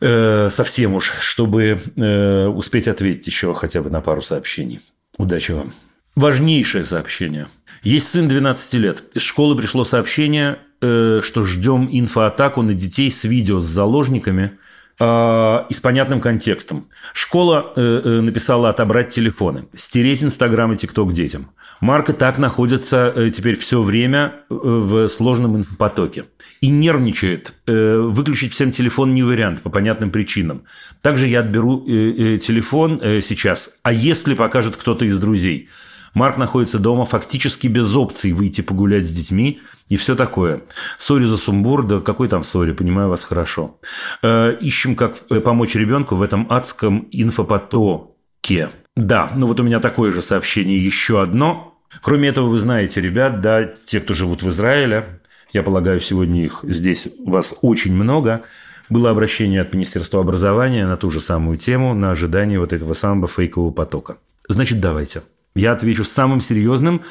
э, 0.00 0.48
совсем 0.50 0.94
уж, 0.94 1.12
чтобы 1.20 1.78
э, 1.96 2.46
успеть 2.46 2.88
ответить 2.88 3.26
еще 3.26 3.54
хотя 3.54 3.82
бы 3.82 3.90
на 3.90 4.00
пару 4.00 4.22
сообщений. 4.22 4.80
Удачи 5.18 5.52
вам. 5.52 5.72
Важнейшее 6.16 6.84
сообщение. 6.84 7.48
Есть 7.82 8.08
сын 8.08 8.28
12 8.28 8.74
лет. 8.74 9.04
Из 9.14 9.22
школы 9.22 9.56
пришло 9.56 9.84
сообщение, 9.84 10.58
э, 10.80 11.20
что 11.22 11.44
ждем 11.44 11.88
инфоатаку 11.90 12.62
на 12.62 12.74
детей 12.74 13.10
с 13.10 13.24
видео 13.24 13.60
с 13.60 13.66
заложниками– 13.66 14.52
Э, 15.00 15.64
и 15.70 15.72
с 15.72 15.80
понятным 15.80 16.20
контекстом. 16.20 16.84
Школа 17.14 17.72
э, 17.74 17.80
э, 17.80 18.20
написала 18.20 18.68
отобрать 18.68 19.08
телефоны, 19.08 19.64
стереть 19.74 20.22
Инстаграм 20.22 20.70
и 20.74 20.76
ТикТок 20.76 21.14
детям. 21.14 21.48
Марк 21.80 22.10
и 22.10 22.12
так 22.12 22.36
находится 22.36 23.30
теперь 23.34 23.56
все 23.56 23.80
время 23.80 24.34
в 24.50 25.08
сложном 25.08 25.56
инфопотоке. 25.56 26.26
И 26.60 26.68
нервничает. 26.68 27.54
Выключить 27.66 28.52
всем 28.52 28.70
телефон 28.70 29.14
не 29.14 29.22
вариант 29.22 29.62
по 29.62 29.70
понятным 29.70 30.10
причинам. 30.10 30.64
Также 31.00 31.26
я 31.26 31.40
отберу 31.40 31.80
телефон 31.86 33.00
сейчас. 33.22 33.70
А 33.82 33.92
если 33.92 34.34
покажет 34.34 34.76
кто-то 34.76 35.06
из 35.06 35.18
друзей– 35.18 35.70
Марк 36.14 36.36
находится 36.36 36.78
дома 36.78 37.04
фактически 37.04 37.66
без 37.66 37.94
опций 37.94 38.32
выйти 38.32 38.60
погулять 38.60 39.06
с 39.06 39.12
детьми 39.12 39.60
и 39.88 39.96
все 39.96 40.14
такое. 40.14 40.62
Sorry 40.98 41.24
за 41.24 41.36
сумбур, 41.36 41.86
да 41.86 42.00
какой 42.00 42.28
там 42.28 42.44
sorry, 42.44 42.72
понимаю 42.72 43.08
вас 43.08 43.24
хорошо. 43.24 43.78
Э, 44.22 44.56
ищем, 44.60 44.96
как 44.96 45.18
э, 45.30 45.40
помочь 45.40 45.74
ребенку 45.74 46.16
в 46.16 46.22
этом 46.22 46.46
адском 46.50 47.08
инфопотоке. 47.10 48.70
Да, 48.96 49.30
ну 49.34 49.46
вот 49.46 49.60
у 49.60 49.62
меня 49.62 49.80
такое 49.80 50.12
же 50.12 50.20
сообщение, 50.20 50.78
еще 50.78 51.22
одно. 51.22 51.78
Кроме 52.02 52.28
этого, 52.28 52.48
вы 52.48 52.58
знаете, 52.58 53.00
ребят, 53.00 53.40
да, 53.40 53.64
те, 53.64 54.00
кто 54.00 54.14
живут 54.14 54.42
в 54.42 54.48
Израиле, 54.50 55.20
я 55.52 55.62
полагаю, 55.62 56.00
сегодня 56.00 56.44
их 56.44 56.60
здесь 56.62 57.08
у 57.18 57.30
вас 57.30 57.54
очень 57.62 57.94
много, 57.94 58.42
было 58.88 59.10
обращение 59.10 59.60
от 59.60 59.72
Министерства 59.72 60.20
образования 60.20 60.86
на 60.86 60.96
ту 60.96 61.10
же 61.10 61.20
самую 61.20 61.56
тему, 61.56 61.94
на 61.94 62.10
ожидание 62.10 62.60
вот 62.60 62.72
этого 62.72 62.92
самого 62.92 63.28
фейкового 63.28 63.70
потока. 63.70 64.18
Значит, 64.48 64.80
давайте. 64.80 65.22
Я 65.54 65.72
отвечу 65.72 66.04
самым 66.04 66.40
серьезным 66.40 67.02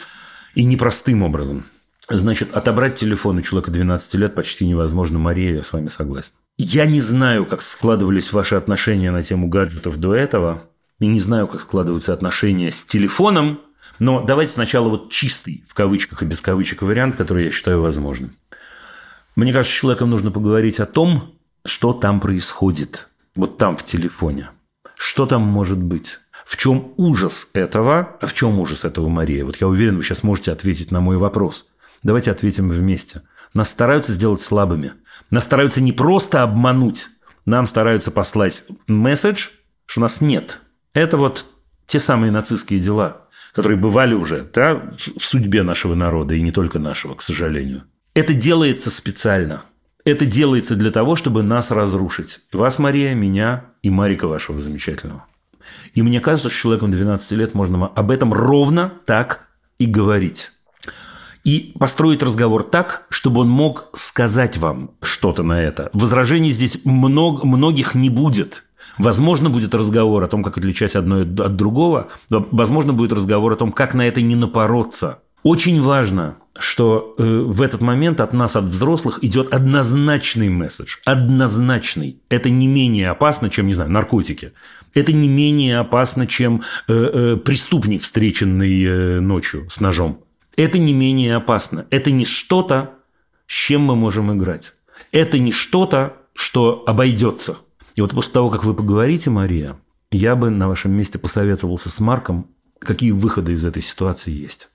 и 0.56 0.64
непростым 0.64 1.24
образом. 1.24 1.66
Значит, 2.10 2.56
отобрать 2.56 2.96
телефон 2.96 3.38
у 3.38 3.42
человека 3.42 3.72
12 3.72 4.16
лет 4.16 4.34
почти 4.34 4.66
невозможно. 4.66 5.20
Мария, 5.20 5.54
я 5.54 5.64
с 5.64 5.74
вами 5.74 5.90
согласен. 5.90 6.34
Я 6.58 6.86
не 6.86 7.02
знаю, 7.02 7.46
как 7.46 7.62
складывались 7.62 8.34
ваши 8.34 8.56
отношения 8.56 9.12
на 9.12 9.22
тему 9.22 9.48
гаджетов 9.48 9.98
до 9.98 10.16
этого. 10.16 10.64
И 11.00 11.06
не 11.06 11.20
знаю, 11.20 11.48
как 11.48 11.62
складываются 11.62 12.14
отношения 12.14 12.72
с 12.72 12.84
телефоном. 12.84 13.62
Но 14.00 14.24
давайте 14.24 14.54
сначала 14.54 14.90
вот 14.90 15.12
чистый, 15.12 15.64
в 15.68 15.74
кавычках 15.74 16.24
и 16.24 16.26
без 16.26 16.42
кавычек, 16.42 16.82
вариант, 16.82 17.16
который 17.16 17.46
я 17.46 17.52
считаю 17.52 17.82
возможным. 17.82 18.34
Мне 19.36 19.54
кажется, 19.54 19.74
с 19.74 19.80
человеком 19.80 20.10
нужно 20.10 20.32
поговорить 20.32 20.80
о 20.80 20.86
том, 20.86 21.36
что 21.66 21.94
там 21.94 22.20
происходит. 22.20 23.08
Вот 23.36 23.58
там, 23.58 23.78
в 23.78 23.86
телефоне. 23.86 24.50
Что 24.98 25.26
там 25.26 25.44
может 25.44 25.78
быть? 25.78 26.20
В 26.50 26.58
чем 26.58 26.96
ужас 26.98 27.48
этого? 27.54 28.18
А 28.20 28.26
в 28.26 28.34
чем 28.34 28.58
ужас 28.58 28.84
этого, 28.84 29.08
Мария? 29.08 29.46
Вот 29.46 29.58
я 29.58 29.68
уверен, 29.68 29.98
вы 29.98 30.04
сейчас 30.04 30.24
можете 30.24 30.52
ответить 30.52 30.92
на 30.92 31.00
мой 31.00 31.18
вопрос. 31.18 31.70
Давайте 32.02 32.32
ответим 32.32 32.70
вместе. 32.70 33.22
Нас 33.54 33.70
стараются 33.70 34.14
сделать 34.14 34.42
слабыми. 34.42 34.94
Нас 35.30 35.44
стараются 35.44 35.80
не 35.80 35.92
просто 35.92 36.42
обмануть, 36.42 37.08
нам 37.46 37.68
стараются 37.68 38.10
послать 38.10 38.64
месседж, 38.88 39.50
что 39.86 40.02
нас 40.02 40.22
нет. 40.22 40.62
Это 40.94 41.18
вот 41.18 41.46
те 41.86 42.00
самые 42.00 42.32
нацистские 42.32 42.80
дела, 42.80 43.28
которые 43.54 43.78
бывали 43.78 44.16
уже 44.16 44.50
да, 44.52 44.90
в 44.98 45.24
судьбе 45.24 45.62
нашего 45.62 45.94
народа, 45.94 46.34
и 46.34 46.42
не 46.42 46.52
только 46.52 46.80
нашего, 46.80 47.14
к 47.14 47.22
сожалению. 47.22 47.84
Это 48.16 48.34
делается 48.34 48.90
специально. 48.90 49.62
Это 50.04 50.26
делается 50.26 50.76
для 50.76 50.90
того, 50.90 51.16
чтобы 51.16 51.44
нас 51.44 51.70
разрушить. 51.70 52.40
Вас, 52.52 52.80
Мария, 52.80 53.14
меня 53.14 53.66
и 53.84 53.92
Марика 53.92 54.28
вашего 54.28 54.60
замечательного. 54.60 55.28
И 55.94 56.02
мне 56.02 56.20
кажется, 56.20 56.50
с 56.50 56.54
человеком 56.54 56.92
12 56.92 57.32
лет 57.34 57.54
можно 57.54 57.88
об 57.88 58.12
этом 58.12 58.34
ровно 58.34 58.94
так 59.06 59.48
и 59.78 59.86
говорить. 59.86 60.52
И 61.44 61.74
построить 61.80 62.22
разговор 62.22 62.64
так, 62.64 63.06
чтобы 63.10 63.42
он 63.42 63.50
мог 63.50 63.90
сказать 63.94 64.58
вам 64.58 64.92
что-то 65.02 65.44
на 65.44 65.62
это. 65.62 65.90
Возражений 65.94 66.52
здесь 66.52 66.84
много, 66.84 67.46
многих 67.46 67.96
не 67.96 68.10
будет. 68.10 68.66
Возможно, 68.98 69.50
будет 69.50 69.74
разговор 69.74 70.24
о 70.24 70.28
том, 70.28 70.44
как 70.44 70.58
отличать 70.58 70.96
одно 70.96 71.22
от 71.22 71.56
другого. 71.56 72.10
Возможно, 72.30 72.92
будет 72.92 73.14
разговор 73.14 73.54
о 73.54 73.56
том, 73.56 73.72
как 73.72 73.94
на 73.94 74.08
это 74.08 74.22
не 74.22 74.36
напороться. 74.36 75.20
Очень 75.44 75.82
важно, 75.82 76.36
что 76.60 77.16
э, 77.18 77.24
в 77.24 77.62
этот 77.62 77.82
момент 77.82 78.22
от 78.22 78.34
нас, 78.34 78.56
от 78.56 78.66
взрослых, 78.66 79.24
идет 79.24 79.54
однозначный 79.54 80.50
месседж. 80.50 80.98
Однозначный. 81.06 82.22
Это 82.30 82.50
не 82.50 82.68
менее 82.68 83.10
опасно, 83.10 83.50
чем, 83.50 83.68
не 83.68 83.74
знаю, 83.74 83.92
наркотики. 83.92 84.54
Это 84.94 85.14
не 85.14 85.28
менее 85.28 85.80
опасно, 85.80 86.28
чем 86.28 86.64
э, 86.88 86.94
э, 86.94 87.38
преступник, 87.38 88.04
встреченный 88.04 88.84
э, 88.84 89.20
ночью 89.20 89.70
с 89.70 89.80
ножом. 89.80 90.24
Это 90.56 90.78
не 90.78 90.94
менее 90.94 91.36
опасно. 91.36 91.86
Это 91.90 92.12
не 92.12 92.26
что-то, 92.26 92.96
с 93.48 93.54
чем 93.54 93.82
мы 93.82 93.96
можем 93.96 94.36
играть. 94.36 94.74
Это 95.12 95.40
не 95.40 95.52
что-то, 95.52 96.18
что 96.34 96.84
обойдется. 96.86 97.58
И 97.96 98.02
вот 98.02 98.12
после 98.12 98.34
того, 98.34 98.50
как 98.50 98.64
вы 98.64 98.74
поговорите, 98.74 99.30
Мария, 99.30 99.78
я 100.12 100.36
бы 100.36 100.50
на 100.50 100.68
вашем 100.68 100.92
месте 100.92 101.20
посоветовался 101.20 101.90
с 101.90 102.00
Марком, 102.00 102.48
какие 102.80 103.12
выходы 103.12 103.54
из 103.54 103.66
этой 103.66 103.82
ситуации 103.82 104.32
есть. 104.32 104.70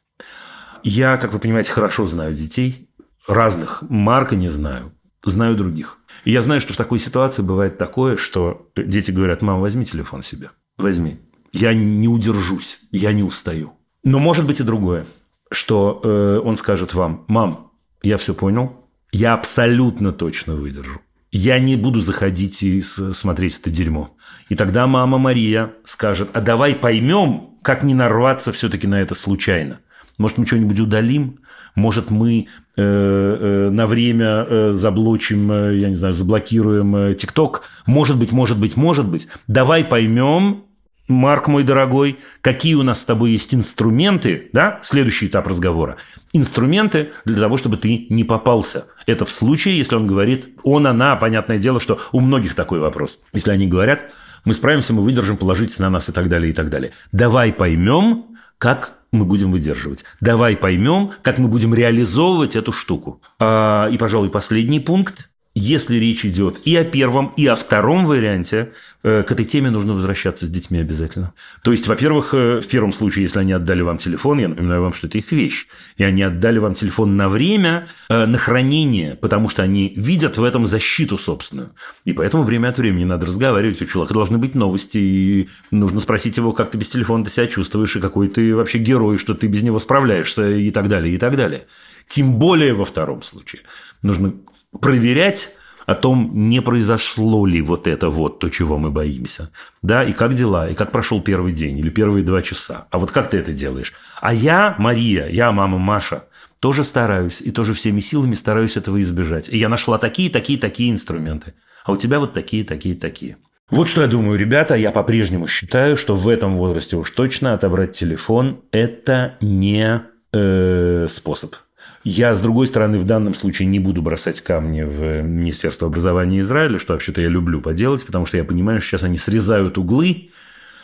Я, 0.85 1.17
как 1.17 1.33
вы 1.33 1.39
понимаете, 1.39 1.73
хорошо 1.73 2.07
знаю 2.07 2.35
детей. 2.35 2.91
Разных. 3.27 3.83
Марка 3.89 4.37
не 4.37 4.49
знаю. 4.49 4.93
Знаю 5.25 5.57
других. 5.57 5.99
И 6.25 6.31
я 6.31 6.43
знаю, 6.43 6.61
что 6.61 6.75
в 6.75 6.77
такой 6.77 6.99
ситуации 6.99 7.41
бывает 7.41 7.79
такое, 7.79 8.17
что 8.17 8.69
дети 8.77 9.11
говорят, 9.11 9.41
мама, 9.41 9.61
возьми 9.61 9.87
телефон 9.87 10.23
себе. 10.23 10.51
Возьми. 10.77 11.19
Я 11.53 11.73
не 11.73 12.07
удержусь. 12.07 12.81
Я 12.93 13.15
не 13.15 13.23
устаю. 13.23 13.73
Но 14.03 14.19
может 14.19 14.47
быть 14.47 14.61
и 14.61 14.65
другое. 14.65 15.07
Что 15.51 16.01
э, 16.05 16.41
он 16.45 16.57
скажет 16.57 16.93
вам, 16.93 17.25
мам, 17.29 17.73
я 18.03 18.19
все 18.19 18.35
понял. 18.35 18.85
Я 19.11 19.33
абсолютно 19.33 20.13
точно 20.13 20.55
выдержу. 20.55 21.01
Я 21.31 21.59
не 21.59 21.77
буду 21.77 22.01
заходить 22.01 22.63
и 22.63 22.83
смотреть 22.83 23.59
это 23.59 23.71
дерьмо. 23.71 24.15
И 24.51 24.55
тогда 24.55 24.87
мама 24.87 25.17
Мария 25.17 25.73
скажет, 25.85 26.29
а 26.35 26.41
давай 26.41 26.75
поймем, 26.75 27.59
как 27.63 27.83
не 27.83 27.95
нарваться 27.95 28.53
все-таки 28.53 28.87
на 28.87 29.01
это 29.01 29.15
случайно. 29.15 29.81
Может, 30.19 30.39
мы 30.39 30.47
что-нибудь 30.47 30.81
удалим? 30.81 31.41
Может, 31.75 32.11
мы 32.11 32.47
э, 32.77 32.83
э, 32.83 33.71
на 33.71 33.87
время 33.87 34.47
э, 34.49 34.73
заблочим, 34.75 35.51
э, 35.51 35.77
я 35.79 35.89
не 35.89 35.97
знаю, 35.97 36.15
заблокируем 36.15 37.15
ТикТок? 37.17 37.63
Может 37.87 38.17
быть, 38.17 38.33
может 38.33 38.59
быть, 38.59 38.77
может 38.77 39.07
быть. 39.07 39.29
Давай 39.49 39.85
поймем, 39.85 40.65
Марк, 41.07 41.49
мой 41.49 41.65
дорогой, 41.65 42.19
какие 42.41 42.75
у 42.75 42.83
нас 42.83 43.03
с 43.03 43.05
тобой 43.05 43.33
есть 43.33 43.55
инструменты, 43.55 44.49
да, 44.55 44.81
следующий 44.83 45.27
этап 45.27 45.47
разговора. 45.47 45.97
Инструменты 46.33 47.11
для 47.27 47.41
того, 47.41 47.59
чтобы 47.59 47.77
ты 47.77 48.07
не 48.09 48.25
попался. 48.25 48.87
Это 49.07 49.27
в 49.27 49.31
случае, 49.31 49.77
если 49.77 49.97
он 49.97 50.07
говорит 50.07 50.49
он, 50.63 50.87
она, 50.87 51.15
понятное 51.17 51.59
дело, 51.59 51.79
что 51.79 51.99
у 52.13 52.21
многих 52.21 52.55
такой 52.55 52.79
вопрос. 52.79 53.21
Если 53.35 53.51
они 53.51 53.67
говорят, 53.67 54.13
мы 54.47 54.55
справимся, 54.55 54.95
мы 54.95 55.03
выдержим, 55.03 55.37
положитесь 55.37 55.79
на 55.79 55.91
нас 55.91 56.09
и 56.09 56.13
так 56.13 56.29
далее, 56.29 56.51
и 56.51 56.55
так 56.55 56.71
далее. 56.71 56.93
Давай 57.13 57.53
поймем, 57.53 58.25
как 58.57 58.95
мы 59.15 59.25
будем 59.25 59.53
выдерживать. 59.53 60.05
Давай 60.21 60.57
поймем, 60.57 61.13
как 61.23 61.39
мы 61.39 61.49
будем 61.49 61.75
реализовывать 61.75 62.57
эту 62.57 62.73
штуку. 62.73 63.21
А, 63.39 63.89
и, 63.89 63.99
пожалуй, 63.99 64.31
последний 64.31 64.81
пункт. 64.81 65.31
Если 65.55 65.97
речь 65.97 66.25
идет 66.25 66.59
и 66.65 66.75
о 66.77 66.85
первом, 66.85 67.33
и 67.37 67.47
о 67.47 67.55
втором 67.55 68.07
варианте, 68.07 68.73
Э, 69.07 69.23
к 69.23 69.31
этой 69.31 69.45
теме 69.45 69.71
нужно 69.71 69.93
возвращаться 69.93 70.47
с 70.47 70.51
детьми 70.51 70.79
обязательно. 70.79 71.35
То 71.63 71.73
есть, 71.73 71.87
во-первых, 71.87 72.33
э, 72.33 72.61
в 72.61 72.67
первом 72.67 72.91
случае, 72.91 73.25
если 73.25 73.39
они 73.39 73.53
отдали 73.53 73.83
вам 73.83 73.99
телефон, 73.99 74.39
я 74.39 74.49
напоминаю 74.49 74.81
вам, 74.81 74.95
что 74.95 75.09
это 75.09 75.19
их 75.19 75.31
вещь, 75.31 75.67
и 75.99 76.05
они 76.05 76.23
отдали 76.23 76.59
вам 76.59 76.73
телефон 76.73 77.15
на 77.15 77.29
время, 77.29 77.89
э, 78.09 78.25
на 78.25 78.39
хранение, 78.39 79.15
потому 79.15 79.51
что 79.51 79.63
они 79.63 79.93
видят 79.95 80.39
в 80.39 80.43
этом 80.43 80.65
защиту 80.65 81.19
собственную. 81.19 81.73
И 82.07 82.15
поэтому 82.15 82.45
время 82.45 82.69
от 82.69 82.79
времени 82.79 83.05
надо 83.05 83.27
разговаривать, 83.27 83.83
у 83.83 83.85
человека 83.85 84.15
должны 84.15 84.39
быть 84.39 84.55
новости, 84.55 84.97
и 84.97 85.49
нужно 85.71 86.01
спросить 86.01 86.39
его, 86.39 86.53
как 86.53 86.71
ты 86.71 86.79
без 86.79 86.89
телефона 86.89 87.27
ты 87.27 87.31
себя 87.31 87.47
чувствуешь, 87.47 87.95
и 87.97 88.01
какой 88.01 88.29
ты 88.29 88.57
вообще 88.57 88.79
герой, 88.79 89.19
что 89.19 89.35
ты 89.35 89.49
без 89.49 89.63
него 89.63 89.79
справляешься, 89.81 90.51
и 90.51 90.71
так 90.71 90.89
далее, 90.89 91.15
и 91.15 91.19
так 91.19 91.37
далее. 91.37 91.67
Тем 92.07 92.39
более 92.39 92.73
во 92.73 92.87
втором 92.87 93.21
случае. 93.21 93.63
Нужно 94.01 94.33
проверять 94.81 95.51
о 95.87 95.95
том, 95.95 96.31
не 96.33 96.63
произошло 96.63 97.47
ли 97.47 97.61
вот 97.61 97.87
это 97.87 98.09
вот, 98.09 98.39
то, 98.39 98.49
чего 98.49 98.79
мы 98.79 98.91
боимся. 98.91 99.51
Да, 99.83 100.03
и 100.03 100.13
как 100.13 100.35
дела, 100.35 100.69
и 100.69 100.75
как 100.75 100.93
прошел 100.93 101.21
первый 101.21 101.53
день 101.53 101.79
или 101.79 101.91
первые 101.91 102.25
два 102.25 102.43
часа. 102.43 102.87
А 102.91 102.99
вот 102.99 103.11
как 103.11 103.29
ты 103.29 103.37
это 103.37 103.53
делаешь? 103.53 103.93
А 104.21 104.33
я, 104.33 104.75
Мария, 104.79 105.29
я, 105.29 105.53
мама 105.53 105.79
Маша, 105.79 106.25
тоже 106.61 106.85
стараюсь 106.85 107.43
и 107.43 107.51
тоже 107.51 107.75
всеми 107.75 108.01
силами 108.01 108.35
стараюсь 108.35 108.77
этого 108.79 109.01
избежать. 109.03 109.51
И 109.51 109.59
я 109.59 109.69
нашла 109.69 109.99
такие, 109.99 110.31
такие, 110.31 110.59
такие 110.59 110.91
инструменты. 110.91 111.55
А 111.85 111.93
у 111.93 111.97
тебя 111.99 112.19
вот 112.19 112.33
такие, 112.33 112.65
такие, 112.65 112.97
такие. 112.97 113.37
Вот 113.71 113.89
что 113.89 114.03
я 114.03 114.09
думаю, 114.09 114.39
ребята, 114.39 114.75
я 114.75 114.91
по-прежнему 114.91 115.47
считаю, 115.47 115.97
что 115.97 116.17
в 116.17 116.29
этом 116.29 116.57
возрасте 116.57 116.97
уж 116.97 117.11
точно 117.11 117.55
отобрать 117.55 117.93
телефон– 117.93 118.63
это 118.73 119.37
не 119.41 120.03
э, 120.35 121.07
способ. 121.09 121.55
Я, 122.03 122.35
с 122.35 122.41
другой 122.43 122.67
стороны, 122.67 122.99
в 122.99 123.07
данном 123.07 123.35
случае 123.35 123.67
не 123.67 123.79
буду 123.79 124.03
бросать 124.03 124.43
камни 124.43 124.83
в 124.83 125.23
Министерство 125.23 125.89
образования 125.89 126.41
Израиля, 126.41 126.79
что 126.79 126.93
вообще-то 126.93 127.23
я 127.23 127.29
люблю 127.29 127.63
поделать, 127.63 128.05
потому 128.05 128.27
что 128.27 128.37
я 128.37 128.45
понимаю, 128.45 128.81
что 128.81 128.91
сейчас 128.91 129.05
они 129.05 129.17
срезают 129.17 129.79
углы, 129.79 130.29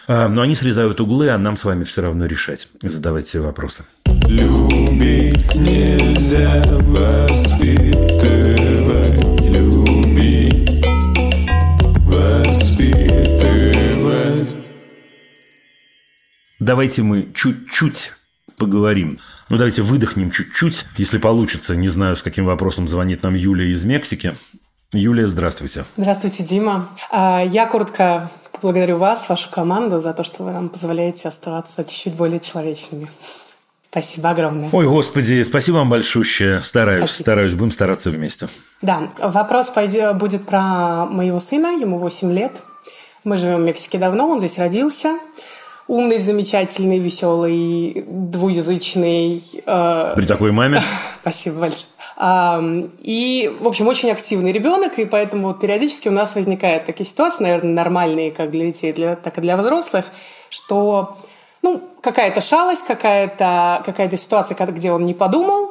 а, 0.08 0.28
но 0.28 0.40
они 0.40 0.54
срезают 0.54 0.98
углы, 1.00 1.28
а 1.28 1.36
нам 1.36 1.58
с 1.58 1.64
вами 1.64 1.84
все 1.84 2.00
равно 2.00 2.24
решать, 2.24 2.68
задавать 2.80 3.26
все 3.26 3.40
вопросы. 3.40 3.84
Любить 4.28 5.60
нельзя 5.60 6.62
воспитывать, 6.66 7.90
любить, 9.54 10.86
воспитывать. 12.06 12.96
Давайте 16.60 17.02
мы 17.02 17.28
чуть-чуть 17.34 18.12
поговорим. 18.60 19.18
Ну, 19.48 19.56
давайте 19.56 19.82
выдохнем 19.82 20.30
чуть-чуть, 20.30 20.86
если 20.98 21.18
получится. 21.18 21.74
Не 21.74 21.88
знаю, 21.88 22.14
с 22.14 22.22
каким 22.22 22.44
вопросом 22.44 22.86
звонит 22.86 23.22
нам 23.22 23.34
Юлия 23.34 23.70
из 23.70 23.84
Мексики. 23.84 24.34
Юлия, 24.92 25.26
здравствуйте. 25.26 25.84
Здравствуйте, 25.96 26.44
Дима. 26.44 26.88
А, 27.10 27.42
я 27.42 27.66
коротко 27.66 28.30
поблагодарю 28.52 28.98
вас, 28.98 29.28
вашу 29.28 29.50
команду 29.50 29.98
за 29.98 30.12
то, 30.12 30.24
что 30.24 30.44
вы 30.44 30.52
нам 30.52 30.68
позволяете 30.68 31.28
оставаться 31.28 31.84
чуть-чуть 31.84 32.14
более 32.14 32.38
человечными. 32.38 33.08
Спасибо 33.90 34.30
огромное. 34.30 34.68
Ой, 34.70 34.86
господи, 34.86 35.42
спасибо 35.42 35.76
вам 35.76 35.88
большое. 35.88 36.60
Стараюсь, 36.60 37.04
спасибо. 37.04 37.22
стараюсь, 37.22 37.54
будем 37.54 37.70
стараться 37.70 38.10
вместе. 38.10 38.48
Да, 38.82 39.08
вопрос 39.18 39.70
пойдет, 39.70 40.16
будет 40.18 40.44
про 40.44 41.06
моего 41.06 41.40
сына, 41.40 41.78
ему 41.80 41.98
8 41.98 42.32
лет. 42.32 42.52
Мы 43.24 43.36
живем 43.36 43.62
в 43.62 43.64
Мексике 43.64 43.98
давно, 43.98 44.28
он 44.28 44.38
здесь 44.38 44.58
родился 44.58 45.18
умный, 45.90 46.18
замечательный, 46.18 46.98
веселый, 46.98 48.04
двуязычный. 48.06 49.42
Э... 49.66 50.12
При 50.14 50.24
такой 50.24 50.52
маме? 50.52 50.82
Спасибо 51.20 51.60
большое. 51.60 52.90
И, 53.00 53.50
в 53.60 53.66
общем, 53.66 53.88
очень 53.88 54.10
активный 54.10 54.52
ребенок, 54.52 54.98
и 54.98 55.04
поэтому 55.04 55.48
вот 55.48 55.60
периодически 55.60 56.08
у 56.08 56.12
нас 56.12 56.34
возникают 56.34 56.84
такие 56.84 57.08
ситуации, 57.08 57.42
наверное, 57.42 57.72
нормальные 57.72 58.30
как 58.30 58.50
для 58.50 58.66
детей, 58.66 58.92
для, 58.92 59.16
так 59.16 59.38
и 59.38 59.40
для 59.40 59.56
взрослых, 59.56 60.04
что 60.48 61.16
ну, 61.62 61.82
какая-то 62.02 62.40
шалость, 62.40 62.86
какая-то 62.86 63.82
какая 63.84 64.14
ситуация, 64.16 64.54
где 64.66 64.92
он 64.92 65.06
не 65.06 65.14
подумал, 65.14 65.70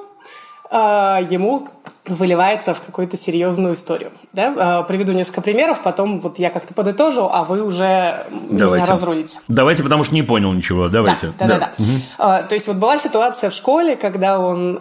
а, 0.71 1.21
ему 1.29 1.67
выливается 2.09 2.73
в 2.73 2.81
какую-то 2.81 3.17
серьезную 3.17 3.75
историю. 3.75 4.11
Да? 4.33 4.55
А, 4.57 4.83
приведу 4.83 5.11
несколько 5.11 5.41
примеров, 5.41 5.81
потом 5.81 6.19
вот 6.19 6.39
я 6.39 6.49
как-то 6.49 6.73
подытожу, 6.73 7.29
а 7.31 7.43
вы 7.43 7.63
уже 7.63 8.25
Давайте. 8.49 8.83
меня 8.83 8.93
разрулите. 8.93 9.37
Давайте, 9.47 9.83
потому 9.83 10.03
что 10.03 10.15
не 10.15 10.23
понял 10.23 10.51
ничего. 10.51 10.89
Давайте. 10.89 11.33
Да, 11.39 11.45
да, 11.45 11.47
да. 11.47 11.71
да. 11.77 11.83
Угу. 11.83 12.47
То 12.49 12.55
есть 12.55 12.67
вот 12.67 12.77
была 12.77 12.97
ситуация 12.97 13.49
в 13.49 13.53
школе, 13.53 13.95
когда 13.95 14.39
он 14.39 14.77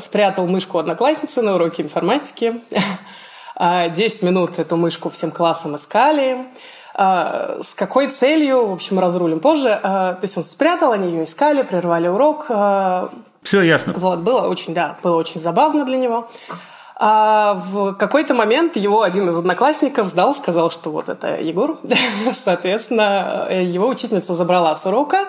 спрятал 0.00 0.46
мышку 0.46 0.78
одноклассницы 0.78 1.42
на 1.42 1.54
уроке 1.54 1.82
информатики. 1.82 2.60
10 3.58 4.22
минут 4.22 4.58
эту 4.58 4.76
мышку 4.76 5.10
всем 5.10 5.30
классом 5.30 5.76
искали. 5.76 6.46
С 6.96 7.74
какой 7.74 8.08
целью, 8.08 8.66
в 8.66 8.72
общем, 8.72 8.98
разрулим 8.98 9.40
позже. 9.40 9.78
То 9.82 10.18
есть 10.22 10.36
он 10.36 10.44
спрятал, 10.44 10.92
они 10.92 11.10
ее 11.10 11.24
искали, 11.24 11.62
прервали 11.62 12.08
урок, 12.08 12.46
все 13.44 13.60
ясно. 13.60 13.92
Вот, 13.94 14.20
было 14.20 14.48
очень, 14.48 14.74
да, 14.74 14.96
было 15.02 15.16
очень 15.16 15.40
забавно 15.40 15.84
для 15.84 15.98
него. 15.98 16.28
А 16.96 17.54
в 17.54 17.94
какой-то 17.94 18.34
момент 18.34 18.76
его 18.76 19.02
один 19.02 19.28
из 19.28 19.36
одноклассников 19.36 20.06
сдал, 20.06 20.34
сказал, 20.34 20.70
что 20.70 20.90
вот 20.90 21.08
это 21.08 21.40
Егор. 21.40 21.78
Соответственно, 22.44 23.48
его 23.50 23.88
учительница 23.88 24.34
забрала 24.34 24.74
с 24.74 24.86
урока, 24.86 25.28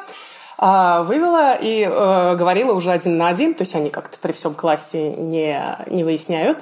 а, 0.58 1.04
вывела 1.04 1.56
и 1.56 1.82
э, 1.82 2.36
говорила 2.38 2.74
уже 2.74 2.92
один 2.92 3.18
на 3.18 3.28
один, 3.28 3.54
то 3.54 3.64
есть 3.64 3.76
они 3.76 3.90
как-то 3.90 4.18
при 4.22 4.32
всем 4.32 4.54
классе 4.54 5.10
не, 5.10 5.78
не 5.88 6.06
выясняют. 6.06 6.60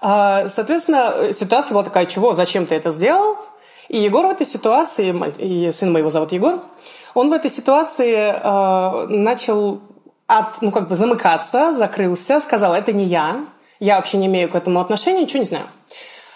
А, 0.00 0.48
соответственно, 0.48 1.32
ситуация 1.32 1.72
была 1.72 1.82
такая, 1.82 2.06
чего, 2.06 2.32
зачем 2.34 2.66
ты 2.66 2.76
это 2.76 2.92
сделал? 2.92 3.38
И 3.88 3.98
Егор 3.98 4.26
в 4.26 4.30
этой 4.30 4.46
ситуации, 4.46 5.14
и 5.38 5.72
сын 5.72 5.90
моего 5.90 6.10
зовут 6.10 6.30
Егор, 6.30 6.60
он 7.14 7.30
в 7.30 7.32
этой 7.32 7.50
ситуации 7.50 8.16
э, 8.16 9.06
начал 9.08 9.80
от, 10.26 10.60
ну, 10.62 10.70
как 10.70 10.88
бы 10.88 10.96
замыкаться, 10.96 11.74
закрылся, 11.74 12.40
сказал, 12.40 12.74
это 12.74 12.92
не 12.92 13.04
я, 13.04 13.44
я 13.80 13.96
вообще 13.96 14.16
не 14.16 14.26
имею 14.26 14.48
к 14.48 14.54
этому 14.54 14.80
отношения, 14.80 15.22
ничего 15.22 15.40
не 15.40 15.46
знаю. 15.46 15.66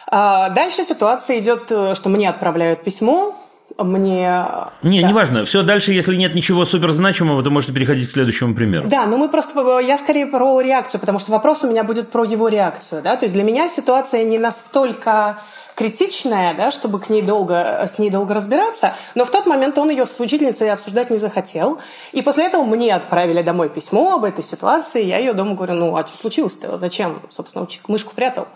А 0.07 0.51
дальше 0.51 0.85
ситуация 0.85 1.39
идет, 1.39 1.71
э, 1.71 1.95
что 1.95 2.09
мне 2.09 2.29
отправляют 2.29 2.83
письмо, 2.83 3.35
мне... 3.79 4.45
Не, 4.83 5.03
да. 5.03 5.09
неважно. 5.09 5.45
Все 5.45 5.63
дальше, 5.63 5.93
если 5.93 6.17
нет 6.17 6.35
ничего 6.35 6.65
суперзначимого, 6.65 7.43
то 7.43 7.51
можете 7.51 7.73
переходить 7.73 8.09
к 8.09 8.13
следующему 8.13 8.55
примеру. 8.55 8.89
Да, 8.89 9.07
но 9.07 9.17
мы 9.17 9.29
просто... 9.29 9.79
Я 9.81 9.99
скорее 9.99 10.27
про 10.27 10.61
реакцию, 10.61 11.01
потому 11.01 11.19
что 11.19 11.31
вопрос 11.31 11.63
у 11.63 11.69
меня 11.69 11.85
будет 11.85 12.11
про 12.11 12.25
его 12.25 12.49
реакцию. 12.49 13.03
Да? 13.03 13.17
То 13.17 13.25
есть 13.25 13.35
для 13.35 13.45
меня 13.45 13.69
ситуация 13.69 14.25
не 14.25 14.39
настолько 14.39 15.39
критичная, 15.81 16.53
да, 16.53 16.71
чтобы 16.71 17.01
к 17.01 17.09
ней 17.09 17.23
долго, 17.23 17.87
с 17.87 17.99
ней 17.99 18.11
долго 18.11 18.35
разбираться, 18.35 18.95
но 19.15 19.25
в 19.25 19.31
тот 19.31 19.47
момент 19.47 19.79
он 19.79 19.89
ее 19.89 20.05
с 20.05 20.21
учительницей 20.21 20.71
обсуждать 20.71 21.09
не 21.09 21.17
захотел. 21.17 21.79
И 22.13 22.21
после 22.21 22.45
этого 22.49 22.65
мне 22.65 22.95
отправили 22.95 23.41
домой 23.41 23.71
письмо 23.71 24.17
об 24.17 24.25
этой 24.25 24.45
ситуации. 24.45 25.03
Я 25.03 25.17
ее 25.17 25.33
дома 25.33 25.55
говорю, 25.55 25.73
ну, 25.73 25.97
а 25.97 26.07
что 26.07 26.19
случилось-то? 26.19 26.77
Зачем, 26.77 27.23
собственно, 27.31 27.67
мышку 27.89 28.15
прятал? 28.15 28.49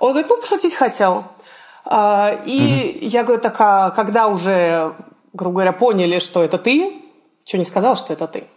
Он 0.00 0.10
говорит, 0.10 0.28
ну, 0.28 0.40
пошутить 0.40 0.74
хотел. 0.74 1.22
А, 1.84 2.36
и 2.46 2.96
угу. 2.96 3.06
я 3.06 3.22
говорю, 3.22 3.40
так, 3.40 3.54
а 3.60 3.90
когда 3.90 4.26
уже, 4.26 4.92
грубо 5.32 5.54
говоря, 5.54 5.72
поняли, 5.72 6.18
что 6.18 6.42
это 6.42 6.58
ты, 6.58 7.00
что 7.44 7.58
не 7.58 7.64
сказал, 7.64 7.96
что 7.96 8.12
это 8.12 8.26
ты? 8.26 8.48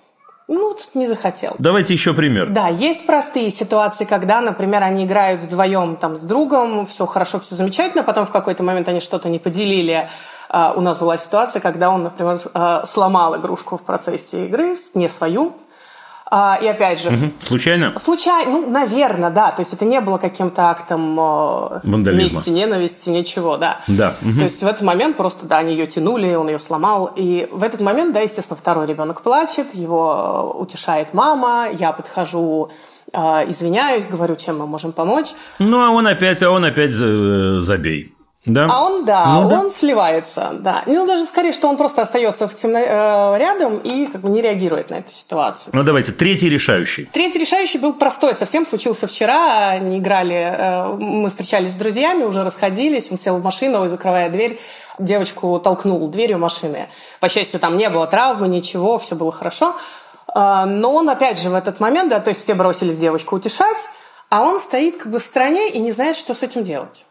Ну, 0.48 0.78
не 0.94 1.08
захотел. 1.08 1.56
Давайте 1.58 1.94
еще 1.94 2.14
пример. 2.14 2.50
Да, 2.50 2.68
есть 2.68 3.06
простые 3.08 3.50
ситуации, 3.50 4.06
когда, 4.06 4.42
например, 4.42 4.84
они 4.84 5.06
играют 5.06 5.42
вдвоем 5.42 5.96
там 5.96 6.16
с 6.16 6.22
другом, 6.22 6.86
все 6.86 7.08
хорошо, 7.08 7.40
все 7.40 7.56
замечательно, 7.56 8.04
потом 8.04 8.28
в 8.28 8.32
какой-то 8.32 8.62
момент 8.62 8.88
они 8.88 9.00
что-то 9.00 9.30
не 9.30 9.40
поделили. 9.40 10.10
Uh, 10.48 10.78
у 10.78 10.82
нас 10.82 11.00
была 11.00 11.18
ситуация, 11.18 11.60
когда 11.60 11.90
он, 11.90 12.04
например, 12.04 12.40
uh, 12.54 12.86
сломал 12.94 13.36
игрушку 13.36 13.78
в 13.78 13.82
процессе 13.82 14.46
игры, 14.46 14.76
не 14.94 15.10
свою, 15.10 15.54
а, 16.30 16.58
и 16.60 16.68
опять 16.68 17.02
же... 17.02 17.10
Угу. 17.10 17.32
Случайно? 17.40 17.94
Случайно, 18.00 18.52
ну, 18.52 18.70
наверное, 18.70 19.30
да. 19.30 19.52
То 19.52 19.62
есть 19.62 19.74
это 19.74 19.86
не 19.86 20.02
было 20.02 20.18
каким-то 20.18 20.64
актом 20.64 21.20
э, 21.20 21.80
Вандализма. 21.84 22.40
мести, 22.40 22.50
ненависти, 22.50 23.10
ничего, 23.10 23.58
да. 23.58 23.82
Да. 23.88 24.16
Угу. 24.22 24.34
То 24.34 24.44
есть 24.46 24.64
в 24.64 24.66
этот 24.66 24.82
момент 24.82 25.18
просто, 25.18 25.46
да, 25.46 25.60
они 25.60 25.74
ее 25.74 25.86
тянули, 25.86 26.34
он 26.34 26.50
ее 26.50 26.60
сломал. 26.60 27.12
И 27.16 27.48
в 27.52 27.62
этот 27.62 27.80
момент, 27.80 28.14
да, 28.14 28.22
естественно, 28.22 28.58
второй 28.58 28.88
ребенок 28.88 29.22
плачет, 29.22 29.76
его 29.76 30.54
э, 30.56 30.62
утешает 30.62 31.14
мама, 31.14 31.68
я 31.72 31.92
подхожу 31.92 32.72
э, 33.14 33.18
извиняюсь, 33.52 34.08
говорю, 34.08 34.36
чем 34.36 34.58
мы 34.58 34.66
можем 34.66 34.94
помочь. 34.94 35.28
Ну, 35.60 35.80
а 35.80 35.92
он 35.92 36.08
опять, 36.08 36.42
а 36.42 36.50
он 36.50 36.66
опять 36.66 36.92
забей. 36.92 38.15
Да. 38.46 38.68
А 38.70 38.84
он, 38.84 39.06
да, 39.06 39.26
ну, 39.26 39.42
он 39.42 39.50
да. 39.50 39.70
сливается, 39.72 40.52
да. 40.60 40.84
Ну, 40.86 41.08
даже 41.08 41.26
скорее, 41.26 41.52
что 41.52 41.68
он 41.68 41.78
просто 41.78 42.04
остается 42.04 42.48
в 42.48 42.56
темно, 42.56 42.80
э, 42.80 43.38
рядом 43.40 43.78
и 43.78 44.06
как 44.06 44.22
бы 44.22 44.30
не 44.30 44.42
реагирует 44.42 44.92
на 44.92 44.96
эту 44.96 45.12
ситуацию. 45.12 45.72
Ну, 45.74 45.82
давайте, 45.84 46.12
третий 46.12 46.48
решающий. 46.48 47.06
Третий 47.12 47.40
решающий 47.40 47.80
был 47.80 47.94
простой, 47.94 48.36
совсем 48.36 48.66
случился 48.66 49.08
вчера, 49.08 49.70
они 49.70 49.98
играли, 49.98 50.36
э, 50.36 50.94
мы 50.94 51.30
встречались 51.32 51.72
с 51.72 51.76
друзьями, 51.76 52.24
уже 52.24 52.44
расходились, 52.44 53.10
он 53.10 53.18
сел 53.18 53.38
в 53.38 53.44
машину 53.44 53.84
и, 53.86 53.88
закрывая 53.88 54.30
дверь, 54.30 54.60
девочку 55.00 55.60
толкнул 55.60 56.08
дверью 56.08 56.38
машины. 56.38 56.88
По 57.20 57.30
счастью, 57.30 57.60
там 57.60 57.78
не 57.78 57.90
было 57.90 58.06
травмы, 58.06 58.48
ничего, 58.48 59.00
все 59.00 59.16
было 59.16 59.32
хорошо. 59.32 59.76
Э, 60.36 60.66
но 60.66 60.94
он, 60.94 61.10
опять 61.10 61.42
же, 61.42 61.50
в 61.50 61.56
этот 61.56 61.80
момент, 61.80 62.12
да, 62.12 62.20
то 62.20 62.30
есть 62.30 62.42
все 62.42 62.54
бросились 62.54 62.98
девочку 62.98 63.38
утешать, 63.38 63.90
а 64.30 64.44
он 64.44 64.60
стоит 64.60 64.98
как 64.98 65.12
бы 65.12 65.18
в 65.18 65.24
стороне 65.24 65.70
и 65.70 65.80
не 65.80 65.92
знает, 65.92 66.16
что 66.16 66.36
с 66.36 66.44
этим 66.44 66.64
делать. 66.64 67.06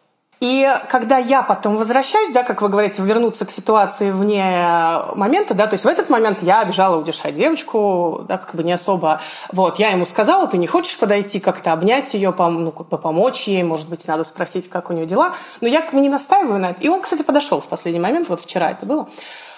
И 0.45 0.71
когда 0.91 1.17
я 1.17 1.43
потом 1.43 1.79
возвращаюсь, 1.79 2.31
да, 2.31 2.43
как 2.43 2.61
вы 2.61 2.69
говорите, 2.69 3.01
вернуться 3.01 3.47
к 3.47 3.51
ситуации 3.51 4.11
вне 4.11 5.01
момента, 5.15 5.55
да, 5.55 5.67
то 5.67 5.73
есть 5.73 5.87
в 5.87 5.89
этот 5.89 6.11
момент 6.11 6.43
я 6.43 6.61
обижала 6.61 7.01
удержать 7.01 7.35
девочку, 7.35 8.27
да, 8.29 8.37
как 8.37 8.55
бы 8.55 8.63
не 8.63 8.73
особо. 8.73 9.23
Вот, 9.53 9.79
я 9.79 9.89
ему 9.89 10.05
сказала, 10.05 10.47
ты 10.47 10.59
не 10.59 10.67
хочешь 10.67 10.99
подойти 10.99 11.41
как-то 11.41 11.73
обнять 11.73 12.13
ее, 12.13 12.29
пом- 12.29 12.59
ну, 12.59 12.73
помочь 12.73 13.45
ей, 13.45 13.63
может 13.63 13.89
быть, 13.89 14.07
надо 14.07 14.23
спросить, 14.23 14.69
как 14.69 14.91
у 14.91 14.93
нее 14.93 15.07
дела. 15.07 15.35
Но 15.63 15.69
я 15.69 15.89
не 15.93 16.11
настаиваю 16.11 16.61
на 16.61 16.73
это. 16.73 16.81
И 16.83 16.91
он, 16.91 17.01
кстати, 17.01 17.23
подошел 17.23 17.63
в 17.63 17.67
последний 17.67 18.01
момент, 18.01 18.29
вот 18.29 18.41
вчера 18.41 18.73
это 18.73 18.85
было. 18.85 19.09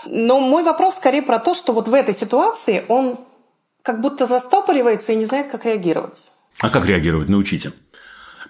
Но 0.05 0.39
мой 0.39 0.62
вопрос 0.62 0.95
скорее 0.95 1.22
про 1.22 1.41
то, 1.41 1.55
что 1.55 1.72
вот 1.72 1.89
в 1.89 1.95
этой 1.95 2.14
ситуации 2.14 2.84
он 2.87 3.18
как 3.82 4.01
будто 4.01 4.24
застопоривается 4.24 5.11
и 5.11 5.16
не 5.16 5.24
знает, 5.24 5.51
как 5.51 5.64
реагировать. 5.64 6.30
А 6.61 6.70
как 6.70 6.87
реагировать? 6.87 7.28
Научите. 7.28 7.72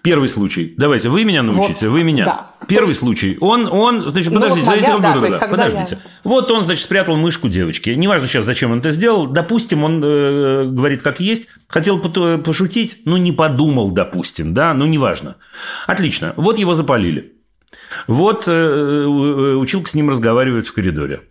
Первый 0.06 0.28
случай. 0.28 0.74
Давайте, 0.76 1.08
вы 1.08 1.24
меня 1.24 1.42
научите, 1.42 1.88
вот, 1.88 1.94
вы 1.94 2.02
меня. 2.04 2.24
Да. 2.24 2.50
Первый 2.68 2.90
есть... 2.90 3.00
случай. 3.00 3.36
Он, 3.40 3.66
он, 3.66 4.10
значит, 4.10 4.32
ну, 4.32 4.40
подождите, 4.40 4.66
вот 4.66 4.70
моя, 4.70 4.98
да, 4.98 5.38
да, 5.38 5.48
подождите. 5.48 5.98
Я... 6.02 6.10
Вот 6.24 6.50
он, 6.50 6.64
значит, 6.64 6.84
спрятал 6.84 7.16
мышку 7.16 7.48
девочки. 7.48 7.90
Неважно 7.90 8.28
сейчас, 8.28 8.46
зачем 8.46 8.72
он 8.72 8.78
это 8.78 8.90
сделал. 8.92 9.26
Допустим, 9.26 9.84
он 9.84 10.02
э, 10.02 10.64
говорит, 10.66 11.02
как 11.02 11.20
есть. 11.20 11.48
Хотел 11.68 11.98
пошутить, 11.98 13.02
но 13.04 13.18
не 13.18 13.32
подумал, 13.32 13.90
допустим, 13.90 14.54
да, 14.54 14.72
ну, 14.74 14.86
неважно. 14.86 15.36
Отлично. 15.86 16.32
Вот 16.36 16.58
его 16.58 16.74
запалили. 16.74 17.34
Вот 18.06 18.44
э, 18.46 18.52
э 18.52 19.54
училка 19.56 19.90
с 19.90 19.94
ним 19.94 20.10
разговаривает 20.10 20.66
в 20.66 20.72
коридоре. 20.72 21.22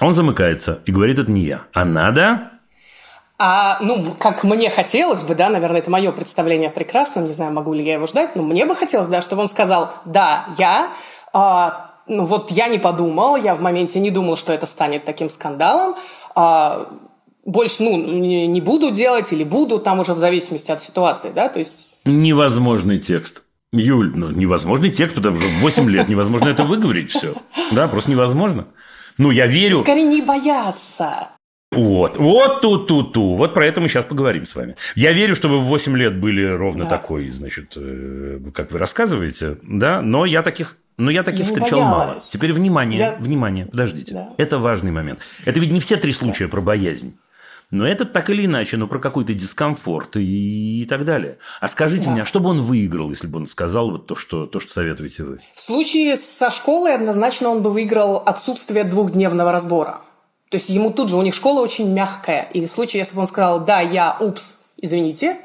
Он 0.00 0.14
замыкается 0.14 0.80
и 0.84 0.92
говорит, 0.92 1.18
это 1.18 1.30
не 1.30 1.44
я. 1.44 1.62
А 1.72 1.84
надо 1.84 2.50
а, 3.38 3.78
ну, 3.82 4.14
как 4.18 4.44
мне 4.44 4.70
хотелось 4.70 5.22
бы, 5.22 5.34
да, 5.34 5.50
наверное, 5.50 5.80
это 5.80 5.90
мое 5.90 6.10
представление 6.10 6.70
прекрасно, 6.70 7.20
не 7.20 7.32
знаю, 7.32 7.52
могу 7.52 7.74
ли 7.74 7.84
я 7.84 7.94
его 7.94 8.06
ждать, 8.06 8.34
но 8.34 8.42
мне 8.42 8.64
бы 8.64 8.74
хотелось, 8.74 9.08
да, 9.08 9.20
чтобы 9.20 9.42
он 9.42 9.48
сказал, 9.48 9.90
да, 10.06 10.46
я, 10.56 10.88
а, 11.34 11.90
ну 12.06 12.24
вот 12.24 12.50
я 12.50 12.68
не 12.68 12.78
подумал, 12.78 13.36
я 13.36 13.54
в 13.54 13.60
моменте 13.60 14.00
не 14.00 14.10
думал, 14.10 14.36
что 14.36 14.54
это 14.54 14.66
станет 14.66 15.04
таким 15.04 15.28
скандалом, 15.28 15.96
а, 16.34 16.88
больше, 17.44 17.82
ну, 17.82 17.96
не, 17.96 18.60
буду 18.60 18.90
делать 18.90 19.30
или 19.32 19.44
буду, 19.44 19.80
там 19.80 20.00
уже 20.00 20.14
в 20.14 20.18
зависимости 20.18 20.70
от 20.70 20.82
ситуации, 20.82 21.30
да, 21.34 21.48
то 21.48 21.58
есть... 21.58 21.90
Невозможный 22.06 22.98
текст. 22.98 23.42
Юль, 23.72 24.12
ну, 24.14 24.30
невозможный 24.30 24.90
текст, 24.90 25.14
потому 25.14 25.38
что 25.38 25.48
8 25.60 25.90
лет 25.90 26.08
невозможно 26.08 26.48
это 26.48 26.64
выговорить 26.64 27.10
все. 27.10 27.34
Да, 27.72 27.88
просто 27.88 28.10
невозможно. 28.10 28.68
Ну, 29.18 29.30
я 29.30 29.46
верю... 29.46 29.80
Скорее 29.80 30.04
не 30.04 30.22
бояться. 30.22 31.28
Вот, 31.72 32.16
вот 32.16 32.60
тут-тут-ту. 32.60 33.34
Вот 33.34 33.52
про 33.52 33.66
это 33.66 33.80
мы 33.80 33.88
сейчас 33.88 34.04
поговорим 34.04 34.46
с 34.46 34.54
вами. 34.54 34.76
Я 34.94 35.12
верю, 35.12 35.34
что 35.34 35.48
вы 35.48 35.58
в 35.58 35.64
8 35.64 35.96
лет 35.96 36.18
были 36.18 36.44
ровно 36.44 36.84
да. 36.84 36.90
такой, 36.90 37.30
значит, 37.30 37.72
э, 37.76 38.38
как 38.54 38.70
вы 38.70 38.78
рассказываете, 38.78 39.58
да, 39.62 40.00
но 40.00 40.24
я 40.24 40.42
таких 40.42 40.76
но 40.98 41.10
я 41.10 41.22
таких 41.22 41.40
я 41.40 41.46
встречал 41.46 41.80
боялась. 41.80 42.06
мало. 42.08 42.22
Теперь 42.26 42.52
внимание, 42.54 42.98
я... 42.98 43.16
внимание, 43.16 43.66
подождите. 43.66 44.14
Да. 44.14 44.34
Это 44.38 44.58
важный 44.58 44.92
момент. 44.92 45.20
Это 45.44 45.60
ведь 45.60 45.70
не 45.70 45.80
все 45.80 45.96
три 45.96 46.12
случая 46.12 46.46
да. 46.46 46.52
про 46.52 46.60
боязнь. 46.62 47.18
Но 47.70 47.86
этот 47.86 48.12
так 48.12 48.30
или 48.30 48.46
иначе, 48.46 48.76
ну, 48.76 48.86
про 48.86 49.00
какой-то 49.00 49.34
дискомфорт 49.34 50.16
и, 50.16 50.82
и 50.82 50.86
так 50.86 51.04
далее. 51.04 51.38
А 51.60 51.66
скажите 51.66 52.04
да. 52.04 52.10
мне, 52.12 52.22
а 52.22 52.24
что 52.24 52.38
бы 52.38 52.48
он 52.48 52.62
выиграл, 52.62 53.10
если 53.10 53.26
бы 53.26 53.38
он 53.38 53.48
сказал 53.48 53.90
вот 53.90 54.06
то, 54.06 54.14
что, 54.14 54.46
то, 54.46 54.60
что 54.60 54.72
советуете 54.72 55.24
вы? 55.24 55.40
В 55.54 55.60
случае 55.60 56.16
со 56.16 56.50
школой 56.50 56.94
однозначно 56.94 57.48
он 57.48 57.62
бы 57.62 57.70
выиграл 57.70 58.18
отсутствие 58.18 58.84
двухдневного 58.84 59.50
разбора. 59.50 60.00
То 60.50 60.56
есть 60.56 60.68
ему 60.68 60.90
тут 60.90 61.08
же, 61.08 61.16
у 61.16 61.22
них 61.22 61.34
школа 61.34 61.60
очень 61.60 61.92
мягкая. 61.92 62.48
И 62.52 62.64
в 62.66 62.70
случае, 62.70 63.00
если 63.00 63.14
бы 63.14 63.20
он 63.20 63.26
сказал, 63.26 63.64
да, 63.64 63.80
я, 63.80 64.16
упс, 64.20 64.60
извините, 64.76 65.38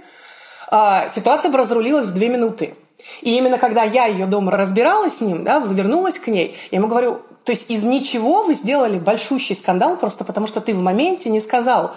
а, 0.70 1.10
ситуация 1.10 1.52
бы 1.52 1.58
разрулилась 1.58 2.06
в 2.06 2.14
две 2.14 2.30
минуты. 2.30 2.76
И 3.22 3.36
именно 3.36 3.58
когда 3.58 3.84
я 3.84 4.06
ее 4.06 4.28
дома 4.28 4.52
разбирала 4.52 5.10
с 5.10 5.22
ним, 5.22 5.44
да, 5.44 5.60
вернулась 5.60 6.20
к 6.20 6.28
ней, 6.28 6.56
я 6.70 6.78
ему 6.78 6.88
говорю, 6.88 7.22
то 7.44 7.52
есть 7.52 7.72
из 7.72 7.84
ничего 7.84 8.44
вы 8.44 8.54
сделали 8.54 9.00
большущий 9.00 9.56
скандал 9.56 9.98
просто 9.98 10.24
потому, 10.24 10.46
что 10.46 10.62
ты 10.62 10.74
в 10.74 10.80
моменте 10.80 11.30
не 11.30 11.42
сказал, 11.42 11.96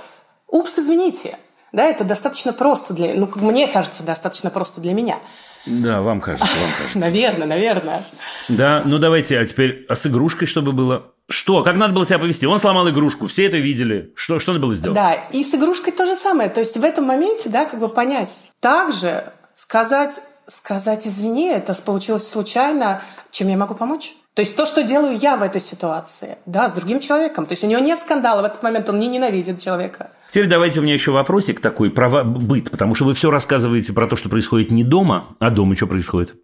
упс, 0.48 0.78
извините. 0.78 1.36
Да, 1.72 1.84
это 1.86 2.04
достаточно 2.04 2.52
просто 2.52 2.94
для, 2.94 3.14
ну, 3.14 3.28
мне 3.34 3.66
кажется, 3.66 4.04
достаточно 4.04 4.48
просто 4.48 4.80
для 4.80 4.94
меня. 4.94 5.18
Да, 5.66 6.02
вам 6.02 6.20
кажется, 6.20 6.46
вам 6.46 6.70
кажется. 6.78 6.98
Наверное, 6.98 7.46
наверное. 7.48 8.04
Да, 8.48 8.82
ну 8.84 8.98
давайте, 8.98 9.38
а 9.38 9.44
теперь 9.44 9.84
а 9.88 9.96
с 9.96 10.06
игрушкой 10.06 10.46
чтобы 10.46 10.72
было? 10.72 11.13
Что? 11.28 11.62
Как 11.62 11.76
надо 11.76 11.94
было 11.94 12.04
себя 12.04 12.18
повести? 12.18 12.46
Он 12.46 12.58
сломал 12.58 12.88
игрушку, 12.90 13.26
все 13.26 13.46
это 13.46 13.56
видели. 13.56 14.12
Что, 14.14 14.38
что 14.38 14.52
надо 14.52 14.62
было 14.62 14.74
сделать? 14.74 14.96
Да, 14.96 15.14
и 15.14 15.42
с 15.42 15.54
игрушкой 15.54 15.92
то 15.92 16.06
же 16.06 16.16
самое. 16.16 16.50
То 16.50 16.60
есть 16.60 16.76
в 16.76 16.84
этом 16.84 17.04
моменте, 17.04 17.48
да, 17.48 17.64
как 17.64 17.80
бы 17.80 17.88
понять. 17.88 18.32
Также 18.60 19.32
сказать, 19.54 20.20
сказать 20.46 21.06
извини, 21.06 21.48
это 21.48 21.74
получилось 21.74 22.28
случайно, 22.28 23.00
чем 23.30 23.48
я 23.48 23.56
могу 23.56 23.74
помочь? 23.74 24.14
То 24.34 24.42
есть 24.42 24.56
то, 24.56 24.66
что 24.66 24.82
делаю 24.82 25.16
я 25.16 25.36
в 25.36 25.42
этой 25.42 25.60
ситуации, 25.60 26.38
да, 26.44 26.68
с 26.68 26.72
другим 26.72 26.98
человеком. 26.98 27.46
То 27.46 27.52
есть 27.52 27.62
у 27.62 27.68
него 27.68 27.80
нет 27.80 28.00
скандала 28.00 28.42
в 28.42 28.44
этот 28.44 28.64
момент, 28.64 28.88
он 28.88 28.98
не 28.98 29.06
ненавидит 29.06 29.60
человека. 29.60 30.10
Теперь 30.30 30.48
давайте 30.48 30.80
у 30.80 30.82
меня 30.82 30.94
еще 30.94 31.12
вопросик 31.12 31.60
такой 31.60 31.90
про 31.90 32.24
быт, 32.24 32.68
потому 32.70 32.96
что 32.96 33.04
вы 33.04 33.14
все 33.14 33.30
рассказываете 33.30 33.92
про 33.92 34.08
то, 34.08 34.16
что 34.16 34.28
происходит 34.28 34.72
не 34.72 34.82
дома, 34.82 35.36
а 35.38 35.50
дома 35.50 35.76
что 35.76 35.86
происходит? 35.86 36.34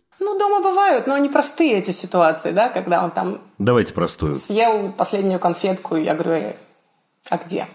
Ну, 0.61 0.71
бывают, 0.71 1.07
но 1.07 1.15
они 1.15 1.31
простые, 1.31 1.79
эти 1.79 1.91
ситуации, 1.91 2.51
да, 2.53 2.69
когда 2.69 3.03
он 3.03 3.11
там... 3.13 3.41
Давайте 3.59 3.95
простую. 3.95 4.35
Съел 4.35 4.93
последнюю 4.93 5.41
конфетку, 5.41 5.97
я 5.97 6.15
говорю, 6.15 6.53
а 7.31 7.39
где? 7.39 7.67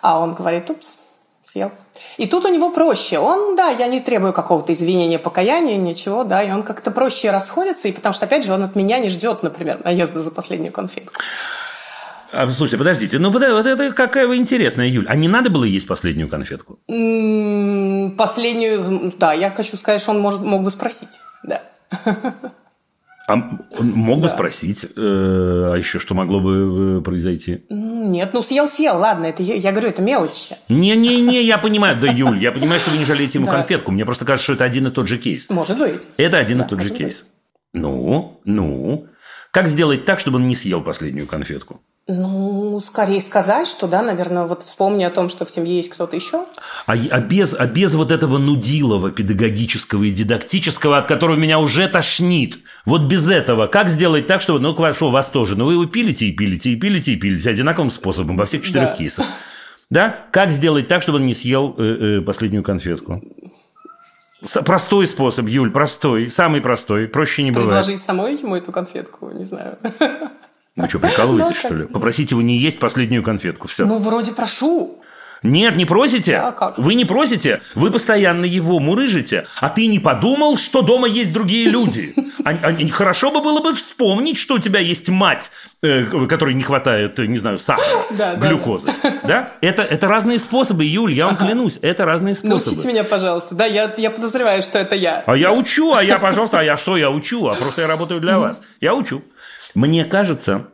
А 0.00 0.20
он 0.20 0.34
говорит, 0.34 0.70
упс, 0.70 0.96
съел. 1.42 1.72
И 2.16 2.28
тут 2.28 2.44
у 2.44 2.48
него 2.54 2.70
проще. 2.70 3.18
Он, 3.18 3.56
да, 3.56 3.70
я 3.70 3.88
не 3.88 4.00
требую 4.00 4.32
какого-то 4.32 4.72
извинения, 4.72 5.18
покаяния, 5.18 5.76
ничего, 5.76 6.22
да, 6.22 6.40
и 6.40 6.52
он 6.52 6.62
как-то 6.62 6.92
проще 6.92 7.32
расходится, 7.32 7.88
и 7.88 7.92
потому 7.92 8.12
что, 8.12 8.26
опять 8.26 8.44
же, 8.44 8.52
он 8.52 8.62
от 8.62 8.76
меня 8.76 9.00
не 9.00 9.08
ждет, 9.08 9.42
например, 9.42 9.80
наезда 9.82 10.20
за 10.20 10.30
последнюю 10.30 10.72
конфетку. 10.72 11.20
А, 12.32 12.48
слушайте, 12.48 12.78
подождите, 12.78 13.18
ну 13.18 13.30
вот 13.30 13.42
это 13.42 13.92
какая 13.92 14.28
вы 14.28 14.36
интересная, 14.36 14.86
Юль. 14.86 15.06
А 15.08 15.16
не 15.16 15.26
надо 15.26 15.50
было 15.50 15.64
есть 15.64 15.88
последнюю 15.88 16.28
конфетку? 16.28 16.78
Последнюю, 18.16 19.12
да, 19.18 19.32
я 19.32 19.50
хочу 19.50 19.76
сказать, 19.76 20.00
что 20.00 20.12
он 20.12 20.20
может, 20.20 20.42
мог 20.42 20.62
бы 20.62 20.70
спросить, 20.70 21.18
да. 21.42 21.62
А 23.26 23.36
мог 23.36 24.18
бы 24.20 24.28
да. 24.28 24.34
спросить, 24.34 24.84
э, 24.84 24.88
а 24.96 25.74
еще 25.76 25.98
что 25.98 26.14
могло 26.14 26.40
бы 26.40 26.98
э, 26.98 27.00
произойти? 27.00 27.64
Нет, 27.70 28.34
ну 28.34 28.42
съел-съел, 28.42 28.98
ладно, 28.98 29.24
это 29.24 29.42
я, 29.42 29.54
я 29.54 29.70
говорю, 29.70 29.88
это 29.88 30.02
мелочи. 30.02 30.56
Не-не-не, 30.68 31.42
я 31.42 31.56
понимаю, 31.56 31.98
да, 31.98 32.06
Юль, 32.06 32.38
я 32.42 32.52
понимаю, 32.52 32.80
что 32.80 32.90
вы 32.90 32.98
не 32.98 33.06
жалеете 33.06 33.38
ему 33.38 33.46
да. 33.46 33.52
конфетку. 33.52 33.92
Мне 33.92 34.04
просто 34.04 34.26
кажется, 34.26 34.44
что 34.44 34.52
это 34.52 34.64
один 34.64 34.88
и 34.88 34.90
тот 34.90 35.08
же 35.08 35.16
кейс. 35.16 35.48
Может 35.48 35.78
быть. 35.78 36.02
Это 36.18 36.36
один 36.36 36.58
да, 36.58 36.64
и 36.64 36.68
тот 36.68 36.82
же 36.82 36.90
кейс. 36.90 37.22
Быть. 37.22 37.30
Ну, 37.72 38.40
ну. 38.44 39.06
Как 39.50 39.68
сделать 39.68 40.04
так, 40.04 40.20
чтобы 40.20 40.36
он 40.36 40.46
не 40.46 40.54
съел 40.54 40.82
последнюю 40.82 41.26
конфетку? 41.26 41.80
Ну, 42.06 42.80
скорее 42.80 43.22
сказать, 43.22 43.66
что, 43.66 43.86
да, 43.86 44.02
наверное, 44.02 44.44
вот 44.44 44.62
вспомни 44.62 45.04
о 45.04 45.10
том, 45.10 45.30
что 45.30 45.46
в 45.46 45.50
семье 45.50 45.78
есть 45.78 45.88
кто-то 45.88 46.14
еще. 46.14 46.44
А, 46.86 46.92
а, 46.92 47.20
без, 47.20 47.54
а 47.54 47.66
без 47.66 47.94
вот 47.94 48.12
этого 48.12 48.36
нудилого 48.36 49.10
педагогического 49.10 50.02
и 50.02 50.10
дидактического, 50.10 50.98
от 50.98 51.06
которого 51.06 51.36
меня 51.36 51.58
уже 51.58 51.88
тошнит. 51.88 52.58
Вот 52.84 53.04
без 53.04 53.30
этого. 53.30 53.68
Как 53.68 53.88
сделать 53.88 54.26
так, 54.26 54.42
чтобы, 54.42 54.60
ну, 54.60 54.74
хорошо, 54.74 55.08
вас 55.08 55.30
тоже, 55.30 55.56
но 55.56 55.64
вы 55.64 55.72
его 55.72 55.86
пилите 55.86 56.26
и 56.26 56.32
пилите, 56.32 56.72
и 56.72 56.76
пилите, 56.76 57.14
и 57.14 57.16
пилите 57.16 57.48
одинаковым 57.48 57.90
способом 57.90 58.36
во 58.36 58.44
всех 58.44 58.62
четырех 58.62 58.90
да. 58.90 58.96
кейсах. 58.96 59.26
Да? 59.88 60.26
Как 60.30 60.50
сделать 60.50 60.88
так, 60.88 61.00
чтобы 61.00 61.18
он 61.18 61.26
не 61.26 61.34
съел 61.34 61.74
э, 61.78 62.18
э, 62.18 62.20
последнюю 62.20 62.62
конфетку? 62.62 63.22
Простой 64.66 65.06
способ, 65.06 65.46
Юль, 65.46 65.70
простой, 65.70 66.30
самый 66.30 66.60
простой, 66.60 67.08
проще 67.08 67.42
не 67.42 67.50
бывает. 67.50 67.70
Предложить 67.70 68.02
самой 68.02 68.36
ему 68.36 68.56
эту 68.56 68.72
конфетку, 68.72 69.30
не 69.30 69.46
знаю. 69.46 69.78
Вы 70.76 70.88
что, 70.88 70.98
прикалываетесь, 70.98 71.62
ну, 71.62 71.68
что 71.68 71.74
ли? 71.74 71.86
Попросите 71.86 72.34
его 72.34 72.42
не 72.42 72.56
есть 72.56 72.78
последнюю 72.78 73.22
конфетку. 73.22 73.68
Все. 73.68 73.84
Ну, 73.86 73.98
вроде 73.98 74.32
прошу. 74.32 75.00
Нет, 75.44 75.76
не 75.76 75.84
просите. 75.84 76.36
А 76.38 76.52
как? 76.52 76.78
Вы 76.78 76.94
не 76.94 77.04
просите. 77.04 77.60
Вы 77.74 77.90
постоянно 77.90 78.46
его 78.46 78.80
мурыжите. 78.80 79.46
А 79.60 79.68
ты 79.68 79.86
не 79.86 79.98
подумал, 79.98 80.56
что 80.56 80.80
дома 80.80 81.06
есть 81.06 81.32
другие 81.32 81.68
люди? 81.68 82.14
А, 82.44 82.50
а, 82.50 82.88
хорошо 82.88 83.30
бы 83.30 83.40
было 83.40 83.60
бы 83.60 83.72
вспомнить, 83.72 84.36
что 84.36 84.56
у 84.56 84.58
тебя 84.58 84.78
есть 84.78 85.08
мать, 85.08 85.50
э, 85.82 86.04
которой 86.28 86.52
не 86.52 86.62
хватает, 86.62 87.16
не 87.16 87.38
знаю, 87.38 87.58
сахара, 87.58 88.04
да, 88.10 88.34
глюкозы. 88.34 88.90
Да, 89.02 89.10
да. 89.10 89.18
да? 89.22 89.52
Это, 89.62 89.82
это 89.82 90.08
разные 90.08 90.38
способы, 90.38 90.84
Юль, 90.84 91.14
я 91.14 91.26
вам 91.26 91.36
ага. 91.36 91.46
клянусь, 91.46 91.78
это 91.80 92.04
разные 92.04 92.34
способы. 92.34 92.76
Научите 92.76 92.88
меня, 92.88 93.04
пожалуйста. 93.04 93.54
Да, 93.54 93.64
я, 93.64 93.94
я 93.96 94.10
подозреваю, 94.10 94.62
что 94.62 94.78
это 94.78 94.94
я. 94.94 95.22
А 95.24 95.36
я 95.36 95.52
учу, 95.52 95.94
а 95.94 96.02
я, 96.02 96.18
пожалуйста, 96.18 96.58
а 96.58 96.62
я 96.62 96.76
что, 96.76 96.98
я 96.98 97.10
учу? 97.10 97.46
А 97.46 97.54
просто 97.54 97.82
я 97.82 97.86
работаю 97.86 98.20
для 98.20 98.38
вас. 98.38 98.60
Я 98.82 98.94
учу. 98.94 99.22
Мне 99.74 100.04
кажется, 100.04 100.68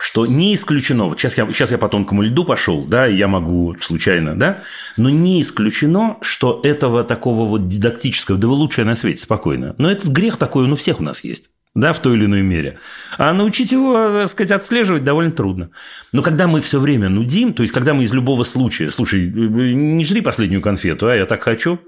что 0.00 0.24
не 0.24 0.54
исключено, 0.54 1.04
вот 1.04 1.20
сейчас 1.20 1.36
я, 1.36 1.46
сейчас 1.52 1.72
я 1.72 1.78
по 1.78 1.88
тонкому 1.88 2.22
льду 2.22 2.44
пошел, 2.44 2.84
да, 2.84 3.04
я 3.04 3.28
могу 3.28 3.76
случайно, 3.80 4.34
да, 4.34 4.62
но 4.96 5.10
не 5.10 5.42
исключено, 5.42 6.16
что 6.22 6.60
этого 6.64 7.04
такого 7.04 7.46
вот 7.46 7.68
дидактического, 7.68 8.38
да 8.38 8.48
вы 8.48 8.54
лучшее 8.54 8.86
на 8.86 8.94
свете, 8.94 9.22
спокойно. 9.22 9.74
Но 9.76 9.90
этот 9.90 10.06
грех 10.06 10.38
такой, 10.38 10.64
он 10.64 10.72
у 10.72 10.76
всех 10.76 11.00
у 11.00 11.02
нас 11.02 11.22
есть. 11.22 11.50
Да, 11.72 11.92
в 11.92 12.00
той 12.00 12.16
или 12.16 12.24
иной 12.24 12.42
мере. 12.42 12.80
А 13.16 13.32
научить 13.32 13.70
его, 13.70 13.92
так 13.94 14.28
сказать, 14.28 14.50
отслеживать 14.50 15.04
довольно 15.04 15.30
трудно. 15.30 15.70
Но 16.10 16.20
когда 16.20 16.48
мы 16.48 16.62
все 16.62 16.80
время 16.80 17.08
нудим, 17.08 17.52
то 17.52 17.62
есть, 17.62 17.72
когда 17.72 17.94
мы 17.94 18.02
из 18.02 18.12
любого 18.12 18.42
случая, 18.42 18.90
слушай, 18.90 19.28
не 19.28 20.04
жри 20.04 20.20
последнюю 20.20 20.62
конфету, 20.62 21.06
а 21.06 21.14
я 21.14 21.26
так 21.26 21.44
хочу, 21.44 21.78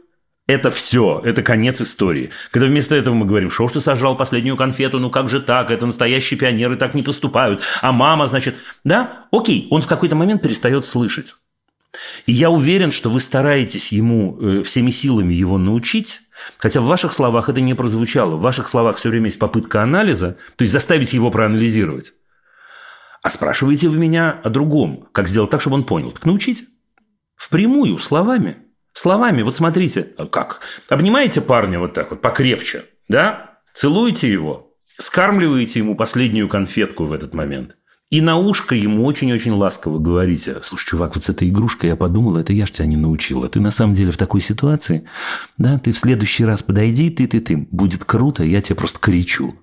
это 0.46 0.70
все, 0.70 1.20
это 1.24 1.42
конец 1.42 1.80
истории. 1.80 2.30
Когда 2.50 2.66
вместо 2.66 2.96
этого 2.96 3.14
мы 3.14 3.26
говорим, 3.26 3.50
что 3.50 3.68
ж 3.68 3.72
ты 3.72 3.80
сожрал 3.80 4.16
последнюю 4.16 4.56
конфету, 4.56 4.98
ну 4.98 5.10
как 5.10 5.28
же 5.28 5.40
так, 5.40 5.70
это 5.70 5.86
настоящие 5.86 6.38
пионеры 6.38 6.76
так 6.76 6.94
не 6.94 7.02
поступают, 7.02 7.62
а 7.80 7.92
мама, 7.92 8.26
значит, 8.26 8.56
да, 8.82 9.26
окей, 9.30 9.68
он 9.70 9.82
в 9.82 9.86
какой-то 9.86 10.16
момент 10.16 10.42
перестает 10.42 10.84
слышать. 10.84 11.36
И 12.26 12.32
я 12.32 12.50
уверен, 12.50 12.90
что 12.90 13.10
вы 13.10 13.20
стараетесь 13.20 13.92
ему 13.92 14.38
э, 14.40 14.62
всеми 14.62 14.90
силами 14.90 15.34
его 15.34 15.58
научить, 15.58 16.22
хотя 16.56 16.80
в 16.80 16.86
ваших 16.86 17.12
словах 17.12 17.48
это 17.48 17.60
не 17.60 17.74
прозвучало. 17.74 18.36
В 18.36 18.40
ваших 18.40 18.68
словах 18.68 18.96
все 18.96 19.10
время 19.10 19.26
есть 19.26 19.38
попытка 19.38 19.82
анализа, 19.82 20.38
то 20.56 20.62
есть 20.62 20.72
заставить 20.72 21.12
его 21.12 21.30
проанализировать. 21.30 22.14
А 23.22 23.30
спрашиваете 23.30 23.88
вы 23.88 23.98
меня 23.98 24.40
о 24.42 24.48
другом, 24.48 25.06
как 25.12 25.28
сделать 25.28 25.50
так, 25.50 25.60
чтобы 25.60 25.76
он 25.76 25.84
понял. 25.84 26.10
Так 26.10 26.26
научите. 26.26 26.64
Впрямую, 27.36 27.98
словами– 27.98 28.56
Словами, 28.92 29.42
вот 29.42 29.56
смотрите, 29.56 30.02
как? 30.30 30.60
Обнимаете 30.88 31.40
парня 31.40 31.78
вот 31.78 31.94
так 31.94 32.10
вот 32.10 32.20
покрепче, 32.20 32.84
да? 33.08 33.58
Целуете 33.72 34.30
его, 34.30 34.74
скармливаете 34.98 35.80
ему 35.80 35.96
последнюю 35.96 36.48
конфетку 36.48 37.04
в 37.04 37.12
этот 37.12 37.34
момент. 37.34 37.76
И 38.10 38.20
на 38.20 38.36
ушко 38.36 38.74
ему 38.74 39.06
очень-очень 39.06 39.52
ласково 39.52 39.98
говорите, 39.98 40.58
слушай, 40.60 40.90
чувак, 40.90 41.14
вот 41.14 41.24
с 41.24 41.30
этой 41.30 41.48
игрушкой 41.48 41.88
я 41.88 41.96
подумал, 41.96 42.36
это 42.36 42.52
я 42.52 42.66
ж 42.66 42.70
тебя 42.70 42.84
не 42.84 42.98
научила. 42.98 43.48
Ты 43.48 43.58
на 43.58 43.70
самом 43.70 43.94
деле 43.94 44.12
в 44.12 44.18
такой 44.18 44.42
ситуации, 44.42 45.08
да, 45.56 45.78
ты 45.78 45.92
в 45.92 45.98
следующий 45.98 46.44
раз 46.44 46.62
подойди, 46.62 47.08
ты-ты-ты, 47.08 47.56
будет 47.70 48.04
круто, 48.04 48.44
я 48.44 48.60
тебе 48.60 48.76
просто 48.76 48.98
кричу. 48.98 49.54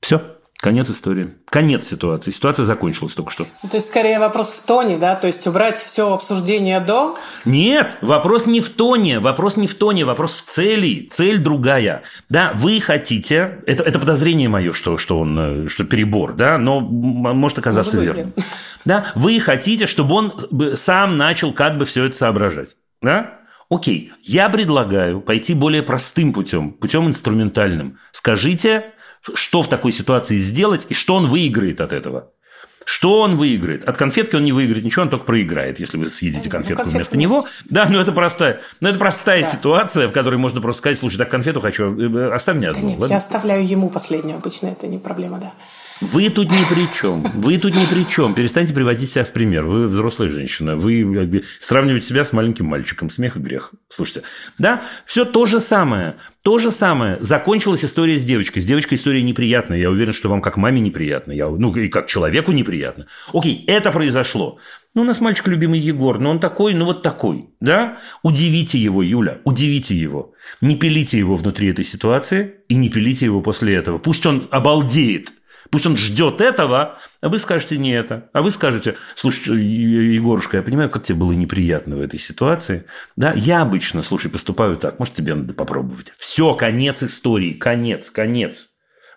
Все. 0.00 0.39
Конец 0.60 0.90
истории. 0.90 1.30
Конец 1.46 1.88
ситуации. 1.88 2.32
Ситуация 2.32 2.66
закончилась 2.66 3.14
только 3.14 3.30
что. 3.30 3.46
То 3.62 3.76
есть, 3.76 3.88
скорее 3.88 4.18
вопрос 4.18 4.50
в 4.50 4.60
тоне, 4.66 4.98
да? 4.98 5.14
То 5.14 5.26
есть, 5.26 5.46
убрать 5.46 5.78
все 5.78 6.12
обсуждение 6.12 6.80
до? 6.80 7.16
Нет, 7.46 7.96
вопрос 8.02 8.44
не 8.44 8.60
в 8.60 8.68
тоне. 8.68 9.20
Вопрос 9.20 9.56
не 9.56 9.66
в 9.66 9.74
тоне, 9.74 10.04
вопрос 10.04 10.34
в 10.34 10.42
цели. 10.42 11.08
Цель 11.10 11.38
другая. 11.38 12.02
Да, 12.28 12.52
вы 12.56 12.78
хотите... 12.80 13.62
Это, 13.66 13.84
это 13.84 13.98
подозрение 13.98 14.50
мое, 14.50 14.74
что, 14.74 14.98
что 14.98 15.18
он... 15.18 15.66
Что 15.70 15.84
перебор, 15.84 16.34
да? 16.34 16.58
Но 16.58 16.80
может 16.80 17.58
оказаться 17.58 17.96
может 17.96 18.14
верным. 18.14 18.34
Да, 18.84 19.06
вы 19.14 19.40
хотите, 19.40 19.86
чтобы 19.86 20.14
он 20.14 20.34
сам 20.74 21.16
начал 21.16 21.54
как 21.54 21.78
бы 21.78 21.86
все 21.86 22.04
это 22.04 22.16
соображать. 22.16 22.76
Да? 23.00 23.38
Окей, 23.70 24.12
я 24.22 24.50
предлагаю 24.50 25.20
пойти 25.20 25.54
более 25.54 25.82
простым 25.82 26.32
путем, 26.32 26.72
путем 26.72 27.06
инструментальным. 27.06 27.98
Скажите, 28.10 28.92
что 29.34 29.62
в 29.62 29.68
такой 29.68 29.92
ситуации 29.92 30.36
сделать 30.36 30.86
и 30.88 30.94
что 30.94 31.14
он 31.14 31.26
выиграет 31.26 31.80
от 31.80 31.92
этого. 31.92 32.32
Что 32.86 33.20
он 33.20 33.36
выиграет? 33.36 33.84
От 33.84 33.96
конфетки 33.96 34.36
он 34.36 34.44
не 34.44 34.52
выиграет 34.52 34.84
ничего, 34.84 35.02
он 35.02 35.10
только 35.10 35.24
проиграет, 35.24 35.78
если 35.78 35.98
вы 35.98 36.06
съедите 36.06 36.46
ну, 36.46 36.50
конфетку 36.50 36.86
ну, 36.86 36.92
вместо 36.92 37.16
него. 37.18 37.46
Да, 37.66 37.86
но 37.86 38.00
это 38.00 38.10
простая, 38.10 38.62
но 38.80 38.88
это 38.88 38.98
простая 38.98 39.42
да. 39.42 39.48
ситуация, 39.48 40.08
в 40.08 40.12
которой 40.12 40.38
можно 40.38 40.60
просто 40.60 40.80
сказать, 40.80 40.98
слушай, 40.98 41.18
так 41.18 41.30
конфету 41.30 41.60
хочу, 41.60 41.96
э, 41.96 42.32
оставь 42.32 42.56
мне 42.56 42.68
одну. 42.68 42.82
Да 42.82 42.88
нет, 42.88 42.98
ладно? 42.98 43.12
я 43.12 43.18
оставляю 43.18 43.66
ему 43.66 43.90
последнюю, 43.90 44.38
обычно 44.38 44.68
это 44.68 44.86
не 44.86 44.98
проблема, 44.98 45.38
да. 45.38 45.52
Вы 46.00 46.30
тут 46.30 46.50
ни 46.50 46.64
при 46.64 46.90
чем. 46.94 47.22
Вы 47.22 47.58
тут 47.58 47.74
ни 47.74 47.84
при 47.84 48.08
чем. 48.08 48.34
Перестаньте 48.34 48.72
приводить 48.72 49.10
себя 49.10 49.22
в 49.22 49.32
пример. 49.32 49.64
Вы 49.64 49.86
взрослая 49.86 50.30
женщина. 50.30 50.74
Вы 50.74 51.44
сравниваете 51.60 52.06
себя 52.06 52.24
с 52.24 52.32
маленьким 52.32 52.66
мальчиком. 52.66 53.10
Смех 53.10 53.36
и 53.36 53.40
грех. 53.40 53.72
Слушайте. 53.90 54.22
Да, 54.56 54.82
все 55.04 55.26
то 55.26 55.44
же 55.44 55.60
самое. 55.60 56.16
То 56.40 56.58
же 56.58 56.70
самое. 56.70 57.18
Закончилась 57.20 57.84
история 57.84 58.16
с 58.16 58.24
девочкой. 58.24 58.62
С 58.62 58.66
девочкой 58.66 58.96
история 58.96 59.22
неприятная. 59.22 59.78
Я 59.78 59.90
уверен, 59.90 60.14
что 60.14 60.30
вам 60.30 60.40
как 60.40 60.56
маме 60.56 60.80
неприятно. 60.80 61.32
Я, 61.32 61.48
ну, 61.50 61.70
и 61.74 61.88
как 61.88 62.06
человеку 62.06 62.52
неприятно. 62.52 63.06
Окей, 63.34 63.64
это 63.66 63.92
произошло. 63.92 64.58
Ну, 64.94 65.02
у 65.02 65.04
нас 65.04 65.20
мальчик 65.20 65.48
любимый 65.48 65.78
Егор, 65.78 66.18
но 66.18 66.30
он 66.30 66.40
такой, 66.40 66.72
ну 66.74 66.86
вот 66.86 67.02
такой, 67.02 67.50
да? 67.60 67.98
Удивите 68.22 68.78
его, 68.78 69.02
Юля, 69.02 69.38
удивите 69.44 69.94
его. 69.94 70.32
Не 70.60 70.76
пилите 70.76 71.18
его 71.18 71.36
внутри 71.36 71.68
этой 71.68 71.84
ситуации 71.84 72.54
и 72.68 72.74
не 72.74 72.88
пилите 72.88 73.26
его 73.26 73.40
после 73.40 73.74
этого. 73.76 73.98
Пусть 73.98 74.26
он 74.26 74.48
обалдеет 74.50 75.32
Пусть 75.70 75.86
он 75.86 75.96
ждет 75.96 76.40
этого, 76.40 76.98
а 77.20 77.28
вы 77.28 77.38
скажете 77.38 77.78
не 77.78 77.92
это. 77.92 78.28
А 78.32 78.42
вы 78.42 78.50
скажете, 78.50 78.96
слушай, 79.14 79.62
Егорушка, 79.62 80.56
я 80.56 80.62
понимаю, 80.62 80.90
как 80.90 81.04
тебе 81.04 81.18
было 81.18 81.32
неприятно 81.32 81.96
в 81.96 82.00
этой 82.00 82.18
ситуации. 82.18 82.84
Да, 83.16 83.32
я 83.34 83.62
обычно, 83.62 84.02
слушай, 84.02 84.30
поступаю 84.30 84.76
так. 84.76 84.98
Может, 84.98 85.14
тебе 85.14 85.34
надо 85.34 85.52
попробовать. 85.54 86.12
Все, 86.18 86.54
конец 86.54 87.02
истории. 87.02 87.52
Конец, 87.52 88.10
конец. 88.10 88.70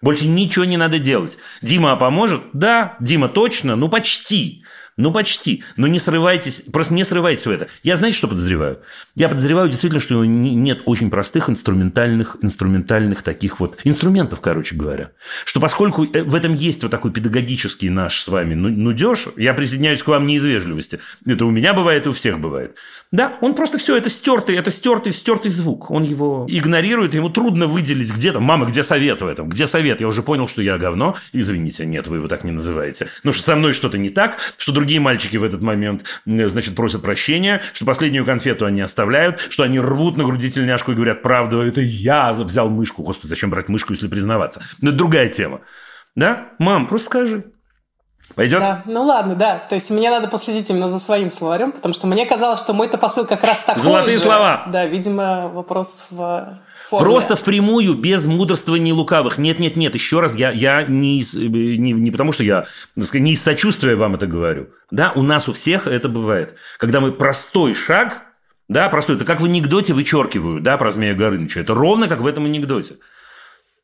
Больше 0.03 0.27
ничего 0.27 0.65
не 0.65 0.77
надо 0.77 0.99
делать. 0.99 1.37
Дима 1.61 1.95
поможет? 1.95 2.41
Да, 2.51 2.97
Дима 2.99 3.29
точно, 3.29 3.75
ну 3.75 3.87
почти. 3.89 4.62
Ну, 4.95 5.11
почти. 5.11 5.63
Но 5.75 5.87
не 5.87 5.97
срывайтесь, 5.97 6.63
просто 6.71 6.93
не 6.93 7.03
срывайтесь 7.03 7.45
в 7.45 7.51
это. 7.51 7.67
Я, 7.81 7.95
знаете, 7.95 8.17
что 8.17 8.27
подозреваю? 8.27 8.79
Я 9.15 9.27
подозреваю 9.27 9.69
действительно, 9.69 9.99
что 10.01 10.23
нет 10.23 10.81
очень 10.85 11.09
простых 11.09 11.49
инструментальных, 11.49 12.37
инструментальных 12.41 13.23
таких 13.23 13.59
вот 13.59 13.79
инструментов, 13.83 14.39
короче 14.39 14.75
говоря. 14.75 15.11
Что 15.45 15.59
поскольку 15.59 16.05
э, 16.05 16.23
в 16.23 16.35
этом 16.35 16.53
есть 16.53 16.83
вот 16.83 16.91
такой 16.91 17.11
педагогический 17.11 17.89
наш 17.89 18.21
с 18.21 18.27
вами 18.27 18.53
ну, 18.53 18.69
нудеж, 18.69 19.27
я 19.35 19.53
присоединяюсь 19.53 20.03
к 20.03 20.07
вам 20.07 20.27
не 20.27 20.35
из 20.35 20.43
вежливости. 20.43 20.99
Это 21.25 21.45
у 21.45 21.51
меня 21.51 21.73
бывает, 21.73 22.05
и 22.05 22.09
у 22.09 22.11
всех 22.11 22.39
бывает. 22.39 22.77
Да, 23.13 23.37
он 23.41 23.53
просто 23.53 23.77
все, 23.77 23.95
это 23.95 24.09
стертый, 24.09 24.55
это 24.55 24.71
стертый, 24.71 25.13
стертый 25.13 25.51
звук. 25.51 25.91
Он 25.91 26.01
его 26.01 26.47
игнорирует, 26.49 27.13
ему 27.13 27.29
трудно 27.29 27.67
выделить 27.67 28.11
где-то. 28.11 28.39
Мама, 28.39 28.65
где 28.65 28.81
совет 28.81 29.21
в 29.21 29.27
этом? 29.27 29.49
Где 29.49 29.67
совет? 29.67 30.01
Я 30.01 30.07
уже 30.07 30.23
понял, 30.23 30.47
что 30.47 30.63
я 30.63 30.79
говно. 30.79 31.15
Извините, 31.31 31.85
нет, 31.85 32.07
вы 32.07 32.17
его 32.17 32.27
так 32.27 32.43
не 32.43 32.51
называете. 32.51 33.09
Ну, 33.23 33.31
что 33.31 33.43
со 33.43 33.55
мной 33.55 33.73
что-то 33.73 33.99
не 33.99 34.09
так, 34.09 34.39
что 34.57 34.71
другие 34.71 34.99
мальчики 34.99 35.37
в 35.37 35.43
этот 35.43 35.61
момент, 35.61 36.05
значит, 36.25 36.75
просят 36.75 37.03
прощения, 37.03 37.61
что 37.73 37.85
последнюю 37.85 38.25
конфету 38.25 38.65
они 38.65 38.81
оставляют, 38.81 39.39
что 39.51 39.61
они 39.61 39.79
рвут 39.79 40.17
на 40.17 40.23
груди 40.23 40.49
тельняшку 40.49 40.93
и 40.93 40.95
говорят 40.95 41.21
правду, 41.21 41.61
это 41.61 41.81
я 41.81 42.33
взял 42.33 42.67
мышку. 42.67 43.03
Господи, 43.03 43.29
зачем 43.29 43.51
брать 43.51 43.69
мышку, 43.69 43.93
если 43.93 44.07
признаваться? 44.07 44.63
Но 44.81 44.89
это 44.89 44.97
другая 44.97 45.29
тема. 45.29 45.61
Да? 46.15 46.49
Мам, 46.57 46.87
просто 46.87 47.05
скажи. 47.05 47.43
Пойдет? 48.35 48.59
Да, 48.59 48.81
ну 48.85 49.03
ладно, 49.03 49.35
да. 49.35 49.59
То 49.69 49.75
есть 49.75 49.89
мне 49.89 50.09
надо 50.09 50.27
последить 50.27 50.69
именно 50.69 50.89
за 50.89 50.99
своим 50.99 51.29
словарем, 51.29 51.71
потому 51.71 51.93
что 51.93 52.07
мне 52.07 52.25
казалось, 52.25 52.59
что 52.59 52.73
мой-то 52.73 52.97
посыл 52.97 53.25
как 53.25 53.43
раз 53.43 53.59
такой 53.59 53.81
Золотые 53.81 54.17
же. 54.17 54.23
слова. 54.23 54.63
Да, 54.67 54.85
видимо, 54.85 55.49
вопрос 55.49 56.05
в 56.09 56.59
форме. 56.89 57.05
Просто 57.05 57.35
впрямую, 57.35 57.95
без 57.95 58.25
мудрствований 58.25 58.91
лукавых. 58.91 59.37
Нет, 59.37 59.59
нет, 59.59 59.75
нет, 59.75 59.93
еще 59.93 60.19
раз, 60.19 60.35
я, 60.35 60.51
я 60.51 60.83
не, 60.83 61.19
из, 61.19 61.33
не, 61.35 61.91
не 61.91 62.11
потому, 62.11 62.31
что 62.31 62.43
я 62.43 62.65
сказать, 62.99 63.23
не 63.23 63.33
из 63.33 63.41
сочувствия 63.43 63.95
вам 63.95 64.15
это 64.15 64.25
говорю. 64.25 64.69
Да, 64.89 65.11
у 65.15 65.21
нас 65.21 65.47
у 65.47 65.53
всех 65.53 65.87
это 65.87 66.09
бывает. 66.09 66.55
Когда 66.77 66.99
мы 67.01 67.11
простой 67.11 67.73
шаг, 67.75 68.21
да, 68.67 68.89
простой, 68.89 69.15
это 69.17 69.25
как 69.25 69.41
в 69.41 69.45
анекдоте 69.45 69.93
вычеркиваю, 69.93 70.61
да, 70.61 70.77
про 70.77 70.89
Змея 70.89 71.13
Горыныча. 71.13 71.59
Это 71.59 71.73
ровно 71.73 72.07
как 72.07 72.21
в 72.21 72.27
этом 72.27 72.45
анекдоте. 72.45 72.95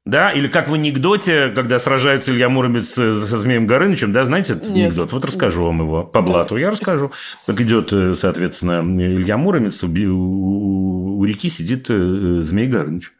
Да, 0.09 0.31
или 0.31 0.47
как 0.47 0.69
в 0.69 0.73
анекдоте, 0.73 1.49
когда 1.49 1.77
сражаются 1.77 2.31
Илья 2.31 2.49
Муромец 2.49 2.93
со 2.93 3.37
Змеем 3.37 3.67
Горынычем, 3.67 4.11
да, 4.11 4.23
знаете 4.23 4.53
этот 4.53 4.69
Нет. 4.69 4.87
анекдот? 4.87 5.13
Вот 5.13 5.23
расскажу 5.23 5.63
вам 5.65 5.81
его 5.81 6.03
по 6.03 6.21
блату. 6.21 6.55
Да. 6.55 6.61
Я 6.61 6.71
расскажу. 6.71 7.11
Как 7.45 7.61
идет, 7.61 7.93
э, 7.93 8.15
соответственно, 8.15 8.81
Илья 8.81 9.37
Муромец, 9.37 9.83
у, 9.83 9.87
у, 9.87 11.19
у 11.19 11.25
реки 11.25 11.49
сидит 11.49 11.87
э, 11.89 12.39
Змей 12.41 12.67
Горыныч. 12.67 13.11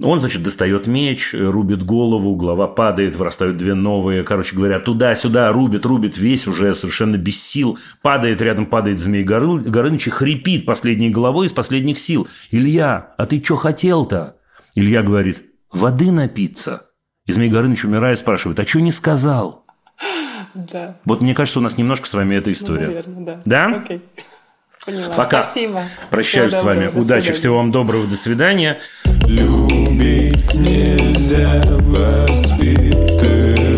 Он, 0.00 0.20
значит, 0.20 0.42
достает 0.42 0.86
меч, 0.86 1.34
рубит 1.34 1.84
голову, 1.84 2.36
голова 2.36 2.68
падает, 2.68 3.16
вырастают 3.16 3.56
две 3.56 3.74
новые. 3.74 4.22
Короче 4.22 4.54
говоря, 4.54 4.78
туда-сюда 4.78 5.52
рубит, 5.52 5.86
рубит, 5.86 6.18
весь 6.18 6.46
уже 6.46 6.72
совершенно 6.74 7.16
без 7.16 7.42
сил. 7.42 7.78
Падает, 8.02 8.40
рядом 8.40 8.66
падает 8.66 8.98
Змей 8.98 9.24
Горыныч 9.24 10.06
и 10.06 10.10
хрипит 10.10 10.66
последней 10.66 11.10
головой 11.10 11.46
из 11.46 11.52
последних 11.52 11.98
сил. 11.98 12.28
«Илья, 12.50 13.14
а 13.18 13.26
ты 13.26 13.42
что 13.42 13.56
хотел-то?» 13.56 14.36
Илья 14.76 15.02
говорит, 15.02 15.42
воды 15.72 16.12
напиться. 16.12 16.86
И 17.26 17.32
Змей 17.32 17.50
Горыныч, 17.50 17.84
умирая, 17.84 18.14
спрашивает, 18.16 18.58
а 18.58 18.66
что 18.66 18.80
не 18.80 18.92
сказал? 18.92 19.64
Да. 20.54 20.96
Вот 21.04 21.22
мне 21.22 21.34
кажется, 21.34 21.58
у 21.58 21.62
нас 21.62 21.76
немножко 21.76 22.08
с 22.08 22.14
вами 22.14 22.36
эта 22.36 22.52
история. 22.52 22.86
Ну, 22.86 22.92
наверное, 22.92 23.24
да. 23.24 23.42
Да? 23.44 23.66
Окей. 23.76 24.02
Поняла. 24.84 25.14
Пока. 25.14 25.44
Спасибо. 25.44 25.82
Прощаюсь 26.10 26.52
всего 26.52 26.62
с 26.62 26.64
вами. 26.64 26.84
Доброго, 26.86 27.04
Удачи, 27.04 27.32
всего 27.32 27.56
вам 27.56 27.72
доброго, 27.72 28.06
до 28.06 28.16
свидания. 28.16 28.78
Любить 29.26 30.54
нельзя 30.54 31.62
воспитывать, 31.66 33.77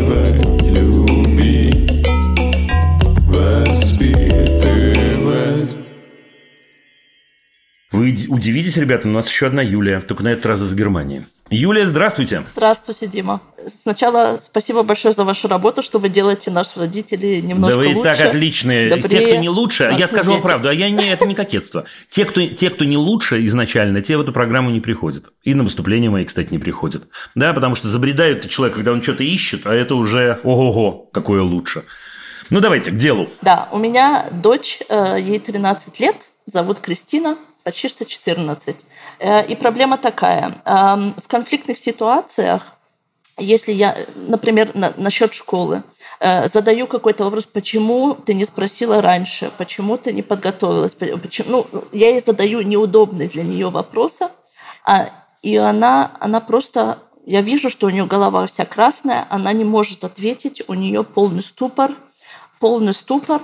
удивитесь, 8.31 8.77
ребята, 8.77 9.09
у 9.09 9.11
нас 9.11 9.29
еще 9.29 9.47
одна 9.47 9.63
Юлия, 9.63 10.01
только 10.01 10.23
на 10.23 10.29
этот 10.29 10.47
раз 10.47 10.63
из 10.63 10.73
Германии. 10.75 11.25
Юлия, 11.51 11.85
здравствуйте. 11.85 12.45
Здравствуйте, 12.53 13.09
Дима. 13.09 13.41
Сначала 13.69 14.39
спасибо 14.41 14.85
большое 14.85 15.13
за 15.13 15.25
вашу 15.25 15.49
работу, 15.49 15.83
что 15.83 15.99
вы 15.99 16.09
делаете 16.09 16.51
наших 16.53 16.77
родителей 16.77 17.43
немножко 17.43 17.77
лучше. 17.77 17.89
Да 17.89 17.95
вы 17.95 17.97
лучше, 17.97 18.19
так 18.19 18.29
отличные. 18.29 18.89
Добрее, 18.89 19.09
те, 19.09 19.21
кто 19.27 19.37
не 19.37 19.49
лучше, 19.49 19.95
я 19.99 20.07
скажу 20.07 20.31
вам 20.31 20.43
правду, 20.43 20.69
а 20.69 20.73
я 20.73 20.91
не, 20.91 21.09
это 21.11 21.27
не 21.27 21.35
кокетство. 21.35 21.87
Те 22.09 22.25
кто, 22.25 22.47
те, 22.47 22.71
кто 22.71 22.85
не 22.85 22.97
лучше 22.97 23.45
изначально, 23.47 24.01
те 24.01 24.17
в 24.17 24.21
эту 24.21 24.33
программу 24.33 24.71
не 24.71 24.81
приходят. 24.81 25.33
И 25.43 25.53
на 25.55 25.65
выступления 25.65 26.09
мои, 26.09 26.25
кстати, 26.25 26.53
не 26.53 26.59
приходят. 26.59 27.09
Да, 27.35 27.53
потому 27.53 27.75
что 27.75 27.89
забредает 27.89 28.49
человек, 28.49 28.77
когда 28.77 28.93
он 28.93 29.03
что-то 29.03 29.25
ищет, 29.25 29.67
а 29.67 29.75
это 29.75 29.97
уже 29.97 30.39
ого-го, 30.45 31.09
какое 31.13 31.43
лучше. 31.43 31.83
Ну, 32.51 32.61
давайте, 32.61 32.91
к 32.91 32.97
делу. 32.97 33.29
Да, 33.43 33.69
у 33.73 33.79
меня 33.79 34.29
дочь, 34.33 34.81
э, 34.89 35.17
ей 35.21 35.39
13 35.39 36.01
лет, 36.01 36.31
зовут 36.47 36.81
Кристина, 36.81 37.37
почти 37.65 37.89
что 37.89 38.05
14. 38.05 38.77
Э, 39.19 39.47
и 39.47 39.55
проблема 39.55 39.99
такая. 39.99 40.63
В 40.65 41.29
конфликтных 41.29 41.79
ситуациях, 41.79 42.63
если 43.39 43.73
я, 43.73 43.97
например, 44.15 44.71
на, 44.75 44.93
насчет 44.97 45.35
школы, 45.35 45.83
э, 46.21 46.49
задаю 46.49 46.87
какой-то 46.87 47.25
вопрос, 47.25 47.47
почему 47.47 48.15
ты 48.15 48.35
не 48.35 48.45
спросила 48.45 49.01
раньше, 49.01 49.51
почему 49.57 49.97
ты 49.97 50.13
не 50.13 50.23
подготовилась, 50.23 50.95
почему, 50.95 51.67
ну, 51.73 51.85
я 51.93 52.11
ей 52.11 52.21
задаю 52.21 52.63
неудобные 52.63 53.29
для 53.29 53.43
нее 53.43 53.71
вопросы, 53.71 54.29
а, 54.85 55.11
и 55.43 55.57
она, 55.57 56.13
она 56.21 56.41
просто, 56.41 56.99
я 57.25 57.41
вижу, 57.41 57.71
что 57.71 57.87
у 57.87 57.91
нее 57.91 58.07
голова 58.07 58.47
вся 58.47 58.65
красная, 58.65 59.27
она 59.31 59.53
не 59.53 59.65
может 59.65 60.05
ответить, 60.05 60.63
у 60.69 60.75
нее 60.75 61.03
полный 61.03 61.43
ступор, 61.43 61.93
полный 62.59 62.93
ступор. 62.93 63.41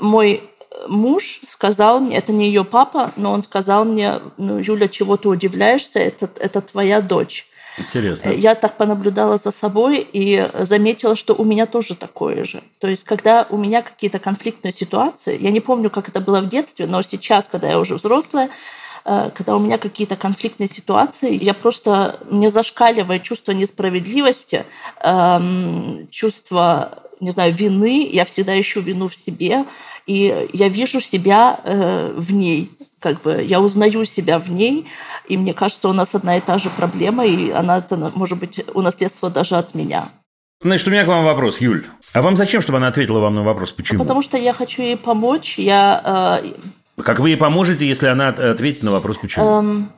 Мой 0.00 0.48
муж 0.86 1.40
сказал 1.46 2.00
мне, 2.00 2.16
это 2.16 2.32
не 2.32 2.46
ее 2.46 2.64
папа, 2.64 3.12
но 3.16 3.32
он 3.32 3.42
сказал 3.42 3.84
мне, 3.84 4.20
ну, 4.36 4.58
Юля, 4.58 4.88
чего 4.88 5.16
ты 5.16 5.28
удивляешься, 5.28 5.98
это, 5.98 6.28
это 6.38 6.60
твоя 6.60 7.00
дочь. 7.00 7.48
Интересно. 7.78 8.30
Я 8.30 8.54
так 8.54 8.76
понаблюдала 8.76 9.36
за 9.36 9.50
собой 9.50 10.06
и 10.12 10.48
заметила, 10.58 11.14
что 11.14 11.34
у 11.34 11.44
меня 11.44 11.66
тоже 11.66 11.94
такое 11.94 12.44
же. 12.44 12.62
То 12.80 12.88
есть, 12.88 13.04
когда 13.04 13.46
у 13.50 13.56
меня 13.56 13.82
какие-то 13.82 14.18
конфликтные 14.18 14.72
ситуации, 14.72 15.40
я 15.40 15.50
не 15.50 15.60
помню, 15.60 15.90
как 15.90 16.08
это 16.08 16.20
было 16.20 16.40
в 16.40 16.48
детстве, 16.48 16.86
но 16.86 17.02
сейчас, 17.02 17.48
когда 17.50 17.68
я 17.68 17.78
уже 17.78 17.94
взрослая, 17.94 18.50
э, 19.04 19.30
когда 19.34 19.56
у 19.56 19.60
меня 19.60 19.78
какие-то 19.78 20.16
конфликтные 20.16 20.68
ситуации, 20.68 21.42
я 21.42 21.54
просто, 21.54 22.18
мне 22.28 22.50
зашкаливает 22.50 23.22
чувство 23.22 23.52
несправедливости, 23.52 24.64
эм, 25.00 26.08
чувство, 26.10 27.04
не 27.20 27.30
знаю, 27.30 27.54
вины, 27.54 28.08
я 28.10 28.24
всегда 28.24 28.58
ищу 28.58 28.80
вину 28.80 29.06
в 29.06 29.14
себе, 29.14 29.64
и 30.08 30.48
я 30.52 30.68
вижу 30.68 31.00
себя 31.00 31.60
э, 31.62 32.12
в 32.16 32.32
ней 32.32 32.70
как 33.00 33.22
бы 33.22 33.42
я 33.42 33.60
узнаю 33.60 34.04
себя 34.04 34.38
в 34.38 34.50
ней, 34.50 34.86
и 35.28 35.36
мне 35.36 35.54
кажется, 35.54 35.88
у 35.88 35.92
нас 35.92 36.14
одна 36.14 36.36
и 36.36 36.40
та 36.40 36.58
же 36.58 36.70
проблема, 36.70 37.24
и 37.24 37.50
она, 37.50 37.78
это, 37.78 37.96
может 37.96 38.38
быть, 38.38 38.64
унаследство 38.74 39.30
даже 39.30 39.54
от 39.54 39.74
меня. 39.74 40.08
Значит, 40.60 40.88
у 40.88 40.90
меня 40.90 41.04
к 41.04 41.08
вам 41.08 41.24
вопрос, 41.24 41.60
Юль. 41.60 41.86
А 42.12 42.22
вам 42.22 42.36
зачем, 42.36 42.60
чтобы 42.60 42.78
она 42.78 42.88
ответила 42.88 43.20
вам 43.20 43.36
на 43.36 43.44
вопрос, 43.44 43.70
почему? 43.70 44.00
Потому 44.00 44.22
что 44.22 44.36
я 44.36 44.52
хочу 44.52 44.82
ей 44.82 44.96
помочь. 44.96 45.58
Я, 45.58 46.40
э, 46.42 47.02
как 47.02 47.20
вы 47.20 47.30
ей 47.30 47.36
поможете, 47.36 47.86
если 47.86 48.08
она 48.08 48.28
ответит 48.28 48.82
на 48.82 48.90
вопрос, 48.90 49.18
почему? 49.18 49.46
Эм, 49.46 49.92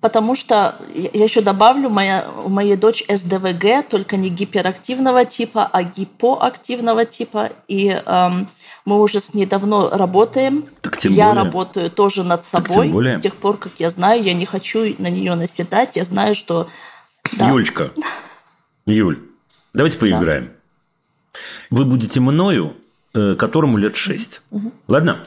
потому 0.00 0.34
что, 0.34 0.74
я 0.92 1.22
еще 1.22 1.42
добавлю, 1.42 1.88
моя, 1.90 2.26
у 2.44 2.48
моей 2.48 2.74
дочь 2.74 3.04
СДВГ, 3.08 3.88
только 3.88 4.16
не 4.16 4.30
гиперактивного 4.30 5.24
типа, 5.24 5.70
а 5.72 5.84
гипоактивного 5.84 7.04
типа. 7.04 7.50
И 7.68 7.90
эм, 7.90 8.48
мы 8.84 9.00
уже 9.00 9.20
с 9.20 9.34
ней 9.34 9.46
давно 9.46 9.90
работаем. 9.90 10.64
Так 10.80 10.98
тем 10.98 11.12
я 11.12 11.28
более. 11.28 11.44
работаю 11.44 11.90
тоже 11.90 12.24
над 12.24 12.44
собой. 12.44 12.86
тем 12.86 12.92
более. 12.92 13.18
С 13.18 13.22
тех 13.22 13.34
пор, 13.36 13.56
как 13.56 13.72
я 13.78 13.90
знаю, 13.90 14.22
я 14.22 14.32
не 14.32 14.46
хочу 14.46 14.94
на 14.98 15.08
нее 15.08 15.34
наседать. 15.34 15.96
Я 15.96 16.04
знаю, 16.04 16.34
что... 16.34 16.68
Да. 17.32 17.48
Юлечка, 17.48 17.92
Юль, 18.86 19.22
давайте 19.72 19.98
поиграем. 19.98 20.50
Вы 21.70 21.84
будете 21.84 22.18
мною, 22.20 22.74
которому 23.12 23.76
лет 23.76 23.96
6. 23.96 24.42
Ладно? 24.88 25.18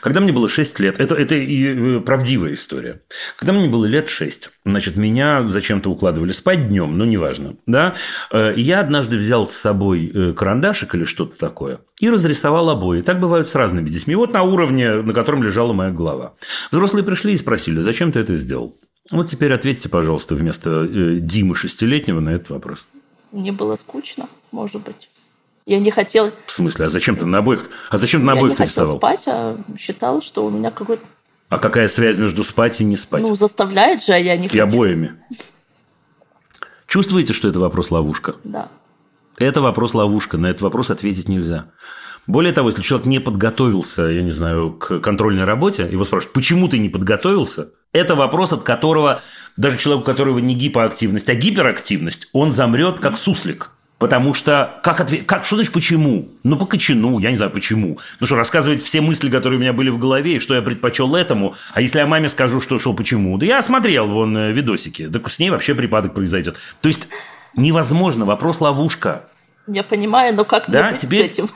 Когда 0.00 0.20
мне 0.20 0.32
было 0.32 0.48
6 0.48 0.80
лет, 0.80 1.00
это, 1.00 1.14
это 1.14 1.34
и 1.34 1.98
э, 1.98 2.00
правдивая 2.00 2.54
история. 2.54 3.02
Когда 3.36 3.52
мне 3.52 3.68
было 3.68 3.84
лет 3.84 4.08
6, 4.08 4.50
значит, 4.64 4.96
меня 4.96 5.48
зачем-то 5.48 5.90
укладывали 5.90 6.32
спать 6.32 6.68
днем, 6.68 6.96
ну, 6.96 7.04
неважно, 7.04 7.56
да, 7.66 7.94
Э, 8.30 8.54
я 8.56 8.80
однажды 8.80 9.16
взял 9.16 9.46
с 9.46 9.52
собой 9.52 10.10
э, 10.12 10.32
карандашик 10.32 10.94
или 10.94 11.04
что-то 11.04 11.38
такое 11.38 11.80
и 12.00 12.10
разрисовал 12.10 12.70
обои. 12.70 13.02
Так 13.02 13.20
бывают 13.20 13.48
с 13.48 13.54
разными 13.54 13.88
детьми. 13.88 14.14
Вот 14.14 14.32
на 14.32 14.42
уровне, 14.42 15.02
на 15.02 15.12
котором 15.12 15.42
лежала 15.42 15.72
моя 15.72 15.90
голова. 15.90 16.34
Взрослые 16.70 17.04
пришли 17.04 17.34
и 17.34 17.38
спросили, 17.38 17.80
зачем 17.80 18.12
ты 18.12 18.20
это 18.20 18.36
сделал? 18.36 18.74
Вот 19.10 19.28
теперь 19.28 19.52
ответьте, 19.52 19.88
пожалуйста, 19.88 20.34
вместо 20.34 20.84
э, 20.84 21.18
Димы 21.20 21.54
шестилетнего 21.54 22.20
на 22.20 22.30
этот 22.30 22.50
вопрос. 22.50 22.86
Мне 23.30 23.52
было 23.52 23.76
скучно, 23.76 24.28
может 24.50 24.82
быть. 24.82 25.08
Я 25.66 25.78
не 25.78 25.90
хотела, 25.90 26.32
В 26.46 26.52
смысле, 26.52 26.86
а 26.86 26.88
зачем 26.88 27.16
ты 27.16 27.24
на 27.24 27.38
обоих? 27.38 27.68
А 27.90 27.98
зачем 27.98 28.20
ты 28.20 28.26
на 28.26 28.32
я 28.32 28.34
не 28.34 28.40
обоих 28.40 28.58
хотела 28.58 28.96
спать, 28.96 29.22
а 29.26 29.56
считала, 29.78 30.20
что 30.20 30.44
у 30.44 30.50
меня 30.50 30.70
какой-то... 30.70 31.02
А 31.48 31.58
какая 31.58 31.86
связь 31.88 32.18
между 32.18 32.44
спать 32.44 32.80
и 32.80 32.84
не 32.84 32.96
спать? 32.96 33.22
Ну, 33.22 33.36
заставляет 33.36 34.02
же, 34.02 34.12
а 34.12 34.16
я 34.16 34.36
не 34.36 34.46
и 34.46 34.48
хочу. 34.48 34.62
обоими. 34.62 35.14
Чувствуете, 36.86 37.32
что 37.32 37.48
это 37.48 37.60
вопрос-ловушка? 37.60 38.36
Да. 38.42 38.68
Это 39.36 39.60
вопрос-ловушка. 39.60 40.36
На 40.36 40.46
этот 40.46 40.62
вопрос 40.62 40.90
ответить 40.90 41.28
нельзя. 41.28 41.66
Более 42.26 42.52
того, 42.52 42.68
если 42.68 42.82
человек 42.82 43.06
не 43.06 43.18
подготовился, 43.18 44.02
я 44.04 44.22
не 44.22 44.30
знаю, 44.30 44.72
к 44.72 45.00
контрольной 45.00 45.44
работе, 45.44 45.88
его 45.90 46.04
спрашивают, 46.04 46.32
почему 46.34 46.68
ты 46.68 46.78
не 46.78 46.88
подготовился? 46.88 47.70
Это 47.92 48.14
вопрос, 48.14 48.52
от 48.52 48.62
которого 48.62 49.20
даже 49.56 49.78
человек, 49.78 50.02
у 50.02 50.06
которого 50.06 50.38
не 50.38 50.54
гипоактивность, 50.54 51.28
а 51.28 51.34
гиперактивность, 51.34 52.28
он 52.32 52.52
замрет 52.52 53.00
как 53.00 53.18
суслик. 53.18 53.72
Потому 54.02 54.34
что, 54.34 54.80
как, 54.82 55.00
отве- 55.00 55.22
как 55.22 55.44
что 55.44 55.54
значит 55.56 55.72
почему? 55.72 56.28
Ну, 56.42 56.56
по 56.56 56.66
кочану, 56.66 57.20
я 57.20 57.30
не 57.30 57.36
знаю 57.36 57.52
почему. 57.52 57.98
Ну 58.18 58.26
что, 58.26 58.34
рассказывать 58.36 58.82
все 58.82 59.00
мысли, 59.00 59.30
которые 59.30 59.58
у 59.58 59.60
меня 59.60 59.72
были 59.72 59.90
в 59.90 59.98
голове, 59.98 60.36
и 60.36 60.38
что 60.40 60.54
я 60.56 60.60
предпочел 60.62 61.14
этому. 61.14 61.54
А 61.72 61.80
если 61.80 62.00
я 62.00 62.06
маме 62.06 62.28
скажу, 62.28 62.60
что, 62.60 62.80
что 62.80 62.92
почему? 62.94 63.38
Да 63.38 63.46
я 63.46 63.62
смотрел 63.62 64.08
вон 64.08 64.36
э, 64.36 64.50
видосики. 64.52 65.08
Так 65.08 65.30
с 65.30 65.38
ней 65.38 65.50
вообще 65.50 65.74
припадок 65.76 66.14
произойдет. 66.14 66.56
То 66.80 66.88
есть, 66.88 67.06
невозможно. 67.56 68.24
Вопрос-ловушка. 68.24 69.22
Я 69.68 69.84
понимаю, 69.84 70.34
но 70.34 70.44
как 70.44 70.64
Да, 70.68 70.82
мне 70.82 70.92
быть 70.92 71.00
теперь- 71.00 71.28
с 71.28 71.30
этим? 71.32 71.48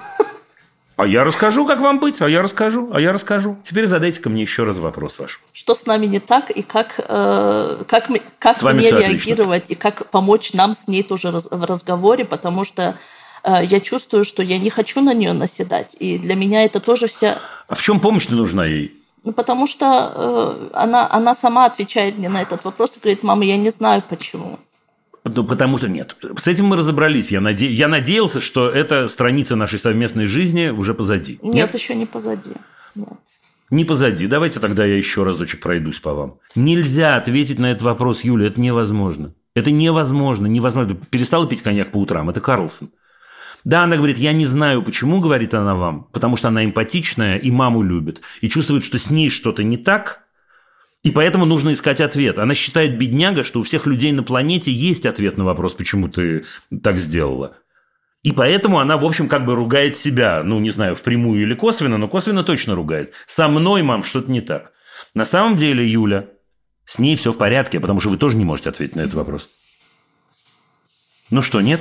А 0.97 1.07
я 1.07 1.25
расскажу, 1.25 1.67
как 1.67 1.81
вам 1.81 1.99
быть, 1.99 2.23
а 2.23 2.29
я 2.29 2.41
расскажу, 2.43 2.89
а 2.91 3.01
я 3.01 3.13
расскажу. 3.13 3.59
Теперь 3.63 3.87
задайте 3.87 4.21
ко 4.21 4.31
мне 4.31 4.43
еще 4.43 4.65
раз 4.65 4.79
вопрос 4.79 5.19
ваш. 5.19 5.41
Что 5.53 5.75
с 5.75 5.85
нами 5.85 6.07
не 6.07 6.21
так, 6.21 6.51
и 6.51 6.63
как, 6.63 6.95
э, 6.99 7.85
как, 7.87 8.09
как 8.39 8.63
мне 8.63 8.81
всё 8.87 8.97
отлично. 8.97 9.01
реагировать, 9.01 9.71
и 9.71 9.75
как 9.75 10.09
помочь 10.11 10.55
нам 10.55 10.73
с 10.75 10.89
ней 10.89 11.03
тоже 11.03 11.31
раз- 11.31 11.49
в 11.51 11.65
разговоре, 11.65 12.25
потому 12.25 12.65
что 12.65 12.97
э, 13.45 13.65
я 13.65 13.81
чувствую, 13.81 14.25
что 14.25 14.43
я 14.43 14.59
не 14.59 14.71
хочу 14.71 15.03
на 15.03 15.13
нее 15.13 15.35
наседать. 15.35 15.95
И 16.01 16.19
для 16.19 16.35
меня 16.35 16.65
это 16.65 16.81
тоже 16.81 17.09
вся... 17.09 17.39
А 17.69 17.75
в 17.75 17.83
чем 17.83 18.01
помощь 18.01 18.29
нужна 18.29 18.65
ей? 18.65 18.93
Ну, 19.23 19.33
потому 19.33 19.67
что 19.67 20.13
э, 20.15 20.69
она, 20.73 21.07
она 21.11 21.35
сама 21.35 21.67
отвечает 21.67 22.17
мне 22.17 22.31
на 22.31 22.41
этот 22.41 22.65
вопрос 22.65 22.97
и 22.97 23.01
говорит, 23.01 23.23
мама, 23.23 23.45
я 23.45 23.59
не 23.59 23.69
знаю 23.71 24.03
почему. 24.09 24.59
Ну, 25.35 25.45
потому 25.45 25.79
что 25.79 25.89
нет. 25.89 26.17
С 26.39 26.47
этим 26.49 26.67
мы 26.67 26.77
разобрались. 26.77 27.31
Я, 27.31 27.41
наде- 27.41 27.71
я 27.71 27.89
надеялся, 27.89 28.41
что 28.41 28.69
эта 28.69 29.09
страница 29.09 29.57
нашей 29.57 29.79
совместной 29.79 30.27
жизни 30.27 30.69
уже 30.69 30.95
позади. 30.95 31.39
Нет, 31.43 31.75
еще 31.75 31.95
не 31.95 32.07
позади. 32.07 32.53
Нет. 32.95 33.09
Не 33.71 33.85
позади. 33.85 34.27
Давайте 34.27 34.61
тогда 34.61 34.85
я 34.85 34.97
еще 34.97 35.25
разочек 35.25 35.61
пройдусь 35.61 35.99
по 35.99 36.15
вам. 36.15 36.39
Нельзя 36.55 37.17
ответить 37.17 37.59
на 37.59 37.73
этот 37.73 37.83
вопрос, 37.83 38.23
Юля. 38.23 38.47
Это 38.47 38.61
невозможно. 38.61 39.35
Это 39.55 39.71
невозможно. 39.71 40.47
Невозможно. 40.47 40.95
Перестала 40.95 41.47
пить 41.49 41.63
коньяк 41.63 41.91
по 41.91 41.97
утрам. 41.99 42.31
Это 42.31 42.41
Карлсон. 42.41 42.91
Да, 43.65 43.83
она 43.83 43.97
говорит, 43.97 44.19
я 44.19 44.33
не 44.33 44.47
знаю, 44.47 44.81
почему, 44.83 45.21
говорит 45.21 45.53
она 45.53 45.75
вам, 45.75 46.05
потому 46.13 46.37
что 46.37 46.47
она 46.49 46.65
эмпатичная 46.65 47.37
и 47.37 47.51
маму 47.51 47.83
любит, 47.83 48.21
и 48.41 48.49
чувствует, 48.49 48.85
что 48.85 48.97
с 48.97 49.11
ней 49.11 49.29
что-то 49.29 49.65
не 49.65 49.77
так, 49.77 50.26
и 51.07 51.13
поэтому 51.13 51.45
нужно 51.45 51.73
искать 51.73 52.01
ответ. 52.01 52.41
Она 52.41 52.55
считает, 52.55 52.99
бедняга, 52.99 53.45
что 53.45 53.61
у 53.61 53.63
всех 53.63 53.87
людей 53.87 54.11
на 54.11 54.25
планете 54.25 54.73
есть 54.73 55.07
ответ 55.07 55.39
на 55.39 55.45
вопрос, 55.45 55.75
почему 55.75 56.09
ты 56.09 56.45
так 56.83 56.99
сделала. 56.99 57.59
И 58.25 58.33
поэтому 58.33 58.81
она, 58.81 58.97
в 58.97 59.05
общем, 59.05 59.29
как 59.29 59.47
бы 59.47 59.55
ругает 59.55 59.97
себя. 59.97 60.43
Ну, 60.43 60.59
не 60.59 60.71
знаю, 60.71 60.97
впрямую 60.97 61.43
или 61.43 61.55
косвенно, 61.55 61.97
но 61.97 62.09
косвенно 62.09 62.43
точно 62.43 62.75
ругает. 62.75 63.15
Со 63.25 63.47
мной, 63.47 63.85
мам, 63.85 64.03
что-то 64.03 64.33
не 64.33 64.41
так. 64.41 64.73
На 65.15 65.25
самом 65.25 65.55
деле, 65.55 65.89
Юля, 65.89 66.27
с 66.85 66.99
ней 66.99 67.15
все 67.15 67.31
в 67.31 67.39
порядке, 67.39 67.79
потому 67.79 68.01
что 68.01 68.11
вы 68.11 68.19
тоже 68.19 68.37
не 68.37 68.45
можете 68.45 68.71
ответить 68.71 68.97
на 68.97 69.03
этот 69.03 69.15
вопрос. 69.15 69.49
Ну 71.31 71.41
что, 71.41 71.61
нет? 71.61 71.81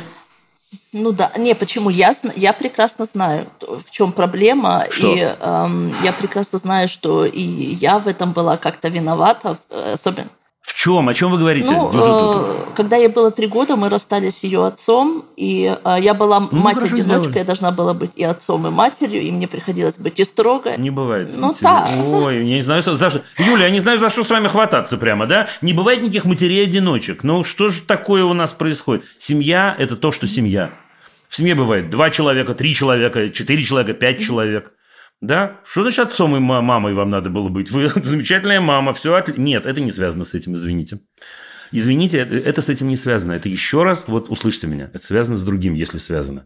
Ну 0.98 1.12
да, 1.12 1.30
не, 1.38 1.54
почему? 1.56 1.90
Я, 1.90 2.16
я 2.38 2.54
прекрасно 2.54 3.04
знаю, 3.04 3.48
в 3.60 3.92
чем 3.92 4.14
проблема, 4.14 4.86
Что? 4.90 5.14
и 5.14 5.20
эм, 5.20 5.94
я 6.02 6.14
прекрасно 6.14 6.58
знаю, 6.58 6.88
что 6.88 7.26
и 7.26 7.42
я 7.42 8.00
в 8.00 8.08
этом 8.08 8.32
была 8.32 8.56
как-то 8.56 8.88
виновата, 8.88 9.58
э, 9.72 9.92
особенно. 9.96 10.30
В 10.62 10.74
чем? 10.74 11.10
О 11.10 11.14
чем 11.14 11.32
вы 11.32 11.38
говорите? 11.38 11.70
Ну, 11.70 11.92
э, 11.94 12.56
когда 12.76 12.96
ей 12.96 13.10
было 13.10 13.30
три 13.30 13.48
года, 13.48 13.76
мы 13.76 13.90
расстались 13.90 14.38
с 14.38 14.44
ее 14.46 14.66
отцом, 14.66 15.26
и 15.36 15.78
э, 15.84 15.98
я 16.00 16.14
была 16.14 16.40
Ну, 16.40 16.48
мать-одиночка, 16.52 17.40
я 17.40 17.44
должна 17.44 17.72
была 17.72 17.94
быть 17.94 18.16
и 18.16 18.24
отцом, 18.24 18.66
и 18.66 18.70
матерью, 18.70 19.22
и 19.22 19.32
мне 19.32 19.50
приходилось 19.50 19.98
быть 19.98 20.22
и 20.22 20.24
строгой. 20.24 20.78
Не 20.78 20.92
бывает. 20.92 21.30
Ну, 21.36 21.54
да. 21.60 21.90
Ой, 22.08 22.38
я 22.38 22.56
не 22.56 22.62
знаю, 22.62 22.82
за 22.82 23.10
что. 23.10 23.22
Юля, 23.38 23.66
я 23.66 23.70
не 23.70 23.82
знаю, 23.82 24.00
за 24.00 24.10
что 24.10 24.24
с 24.24 24.30
вами 24.30 24.48
хвататься 24.48 24.98
прямо, 24.98 25.28
да? 25.28 25.50
Не 25.62 25.74
бывает 25.74 26.02
никаких 26.02 26.24
матерей-одиночек. 26.24 27.26
Ну, 27.26 27.44
что 27.44 27.68
же 27.68 27.82
такое 27.82 28.24
у 28.24 28.34
нас 28.34 28.54
происходит? 28.54 29.04
Семья– 29.20 29.76
это 29.78 29.98
то, 29.98 30.14
что 30.14 30.26
семья. 30.26 30.72
В 31.36 31.38
семье 31.38 31.54
бывает 31.54 31.90
два 31.90 32.12
человека, 32.12 32.54
три 32.54 32.74
человека, 32.74 33.30
четыре 33.30 33.62
человека, 33.62 33.94
пять 33.94 34.22
человек. 34.22 34.72
Да? 35.20 35.60
Что 35.66 35.82
значит 35.82 36.00
отцом 36.00 36.34
и 36.38 36.40
ма- 36.40 36.62
мамой 36.62 36.94
вам 36.94 37.10
надо 37.10 37.30
было 37.30 37.50
быть? 37.50 37.72
Вы 37.72 37.90
замечательная 37.96 38.62
мама, 38.62 38.94
все 38.94 39.14
отли... 39.16 39.34
Нет, 39.36 39.66
это 39.66 39.82
не 39.82 39.92
связано 39.92 40.24
с 40.24 40.34
этим, 40.34 40.56
извините. 40.56 41.02
Извините, 41.74 42.20
это, 42.20 42.38
это 42.38 42.62
с 42.62 42.70
этим 42.70 42.88
не 42.88 42.96
связано. 42.96 43.34
Это 43.34 43.50
еще 43.50 43.84
раз, 43.84 44.06
вот 44.08 44.30
услышьте 44.30 44.66
меня, 44.68 44.90
это 44.94 45.06
связано 45.06 45.36
с 45.36 45.44
другим, 45.44 45.74
если 45.74 45.98
связано. 45.98 46.46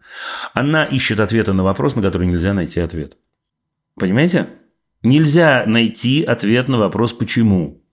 Она 0.56 0.86
ищет 0.86 1.20
ответа 1.20 1.53
на 1.53 1.64
вопрос, 1.64 1.95
на 1.95 2.02
который 2.02 2.26
нельзя 2.26 2.56
найти 2.56 2.80
ответ. 2.80 3.16
Понимаете? 3.94 4.48
Нельзя 5.03 5.66
найти 5.68 6.24
ответ 6.24 6.68
на 6.68 6.80
вопрос 6.80 7.14
«почему?». 7.14 7.84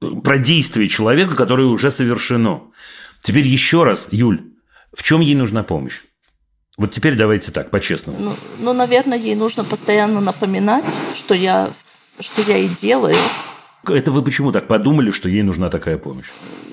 Про 0.00 0.36
действие 0.36 0.86
человека, 0.88 1.34
которое 1.34 1.68
уже 1.68 1.90
совершено. 1.90 2.64
Теперь 3.22 3.46
еще 3.46 3.84
раз, 3.84 4.08
Юль, 4.10 4.52
в 4.92 5.02
чем 5.02 5.20
ей 5.20 5.34
нужна 5.34 5.62
помощь? 5.62 6.00
Вот 6.76 6.92
теперь 6.92 7.16
давайте 7.16 7.50
так, 7.50 7.70
по-честному. 7.70 8.18
Ну, 8.20 8.32
ну, 8.60 8.72
наверное, 8.72 9.18
ей 9.18 9.34
нужно 9.34 9.64
постоянно 9.64 10.20
напоминать, 10.20 10.96
что 11.16 11.34
я, 11.34 11.70
что 12.20 12.42
я 12.42 12.58
и 12.58 12.68
делаю. 12.68 13.16
Это 13.84 14.12
вы 14.12 14.22
почему 14.22 14.52
так 14.52 14.68
подумали, 14.68 15.10
что 15.10 15.28
ей 15.28 15.42
нужна 15.42 15.70
такая 15.70 15.98
помощь? 15.98 16.28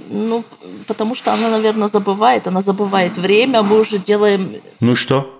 Ну, 0.09 0.43
потому 0.87 1.15
что 1.15 1.33
она, 1.33 1.49
наверное, 1.49 1.87
забывает. 1.87 2.47
Она 2.47 2.61
забывает 2.61 3.17
время. 3.17 3.63
Мы 3.63 3.79
уже 3.79 3.97
делаем... 3.97 4.57
Ну 4.79 4.91
и 4.91 4.95
что? 4.95 5.31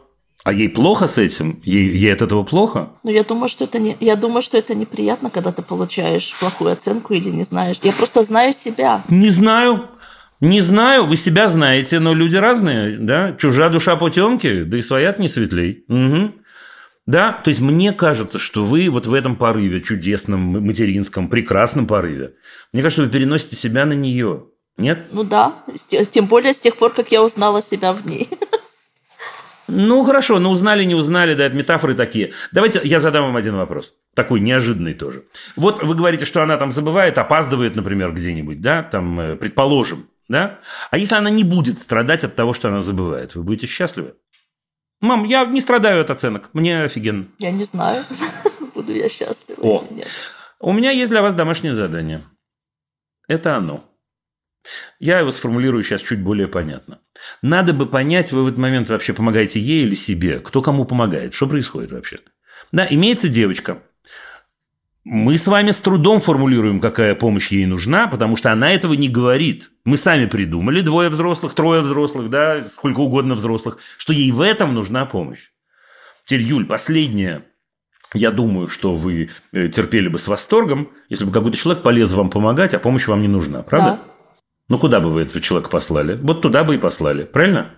А 0.44 0.54
ей 0.54 0.70
плохо 0.70 1.08
с 1.08 1.18
этим? 1.18 1.60
Ей, 1.64 1.98
ей 1.98 2.14
от 2.14 2.22
этого 2.22 2.44
плохо? 2.44 2.90
Ну, 3.04 3.10
я 3.10 3.24
думаю, 3.24 3.50
что 3.50 3.64
это 3.64 3.80
не, 3.80 3.98
я 4.00 4.16
думаю, 4.16 4.44
что 4.44 4.58
это 4.58 4.76
неприятно, 4.76 5.32
когда 5.32 5.52
ты 5.52 5.64
получаешь 5.64 6.36
плохую 6.40 6.72
оценку 6.72 7.16
или 7.16 7.30
не 7.30 7.44
знаешь. 7.44 7.80
Я 7.82 7.92
просто 7.92 8.22
знаю 8.22 8.54
себя. 8.54 9.02
Не 9.10 9.30
знаю. 9.30 9.90
Не 10.42 10.62
знаю, 10.62 11.06
вы 11.06 11.16
себя 11.16 11.48
знаете, 11.48 12.00
но 12.00 12.14
люди 12.14 12.36
разные, 12.36 12.98
да? 12.98 13.34
Чужая 13.34 13.70
душа 13.70 13.96
потемки, 13.96 14.64
да 14.64 14.78
и 14.78 14.82
своя 14.82 15.16
не 15.18 15.30
светлей. 15.30 15.86
Угу. 15.88 16.34
Да, 17.06 17.34
то 17.34 17.50
есть 17.50 17.62
мне 17.62 17.94
кажется, 17.94 18.40
что 18.40 18.66
вы 18.66 18.90
вот 18.90 19.06
в 19.06 19.14
этом 19.14 19.36
порыве, 19.36 19.82
чудесном, 19.82 20.66
материнском, 20.66 21.30
прекрасном 21.30 21.86
порыве, 21.86 22.34
мне 22.74 22.82
кажется, 22.82 23.04
вы 23.04 23.10
переносите 23.10 23.56
себя 23.56 23.86
на 23.86 23.94
нее. 23.94 24.48
Нет? 24.78 25.06
Ну 25.12 25.24
да, 25.24 25.54
тем 26.10 26.26
более 26.26 26.54
с 26.54 26.60
тех 26.60 26.76
пор, 26.76 26.94
как 26.94 27.12
я 27.12 27.24
узнала 27.24 27.62
себя 27.62 27.94
в 27.94 28.06
ней. 28.06 28.28
Ну, 29.68 30.04
хорошо, 30.04 30.38
ну 30.40 30.52
узнали, 30.52 30.84
не 30.84 30.94
узнали, 30.94 31.34
да, 31.34 31.46
это 31.46 31.56
метафоры 31.56 31.96
такие. 31.96 32.34
Давайте 32.52 32.82
я 32.84 33.00
задам 33.00 33.26
вам 33.26 33.36
один 33.36 33.56
вопрос, 33.56 33.96
такой 34.14 34.40
неожиданный 34.40 34.94
тоже. 34.94 35.26
Вот 35.56 35.82
вы 35.82 35.96
говорите, 35.96 36.26
что 36.26 36.44
она 36.44 36.58
там 36.58 36.72
забывает, 36.72 37.18
опаздывает, 37.18 37.76
например, 37.76 38.12
где-нибудь, 38.12 38.62
да, 38.62 38.84
там, 38.84 39.20
э, 39.20 39.36
предположим, 39.36 40.08
да? 40.28 40.60
А 40.92 40.98
если 40.98 41.16
она 41.16 41.30
не 41.30 41.44
будет 41.44 41.80
страдать 41.80 42.24
от 42.24 42.36
того, 42.36 42.54
что 42.54 42.70
она 42.70 42.82
забывает, 42.82 43.36
вы 43.36 43.44
будете 43.44 43.68
счастливы? 43.68 44.16
Мам, 45.02 45.24
я 45.26 45.46
не 45.46 45.62
страдаю 45.62 46.02
от 46.02 46.10
оценок, 46.10 46.50
мне 46.54 46.84
офигенно. 46.84 47.28
Я 47.38 47.52
не 47.52 47.64
знаю, 47.64 48.06
буду 48.74 48.94
я 48.94 49.10
счастлива 49.10 49.60
О. 49.62 49.86
или 49.90 49.98
нет. 49.98 50.08
У 50.60 50.72
меня 50.72 50.92
есть 50.92 51.12
для 51.12 51.22
вас 51.22 51.36
домашнее 51.36 51.76
задание. 51.76 52.24
Это 53.28 53.56
оно. 53.56 53.84
Я 55.00 55.20
его 55.20 55.32
сформулирую 55.32 55.84
сейчас 55.84 56.02
чуть 56.02 56.22
более 56.22 56.48
понятно. 56.48 57.00
Надо 57.42 57.74
бы 57.74 57.86
понять, 57.86 58.32
вы 58.32 58.44
в 58.44 58.48
этот 58.48 58.60
момент 58.60 58.90
вообще 58.90 59.14
помогаете 59.14 59.60
ей 59.60 59.84
или 59.84 59.96
себе, 59.96 60.40
кто 60.40 60.62
кому 60.62 60.86
помогает, 60.86 61.34
что 61.34 61.48
происходит 61.48 61.92
вообще. 61.92 62.22
Да, 62.72 62.88
имеется 62.90 63.30
девочка. 63.30 63.84
Мы 65.06 65.38
с 65.38 65.46
вами 65.46 65.70
с 65.70 65.78
трудом 65.78 66.20
формулируем, 66.20 66.80
какая 66.80 67.14
помощь 67.14 67.52
ей 67.52 67.68
нужна, 67.68 68.08
потому 68.08 68.36
что 68.36 68.52
она 68.52 68.72
этого 68.72 68.94
не 68.94 69.08
говорит. 69.08 69.70
Мы 69.86 69.98
сами 69.98 70.26
придумали, 70.26 70.82
двое 70.82 71.10
взрослых, 71.10 71.54
трое 71.54 71.82
взрослых, 71.82 72.32
да, 72.32 72.66
сколько 72.72 73.02
угодно 73.02 73.36
взрослых, 73.36 73.78
что 74.00 74.14
ей 74.14 74.32
в 74.32 74.42
этом 74.42 74.74
нужна 74.74 75.06
помощь. 75.06 75.52
Теперь, 76.26 76.42
Юль, 76.42 76.66
последнее. 76.66 77.44
Я 78.16 78.32
думаю, 78.32 78.68
что 78.68 78.96
вы 78.96 79.30
э, 79.52 79.68
терпели 79.68 80.08
бы 80.08 80.18
с 80.18 80.28
восторгом, 80.28 80.90
если 81.08 81.26
бы 81.26 81.32
какой-то 81.32 81.56
человек 81.56 81.84
полез 81.84 82.12
вам 82.12 82.32
помогать, 82.32 82.74
а 82.74 82.80
помощь 82.80 83.08
вам 83.08 83.22
не 83.22 83.28
нужна, 83.28 83.62
правда? 83.62 84.00
Да. 84.04 84.12
Ну, 84.70 84.80
куда 84.80 85.00
бы 85.00 85.12
вы 85.12 85.22
этого 85.22 85.40
человека 85.40 85.70
послали? 85.70 86.16
Вот 86.20 86.42
туда 86.42 86.64
бы 86.64 86.76
и 86.76 86.80
послали, 86.80 87.26
правильно? 87.26 87.76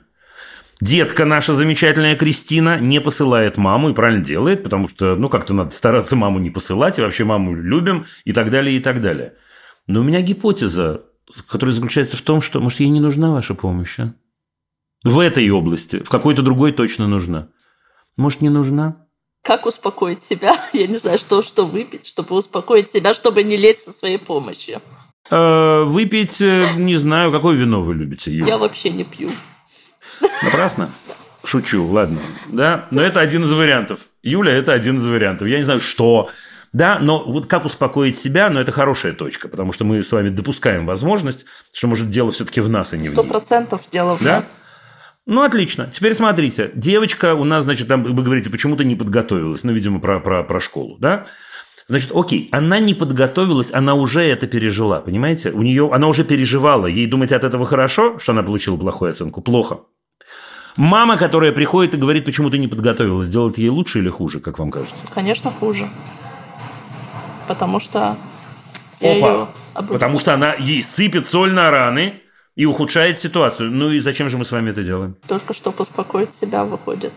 Детка 0.80 1.26
наша 1.26 1.56
замечательная 1.56 2.16
Кристина 2.16 2.80
не 2.80 3.02
посылает 3.02 3.58
маму 3.58 3.90
и 3.90 3.94
правильно 3.94 4.24
делает, 4.24 4.64
потому 4.64 4.88
что, 4.88 5.16
ну, 5.16 5.28
как-то 5.28 5.54
надо 5.54 5.72
стараться 5.72 6.16
маму 6.16 6.38
не 6.38 6.52
посылать, 6.52 7.00
и 7.00 7.02
вообще 7.02 7.24
маму 7.24 7.56
любим, 7.56 8.06
и 8.26 8.34
так 8.34 8.52
далее, 8.52 8.78
и 8.78 8.80
так 8.80 9.02
далее. 9.02 9.34
Но 9.88 10.02
у 10.02 10.04
меня 10.04 10.22
гипотеза, 10.22 11.02
которая 11.48 11.74
заключается 11.74 12.16
в 12.16 12.22
том, 12.22 12.42
что, 12.42 12.60
может, 12.60 12.80
ей 12.80 12.90
не 12.90 13.00
нужна 13.00 13.32
ваша 13.32 13.56
помощь, 13.56 14.00
а? 14.00 14.14
В 15.04 15.20
этой 15.20 15.50
области, 15.50 16.04
в 16.04 16.10
какой-то 16.10 16.42
другой 16.42 16.74
точно 16.74 17.08
нужна. 17.08 17.50
Может, 18.16 18.42
не 18.42 18.50
нужна? 18.50 19.08
Как 19.44 19.66
успокоить 19.66 20.22
себя? 20.22 20.56
Я 20.74 20.86
не 20.88 20.98
знаю, 20.98 21.18
что, 21.18 21.42
что 21.42 21.66
выпить, 21.66 22.06
чтобы 22.06 22.36
успокоить 22.36 22.92
себя, 22.92 23.14
чтобы 23.14 23.44
не 23.44 23.58
лезть 23.58 23.86
со 23.86 23.92
своей 23.92 24.18
помощью. 24.18 24.82
Э, 25.32 25.84
выпить, 25.84 26.42
э, 26.42 26.68
не 26.78 26.98
знаю, 26.98 27.32
какое 27.32 27.56
вино 27.56 27.82
вы 27.82 27.96
любите, 27.96 28.32
Юля? 28.32 28.48
Я 28.48 28.58
вообще 28.58 28.90
не 28.90 29.04
пью. 29.04 29.30
Напрасно? 30.44 30.90
Шучу, 31.46 31.86
ладно. 31.86 32.20
Да, 32.50 32.88
но 32.92 33.02
это 33.02 33.20
один 33.22 33.44
из 33.44 33.52
вариантов. 33.52 34.00
Юля, 34.24 34.52
это 34.54 34.74
один 34.74 34.98
из 34.98 35.06
вариантов. 35.06 35.48
Я 35.48 35.58
не 35.58 35.64
знаю, 35.64 35.80
что. 35.80 36.30
Да, 36.74 37.00
но 37.00 37.24
вот 37.24 37.48
как 37.48 37.64
успокоить 37.66 38.20
себя, 38.20 38.50
но 38.50 38.60
это 38.60 38.72
хорошая 38.74 39.14
точка, 39.14 39.48
потому 39.48 39.72
что 39.72 39.86
мы 39.86 40.04
с 40.04 40.12
вами 40.12 40.30
допускаем 40.30 40.86
возможность, 40.86 41.46
что 41.72 41.88
может 41.88 42.10
дело 42.10 42.32
все-таки 42.32 42.60
в 42.60 42.70
нас, 42.70 42.92
а 42.92 42.98
не 42.98 43.08
в 43.08 43.14
Сто 43.14 43.24
ней. 43.24 43.30
процентов 43.30 43.84
дело 43.90 44.18
в 44.18 44.24
Да? 44.24 44.38
нас. 44.38 44.64
Ну, 45.26 45.44
отлично. 45.44 45.88
Теперь 45.88 46.14
смотрите. 46.14 46.72
Девочка 46.76 47.34
у 47.36 47.44
нас, 47.46 47.64
значит, 47.64 47.88
там, 47.88 48.04
вы 48.04 48.22
говорите, 48.24 48.50
почему-то 48.50 48.84
не 48.84 48.96
подготовилась. 48.96 49.64
Ну, 49.64 49.72
видимо, 49.74 50.00
про, 50.00 50.20
про, 50.20 50.44
про 50.44 50.60
школу, 50.60 50.98
да? 51.00 51.28
Значит, 51.88 52.12
окей, 52.14 52.50
она 52.52 52.80
не 52.80 52.94
подготовилась, 52.94 53.72
она 53.74 53.94
уже 53.94 54.22
это 54.24 54.46
пережила, 54.48 55.00
понимаете? 55.00 55.52
У 55.52 55.62
нее, 55.62 55.90
она 55.94 56.08
уже 56.08 56.26
переживала. 56.26 56.86
Ей 56.88 57.08
думать 57.08 57.32
от 57.32 57.46
этого 57.46 57.66
хорошо, 57.66 58.20
что 58.20 58.34
она 58.34 58.44
получила 58.44 58.76
плохую 58.76 59.12
оценку? 59.12 59.42
Плохо. 59.42 59.80
Мама, 60.78 61.18
которая 61.18 61.52
приходит 61.52 61.96
и 61.96 61.98
говорит, 61.98 62.24
почему 62.26 62.52
ты 62.52 62.60
не 62.60 62.68
подготовилась, 62.68 63.30
делает 63.30 63.58
ей 63.58 63.70
лучше 63.70 64.00
или 64.00 64.10
хуже, 64.10 64.40
как 64.40 64.60
вам 64.60 64.70
кажется? 64.70 65.06
Конечно, 65.14 65.52
хуже. 65.52 65.90
Потому 67.48 67.80
что 67.80 68.16
я 69.00 69.18
Опа. 69.18 69.32
ее. 69.32 69.48
Потому 69.88 70.20
что 70.20 70.34
она 70.34 70.54
ей 70.54 70.84
сыпет 70.84 71.26
соль 71.26 71.52
на 71.52 71.72
раны 71.72 72.22
и 72.56 72.66
ухудшает 72.66 73.20
ситуацию. 73.20 73.72
Ну 73.72 73.92
и 73.92 74.00
зачем 74.00 74.30
же 74.30 74.38
мы 74.38 74.46
с 74.46 74.52
вами 74.52 74.70
это 74.70 74.84
делаем? 74.84 75.18
Только 75.28 75.54
чтобы 75.54 75.82
успокоить 75.82 76.34
себя 76.34 76.64
выходит. 76.64 77.14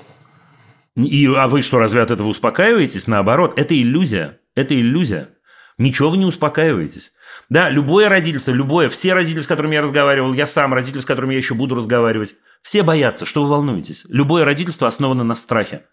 И, 0.96 1.26
а 1.26 1.46
вы 1.46 1.62
что, 1.62 1.78
разве 1.78 2.02
от 2.02 2.10
этого 2.10 2.28
успокаиваетесь? 2.28 3.06
Наоборот, 3.06 3.54
это 3.56 3.74
иллюзия. 3.74 4.40
Это 4.54 4.74
иллюзия. 4.74 5.30
Ничего 5.78 6.10
вы 6.10 6.18
не 6.18 6.26
успокаиваетесь. 6.26 7.12
Да, 7.48 7.69
любое 7.69 8.09
родительство, 8.09 8.52
любое, 8.52 8.89
все 8.89 9.15
родители, 9.15 9.40
с 9.40 9.47
которыми 9.47 9.74
я 9.74 9.82
разговаривал, 9.82 10.32
я 10.32 10.47
сам, 10.47 10.73
родители, 10.73 11.01
с 11.01 11.05
которыми 11.05 11.32
я 11.32 11.39
еще 11.39 11.55
буду 11.55 11.74
разговаривать, 11.74 12.35
все 12.62 12.82
боятся, 12.82 13.27
что 13.27 13.43
вы 13.43 13.48
волнуетесь. 13.48 14.05
Любое 14.09 14.44
родительство 14.44 14.89
основано 14.89 15.24
на 15.24 15.35
страхе. 15.35 15.85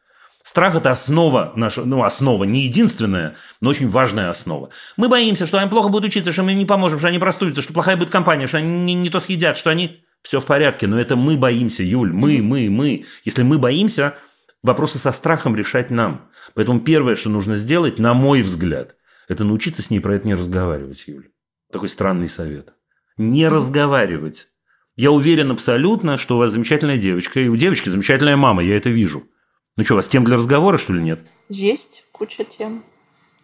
Страх– 0.43 0.75
это 0.77 0.91
основа 0.91 1.51
наша, 1.55 1.83
ну, 1.83 2.03
основа, 2.03 2.45
не 2.45 2.61
единственная, 2.61 3.35
но 3.59 3.69
очень 3.69 3.89
важная 3.89 4.29
основа. 4.29 4.69
Мы 4.95 5.09
боимся, 5.09 5.45
что 5.45 5.57
они 5.57 5.69
плохо 5.69 5.89
будут 5.89 6.09
учиться, 6.09 6.31
что 6.31 6.43
мы 6.43 6.53
им 6.53 6.59
не 6.59 6.65
поможем, 6.65 6.99
что 6.99 7.09
они 7.09 7.19
простудятся, 7.19 7.61
что 7.61 7.73
плохая 7.73 7.97
будет 7.97 8.11
компания, 8.11 8.47
что 8.47 8.59
они 8.59 8.83
не, 8.83 8.93
не 8.93 9.09
то 9.09 9.19
съедят, 9.19 9.57
что 9.57 9.69
они... 9.69 10.03
Все 10.23 10.39
в 10.39 10.45
порядке, 10.45 10.87
но 10.87 10.99
это 10.99 11.15
мы 11.15 11.37
боимся, 11.37 11.83
Юль, 11.83 12.11
мы, 12.11 12.41
мы, 12.41 12.69
мы. 12.69 13.05
Если 13.23 13.43
мы 13.43 13.59
боимся, 13.59 14.15
вопросы 14.63 14.97
со 14.97 15.11
страхом 15.11 15.55
решать 15.55 15.91
нам. 15.91 16.29
Поэтому 16.53 16.79
первое, 16.79 17.15
что 17.15 17.29
нужно 17.29 17.55
сделать, 17.55 17.99
на 17.99 18.13
мой 18.13 18.41
взгляд, 18.41 18.95
это 19.27 19.43
научиться 19.43 19.81
с 19.81 19.89
ней 19.89 19.99
про 19.99 20.15
это 20.15 20.27
не 20.27 20.35
разговаривать, 20.35 21.03
Юль. 21.07 21.29
Такой 21.71 21.89
странный 21.89 22.27
совет. 22.27 22.73
Не 23.17 23.47
разговаривать. 23.47 24.47
Я 24.95 25.11
уверен 25.11 25.51
абсолютно, 25.51 26.17
что 26.17 26.35
у 26.35 26.39
вас 26.39 26.51
замечательная 26.51 26.97
девочка, 26.97 27.39
и 27.39 27.47
у 27.47 27.55
девочки 27.55 27.89
замечательная 27.89 28.37
мама, 28.37 28.63
я 28.63 28.77
это 28.77 28.89
вижу. 28.89 29.27
Ну 29.75 29.83
что, 29.83 29.93
у 29.93 29.97
вас 29.97 30.07
тем 30.07 30.23
для 30.23 30.37
разговора, 30.37 30.77
что 30.77 30.93
ли, 30.93 31.03
нет? 31.03 31.19
Есть 31.49 32.05
куча 32.11 32.43
тем. 32.43 32.83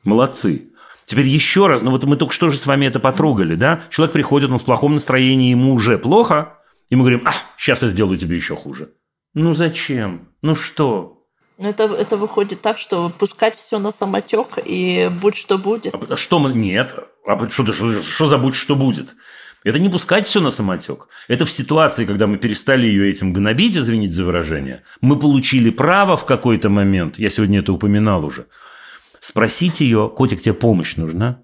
Молодцы. 0.03 0.69
Теперь 1.05 1.27
еще 1.27 1.67
раз, 1.67 1.81
ну 1.81 1.91
вот 1.91 2.03
мы 2.05 2.17
только 2.17 2.33
что 2.33 2.49
же 2.49 2.57
с 2.57 2.65
вами 2.65 2.85
это 2.85 2.99
потрогали, 2.99 3.55
да? 3.55 3.83
Человек 3.89 4.13
приходит, 4.13 4.49
он 4.49 4.57
в 4.57 4.63
плохом 4.63 4.93
настроении, 4.93 5.51
ему 5.51 5.73
уже 5.73 5.97
плохо, 5.97 6.57
и 6.89 6.95
мы 6.95 7.01
говорим, 7.01 7.23
а, 7.25 7.33
сейчас 7.57 7.83
я 7.83 7.89
сделаю 7.89 8.17
тебе 8.17 8.35
еще 8.35 8.55
хуже. 8.55 8.93
Ну 9.33 9.53
зачем? 9.53 10.29
Ну 10.41 10.55
что? 10.55 11.12
Но 11.57 11.69
это, 11.69 11.83
это 11.83 12.17
выходит 12.17 12.61
так, 12.61 12.77
что 12.77 13.09
пускать 13.09 13.55
все 13.55 13.79
на 13.79 13.91
самотек 13.91 14.57
и 14.63 15.09
будь 15.21 15.35
что 15.35 15.57
будет. 15.57 15.93
А 15.93 16.17
Что 16.17 16.39
мы... 16.39 16.53
Нет. 16.53 16.95
А 17.25 17.49
что, 17.49 17.71
что, 17.71 18.01
что 18.01 18.27
за 18.27 18.51
что 18.51 18.75
будет? 18.75 19.15
Это 19.63 19.79
не 19.79 19.89
пускать 19.89 20.27
все 20.27 20.41
на 20.41 20.49
самотек. 20.49 21.07
Это 21.27 21.45
в 21.45 21.51
ситуации, 21.51 22.05
когда 22.05 22.27
мы 22.27 22.37
перестали 22.37 22.85
ее 22.85 23.09
этим 23.09 23.31
гнобить, 23.31 23.77
извините 23.77 24.13
за 24.13 24.25
выражение, 24.25 24.83
мы 24.99 25.17
получили 25.17 25.69
право 25.69 26.17
в 26.17 26.25
какой-то 26.25 26.69
момент, 26.69 27.17
я 27.17 27.29
сегодня 27.29 27.59
это 27.59 27.71
упоминал 27.71 28.25
уже, 28.25 28.47
спросить 29.19 29.79
ее, 29.79 30.11
котик, 30.13 30.41
тебе 30.41 30.53
помощь 30.53 30.97
нужна? 30.97 31.43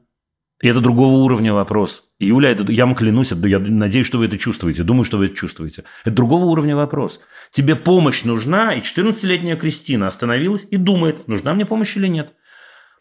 И 0.62 0.68
это 0.68 0.82
другого 0.82 1.24
уровня 1.24 1.54
вопрос. 1.54 2.09
Юля, 2.20 2.50
это, 2.50 2.70
я 2.72 2.86
вам 2.86 2.96
клянусь, 2.96 3.32
я 3.32 3.60
надеюсь, 3.60 4.06
что 4.06 4.18
вы 4.18 4.26
это 4.26 4.38
чувствуете, 4.38 4.84
думаю, 4.84 5.06
что 5.06 5.18
вы 5.18 5.28
это 5.28 5.36
чувствуете. 5.36 5.86
Это 6.04 6.16
другого 6.16 6.46
уровня 6.46 6.76
вопрос. 6.76 7.22
Тебе 7.50 7.76
помощь 7.76 8.24
нужна, 8.24 8.74
и 8.74 8.82
14-летняя 8.82 9.56
Кристина 9.56 10.08
остановилась 10.08 10.68
и 10.70 10.76
думает, 10.76 11.28
нужна 11.30 11.54
мне 11.54 11.66
помощь 11.66 11.96
или 11.96 12.08
нет. 12.08 12.34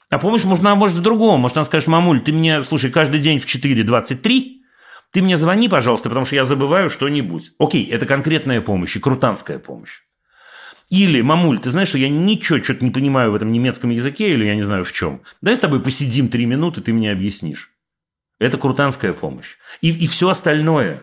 А 0.09 0.19
помощь 0.19 0.45
нужна, 0.45 0.74
может, 0.74 0.97
в 0.97 1.03
другом. 1.03 1.40
Может, 1.40 1.57
она 1.57 1.65
скажет, 1.65 1.89
мамуль, 1.89 2.20
ты 2.20 2.32
мне, 2.32 2.62
слушай, 2.62 2.90
каждый 2.90 3.20
день 3.20 3.40
в 3.40 3.47
4.23 3.47 4.59
ты 5.11 5.23
мне 5.23 5.36
звони, 5.36 5.69
пожалуйста, 5.69 6.11
потому 6.11 6.27
что 6.27 6.35
я 6.35 6.45
забываю 6.45 6.90
что-нибудь. 6.90 7.53
Окей, 7.59 7.86
это 7.86 8.05
конкретная 8.05 8.61
помощь 8.61 8.95
и 8.97 9.01
крутанская 9.01 9.59
помощь. 9.59 10.03
Или, 10.90 11.20
мамуль, 11.23 11.61
ты 11.61 11.70
знаешь, 11.70 11.89
что 11.89 11.99
я 11.99 12.09
ничего 12.09 12.62
что-то 12.62 12.85
не 12.85 12.90
понимаю 12.90 13.32
в 13.32 13.35
этом 13.35 13.53
немецком 13.53 13.90
языке, 13.90 14.32
или 14.32 14.45
я 14.45 14.55
не 14.55 14.62
знаю 14.62 14.85
в 14.85 14.93
чем. 14.93 15.23
Давай 15.40 15.57
с 15.57 15.61
тобой 15.61 15.81
посидим 15.81 16.28
три 16.28 16.47
минуты, 16.47 16.81
ты 16.81 16.93
мне 16.93 17.11
объяснишь. 17.11 17.70
Это 18.39 18.56
крутанская 18.56 19.12
помощь. 19.12 19.56
И, 19.81 19.90
и 19.90 20.06
все 20.06 20.28
остальное. 20.28 21.02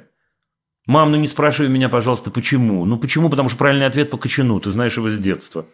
Мам, 0.85 1.11
ну 1.11 1.17
не 1.17 1.27
спрашивай 1.27 1.69
меня, 1.69 1.89
пожалуйста, 1.89 2.31
почему. 2.31 2.85
Ну 2.85 2.97
почему? 2.97 3.29
Потому 3.29 3.49
что 3.49 3.57
правильный 3.57 3.87
ответ 3.87 4.09
по 4.09 4.17
кочану. 4.17 4.59
Ты 4.59 4.71
знаешь 4.71 4.95
его 4.95 5.09
с 5.09 5.17
детства. 5.19 5.65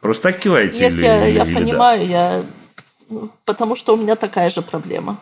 Просто 0.00 0.24
так 0.24 0.38
киваете? 0.38 0.78
Нет, 0.78 0.92
или- 0.92 1.02
я, 1.02 1.26
я 1.26 1.44
или 1.44 1.54
да? 1.54 1.60
понимаю, 1.60 2.06
я... 2.06 2.44
ну, 3.08 3.30
Потому 3.44 3.74
что 3.76 3.94
у 3.94 3.96
меня 3.96 4.14
такая 4.14 4.50
же 4.50 4.62
проблема. 4.62 5.18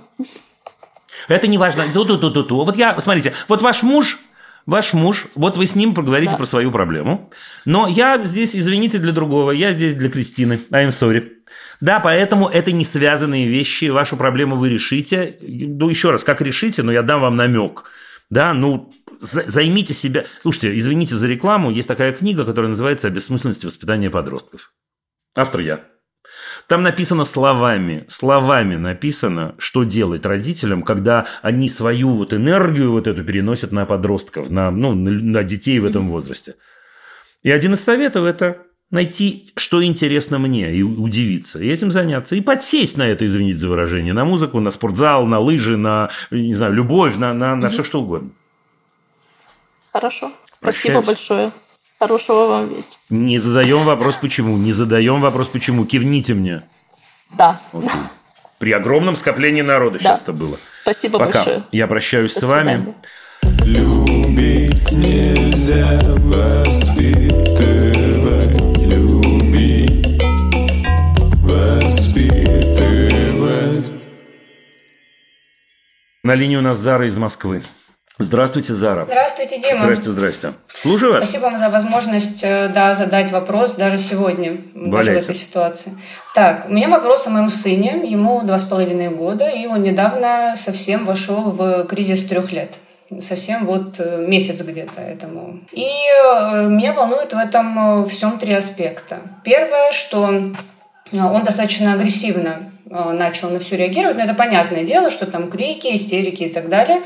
Это 1.29 1.47
не 1.47 1.57
важно. 1.57 1.85
Ту-ту-ту-ту-ту. 1.91 2.65
Вот 2.65 2.77
я, 2.77 3.01
смотрите, 3.01 3.33
вот 3.49 3.63
ваш 3.63 3.83
муж, 3.83 4.19
Ваш 4.67 4.95
муж, 4.95 5.27
вот 5.35 5.57
вы 5.57 5.67
с 5.67 5.75
ним 5.75 5.95
поговорите 5.95 6.33
Да. 6.33 6.37
про 6.39 6.47
свою 6.47 6.71
проблему. 6.71 7.31
Но 7.67 7.87
я 7.87 8.23
здесь, 8.25 8.57
извините, 8.57 8.99
для 8.99 9.13
другого. 9.13 9.51
Я 9.51 9.73
здесь 9.73 9.95
для 9.95 10.09
Кристины. 10.09 10.59
I'm 10.71 10.89
sorry. 10.89 11.31
Да, 11.81 12.01
поэтому 12.01 12.49
это 12.49 12.73
не 12.73 12.85
связанные 12.85 13.47
вещи. 13.47 13.87
Вашу 13.87 14.17
проблему 14.17 14.57
вы 14.57 14.71
решите. 14.71 15.37
Ну, 15.43 15.89
еще 15.91 16.11
раз, 16.11 16.25
как 16.25 16.41
решите, 16.41 16.83
но 16.83 16.93
я 16.93 17.03
дам 17.03 17.21
вам 17.21 17.37
намек. 17.37 17.85
Да, 18.31 18.55
ну, 18.55 18.91
за- 19.21 19.45
займите 19.47 19.93
себя... 19.93 20.25
Слушайте, 20.41 20.79
извините 20.79 21.15
за 21.17 21.27
рекламу. 21.27 21.71
Есть 21.71 21.89
такая 21.89 22.13
книга, 22.13 22.45
которая 22.47 22.71
называется 22.71 23.09
«О 23.09 23.11
бессмысленности 23.11 23.67
воспитания 23.67 24.09
подростков». 24.09 24.73
Автор 25.37 25.61
я. 25.61 25.85
Там 26.67 26.83
написано 26.83 27.25
словами, 27.25 28.05
словами 28.09 28.77
написано, 28.77 29.55
что 29.59 29.85
делать 29.85 30.27
родителям, 30.27 30.83
когда 30.83 31.27
они 31.43 31.69
свою 31.69 32.11
вот 32.15 32.33
энергию 32.33 32.93
вот 32.93 33.07
эту 33.07 33.25
переносят 33.25 33.73
на 33.73 33.87
подростков, 33.87 34.51
на, 34.51 34.71
ну, 34.71 34.95
на, 34.95 35.45
детей 35.45 35.79
в 35.79 35.87
этом 35.87 36.09
возрасте. 36.09 36.55
И 37.43 37.51
один 37.51 37.75
из 37.75 37.81
советов– 37.81 38.25
это 38.27 38.59
найти, 38.91 39.53
что 39.57 39.85
интересно 39.85 40.39
мне, 40.39 40.75
и 40.75 40.83
удивиться, 40.83 41.59
и 41.59 41.69
этим 41.69 41.91
заняться, 41.91 42.37
и 42.37 42.41
подсесть 42.41 42.97
на 42.97 43.07
это, 43.07 43.25
извините 43.25 43.59
за 43.59 43.69
выражение, 43.69 44.13
на 44.13 44.25
музыку, 44.25 44.61
на 44.61 44.71
спортзал, 44.71 45.27
на 45.27 45.39
лыжи, 45.39 45.77
на, 45.77 46.11
не 46.31 46.55
знаю, 46.55 46.73
любовь, 46.75 47.17
на, 47.17 47.35
на, 47.35 47.57
на 47.57 47.69
все 47.69 47.83
что 47.83 48.03
угодно. 48.03 48.31
Хорошо. 49.93 50.33
Спасибо 50.47 51.03
Прощаюсь. 51.03 51.07
большое. 51.07 51.53
Хорошего 51.99 52.47
вам 52.47 52.69
вечера. 52.69 52.85
Не 53.11 53.39
задаем 53.39 53.85
вопрос 53.85 54.17
почему, 54.17 54.57
не 54.57 54.73
задаем 54.73 55.21
вопрос 55.21 55.49
почему, 55.49 55.85
кивните 55.87 56.35
мне. 56.35 56.63
Да. 57.33 57.61
Вот. 57.73 57.91
При 58.59 58.73
огромном 58.73 59.17
скоплении 59.17 59.63
народа 59.63 59.99
Да. 59.99 60.05
сейчас 60.05 60.23
это 60.23 60.33
было. 60.33 60.57
Спасибо 60.75 61.19
Пока. 61.19 61.39
большое. 61.45 61.63
Я 61.73 61.87
прощаюсь 61.87 62.35
До 62.35 62.41
с 62.41 62.43
вами. 62.45 62.63
свидания. 62.63 62.95
Любить 63.65 64.93
нельзя 64.93 66.01
воспитывать, 66.19 67.37
любить, 68.83 70.23
воспитывать. 72.65 73.93
На 76.23 76.35
линии 76.35 76.57
у 76.57 76.63
нас 76.63 76.79
Зара 76.79 77.07
из 77.07 77.17
Москвы. 77.17 77.63
Здравствуйте, 78.19 78.75
Зара. 78.75 79.07
Здравствуйте, 79.07 79.59
Дима. 79.59 79.83
Здрасте, 79.83 80.11
здрасте. 80.13 80.53
Слушаю 80.69 81.15
вас. 81.15 81.25
Спасибо 81.25 81.43
вам 81.47 81.59
за 81.59 81.69
возможность 81.69 82.45
э, 82.45 82.71
да, 82.73 82.95
задать 82.95 83.33
вопрос 83.33 83.75
даже 83.75 83.99
сегодня, 83.99 84.57
даже 84.73 85.11
в 85.11 85.17
этой 85.17 85.35
ситуации. 85.35 85.93
Так, 86.33 86.67
у 86.69 86.73
меня 86.73 86.89
вопрос 86.89 87.27
о 87.27 87.31
моем 87.31 87.51
сыне. 87.51 88.03
Ему 88.05 88.43
два 88.43 88.59
с 88.59 88.63
половиной 88.63 89.09
года, 89.09 89.49
и 89.49 89.67
он 89.67 89.83
недавно 89.83 90.55
совсем 90.55 91.05
вошел 91.05 91.51
в 91.51 91.87
кризис 91.87 92.25
трех 92.25 92.53
лет. 92.53 92.77
Совсем 93.19 93.67
вот 93.67 93.99
э, 93.99 94.25
месяц 94.25 94.63
где-то 94.63 95.01
этому. 95.01 95.59
И 95.73 95.83
э, 95.83 96.69
меня 96.69 96.93
волнует 96.93 97.33
в 97.33 97.37
этом 97.37 98.07
всем 98.07 98.39
три 98.39 98.55
аспекта. 98.55 99.23
Первое, 99.43 99.91
что 99.91 100.23
он 100.23 100.55
достаточно 101.45 101.95
агрессивно 101.95 102.71
начал 102.85 103.51
на 103.51 103.59
все 103.59 103.77
реагировать, 103.77 104.17
но 104.19 104.23
это 104.23 104.35
понятное 104.35 104.85
дело, 104.85 105.11
что 105.11 105.27
там 105.27 105.51
крики, 105.51 105.97
истерики 105.97 106.45
и 106.45 106.53
так 106.53 106.69
далее. 106.69 107.03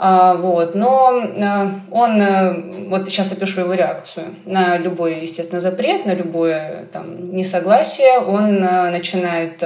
А, 0.00 0.34
Вот. 0.34 0.76
Но 0.76 1.12
э, 1.12 1.70
он, 1.90 2.22
э, 2.22 2.88
вот 2.88 3.08
сейчас 3.08 3.32
опишу 3.32 3.62
его 3.62 3.74
реакцию 3.74 4.26
на 4.46 4.78
любой, 4.78 5.20
естественно, 5.22 5.60
запрет, 5.60 6.06
на 6.06 6.14
любое 6.14 6.86
там, 6.92 7.34
несогласие, 7.34 8.20
он 8.20 8.62
э, 8.62 8.90
начинает 8.90 9.60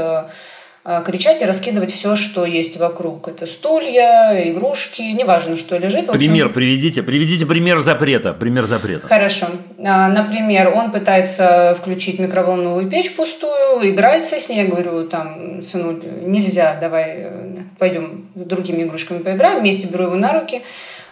кричать 1.04 1.40
и 1.42 1.44
раскидывать 1.44 1.92
все, 1.92 2.16
что 2.16 2.44
есть 2.44 2.76
вокруг. 2.76 3.28
Это 3.28 3.46
стулья, 3.46 4.50
игрушки, 4.50 5.02
неважно, 5.02 5.56
что 5.56 5.78
лежит. 5.78 6.08
Общем, 6.08 6.18
Пример 6.18 6.52
приведите. 6.52 7.02
Приведите 7.02 7.46
пример 7.46 7.80
запрета. 7.80 8.32
Пример 8.32 8.66
запрета. 8.66 9.06
Хорошо. 9.06 9.46
А, 9.84 10.08
Например, 10.08 10.72
он 10.74 10.90
пытается 10.90 11.74
включить 11.78 12.18
микроволновую 12.18 12.88
печь 12.88 13.14
пустую, 13.14 13.90
играется 13.90 14.40
с 14.40 14.48
ней. 14.48 14.64
Я 14.64 14.66
говорю, 14.66 15.04
там, 15.06 15.62
сыну, 15.62 16.00
нельзя, 16.26 16.76
давай 16.80 17.14
э, 17.16 17.56
пойдем 17.78 18.26
с 18.34 18.40
другими 18.40 18.82
игрушками 18.82 19.18
поиграем. 19.18 19.60
Вместе 19.60 19.86
беру 19.86 20.04
его 20.04 20.16
на 20.16 20.32
руки. 20.32 20.62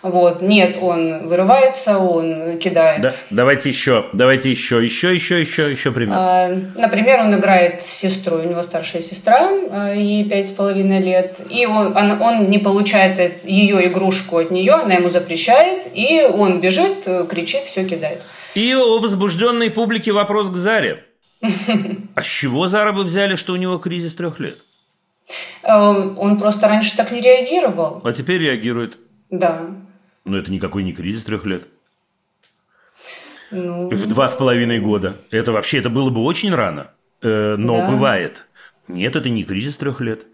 Вот. 0.03 0.41
Нет, 0.41 0.77
он 0.81 1.27
вырывается, 1.29 1.99
он 1.99 2.59
кидает. 2.59 3.03
Да, 3.03 3.11
давайте 3.31 3.69
еще, 3.69 4.07
давайте 4.15 4.51
еще, 4.51 4.83
еще, 4.83 5.15
еще, 5.15 5.41
еще, 5.41 5.71
еще 5.71 5.93
пример. 5.93 6.17
А, 6.19 6.49
Например, 6.75 7.21
он 7.21 7.35
играет 7.35 7.83
с 7.83 7.87
сестрой, 7.87 8.47
у 8.47 8.49
него 8.51 8.63
старшая 8.63 9.03
сестра, 9.03 9.51
а, 9.71 9.93
ей 9.95 10.27
пять 10.29 10.49
с 10.49 10.51
половиной 10.53 11.01
лет, 11.01 11.41
и 11.51 11.67
он, 11.67 11.97
она- 11.97 12.19
он 12.21 12.49
не 12.49 12.59
получает 12.59 13.45
ее 13.45 13.87
игрушку 13.89 14.39
от 14.39 14.51
нее, 14.51 14.73
она 14.73 14.95
ему 14.95 15.11
запрещает, 15.11 15.87
и 15.93 16.23
он 16.23 16.61
бежит, 16.63 17.07
э, 17.07 17.27
кричит, 17.29 17.65
все 17.65 17.85
кидает. 17.85 18.23
И 18.55 18.75
у 18.75 18.99
возбужденной 19.01 19.71
публики 19.71 20.09
вопрос 20.11 20.49
к 20.49 20.55
Заре. 20.57 21.05
А 22.15 22.23
с 22.23 22.27
чего 22.27 22.67
Зара 22.69 22.93
вы 22.93 23.05
взяли, 23.05 23.35
что 23.37 23.53
у 23.53 23.57
него 23.57 23.79
кризис 23.79 24.15
трех 24.15 24.41
лет? 24.41 24.59
Э, 25.63 25.75
Он 25.77 26.39
просто 26.39 26.69
раньше 26.69 26.97
так 26.97 27.11
не 27.13 27.21
реагировал. 27.21 28.01
А 28.05 28.13
теперь 28.13 28.41
реагирует. 28.41 28.99
Да. 29.31 29.61
Но 30.31 30.39
это 30.39 30.53
никакой 30.53 30.85
не 30.85 30.93
кризис 30.93 31.25
трех 31.25 31.45
лет. 31.45 31.67
Ну, 33.51 33.89
В 33.91 34.07
два 34.07 34.29
с 34.29 34.35
половиной 34.37 34.79
года. 34.79 35.17
Это 35.31 35.51
вообще, 35.51 35.79
это 35.79 35.91
было 35.91 36.09
бы 36.11 36.23
очень 36.23 36.55
рано. 36.55 36.93
Э, 37.21 37.57
Но 37.59 37.79
Да. 37.79 37.91
бывает. 37.91 38.47
Нет, 38.87 39.17
это 39.17 39.29
не 39.29 39.43
кризис 39.43 39.77
трех 39.77 40.01
лет. 40.01 40.27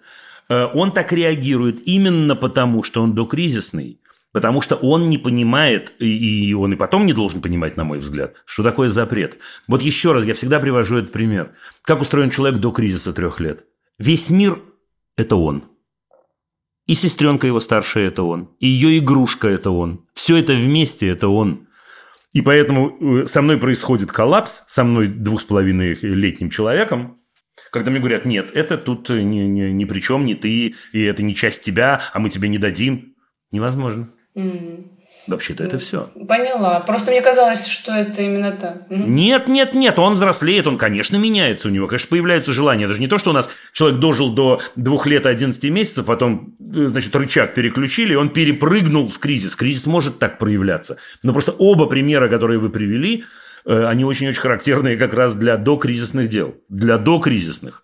Э, 0.51 0.66
Он 0.74 0.93
так 0.93 1.12
реагирует 1.12 1.81
именно 1.89 2.36
потому, 2.36 2.82
что 2.82 3.02
он 3.02 3.14
докризисный. 3.14 3.98
Потому 4.32 4.60
что 4.60 4.77
он 4.77 5.09
не 5.09 5.16
понимает, 5.16 5.93
и 5.98 6.48
и 6.48 6.52
он 6.52 6.74
и 6.74 6.77
потом 6.77 7.06
не 7.06 7.14
должен 7.14 7.40
понимать, 7.40 7.78
на 7.78 7.85
мой 7.85 7.98
взгляд, 8.01 8.35
что 8.44 8.62
такое 8.62 8.90
запрет. 8.90 9.39
Вот 9.66 9.81
еще 9.81 10.12
раз, 10.12 10.24
я 10.24 10.35
всегда 10.35 10.60
привожу 10.60 10.98
этот 10.98 11.10
пример. 11.10 11.52
Как 11.81 12.02
устроен 12.02 12.28
человек 12.28 12.60
до 12.60 12.70
кризиса 12.70 13.14
трех 13.14 13.40
лет? 13.40 13.64
Весь 13.98 14.28
мир– 14.28 14.60
это 15.16 15.36
он. 15.36 15.62
И 16.87 16.95
сестренка 16.95 17.47
его 17.47 17.61
старшая– 17.61 18.09
это 18.09 18.23
он. 18.23 18.51
И 18.61 18.69
ее 18.69 18.99
игрушка– 18.99 19.49
это 19.49 19.71
он. 19.71 20.07
Все 20.15 20.37
это 20.37 20.53
вместе– 20.53 21.09
это 21.09 21.29
он. 21.29 21.67
И 22.33 22.43
поэтому 22.43 23.23
э, 23.23 23.27
со 23.27 23.43
мной 23.43 23.57
происходит 23.57 24.13
коллапс, 24.13 24.63
со 24.69 24.85
мной 24.85 25.09
двух 25.09 25.41
с 25.41 25.45
половиной 25.45 25.95
летним 26.01 26.51
человеком, 26.51 27.19
когда 27.73 27.91
мне 27.91 28.01
говорят, 28.01 28.25
нет, 28.25 28.51
это 28.55 28.79
тут 28.79 29.11
э, 29.11 29.23
ни, 29.23 29.41
ни, 29.41 29.71
ни 29.71 29.85
при 29.85 30.01
чем, 30.01 30.27
не 30.27 30.35
ты, 30.35 30.75
и 30.93 31.03
это 31.03 31.23
не 31.23 31.35
часть 31.35 31.65
тебя, 31.65 32.03
а 32.13 32.19
мы 32.19 32.31
тебе 32.31 32.49
не 32.49 32.59
дадим. 32.59 33.15
Невозможно. 33.51 34.13
м, 34.35 34.95
Вообще-то 35.27 35.65
это 35.65 35.78
все. 35.78 36.11
поняла. 36.28 36.81
Просто 36.81 37.11
мне 37.11 37.20
казалось, 37.20 37.66
что 37.66 37.93
это 37.93 38.23
именно 38.23 38.53
так. 38.53 38.89
Нет, 38.90 39.48
нет, 39.48 39.74
нет, 39.74 39.98
он 39.98 40.15
взрослеет, 40.15 40.66
он, 40.66 40.78
конечно, 40.78 41.16
меняется 41.16 41.69
у 41.69 41.70
него, 41.70 41.86
конечно, 41.86 42.09
появляются 42.11 42.53
желания. 42.53 42.85
Это 42.85 42.94
же 42.94 43.01
не 43.01 43.09
то, 43.09 43.19
что 43.19 43.31
у 43.31 43.32
нас 43.32 43.48
человек 43.73 43.98
дожил 43.98 44.32
до 44.32 44.61
двух 44.77 45.07
лет 45.07 45.27
и 45.27 45.28
11 45.28 45.62
месяцев, 45.70 46.07
потом, 46.07 46.55
э, 46.61 46.86
значит, 46.86 47.15
рычаг 47.16 47.55
переключили, 47.55 48.12
и 48.12 48.16
он 48.16 48.28
перепрыгнул 48.28 49.09
в 49.09 49.19
кризис. 49.19 49.57
Кризис 49.57 49.86
может 49.86 50.19
так 50.19 50.39
проявляться. 50.39 50.98
Но 51.23 51.32
просто 51.32 51.53
оба 51.53 51.86
примера, 51.86 52.28
которые 52.28 52.59
вы 52.59 52.70
привели, 52.70 53.24
э, 53.65 53.85
они 53.86 54.05
очень-очень 54.05 54.40
характерные 54.40 54.97
как 54.97 55.15
раз 55.15 55.35
для 55.35 55.57
докризисных 55.57 56.28
дел. 56.28 56.55
Для 56.69 56.98
докризисных. 56.98 57.82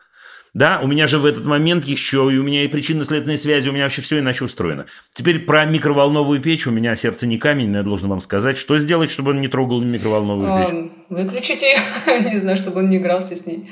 Да, 0.54 0.80
у 0.82 0.86
меня 0.86 1.06
же 1.06 1.18
в 1.18 1.24
этот 1.24 1.46
момент 1.46 1.86
еще, 1.86 2.28
и 2.30 2.36
у 2.36 2.42
меня 2.42 2.64
и 2.64 2.68
причинно-следственные 2.68 3.38
связи, 3.38 3.70
у 3.70 3.72
меня 3.72 3.84
вообще 3.84 4.02
все 4.02 4.18
иначе 4.18 4.44
устроено. 4.44 4.84
Теперь 5.12 5.38
про 5.38 5.64
микроволновую 5.64 6.42
печь, 6.42 6.66
у 6.66 6.70
меня 6.70 6.94
сердце 6.94 7.26
не 7.26 7.38
камень, 7.38 7.70
но 7.70 7.78
я 7.78 7.82
должен 7.82 8.10
вам 8.10 8.20
сказать, 8.20 8.58
что 8.58 8.76
сделать, 8.76 9.10
чтобы 9.10 9.30
он 9.30 9.40
не 9.40 9.48
трогал 9.48 9.80
микроволновую 9.80 10.66
печь. 10.66 10.90
Выключите 11.08 11.70
ее, 11.70 12.20
не 12.30 12.38
знаю, 12.38 12.58
чтобы 12.58 12.80
он 12.80 12.90
не 12.90 12.98
игрался 12.98 13.34
с 13.34 13.46
ней. 13.46 13.70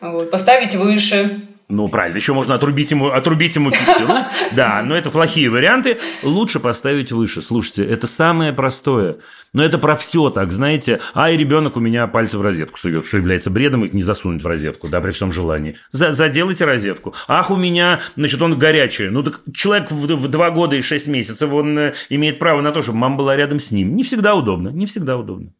Вот. 0.00 0.30
Поставить 0.30 0.76
выше. 0.76 1.40
Ну, 1.74 1.88
правильно, 1.88 2.18
еще 2.18 2.34
можно 2.34 2.54
отрубить 2.54 2.90
ему, 2.90 3.08
отрубить 3.08 3.56
ему 3.56 3.70
кисти 3.70 4.02
рук. 4.02 4.18
Да, 4.54 4.82
но 4.84 4.94
это 4.94 5.08
плохие 5.08 5.48
варианты. 5.48 5.96
Лучше 6.22 6.60
поставить 6.60 7.12
выше. 7.12 7.40
Слушайте, 7.40 7.86
это 7.86 8.06
самое 8.06 8.52
простое. 8.52 9.16
Но 9.54 9.64
это 9.64 9.78
про 9.78 9.96
все 9.96 10.28
так, 10.28 10.52
знаете. 10.52 11.00
А, 11.14 11.30
и 11.30 11.36
ребенок 11.38 11.78
у 11.78 11.80
меня 11.80 12.06
пальцы 12.08 12.36
в 12.36 12.42
розетку 12.42 12.78
сует, 12.78 13.06
что 13.06 13.16
является 13.16 13.48
бредом 13.48 13.86
их 13.86 13.94
не 13.94 14.02
засунуть 14.02 14.42
в 14.42 14.46
розетку, 14.46 14.88
да, 14.88 15.00
при 15.00 15.12
всем 15.12 15.32
желании. 15.32 15.76
За- 15.92 16.12
заделайте 16.12 16.66
розетку. 16.66 17.14
Ах, 17.26 17.50
у 17.50 17.56
меня, 17.56 18.00
значит, 18.16 18.42
он 18.42 18.58
горячий. 18.58 19.08
Ну, 19.08 19.22
так 19.22 19.40
человек 19.54 19.90
в, 19.90 19.94
в 19.94 20.28
два 20.28 20.50
года 20.50 20.76
и 20.76 20.82
шесть 20.82 21.06
месяцев, 21.06 21.50
он 21.54 21.78
э, 21.78 21.94
имеет 22.10 22.38
право 22.38 22.60
на 22.60 22.72
то, 22.72 22.82
чтобы 22.82 22.98
мама 22.98 23.16
была 23.16 23.34
рядом 23.34 23.58
с 23.58 23.70
ним. 23.70 23.96
Не 23.96 24.04
всегда 24.04 24.34
удобно, 24.34 24.68
не 24.68 24.84
всегда 24.84 25.16
удобно. 25.16 25.54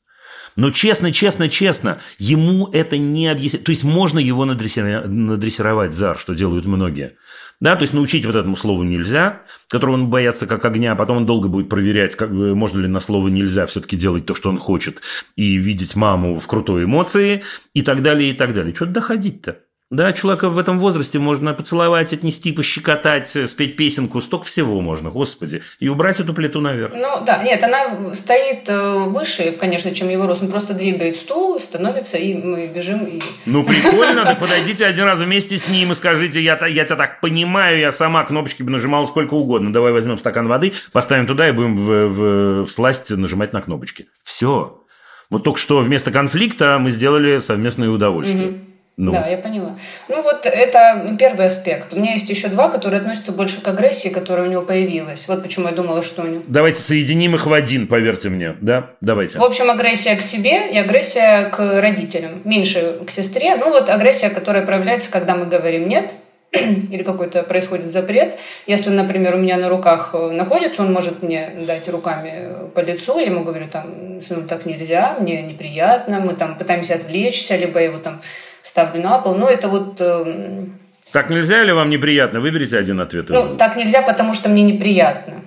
Но 0.56 0.70
честно, 0.70 1.12
честно, 1.12 1.48
честно, 1.48 1.98
ему 2.18 2.68
это 2.68 2.98
не 2.98 3.28
объяснить. 3.28 3.64
То 3.64 3.70
есть 3.70 3.84
можно 3.84 4.18
его 4.18 4.44
надрессировать, 4.44 5.06
надрессировать 5.08 5.94
зар, 5.94 6.18
что 6.18 6.34
делают 6.34 6.66
многие. 6.66 7.16
Да, 7.60 7.76
то 7.76 7.82
есть 7.82 7.94
научить 7.94 8.26
вот 8.26 8.34
этому 8.34 8.56
слову 8.56 8.82
нельзя, 8.82 9.42
которого 9.68 9.94
он 9.94 10.10
боится 10.10 10.48
как 10.48 10.64
огня, 10.64 10.92
а 10.92 10.96
потом 10.96 11.18
он 11.18 11.26
долго 11.26 11.48
будет 11.48 11.68
проверять, 11.68 12.16
как, 12.16 12.30
можно 12.30 12.80
ли 12.80 12.88
на 12.88 12.98
слово 12.98 13.28
нельзя 13.28 13.66
все-таки 13.66 13.96
делать 13.96 14.26
то, 14.26 14.34
что 14.34 14.50
он 14.50 14.58
хочет, 14.58 15.00
и 15.36 15.54
видеть 15.58 15.94
маму 15.94 16.40
в 16.40 16.46
крутой 16.48 16.84
эмоции, 16.84 17.44
и 17.72 17.82
так 17.82 18.02
далее, 18.02 18.30
и 18.30 18.32
так 18.34 18.52
далее. 18.52 18.74
Что 18.74 18.86
доходить-то? 18.86 19.60
Да, 19.92 20.14
человека 20.14 20.48
в 20.48 20.58
этом 20.58 20.78
возрасте 20.78 21.18
можно 21.18 21.52
поцеловать, 21.52 22.14
отнести, 22.14 22.50
пощекотать, 22.52 23.28
спеть 23.28 23.76
песенку, 23.76 24.22
столько 24.22 24.46
всего 24.46 24.80
можно, 24.80 25.10
господи. 25.10 25.60
И 25.80 25.88
убрать 25.90 26.18
эту 26.18 26.32
плиту 26.32 26.62
наверх. 26.62 26.94
Ну 26.94 27.22
да, 27.26 27.42
нет, 27.42 27.62
она 27.62 28.14
стоит 28.14 28.70
э, 28.70 29.04
выше, 29.08 29.52
конечно, 29.52 29.94
чем 29.94 30.08
его 30.08 30.26
рост. 30.26 30.42
Он 30.42 30.48
просто 30.48 30.72
двигает 30.72 31.16
стул, 31.16 31.60
становится, 31.60 32.16
и 32.16 32.32
мы 32.32 32.70
бежим. 32.74 33.04
И... 33.04 33.20
Ну, 33.44 33.64
прикольно, 33.64 34.24
так 34.24 34.38
подойдите 34.38 34.86
один 34.86 35.04
раз 35.04 35.18
вместе 35.18 35.58
с 35.58 35.68
ним 35.68 35.92
и 35.92 35.94
скажите, 35.94 36.40
я, 36.40 36.58
я 36.66 36.86
тебя 36.86 36.96
так 36.96 37.20
понимаю, 37.20 37.78
я 37.78 37.92
сама 37.92 38.24
кнопочки 38.24 38.62
бы 38.62 38.70
нажимала 38.70 39.04
сколько 39.04 39.34
угодно. 39.34 39.74
Давай 39.74 39.92
возьмем 39.92 40.16
стакан 40.16 40.48
воды, 40.48 40.72
поставим 40.92 41.26
туда 41.26 41.50
и 41.50 41.52
будем 41.52 41.76
в, 41.76 42.06
в, 42.06 42.64
в 42.64 42.72
сласть 42.72 43.10
нажимать 43.10 43.52
на 43.52 43.60
кнопочки. 43.60 44.08
Все. 44.22 44.86
Вот 45.28 45.44
только 45.44 45.60
что 45.60 45.80
вместо 45.80 46.10
конфликта 46.10 46.78
мы 46.80 46.92
сделали 46.92 47.40
совместное 47.40 47.90
удовольствие. 47.90 48.48
Угу. 48.48 48.71
Ну. 49.02 49.10
Да, 49.10 49.26
я 49.26 49.36
поняла. 49.36 49.76
Ну 50.08 50.22
вот 50.22 50.46
это 50.46 51.16
первый 51.18 51.46
аспект. 51.46 51.92
У 51.92 51.96
меня 51.96 52.12
есть 52.12 52.30
еще 52.30 52.46
два, 52.46 52.68
которые 52.68 53.00
относятся 53.00 53.32
больше 53.32 53.60
к 53.60 53.66
агрессии, 53.66 54.08
которая 54.08 54.46
у 54.46 54.50
него 54.50 54.62
появилась. 54.62 55.26
Вот 55.26 55.42
почему 55.42 55.66
я 55.66 55.72
думала, 55.74 56.02
что 56.02 56.22
у 56.22 56.26
него... 56.26 56.42
Давайте 56.46 56.80
соединим 56.80 57.34
их 57.34 57.46
в 57.46 57.52
один, 57.52 57.88
поверьте 57.88 58.28
мне. 58.28 58.54
Да, 58.60 58.90
давайте. 59.00 59.40
В 59.40 59.42
общем, 59.42 59.72
агрессия 59.72 60.14
к 60.14 60.20
себе 60.20 60.70
и 60.70 60.78
агрессия 60.78 61.50
к 61.50 61.80
родителям. 61.80 62.42
Меньше 62.44 63.00
к 63.04 63.10
сестре. 63.10 63.56
Ну 63.56 63.70
вот 63.70 63.90
агрессия, 63.90 64.30
которая 64.30 64.64
проявляется, 64.64 65.10
когда 65.10 65.34
мы 65.34 65.46
говорим 65.46 65.88
«нет», 65.88 66.12
или 66.52 67.02
какой-то 67.02 67.42
происходит 67.42 67.90
запрет. 67.90 68.36
Если 68.68 68.90
например, 68.90 69.34
у 69.34 69.38
меня 69.38 69.56
на 69.56 69.68
руках 69.68 70.10
э, 70.12 70.30
находится, 70.30 70.82
он 70.82 70.92
может 70.92 71.22
мне 71.22 71.50
дать 71.66 71.88
руками 71.88 72.68
по 72.74 72.80
лицу, 72.80 73.18
я 73.18 73.26
ему 73.26 73.42
говорю, 73.42 73.66
там, 73.66 74.20
ну, 74.28 74.42
так 74.46 74.66
нельзя, 74.66 75.16
мне 75.18 75.42
неприятно, 75.42 76.20
мы 76.20 76.34
там 76.34 76.56
пытаемся 76.56 76.94
отвлечься, 76.94 77.56
либо 77.56 77.80
его 77.80 77.98
там 77.98 78.20
ставлю 78.62 79.02
на 79.02 79.18
пол. 79.18 79.34
Но 79.34 79.48
это 79.48 79.68
вот... 79.68 80.00
Э, 80.00 80.66
так 81.12 81.30
нельзя 81.30 81.62
или 81.62 81.72
вам 81.72 81.90
неприятно? 81.90 82.40
Выберите 82.40 82.78
один 82.78 83.00
ответ. 83.00 83.28
Ну, 83.28 83.56
так 83.56 83.76
нельзя, 83.76 84.02
потому 84.02 84.34
что 84.34 84.48
мне 84.48 84.62
неприятно. 84.62 85.34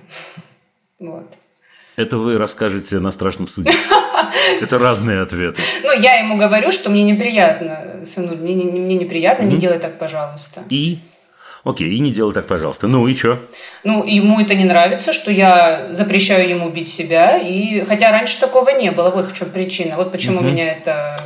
Вот. 0.97 1.29
Это 1.97 2.17
вы 2.17 2.37
расскажете 2.37 2.99
на 2.99 3.11
страшном 3.11 3.49
суде. 3.49 3.71
Это 4.61 4.79
разные 4.79 5.21
ответы. 5.21 5.61
Ну, 5.83 5.91
я 5.91 6.15
ему 6.15 6.37
говорю, 6.37 6.71
что 6.71 6.89
мне 6.89 7.03
неприятно, 7.03 8.05
сынуль, 8.05 8.37
мне, 8.37 8.55
мне 8.55 8.95
неприятно, 8.95 9.43
не 9.43 9.57
делай 9.57 9.77
так, 9.77 9.99
пожалуйста. 9.99 10.63
И? 10.69 10.99
Окей, 11.65 11.89
и 11.89 11.99
не 11.99 12.11
делай 12.11 12.31
так, 12.31 12.45
пожалуйста. 12.45 12.87
Ну 12.87 13.07
и 13.07 13.15
что? 13.15 13.39
Ну, 13.83 14.05
ему 14.05 14.39
это 14.39 14.53
не 14.53 14.65
нравится, 14.65 15.11
что 15.11 15.31
я 15.31 15.91
запрещаю 15.91 16.47
ему 16.47 16.69
бить 16.69 16.87
себя. 16.87 17.39
И... 17.39 17.83
Хотя 17.85 18.11
раньше 18.11 18.39
такого 18.39 18.69
не 18.69 18.91
было. 18.91 19.09
Вот 19.09 19.25
в 19.25 19.35
чем 19.35 19.49
причина. 19.49 19.95
Вот 19.97 20.11
почему 20.11 20.41
угу. 20.41 20.45
меня 20.45 20.73
это... 20.73 21.19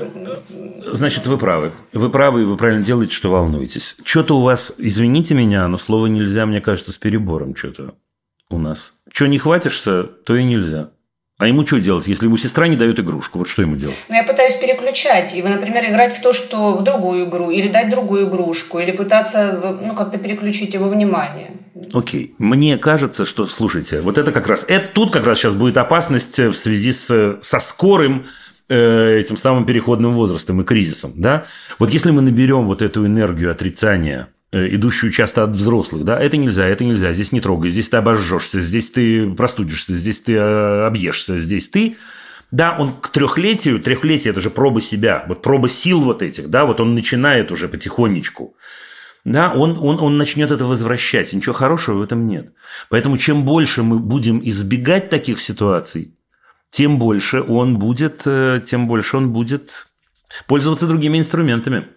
Значит, 0.94 1.28
вы 1.28 1.38
правы. 1.38 1.74
Вы 1.91 2.10
правы, 2.10 2.44
и 2.44 2.45
вы 2.45 2.56
правильно 2.56 2.82
делаете, 2.82 3.14
что 3.14 3.30
волнуетесь. 3.30 3.98
Что-то 4.06 4.38
у 4.38 4.41
вас, 4.41 4.74
извините 4.78 5.34
меня, 5.34 5.68
но 5.68 5.76
слово 5.76 6.06
нельзя, 6.06 6.45
мне 6.45 6.61
кажется, 6.61 6.94
с 6.94 6.98
перебором 6.98 7.53
что-то 7.53 7.95
у 8.49 8.57
нас. 8.57 8.94
Что 9.11 9.28
не 9.28 9.40
хватишься, 9.40 10.03
то 10.03 10.38
и 10.38 10.44
нельзя. 10.45 10.91
А 11.40 11.48
ему 11.48 11.66
что 11.66 11.80
делать, 11.80 12.06
если 12.06 12.26
ему 12.26 12.36
сестра 12.36 12.68
не 12.68 12.76
дает 12.76 12.99
игрушку? 12.99 13.40
Вот 13.40 13.48
что 13.48 13.61
ему 13.61 13.78
делать? 13.78 13.95
Ну, 14.10 14.16
я 14.16 14.24
пытаюсь 14.24 14.56
переключать. 14.56 15.34
И, 15.34 15.41
например, 15.41 15.86
играть 15.86 16.14
в 16.14 16.22
то, 16.22 16.34
что 16.34 16.74
в 16.74 16.84
другую 16.84 17.30
игру, 17.30 17.49
или 17.49 17.70
дать 17.70 17.90
другую 17.90 18.28
игрушку, 18.28 18.78
или 18.80 18.91
пытаться 18.91 19.80
ну, 19.82 19.95
как-то 19.95 20.18
переключить 20.18 20.74
его 20.74 20.90
внимание. 20.90 21.52
Окей. 21.94 22.36
Мне 22.40 22.78
кажется, 22.78 23.26
что, 23.26 23.45
слушайте, 23.45 24.02
вот 24.02 24.18
это 24.18 24.34
как 24.34 24.48
раз, 24.48 24.66
это 24.68 24.86
тут 24.94 25.14
как 25.14 25.26
раз 25.26 25.38
сейчас 25.40 25.53
будет 25.53 25.78
опасность 25.78 26.38
в 26.38 26.56
связи 26.56 26.91
с, 26.91 27.38
со 27.41 27.60
скорым 27.60 28.26
э, 28.68 29.20
этим 29.20 29.38
самым 29.38 29.66
переходным 29.66 30.11
возрастом 30.11 30.60
и 30.60 30.66
кризисом, 30.66 31.14
да? 31.16 31.45
Вот 31.80 31.90
если 31.90 32.11
мы 32.11 32.22
наберем 32.22 32.68
вот 32.68 32.82
эту 32.82 33.06
энергию 33.06 33.49
отрицания 33.49 34.28
Э, 34.28 34.39
идущую 34.51 35.11
часто 35.11 35.43
от 35.43 35.51
взрослых, 35.51 36.03
да, 36.03 36.19
это 36.19 36.38
нельзя, 36.38 36.65
это 36.65 36.84
нельзя, 36.84 37.13
здесь 37.13 37.31
не 37.31 37.41
трогай, 37.41 37.69
здесь 37.69 37.89
ты 37.89 37.97
обожжешься, 37.97 38.61
здесь 38.61 38.89
ты 38.89 39.30
простудишься, 39.31 39.93
здесь 39.93 40.21
ты 40.21 40.34
э, 40.34 40.85
объешься, 40.88 41.39
здесь 41.39 41.69
ты, 41.69 41.97
да, 42.49 42.76
он 42.77 42.99
к 42.99 43.09
трехлетию, 43.09 43.80
трехлетие– 43.80 44.31
это 44.31 44.41
же 44.41 44.49
проба 44.49 44.81
себя, 44.81 45.23
вот 45.27 45.43
проба 45.43 45.69
сил 45.69 46.01
вот 46.01 46.23
этих, 46.23 46.49
да, 46.49 46.65
вот 46.65 46.81
он 46.81 46.95
начинает 46.95 47.51
уже 47.51 47.67
потихонечку, 47.67 48.55
да, 49.23 49.53
он, 49.53 49.77
он, 49.80 49.99
он 49.99 50.17
начнет 50.17 50.49
это 50.49 50.65
возвращать, 50.65 51.31
ничего 51.34 51.53
хорошего 51.53 51.99
в 51.99 52.01
этом 52.01 52.26
нет. 52.26 52.53
Поэтому 52.89 53.17
чем 53.17 53.43
больше 53.43 53.84
мы 53.84 53.99
будем 53.99 54.41
избегать 54.43 55.09
таких 55.09 55.41
ситуаций, 55.41 56.15
тем 56.71 56.97
больше 56.97 57.41
он 57.41 57.77
будет, 57.77 58.21
э, 58.26 58.61
тем 58.65 58.88
больше 58.88 59.17
он 59.17 59.31
будет 59.31 59.89
пользоваться 60.47 60.88
другими 60.88 61.19
инструментами. 61.19 61.88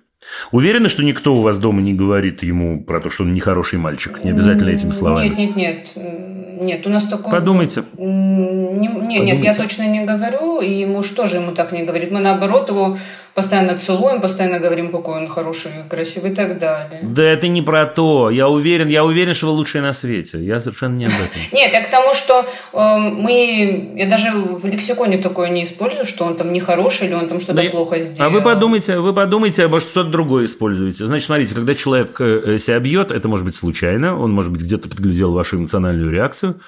Уверены, 0.50 0.88
что 0.88 1.02
никто 1.02 1.34
у 1.34 1.42
вас 1.42 1.58
дома 1.58 1.82
не 1.82 1.94
говорит 1.94 2.42
ему 2.42 2.82
про 2.82 3.00
то, 3.00 3.10
что 3.10 3.24
он 3.24 3.34
нехороший 3.34 3.78
мальчик? 3.78 4.22
Не 4.24 4.30
обязательно 4.30 4.70
этими 4.70 4.92
словами. 4.92 5.28
Нет, 5.28 5.56
нет, 5.56 5.56
нет. 5.96 6.32
Нет, 6.62 6.86
у 6.86 6.90
нас 6.90 7.04
такого... 7.06 7.30
Подумайте. 7.30 7.82
Не, 7.98 8.86
не, 8.86 9.18
Нет, 9.18 9.42
я 9.42 9.54
точно 9.54 9.88
не 9.88 10.04
говорю, 10.04 10.60
и 10.60 10.86
муж 10.86 11.10
тоже 11.10 11.36
ему 11.36 11.52
так 11.52 11.72
не 11.72 11.82
говорит. 11.82 12.10
Мы, 12.12 12.20
наоборот, 12.20 12.68
его 12.70 12.96
постоянно 13.34 13.76
целуем, 13.76 14.20
постоянно 14.20 14.58
говорим, 14.58 14.90
какой 14.90 15.22
он 15.22 15.28
хороший, 15.28 15.70
красивый 15.88 16.32
и 16.32 16.34
так 16.34 16.58
далее. 16.58 17.00
Да 17.02 17.22
это 17.22 17.48
не 17.48 17.62
про 17.62 17.86
то. 17.86 18.30
Я 18.30 18.48
уверен, 18.48 18.88
я 18.88 19.04
уверен, 19.04 19.34
что 19.34 19.46
вы 19.46 19.52
лучшие 19.52 19.82
на 19.82 19.92
свете. 19.92 20.42
Я 20.42 20.60
совершенно 20.60 20.96
не 20.96 21.06
об 21.06 21.12
этом. 21.12 21.40
Нет, 21.52 21.72
я 21.72 21.82
к 21.82 21.90
тому, 21.90 22.12
что 22.12 22.44
э, 22.72 22.98
мы... 22.98 23.94
Я 23.96 24.08
даже 24.08 24.30
в 24.32 24.64
лексиконе 24.66 25.18
такое 25.18 25.48
не 25.48 25.62
использую, 25.62 26.04
что 26.04 26.24
он 26.24 26.36
там 26.36 26.52
нехороший 26.52 27.06
или 27.06 27.14
он 27.14 27.28
там 27.28 27.40
что-то 27.40 27.62
плохо 27.70 28.00
сделал. 28.00 28.30
А 28.30 28.32
вы 28.32 28.42
подумайте, 28.42 28.98
вы 28.98 29.14
подумайте, 29.14 29.66
может, 29.66 29.88
что-то 29.88 30.10
другое 30.10 30.44
используете. 30.44 31.06
Значит, 31.06 31.26
смотрите, 31.26 31.54
когда 31.54 31.74
человек 31.74 32.20
э, 32.20 32.58
себя 32.58 32.78
бьет, 32.80 33.10
это 33.10 33.28
может 33.28 33.46
быть 33.46 33.54
случайно, 33.54 34.18
он, 34.18 34.32
может 34.32 34.52
быть, 34.52 34.62
где-то 34.62 34.88
подглядел 34.88 35.32
вашу 35.32 35.56
эмоциональную 35.56 36.10
реакцию, 36.10 36.60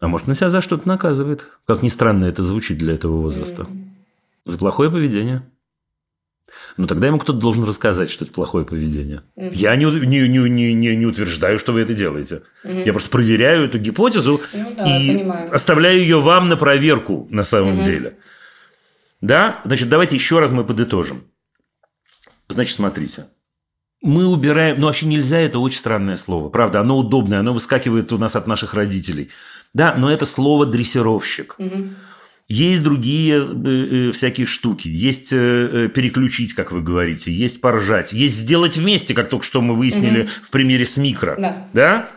а 0.00 0.08
может, 0.08 0.28
он 0.28 0.34
себя 0.34 0.50
за 0.50 0.60
что-то 0.60 0.86
наказывает. 0.86 1.46
Как 1.66 1.82
ни 1.82 1.88
странно 1.88 2.26
это 2.26 2.42
звучит 2.42 2.76
для 2.76 2.94
этого 2.94 3.16
возраста. 3.16 3.66
За 4.44 4.58
плохое 4.58 4.90
поведение. 4.90 5.42
Ну, 6.76 6.86
тогда 6.86 7.06
ему 7.06 7.18
кто-то 7.18 7.38
должен 7.38 7.64
рассказать, 7.64 8.10
что 8.10 8.24
это 8.24 8.32
плохое 8.32 8.64
поведение. 8.64 9.22
Угу. 9.34 9.50
Я 9.52 9.74
не, 9.76 9.84
не, 9.84 10.28
не, 10.28 10.74
не, 10.74 10.96
не 10.96 11.06
утверждаю, 11.06 11.58
что 11.58 11.72
вы 11.72 11.80
это 11.80 11.94
делаете. 11.94 12.42
Угу. 12.64 12.80
Я 12.84 12.92
просто 12.92 13.10
проверяю 13.10 13.64
эту 13.64 13.78
гипотезу 13.78 14.40
ну, 14.52 14.74
да, 14.76 14.98
и 14.98 15.08
понимаю. 15.08 15.54
оставляю 15.54 16.00
ее 16.00 16.20
вам 16.20 16.48
на 16.48 16.56
проверку 16.56 17.26
на 17.30 17.44
самом 17.44 17.76
угу. 17.76 17.84
деле. 17.84 18.18
Да? 19.20 19.60
Значит, 19.64 19.88
давайте 19.88 20.16
еще 20.16 20.38
раз 20.38 20.50
мы 20.50 20.64
подытожим. 20.64 21.24
Значит, 22.48 22.76
смотрите. 22.76 23.26
Мы 24.02 24.26
убираем, 24.26 24.78
ну 24.78 24.86
вообще 24.86 25.06
нельзя, 25.06 25.38
это 25.38 25.58
очень 25.58 25.78
странное 25.78 26.16
слово. 26.16 26.48
Правда, 26.48 26.80
оно 26.80 26.98
удобное, 26.98 27.40
оно 27.40 27.52
выскакивает 27.52 28.12
у 28.12 28.18
нас 28.18 28.36
от 28.36 28.46
наших 28.46 28.74
родителей. 28.74 29.30
Да, 29.72 29.94
но 29.96 30.10
это 30.10 30.26
слово 30.26 30.66
дрессировщик. 30.66 31.56
Угу. 31.58 31.88
Есть 32.48 32.82
другие 32.84 33.38
э, 33.38 34.08
э, 34.08 34.12
всякие 34.12 34.46
штуки. 34.46 34.88
Есть 34.88 35.32
э, 35.32 35.90
переключить, 35.92 36.54
как 36.54 36.70
вы 36.70 36.80
говорите. 36.80 37.32
Есть 37.32 37.60
поржать. 37.60 38.12
Есть 38.12 38.36
сделать 38.36 38.76
вместе, 38.76 39.14
как 39.14 39.28
только 39.28 39.44
что 39.44 39.60
мы 39.60 39.74
выяснили 39.74 40.22
угу. 40.22 40.30
в 40.42 40.50
примере 40.50 40.86
с 40.86 40.96
микро. 40.96 41.34
Да. 41.38 41.68
да? 41.72 42.08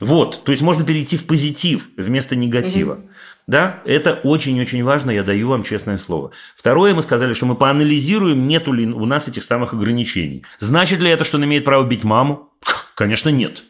Вот. 0.00 0.44
То 0.44 0.52
есть 0.52 0.62
можно 0.62 0.84
перейти 0.84 1.18
в 1.18 1.26
позитив 1.26 1.88
вместо 1.96 2.36
негатива. 2.36 2.94
Угу. 2.94 3.08
Да, 3.46 3.82
это 3.84 4.14
очень-очень 4.14 4.82
важно, 4.82 5.10
я 5.10 5.22
даю 5.22 5.48
вам 5.48 5.64
честное 5.64 5.98
слово. 5.98 6.30
Второе, 6.56 6.94
мы 6.94 7.02
сказали, 7.02 7.34
что 7.34 7.44
мы 7.44 7.56
поанализируем, 7.56 8.48
нет 8.48 8.66
ли 8.68 8.86
у 8.86 9.04
нас 9.04 9.28
этих 9.28 9.44
самых 9.44 9.74
ограничений. 9.74 10.46
Значит 10.60 11.00
ли 11.00 11.10
это, 11.10 11.24
что 11.24 11.36
он 11.36 11.44
имеет 11.44 11.66
право 11.66 11.86
бить 11.86 12.04
маму? 12.04 12.50
Конечно, 12.94 13.28
нет. 13.28 13.62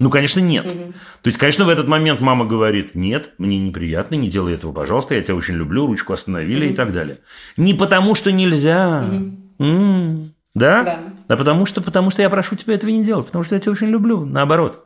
Ну, 0.00 0.10
конечно, 0.10 0.40
нет. 0.40 0.66
Угу. 0.66 0.92
То 1.22 1.28
есть, 1.28 1.38
конечно, 1.38 1.64
в 1.64 1.68
этот 1.68 1.86
момент 1.86 2.20
мама 2.20 2.44
говорит, 2.44 2.94
нет, 2.94 3.30
мне 3.38 3.58
неприятно, 3.58 4.16
не 4.16 4.28
делай 4.28 4.54
этого, 4.54 4.72
пожалуйста, 4.72 5.14
я 5.14 5.22
тебя 5.22 5.36
очень 5.36 5.54
люблю, 5.54 5.86
ручку 5.86 6.12
остановили 6.12 6.64
угу. 6.64 6.72
и 6.72 6.76
так 6.76 6.92
далее. 6.92 7.20
Не 7.56 7.74
потому, 7.74 8.14
что 8.14 8.32
нельзя. 8.32 9.04
Угу. 9.04 9.64
М-м, 9.64 10.34
да? 10.54 10.82
да? 10.82 10.98
А 11.28 11.36
потому 11.36 11.64
что, 11.66 11.80
потому 11.80 12.10
что 12.10 12.22
я 12.22 12.30
прошу 12.30 12.56
тебя 12.56 12.74
этого 12.74 12.90
не 12.90 13.04
делать, 13.04 13.26
потому 13.26 13.44
что 13.44 13.54
я 13.54 13.60
тебя 13.60 13.72
очень 13.72 13.88
люблю, 13.88 14.24
наоборот. 14.24 14.84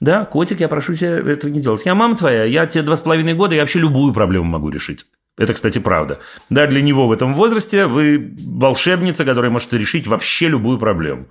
Да, 0.00 0.24
котик, 0.24 0.58
я 0.58 0.68
прошу 0.68 0.94
тебя 0.94 1.18
этого 1.18 1.50
не 1.50 1.60
делать. 1.60 1.86
Я 1.86 1.94
мама 1.94 2.16
твоя, 2.16 2.42
я 2.42 2.66
тебе 2.66 2.82
два 2.82 2.96
с 2.96 3.00
половиной 3.00 3.34
года, 3.34 3.54
я 3.54 3.60
вообще 3.60 3.78
любую 3.78 4.12
проблему 4.12 4.46
могу 4.46 4.68
решить. 4.68 5.06
Это, 5.38 5.54
кстати, 5.54 5.78
правда. 5.78 6.18
Да, 6.50 6.66
для 6.66 6.82
него 6.82 7.06
в 7.06 7.12
этом 7.12 7.34
возрасте 7.34 7.86
вы 7.86 8.34
волшебница, 8.44 9.24
которая 9.24 9.50
может 9.50 9.72
решить 9.72 10.06
вообще 10.08 10.48
любую 10.48 10.78
проблему. 10.78 11.28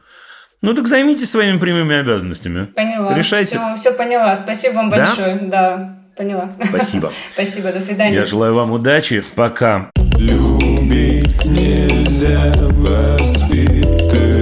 Ну 0.63 0.75
так 0.75 0.87
займитесь 0.87 1.31
своими 1.31 1.57
прямыми 1.57 1.95
обязанностями. 1.95 2.65
Поняла. 2.65 3.15
Решайте. 3.15 3.57
Все, 3.57 3.75
все 3.75 3.91
поняла. 3.93 4.35
Спасибо 4.35 4.75
вам 4.75 4.89
да? 4.91 4.97
большое. 4.97 5.35
Да, 5.41 5.97
поняла. 6.15 6.51
Спасибо. 6.63 7.11
Спасибо, 7.33 7.71
до 7.71 7.79
свидания. 7.79 8.15
Я 8.15 8.25
желаю 8.25 8.53
вам 8.53 8.71
удачи. 8.71 9.23
Пока. 9.33 9.89
Любить 10.19 11.45
нельзя 11.45 12.53
воспитывать. 12.77 14.40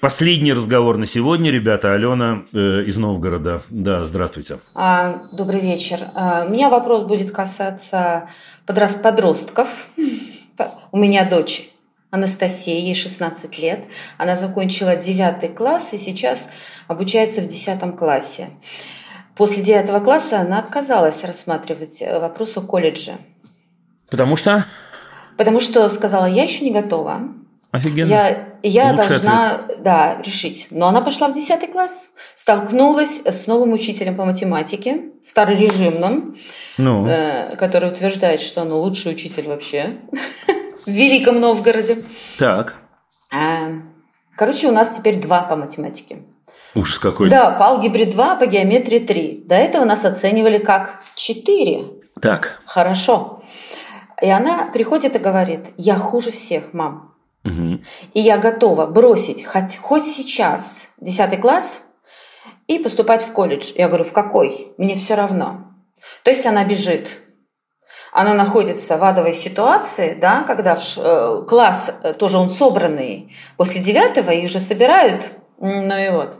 Последний 0.00 0.52
разговор 0.52 0.96
на 0.96 1.06
сегодня, 1.06 1.50
ребята. 1.50 1.92
Алена 1.92 2.44
э, 2.54 2.84
из 2.84 2.96
Новгорода. 2.98 3.62
Да, 3.68 4.04
здравствуйте. 4.04 4.58
А, 4.72 5.24
Добрый 5.32 5.60
вечер. 5.60 6.10
А, 6.14 6.44
У 6.44 6.50
меня 6.50 6.68
вопрос 6.68 7.02
будет 7.02 7.32
касаться 7.32 8.28
подрос- 8.64 9.00
подростков. 9.02 9.88
У 10.92 10.98
меня 10.98 11.28
дочь 11.28 11.68
Анастасия, 12.12 12.78
ей 12.78 12.94
16 12.94 13.58
лет. 13.58 13.86
Она 14.18 14.36
закончила 14.36 14.94
9 14.94 15.56
класс 15.56 15.92
и 15.94 15.98
сейчас 15.98 16.48
обучается 16.86 17.40
в 17.40 17.48
10 17.48 17.96
классе. 17.96 18.50
После 19.34 19.64
9 19.64 20.04
класса 20.04 20.40
она 20.40 20.60
отказалась 20.60 21.24
рассматривать 21.24 22.02
э, 22.02 22.20
вопрос 22.20 22.56
о 22.56 22.60
колледже. 22.60 23.14
Потому 24.10 24.36
что... 24.36 24.64
Потому 25.36 25.58
что 25.58 25.88
сказала, 25.88 26.26
я 26.26 26.44
еще 26.44 26.64
не 26.64 26.70
готова. 26.70 27.20
Офигенно. 27.70 28.08
Я, 28.08 28.48
я 28.62 28.90
Лучший 28.90 29.08
должна 29.08 29.60
да, 29.78 30.20
решить. 30.22 30.68
Но 30.70 30.88
она 30.88 31.00
пошла 31.02 31.28
в 31.28 31.34
10 31.34 31.70
класс, 31.70 32.12
столкнулась 32.34 33.20
с 33.24 33.46
новым 33.46 33.72
учителем 33.72 34.16
по 34.16 34.24
математике, 34.24 35.02
старорежимным, 35.22 36.38
Ну, 36.78 37.06
э, 37.06 37.56
который 37.56 37.90
утверждает, 37.90 38.40
что 38.40 38.62
он 38.62 38.72
лучший 38.72 39.12
учитель 39.12 39.48
вообще 39.48 39.98
в 40.86 40.90
Великом 40.90 41.40
Новгороде. 41.40 42.02
так. 42.38 42.76
А, 43.30 43.68
Короче, 44.38 44.68
у 44.68 44.72
нас 44.72 44.96
теперь 44.96 45.20
два 45.20 45.42
по 45.42 45.56
математике. 45.56 46.22
Ужас 46.74 46.98
какой. 47.00 47.28
Да, 47.28 47.50
по 47.50 47.66
алгебре 47.66 48.06
2, 48.06 48.36
по 48.36 48.46
геометрии 48.46 49.00
3. 49.00 49.44
До 49.46 49.56
этого 49.56 49.84
нас 49.84 50.04
оценивали 50.04 50.58
как 50.58 51.02
4. 51.16 51.86
Так. 52.22 52.62
Хорошо. 52.64 53.42
И 54.22 54.30
она 54.30 54.70
приходит 54.72 55.16
и 55.16 55.18
говорит, 55.18 55.70
я 55.76 55.96
хуже 55.96 56.30
всех, 56.30 56.72
мам. 56.72 57.14
Мгм. 57.48 57.84
И 58.14 58.20
я 58.20 58.38
готова 58.38 58.86
бросить 58.86 59.44
хоть, 59.44 59.76
хоть 59.76 60.06
сейчас 60.06 60.90
10 61.00 61.40
класс 61.40 61.82
и 62.66 62.78
поступать 62.78 63.22
в 63.22 63.32
колледж. 63.32 63.72
Я 63.76 63.88
говорю, 63.88 64.04
в 64.04 64.12
какой? 64.12 64.72
Мне 64.78 64.94
все 64.94 65.14
равно. 65.14 65.64
То 66.22 66.30
есть 66.30 66.46
она 66.46 66.64
бежит. 66.64 67.20
Она 68.12 68.34
находится 68.34 68.96
в 68.96 69.04
адовой 69.04 69.34
ситуации, 69.34 70.16
да, 70.18 70.42
когда 70.42 70.76
в 70.76 70.98
э, 70.98 71.44
класс 71.46 71.94
э, 72.02 72.14
тоже 72.14 72.38
он 72.38 72.50
собранный. 72.50 73.32
После 73.56 73.82
девятого 73.82 74.30
их 74.30 74.50
же 74.50 74.60
собирают. 74.60 75.30
Ну 75.60 75.96
и 75.96 76.10
вот. 76.10 76.36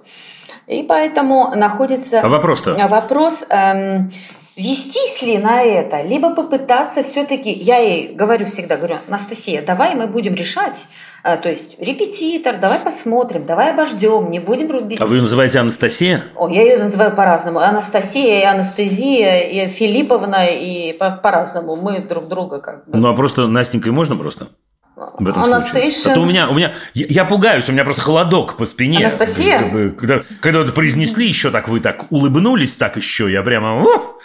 И 0.67 0.83
поэтому 0.83 1.53
находится... 1.55 2.21
А 2.21 2.29
вопрос-то? 2.29 2.77
А 2.79 2.89
Вопрос, 2.89 3.47
эм, 3.49 4.11
вестись 4.59 5.23
ли 5.23 5.39
на 5.39 5.63
это, 5.63 6.03
либо 6.03 6.35
попытаться 6.35 7.03
все-таки, 7.03 7.51
я 7.53 7.79
ей 7.79 8.13
говорю 8.13 8.45
всегда, 8.47 8.77
говорю, 8.77 8.97
Анастасия, 9.07 9.63
давай 9.63 9.95
мы 9.95 10.09
будем 10.09 10.35
решать, 10.35 10.89
э, 11.23 11.37
то 11.37 11.49
есть 11.49 11.79
репетитор, 11.79 12.57
давай 12.57 12.81
посмотрим, 12.81 13.47
давай 13.47 13.71
обождем, 13.71 14.31
не 14.31 14.41
будем 14.41 14.71
рубить. 14.71 15.01
А 15.01 15.07
вы 15.07 15.17
ее 15.17 15.23
называете 15.23 15.61
Анастасия? 15.61 16.25
О, 16.35 16.49
я 16.49 16.63
ее 16.63 16.79
называю 16.79 17.15
по-разному. 17.15 17.61
Анастасия, 17.61 18.41
и 18.41 18.45
Анастезия, 18.45 19.41
и 19.41 19.69
Филипповна, 19.69 20.47
и 20.51 20.93
по- 20.93 21.13
по-разному. 21.13 21.77
Мы 21.77 22.01
друг 22.01 22.29
друга 22.29 22.59
как 22.59 22.89
бы. 22.89 22.99
Ну, 22.99 23.09
а 23.09 23.15
просто 23.15 23.47
Настенькой 23.47 23.93
можно 23.93 24.17
просто? 24.17 24.49
В 24.97 25.29
этом. 25.29 25.45
Анастейшн. 25.45 26.11
А 26.11 26.15
то 26.15 26.21
у 26.21 26.27
меня, 26.27 26.49
у 26.49 26.55
меня, 26.55 26.73
я, 26.95 27.07
я 27.09 27.25
пугаюсь, 27.25 27.69
у 27.69 27.73
меня 27.73 27.85
просто 27.85 28.03
холодок 28.03 28.57
по 28.57 28.67
спине. 28.67 28.99
Анастасия? 28.99 29.93
Когда, 29.97 30.23
когда 30.41 30.63
это 30.63 30.73
произнесли, 30.73 31.29
еще 31.29 31.53
так 31.53 31.69
вы 31.69 31.79
так 31.79 32.07
улыбнулись, 32.11 32.77
так 32.77 32.97
еще, 32.97 33.31
я 33.31 33.43
прямо... 33.43 33.85
«О!» 33.85 34.19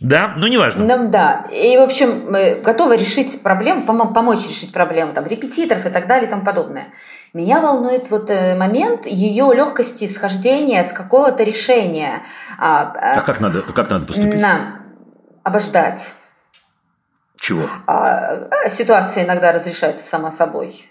Да, 0.00 0.34
ну 0.36 0.46
неважно. 0.46 0.84
Ну, 0.84 1.08
да. 1.10 1.46
И, 1.52 1.76
в 1.76 1.80
общем, 1.80 2.30
мы 2.30 2.60
готовы 2.62 2.96
решить 2.96 3.42
проблему, 3.42 3.82
помо- 3.84 4.12
помочь 4.12 4.46
решить 4.46 4.72
проблему, 4.72 5.12
там, 5.12 5.26
репетиторов 5.26 5.86
и 5.86 5.90
так 5.90 6.06
далее 6.06 6.28
и 6.28 6.30
тому 6.30 6.44
подобное. 6.44 6.88
Меня 7.34 7.60
волнует 7.60 8.08
вот 8.10 8.30
э, 8.30 8.56
момент 8.56 9.06
ее 9.06 9.52
легкости 9.54 10.06
схождения 10.06 10.84
с 10.84 10.92
какого-то 10.92 11.42
решения. 11.42 12.22
А, 12.58 12.92
А 13.16 13.20
как 13.22 13.40
надо, 13.40 13.62
как 13.62 13.90
надо 13.90 14.06
поступить? 14.06 14.40
на 14.40 14.82
обождать. 15.42 16.14
Чего? 17.40 17.68
А, 17.86 18.48
а 18.64 18.68
ситуация 18.70 19.24
иногда 19.24 19.52
разрешается 19.52 20.06
сама 20.06 20.30
собой. 20.30 20.84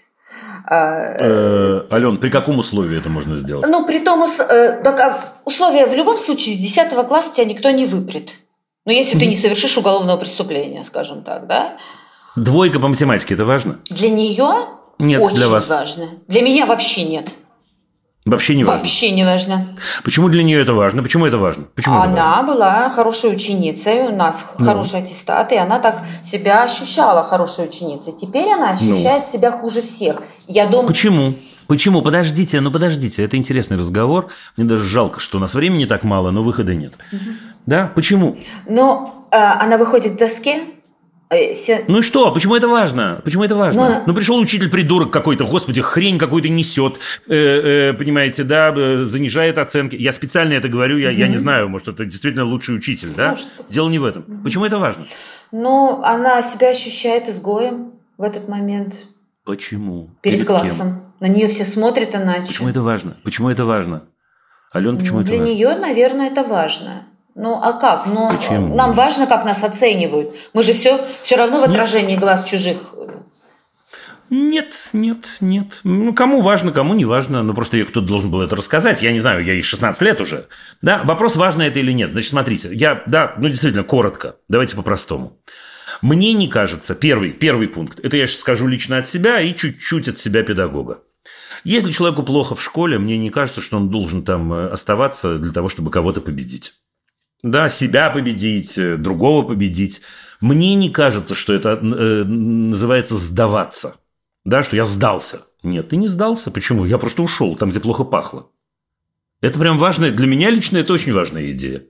А, 0.66 1.14
Э, 1.18 1.82
Ален, 1.90 2.18
при 2.18 2.30
каком 2.30 2.58
условии 2.58 2.98
это 2.98 3.08
можно 3.08 3.36
сделать? 3.36 3.66
Ну, 3.68 3.86
при 3.86 4.00
том, 4.00 4.22
э, 4.22 4.82
так, 4.82 5.00
а, 5.00 5.18
условия 5.44 5.86
в 5.86 5.94
любом 5.94 6.18
случае 6.18 6.56
с 6.56 6.58
10 6.58 7.06
класса 7.06 7.34
тебя 7.36 7.46
никто 7.46 7.70
не 7.70 7.86
выпрет. 7.86 8.34
Но 8.88 8.92
если 8.94 9.18
ты 9.18 9.26
не 9.26 9.36
совершишь 9.36 9.76
уголовного 9.76 10.16
преступления, 10.16 10.82
скажем 10.82 11.22
так, 11.22 11.46
да? 11.46 11.76
Двойка 12.36 12.80
по 12.80 12.88
математике, 12.88 13.34
это 13.34 13.44
важно? 13.44 13.80
Для 13.90 14.08
нее 14.08 14.48
Нет, 14.98 15.20
очень 15.20 15.36
для 15.36 15.48
вас. 15.50 15.68
важно. 15.68 16.06
Для 16.26 16.40
меня 16.40 16.64
вообще 16.64 17.04
нет. 17.04 17.34
Вообще 18.24 18.54
не 18.54 18.64
важно. 18.64 18.78
Вообще 18.80 19.10
не 19.10 19.24
важно. 19.24 19.76
Почему 20.04 20.30
для 20.30 20.42
нее 20.42 20.62
это 20.62 20.72
важно? 20.72 21.02
Почему 21.02 21.26
это 21.26 21.36
важно? 21.36 21.64
Почему 21.74 21.96
это 21.98 22.08
важно? 22.08 22.22
она 22.36 22.42
была 22.44 22.88
хорошей 22.88 23.30
ученицей, 23.30 24.04
у 24.08 24.16
нас 24.16 24.54
Ну. 24.58 24.64
хороший 24.64 25.00
аттестат, 25.00 25.52
и 25.52 25.56
она 25.56 25.80
так 25.80 25.98
себя 26.24 26.62
ощущала 26.62 27.24
хорошей 27.24 27.66
ученицей. 27.66 28.14
Теперь 28.14 28.50
она 28.50 28.70
ощущает 28.70 29.24
Ну. 29.26 29.30
себя 29.32 29.52
хуже 29.52 29.82
всех. 29.82 30.22
Я 30.46 30.64
думаю, 30.64 30.86
Почему? 30.88 31.34
Почему? 31.68 32.02
Подождите, 32.02 32.60
ну 32.60 32.72
подождите, 32.72 33.22
это 33.22 33.36
интересный 33.36 33.76
разговор. 33.76 34.28
Мне 34.56 34.66
даже 34.66 34.84
жалко, 34.84 35.20
что 35.20 35.36
у 35.38 35.40
нас 35.40 35.54
времени 35.54 35.84
так 35.84 36.02
мало, 36.02 36.30
но 36.32 36.42
выхода 36.42 36.74
нет. 36.74 36.94
Да? 37.66 37.92
Почему? 37.94 38.36
но 38.66 39.28
э, 39.30 39.36
она 39.36 39.76
выходит 39.76 40.14
к 40.14 40.16
доске, 40.16 40.60
э, 41.28 41.54
все- 41.54 41.84
Ну 41.86 41.98
и 41.98 42.02
что? 42.02 42.32
Почему 42.32 42.56
это 42.56 42.66
важно? 42.68 43.20
Почему 43.22 43.44
это 43.44 43.54
важно? 43.54 43.80
Но- 43.88 44.02
Ну, 44.06 44.14
пришел 44.14 44.38
учитель 44.38 44.70
придурок 44.70 45.12
какой-то, 45.12 45.44
господи, 45.44 45.82
хрень 45.82 46.18
какую-то 46.18 46.48
несет, 46.48 46.94
э, 47.28 47.34
э, 47.34 47.92
понимаете, 47.92 48.44
да, 48.44 48.72
э, 48.74 49.02
занижает 49.04 49.58
оценки. 49.58 49.94
Я 49.96 50.12
специально 50.12 50.54
это 50.54 50.68
говорю, 50.70 50.96
я, 50.96 51.10
я 51.10 51.28
не 51.28 51.36
знаю, 51.36 51.68
может, 51.68 51.88
это 51.88 52.06
действительно 52.06 52.44
лучший 52.46 52.74
учитель, 52.76 53.10
да? 53.14 53.30
Может. 53.30 53.48
Дело 53.68 53.90
не 53.90 53.98
в 53.98 54.04
этом. 54.06 54.24
Почему 54.42 54.64
это 54.64 54.78
важно? 54.78 55.04
но 55.52 56.02
она 56.04 56.40
себя 56.42 56.70
ощущает 56.70 57.28
изгоем 57.28 57.92
в 58.18 58.22
этот 58.22 58.48
момент. 58.48 59.06
Почему? 59.44 60.10
перед 60.22 60.38
кем? 60.38 60.46
классом. 60.46 61.02
На 61.20 61.26
нее 61.26 61.46
все 61.48 61.64
смотрят 61.64 62.14
иначе. 62.14 62.46
Почему 62.46 62.68
это 62.68 62.82
важно? 62.82 63.16
Почему 63.24 63.50
это 63.50 63.64
важно? 63.64 64.04
Алена, 64.72 64.98
почему 64.98 65.16
Ну, 65.16 65.22
это 65.22 65.30
Для 65.30 65.38
важно? 65.40 65.52
нее, 65.52 65.76
наверное, 65.76 66.30
это 66.30 66.44
важно. 66.44 67.06
Ну, 67.34 67.58
а 67.62 67.72
как? 67.72 68.06
Ну, 68.06 68.32
Почему? 68.36 68.74
нам 68.74 68.92
важно, 68.92 69.26
как 69.26 69.44
нас 69.44 69.62
оценивают. 69.62 70.34
Мы 70.54 70.62
же 70.62 70.72
все, 70.72 71.04
все 71.22 71.36
равно 71.36 71.60
в 71.60 71.64
отражении 71.64 72.16
глаз 72.16 72.44
чужих. 72.44 72.94
Нет, 74.30 74.90
нет, 74.92 75.38
нет. 75.40 75.80
Ну, 75.84 76.12
кому 76.12 76.42
важно, 76.42 76.70
кому 76.72 76.94
не 76.94 77.06
важно. 77.06 77.42
Ну, 77.42 77.54
просто 77.54 77.82
кто-то 77.84 78.06
должен 78.06 78.30
был 78.30 78.42
это 78.42 78.56
рассказать. 78.56 79.00
Я 79.02 79.12
не 79.12 79.20
знаю, 79.20 79.44
я 79.44 79.54
ей 79.54 79.62
16 79.62 80.02
лет 80.02 80.20
уже. 80.20 80.48
Да, 80.82 81.02
вопрос, 81.04 81.36
важно 81.36 81.62
это 81.62 81.78
или 81.78 81.92
нет. 81.92 82.10
Значит, 82.10 82.30
смотрите, 82.30 82.68
я, 82.72 83.02
да, 83.06 83.34
ну, 83.38 83.48
действительно, 83.48 83.84
коротко. 83.84 84.36
Давайте 84.48 84.76
по-простому. 84.76 85.38
Мне 86.02 86.34
не 86.34 86.48
кажется, 86.48 86.94
первый, 86.94 87.30
первый 87.30 87.68
пункт, 87.68 88.00
это 88.02 88.16
я 88.16 88.26
сейчас 88.26 88.40
скажу 88.40 88.66
лично 88.66 88.98
от 88.98 89.06
себя 89.08 89.40
и 89.40 89.54
чуть-чуть 89.54 90.08
от 90.08 90.18
себя 90.18 90.42
педагога. 90.42 90.98
Если 91.64 91.92
человеку 91.92 92.22
плохо 92.22 92.54
в 92.54 92.62
школе, 92.62 92.98
мне 92.98 93.18
не 93.18 93.30
кажется, 93.30 93.60
что 93.60 93.76
он 93.76 93.90
должен 93.90 94.24
там 94.24 94.52
э, 94.52 94.68
оставаться 94.68 95.38
для 95.38 95.52
того, 95.52 95.68
чтобы 95.68 95.90
кого-то 95.90 96.20
победить. 96.20 96.74
Да, 97.42 97.70
себя 97.70 98.10
победить, 98.10 98.78
э, 98.78 98.96
другого 98.96 99.46
победить. 99.46 100.02
Мне 100.40 100.74
не 100.74 100.90
кажется, 100.90 101.34
что 101.34 101.54
это 101.54 101.70
э, 101.70 102.24
называется 102.24 103.16
сдаваться. 103.16 103.96
Да, 104.44 104.62
что 104.62 104.76
я 104.76 104.84
сдался. 104.84 105.42
Нет, 105.62 105.88
ты 105.88 105.96
не 105.96 106.08
сдался. 106.08 106.50
Почему? 106.50 106.84
Я 106.84 106.98
просто 106.98 107.22
ушел 107.22 107.56
там, 107.56 107.70
где 107.70 107.80
плохо 107.80 108.04
пахло. 108.04 108.50
Это 109.40 109.58
прям 109.58 109.78
важная, 109.78 110.10
для 110.10 110.26
меня 110.26 110.50
лично 110.50 110.78
это 110.78 110.92
очень 110.92 111.12
важная 111.12 111.50
идея. 111.52 111.84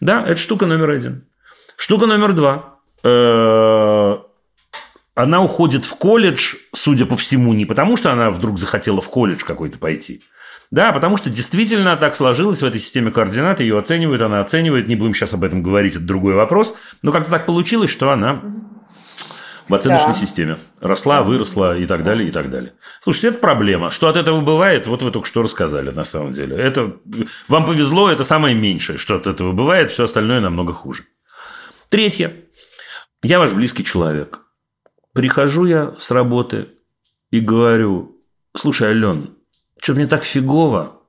Да, 0.00 0.24
это 0.26 0.36
штука 0.36 0.66
номер 0.66 0.90
один. 0.90 1.28
Штука 1.76 2.06
номер 2.06 2.32
два. 2.32 2.80
Она 5.14 5.42
уходит 5.42 5.84
в 5.84 5.94
колледж, 5.94 6.54
судя 6.74 7.04
по 7.04 7.16
всему, 7.16 7.52
не 7.52 7.66
потому, 7.66 7.96
что 7.96 8.12
она 8.12 8.30
вдруг 8.30 8.58
захотела 8.58 9.00
в 9.00 9.08
колледж 9.10 9.42
какой-то 9.44 9.78
пойти. 9.78 10.22
Да, 10.70 10.90
потому 10.92 11.18
что 11.18 11.28
действительно 11.28 11.96
так 11.98 12.16
сложилось 12.16 12.62
в 12.62 12.64
этой 12.64 12.80
системе 12.80 13.10
координат, 13.10 13.60
ее 13.60 13.78
оценивают, 13.78 14.22
она 14.22 14.40
оценивает, 14.40 14.88
не 14.88 14.96
будем 14.96 15.12
сейчас 15.12 15.34
об 15.34 15.44
этом 15.44 15.62
говорить, 15.62 15.96
это 15.96 16.04
другой 16.04 16.34
вопрос, 16.34 16.74
но 17.02 17.12
как-то 17.12 17.30
так 17.30 17.44
получилось, 17.44 17.90
что 17.90 18.10
она 18.10 18.40
в 19.68 19.74
оценочной 19.74 20.14
Да. 20.14 20.18
системе. 20.18 20.56
Росла, 20.80 21.22
выросла 21.22 21.76
и 21.76 21.84
так 21.84 22.04
далее, 22.04 22.28
и 22.28 22.32
так 22.32 22.50
далее. 22.50 22.72
Слушайте, 23.02 23.28
это 23.28 23.38
проблема. 23.38 23.90
Что 23.90 24.08
от 24.08 24.16
этого 24.16 24.40
бывает, 24.40 24.86
вот 24.86 25.02
вы 25.02 25.10
только 25.10 25.28
что 25.28 25.42
рассказали 25.42 25.90
на 25.90 26.04
самом 26.04 26.32
деле. 26.32 26.56
Это, 26.56 26.96
вам 27.48 27.66
повезло, 27.66 28.10
это 28.10 28.24
самое 28.24 28.54
меньшее, 28.54 28.96
что 28.96 29.16
от 29.16 29.26
этого 29.26 29.52
бывает, 29.52 29.90
все 29.90 30.04
остальное 30.04 30.40
намного 30.40 30.72
хуже. 30.72 31.04
Третье. 31.90 32.32
Я 33.22 33.38
ваш 33.38 33.50
близкий 33.52 33.84
человек. 33.84 34.40
Прихожу 35.12 35.66
я 35.66 35.94
с 35.98 36.10
работы 36.10 36.68
и 37.30 37.40
говорю, 37.40 38.16
слушай, 38.54 38.88
Ален, 38.88 39.36
что 39.78 39.94
мне 39.94 40.06
так 40.06 40.24
фигово, 40.24 41.02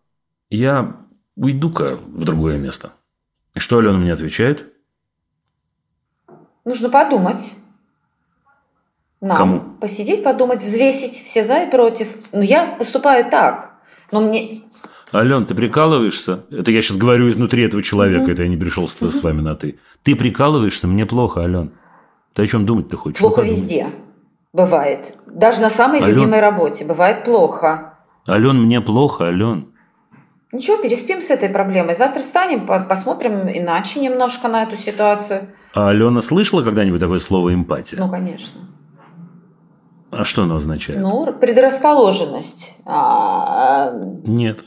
я 0.50 0.98
уйду-ка 1.36 1.96
в 1.96 2.24
другое 2.24 2.58
место. 2.58 2.94
И 3.56 3.60
что 3.60 3.78
Алена 3.78 3.98
мне 3.98 4.12
отвечает? 4.12 4.74
Нужно 6.66 6.90
подумать. 6.90 7.54
Нам 9.22 9.38
Кому? 9.38 9.60
посидеть, 9.80 10.24
подумать, 10.24 10.60
взвесить 10.60 11.14
все 11.24 11.44
за 11.44 11.64
и 11.64 11.72
против. 11.72 12.10
Ну, 12.34 12.42
я 12.42 12.76
поступаю 12.78 13.30
так. 13.30 13.80
Но 14.12 14.22
мне... 14.22 14.64
Ален, 15.14 15.46
ты 15.46 15.56
прикалываешься? 15.56 16.46
Это 16.52 16.72
я 16.72 16.82
сейчас 16.82 16.98
говорю 16.98 17.30
изнутри 17.30 17.64
этого 17.64 17.84
человека, 17.84 18.32
это 18.32 18.44
я 18.44 18.50
не 18.50 18.58
пришел 18.58 18.88
с, 18.88 18.96
с 18.96 19.24
вами 19.24 19.42
на 19.42 19.56
«ты». 19.56 19.80
Ты 20.02 20.16
прикалываешься? 20.16 20.88
Мне 20.88 21.06
плохо, 21.06 21.42
Ален. 21.42 21.72
Ты 22.34 22.44
о 22.44 22.48
чем 22.48 22.66
думать 22.66 22.90
ты 22.90 22.98
хочешь? 22.98 23.20
Плохо 23.20 23.42
Ну, 23.42 23.48
везде. 23.48 23.88
Бывает. 24.54 25.16
Даже 25.28 25.62
на 25.62 25.70
самой 25.70 26.00
Алён. 26.00 26.10
любимой 26.16 26.40
работе. 26.40 26.86
Бывает 26.86 27.24
плохо. 27.24 27.94
Ален, 28.28 28.62
мне 28.62 28.82
плохо, 28.82 29.26
Ален. 29.26 29.70
Ничего, 30.52 30.78
переспим 30.78 31.22
с 31.22 31.32
этой 31.32 31.50
проблемой. 31.50 31.96
Завтра 31.96 32.22
встанем, 32.22 32.68
по- 32.68 32.80
посмотрим 32.80 33.34
иначе 33.52 34.00
немножко 34.00 34.48
на 34.48 34.64
эту 34.64 34.78
ситуацию. 34.78 35.50
А 35.74 35.90
Алена 35.90 36.22
слышала 36.22 36.62
когда-нибудь 36.62 37.00
такое 37.00 37.18
слово 37.20 37.54
эмпатия? 37.54 37.98
Ну, 37.98 38.10
конечно. 38.10 38.62
А 40.12 40.24
что 40.24 40.44
оно 40.44 40.58
означает? 40.58 41.02
Ну, 41.02 41.34
предрасположенность. 41.34 42.78
А, 42.86 43.92
Нет. 44.26 44.64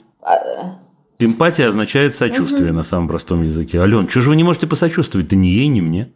Эмпатия 1.20 1.68
означает 1.68 2.14
сочувствие 2.16 2.72
на 2.72 2.82
самом 2.82 3.06
простом 3.08 3.42
языке. 3.44 3.80
Ален, 3.80 4.08
что 4.08 4.20
же 4.22 4.30
вы 4.30 4.36
не 4.36 4.42
можете 4.44 4.66
посочувствовать? 4.66 5.28
Ты 5.28 5.36
ни 5.36 5.46
ей, 5.46 5.68
ни 5.68 5.80
мне. 5.80 6.12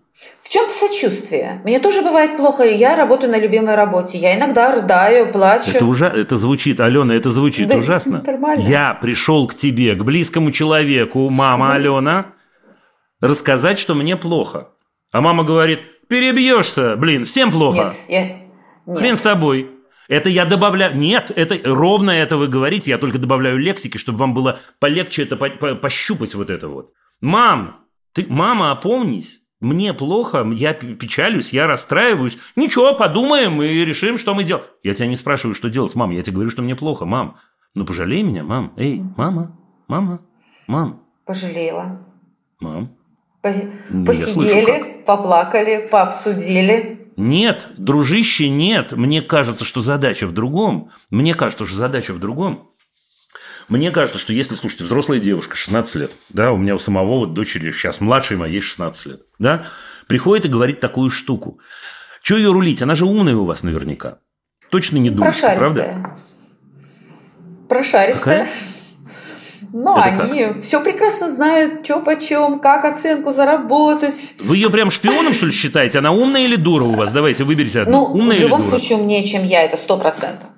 Чем 0.50 0.68
сочувствие? 0.68 1.60
Мне 1.62 1.78
тоже 1.78 2.02
бывает 2.02 2.36
плохо, 2.36 2.64
и 2.64 2.76
я 2.76 2.96
работаю 2.96 3.30
на 3.30 3.38
любимой 3.38 3.76
работе. 3.76 4.18
Я 4.18 4.36
иногда 4.36 4.74
рыдаю, 4.74 5.30
плачу. 5.30 5.70
Это, 5.76 5.86
ужа... 5.86 6.06
это 6.08 6.36
звучит, 6.36 6.80
Алена, 6.80 7.14
это 7.14 7.30
звучит 7.30 7.68
Да, 7.68 7.76
ужасно. 7.76 8.20
нормально. 8.26 8.60
Я 8.62 8.94
пришел 8.94 9.46
к 9.46 9.54
тебе, 9.54 9.94
к 9.94 10.02
близкому 10.02 10.50
человеку, 10.50 11.30
мама 11.30 11.74
Алена, 11.74 12.26
рассказать, 13.20 13.78
что 13.78 13.94
мне 13.94 14.16
плохо. 14.16 14.70
А 15.12 15.20
мама 15.20 15.44
говорит, 15.44 15.82
перебьешься, 16.08 16.96
блин, 16.96 17.26
всем 17.26 17.52
плохо. 17.52 17.84
Нет, 17.84 17.94
я... 18.08 18.24
Нет. 18.86 18.98
Хрен 18.98 19.16
с 19.16 19.20
тобой. 19.20 19.70
Это 20.08 20.30
я 20.30 20.46
добавляю... 20.46 20.96
Нет, 20.96 21.30
это 21.32 21.60
ровно 21.62 22.10
это 22.10 22.36
вы 22.36 22.48
говорите, 22.48 22.90
я 22.90 22.98
только 22.98 23.18
добавляю 23.18 23.56
лексики, 23.56 23.98
чтобы 23.98 24.18
вам 24.18 24.34
было 24.34 24.58
полегче 24.80 25.22
это 25.22 25.36
по- 25.36 25.48
по- 25.48 25.76
пощупать 25.76 26.34
вот 26.34 26.50
это 26.50 26.66
вот. 26.66 26.90
Мам, 27.20 27.86
ты, 28.12 28.26
мама, 28.28 28.72
опомнись. 28.72 29.42
Мне 29.60 29.92
плохо, 29.92 30.46
я 30.54 30.72
печалюсь, 30.72 31.52
я 31.52 31.66
расстраиваюсь. 31.66 32.38
Ничего, 32.56 32.94
подумаем 32.94 33.62
и 33.62 33.68
решим, 33.84 34.16
что 34.16 34.32
мы 34.34 34.44
делаем. 34.44 34.66
Я 34.82 34.94
тебя 34.94 35.06
не 35.06 35.16
спрашиваю, 35.16 35.54
что 35.54 35.68
делать, 35.68 35.94
мам. 35.94 36.10
Я 36.10 36.22
тебе 36.22 36.34
говорю, 36.34 36.50
что 36.50 36.62
мне 36.62 36.74
плохо, 36.74 37.04
мам. 37.04 37.36
Ну, 37.74 37.84
пожалей 37.84 38.22
меня, 38.22 38.42
мам. 38.42 38.72
Эй, 38.76 39.02
мама, 39.16 39.56
мама, 39.86 40.20
мам, 40.66 41.02
Пожалела. 41.26 42.00
мам. 42.60 42.96
По- 43.42 43.52
Ну, 43.90 44.04
Посидели, 44.06 44.64
слышу, 44.66 45.04
поплакали, 45.06 45.88
пообсудили. 45.90 47.08
Нет, 47.16 47.68
дружище, 47.76 48.48
нет. 48.48 48.92
Мне 48.92 49.20
кажется, 49.22 49.64
что 49.64 49.82
задача 49.82 50.26
в 50.26 50.32
другом. 50.32 50.90
Мне 51.10 51.34
кажется, 51.34 51.66
что 51.66 51.76
задача 51.76 52.12
в 52.14 52.18
другом. 52.18 52.69
Мне 53.68 53.90
кажется, 53.90 54.18
что 54.18 54.32
если, 54.32 54.54
слушайте, 54.54 54.84
взрослая 54.84 55.20
девушка, 55.20 55.56
16 55.56 55.94
лет, 55.96 56.10
да, 56.30 56.52
у 56.52 56.56
меня 56.56 56.74
у 56.74 56.78
самого 56.78 57.18
вот 57.20 57.34
дочери, 57.34 57.70
сейчас 57.72 58.00
младшей 58.00 58.36
моей 58.36 58.60
16 58.60 59.06
лет, 59.06 59.22
да, 59.38 59.66
приходит 60.06 60.46
и 60.46 60.48
говорит 60.48 60.80
такую 60.80 61.10
штуку. 61.10 61.60
Че 62.22 62.36
ее 62.36 62.52
рулить? 62.52 62.82
Она 62.82 62.94
же 62.94 63.06
умная 63.06 63.36
у 63.36 63.44
вас 63.44 63.62
наверняка. 63.62 64.18
Точно 64.70 64.98
не 64.98 65.10
дурочка, 65.10 65.54
правда? 65.56 65.82
Прошаристая. 65.82 66.16
Прошаристая. 67.68 68.38
Какая? 68.38 68.48
Ну, 69.72 69.96
Это 69.96 70.24
они 70.24 70.60
все 70.60 70.82
прекрасно 70.82 71.28
знают, 71.28 71.84
что 71.84 72.00
почем, 72.00 72.58
как 72.58 72.84
оценку 72.84 73.30
заработать. 73.30 74.34
Вы 74.40 74.56
ее 74.56 74.68
прям 74.68 74.90
шпионом, 74.90 75.32
что 75.32 75.46
ли, 75.46 75.52
считаете? 75.52 75.98
Она 75.98 76.10
умная 76.10 76.42
или 76.44 76.56
дура 76.56 76.82
у 76.84 76.92
вас? 76.92 77.12
Давайте, 77.12 77.44
выберите 77.44 77.82
одну. 77.82 77.92
Ну, 77.92 78.04
умная 78.14 78.36
в 78.36 78.40
или 78.40 78.46
любом 78.46 78.60
дура? 78.62 78.70
случае 78.70 78.98
умнее, 78.98 79.22
чем 79.22 79.44
я, 79.44 79.62
это 79.62 79.76
сто 79.76 79.96
процентов. 79.96 80.48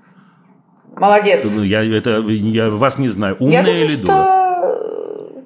Молодец. 0.96 1.44
Ну, 1.56 1.62
Я, 1.62 1.82
это, 1.84 2.20
я 2.20 2.68
вас 2.68 2.98
не 2.98 3.08
знаю. 3.08 3.36
Умная 3.40 3.58
я 3.58 3.62
думаю, 3.64 3.84
или 3.84 3.96
дура? 3.96 4.12
что, 4.12 5.42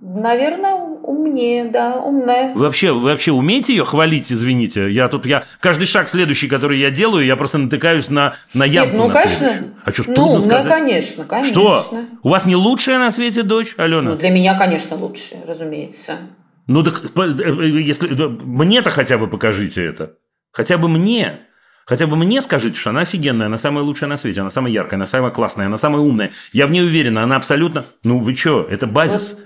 наверное, 0.00 0.74
умнее, 0.74 1.64
да, 1.64 1.96
умная. 1.96 2.54
Вы 2.54 2.60
вообще, 2.62 2.92
вы 2.92 3.00
вообще 3.02 3.32
умеете 3.32 3.74
ее 3.74 3.84
хвалить, 3.84 4.30
извините? 4.32 4.90
Я 4.90 5.08
тут, 5.08 5.26
я 5.26 5.44
каждый 5.60 5.86
шаг 5.86 6.08
следующий, 6.08 6.48
который 6.48 6.78
я 6.78 6.90
делаю, 6.90 7.24
я 7.24 7.36
просто 7.36 7.58
натыкаюсь 7.58 8.10
на, 8.10 8.34
на 8.54 8.64
ямку 8.64 8.90
Нет, 8.92 8.98
ну, 9.02 9.08
на 9.08 9.14
конечно. 9.14 9.38
следующую. 9.38 9.74
А 9.84 9.92
что, 9.92 10.02
ну, 10.06 10.14
трудно 10.14 10.30
умная, 10.32 10.40
сказать? 10.42 10.72
конечно, 10.72 11.24
конечно. 11.24 11.52
Что? 11.52 12.00
У 12.22 12.28
вас 12.28 12.46
не 12.46 12.56
лучшая 12.56 12.98
на 12.98 13.10
свете 13.10 13.42
дочь, 13.42 13.74
Алена? 13.76 14.02
Ну, 14.02 14.10
Ну, 14.12 14.16
для 14.16 14.30
меня, 14.30 14.56
конечно, 14.58 14.96
лучше, 14.96 15.36
разумеется. 15.46 16.18
так, 16.66 17.10
по- 17.12 17.22
э, 17.26 17.66
если, 17.80 18.08
мне-то 18.14 18.90
хотя 18.90 19.18
бы 19.18 19.26
покажите 19.26 19.84
это. 19.84 20.14
Хотя 20.52 20.78
бы 20.78 20.88
мне. 20.88 21.40
Хотя 21.88 22.06
бы 22.06 22.16
мне 22.16 22.42
скажите, 22.42 22.76
что 22.78 22.90
она 22.90 23.00
офигенная, 23.00 23.46
она 23.46 23.56
самая 23.56 23.82
лучшая 23.82 24.10
на 24.10 24.18
свете, 24.18 24.42
она 24.42 24.50
самая 24.50 24.70
яркая, 24.70 24.98
она 24.98 25.06
самая 25.06 25.30
классная, 25.30 25.66
она 25.66 25.78
самая 25.78 26.02
умная. 26.02 26.32
Я 26.52 26.66
в 26.66 26.70
ней 26.70 26.82
уверена, 26.82 27.22
она 27.22 27.36
абсолютно... 27.36 27.86
Ну, 28.04 28.18
вы 28.18 28.34
что, 28.34 28.62
это 28.70 28.86
базис. 28.86 29.38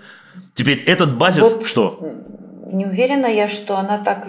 Теперь 0.52 0.82
этот 0.82 1.16
базис 1.16 1.44
Вот 1.44 1.64
что? 1.64 2.00
Не 2.72 2.86
уверена 2.86 3.26
я, 3.26 3.46
что 3.46 3.76
она 3.76 3.98
так... 3.98 4.26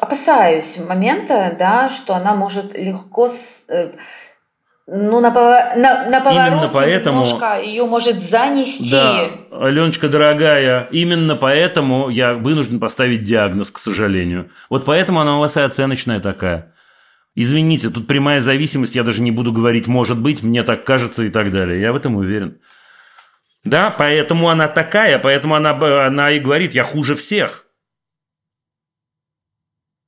Опасаюсь 0.00 0.78
момента, 0.88 1.56
да, 1.58 1.88
что 1.90 2.14
она 2.14 2.36
может 2.36 2.78
легко... 2.78 3.28
с- 3.28 3.64
э, 3.68 3.88
Ну, 4.86 5.18
на, 5.18 5.30
на, 5.30 6.08
на 6.08 6.20
повороте 6.20 6.70
поэтому- 6.72 7.24
немножко 7.24 7.60
ее 7.60 7.84
может 7.84 8.20
занести. 8.20 8.92
Да, 8.92 9.24
Аленочка, 9.50 10.08
дорогая, 10.08 10.86
именно 10.92 11.34
поэтому 11.34 12.10
я 12.10 12.34
вынужден 12.34 12.78
поставить 12.78 13.24
диагноз, 13.24 13.72
к 13.72 13.78
сожалению. 13.78 14.50
Вот 14.70 14.84
поэтому 14.84 15.20
она 15.20 15.38
у 15.38 15.40
вас 15.40 15.56
и 15.56 15.60
оценочная 15.60 16.20
такая. 16.20 16.74
Извините, 17.40 17.88
тут 17.90 18.08
прямая 18.08 18.40
зависимость, 18.40 18.96
я 18.96 19.04
даже 19.04 19.22
не 19.22 19.30
буду 19.30 19.52
говорить 19.52 19.86
«может 19.86 20.18
быть», 20.18 20.42
«мне 20.42 20.64
так 20.64 20.82
кажется» 20.82 21.22
и 21.22 21.30
так 21.30 21.52
далее. 21.52 21.80
Я 21.80 21.92
в 21.92 21.96
этом 21.96 22.16
уверен. 22.16 22.58
Да, 23.62 23.94
поэтому 23.96 24.48
она 24.48 24.66
такая, 24.66 25.20
поэтому 25.20 25.54
она, 25.54 25.70
она 26.04 26.32
и 26.32 26.40
говорит 26.40 26.74
«я 26.74 26.82
хуже 26.82 27.14
всех». 27.14 27.66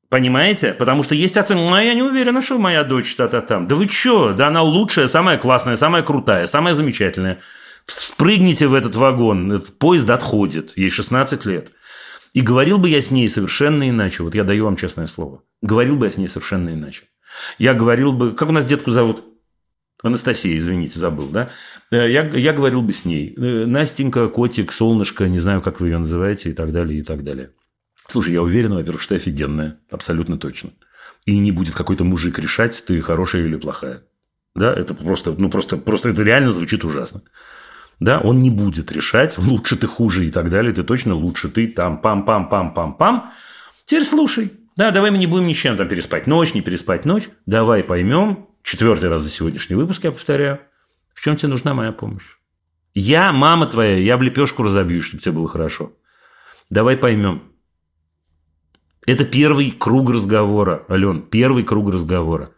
Понимаете? 0.08 0.74
Потому 0.74 1.04
что 1.04 1.14
есть 1.14 1.36
оценка. 1.36 1.72
А 1.72 1.80
я 1.80 1.94
не 1.94 2.02
уверена, 2.02 2.42
что 2.42 2.58
моя 2.58 2.82
дочь 2.82 3.14
та-та 3.14 3.42
там. 3.42 3.68
Да 3.68 3.76
вы 3.76 3.86
что? 3.86 4.32
Да 4.32 4.48
она 4.48 4.62
лучшая, 4.62 5.06
самая 5.06 5.38
классная, 5.38 5.76
самая 5.76 6.02
крутая, 6.02 6.48
самая 6.48 6.74
замечательная. 6.74 7.38
Спрыгните 7.86 8.66
в 8.66 8.74
этот 8.74 8.96
вагон. 8.96 9.52
Этот 9.52 9.78
поезд 9.78 10.10
отходит. 10.10 10.72
Ей 10.76 10.90
16 10.90 11.46
лет. 11.46 11.70
И 12.32 12.40
говорил 12.40 12.78
бы 12.78 12.88
я 12.88 13.00
с 13.00 13.12
ней 13.12 13.28
совершенно 13.28 13.88
иначе. 13.88 14.24
Вот 14.24 14.34
я 14.34 14.42
даю 14.42 14.64
вам 14.64 14.74
честное 14.74 15.06
слово. 15.06 15.44
Говорил 15.62 15.94
бы 15.94 16.06
я 16.06 16.10
с 16.10 16.16
ней 16.16 16.26
совершенно 16.26 16.70
иначе. 16.70 17.04
Я 17.58 17.74
говорил 17.74 18.12
бы... 18.12 18.32
Как 18.32 18.48
у 18.48 18.52
нас 18.52 18.66
детку 18.66 18.90
зовут? 18.90 19.24
Анастасия, 20.02 20.56
извините, 20.56 20.98
забыл, 20.98 21.28
да? 21.28 21.50
Э, 21.90 22.10
Я, 22.10 22.26
я 22.28 22.52
говорил 22.52 22.82
бы 22.82 22.92
с 22.92 23.04
ней. 23.04 23.34
э, 23.36 23.66
Настенька, 23.66 24.28
котик, 24.28 24.72
солнышко, 24.72 25.28
не 25.28 25.38
знаю, 25.38 25.60
как 25.60 25.80
вы 25.80 25.88
ее 25.88 25.98
называете, 25.98 26.50
и 26.50 26.52
так 26.52 26.72
далее, 26.72 27.00
и 27.00 27.02
так 27.02 27.22
далее. 27.22 27.50
Слушай, 28.08 28.32
я 28.32 28.42
уверен, 28.42 28.74
во-первых, 28.74 29.02
что 29.02 29.10
ты 29.10 29.16
офигенная. 29.16 29.78
Абсолютно 29.90 30.38
точно. 30.38 30.70
И 31.26 31.38
не 31.38 31.52
будет 31.52 31.74
какой-то 31.74 32.02
мужик 32.04 32.38
решать, 32.38 32.82
ты 32.86 33.00
хорошая 33.00 33.44
или 33.44 33.56
плохая. 33.56 34.04
Да, 34.54 34.72
это 34.72 34.94
просто, 34.94 35.34
ну, 35.36 35.50
просто, 35.50 35.76
просто 35.76 36.08
это 36.08 36.22
реально 36.22 36.52
звучит 36.52 36.84
ужасно. 36.84 37.22
Да, 38.00 38.18
он 38.20 38.40
не 38.40 38.48
будет 38.50 38.90
решать, 38.90 39.36
лучше 39.36 39.76
ты, 39.76 39.86
хуже 39.86 40.26
и 40.26 40.30
так 40.30 40.48
далее. 40.48 40.72
Ты 40.72 40.82
точно 40.82 41.14
лучше, 41.14 41.50
ты 41.50 41.68
там, 41.68 42.00
пам-пам-пам-пам-пам. 42.02 43.30
Теперь 43.84 44.04
слушай. 44.04 44.52
Да, 44.80 44.92
давай 44.92 45.10
мы 45.10 45.18
не 45.18 45.26
будем 45.26 45.46
ни 45.46 45.52
чем 45.52 45.76
там 45.76 45.88
переспать 45.88 46.26
ночь, 46.26 46.54
не 46.54 46.62
переспать 46.62 47.04
ночь. 47.04 47.28
Давай 47.44 47.84
поймем. 47.84 48.46
Четвертый 48.62 49.10
раз 49.10 49.22
за 49.22 49.28
сегодняшний 49.28 49.76
выпуск 49.76 50.04
я 50.04 50.10
повторяю. 50.10 50.58
В 51.12 51.20
чем 51.20 51.36
тебе 51.36 51.50
нужна 51.50 51.74
моя 51.74 51.92
помощь? 51.92 52.24
Я, 52.94 53.30
мама 53.30 53.66
твоя, 53.66 53.98
я 53.98 54.16
в 54.16 54.22
лепешку 54.22 54.62
разобью, 54.62 55.02
чтобы 55.02 55.22
тебе 55.22 55.32
было 55.32 55.48
хорошо. 55.48 55.92
Давай 56.70 56.96
поймем. 56.96 57.42
Это 59.06 59.26
первый 59.26 59.70
круг 59.70 60.08
разговора, 60.08 60.86
Ален, 60.88 61.20
первый 61.20 61.62
круг 61.62 61.92
разговора. 61.92 62.52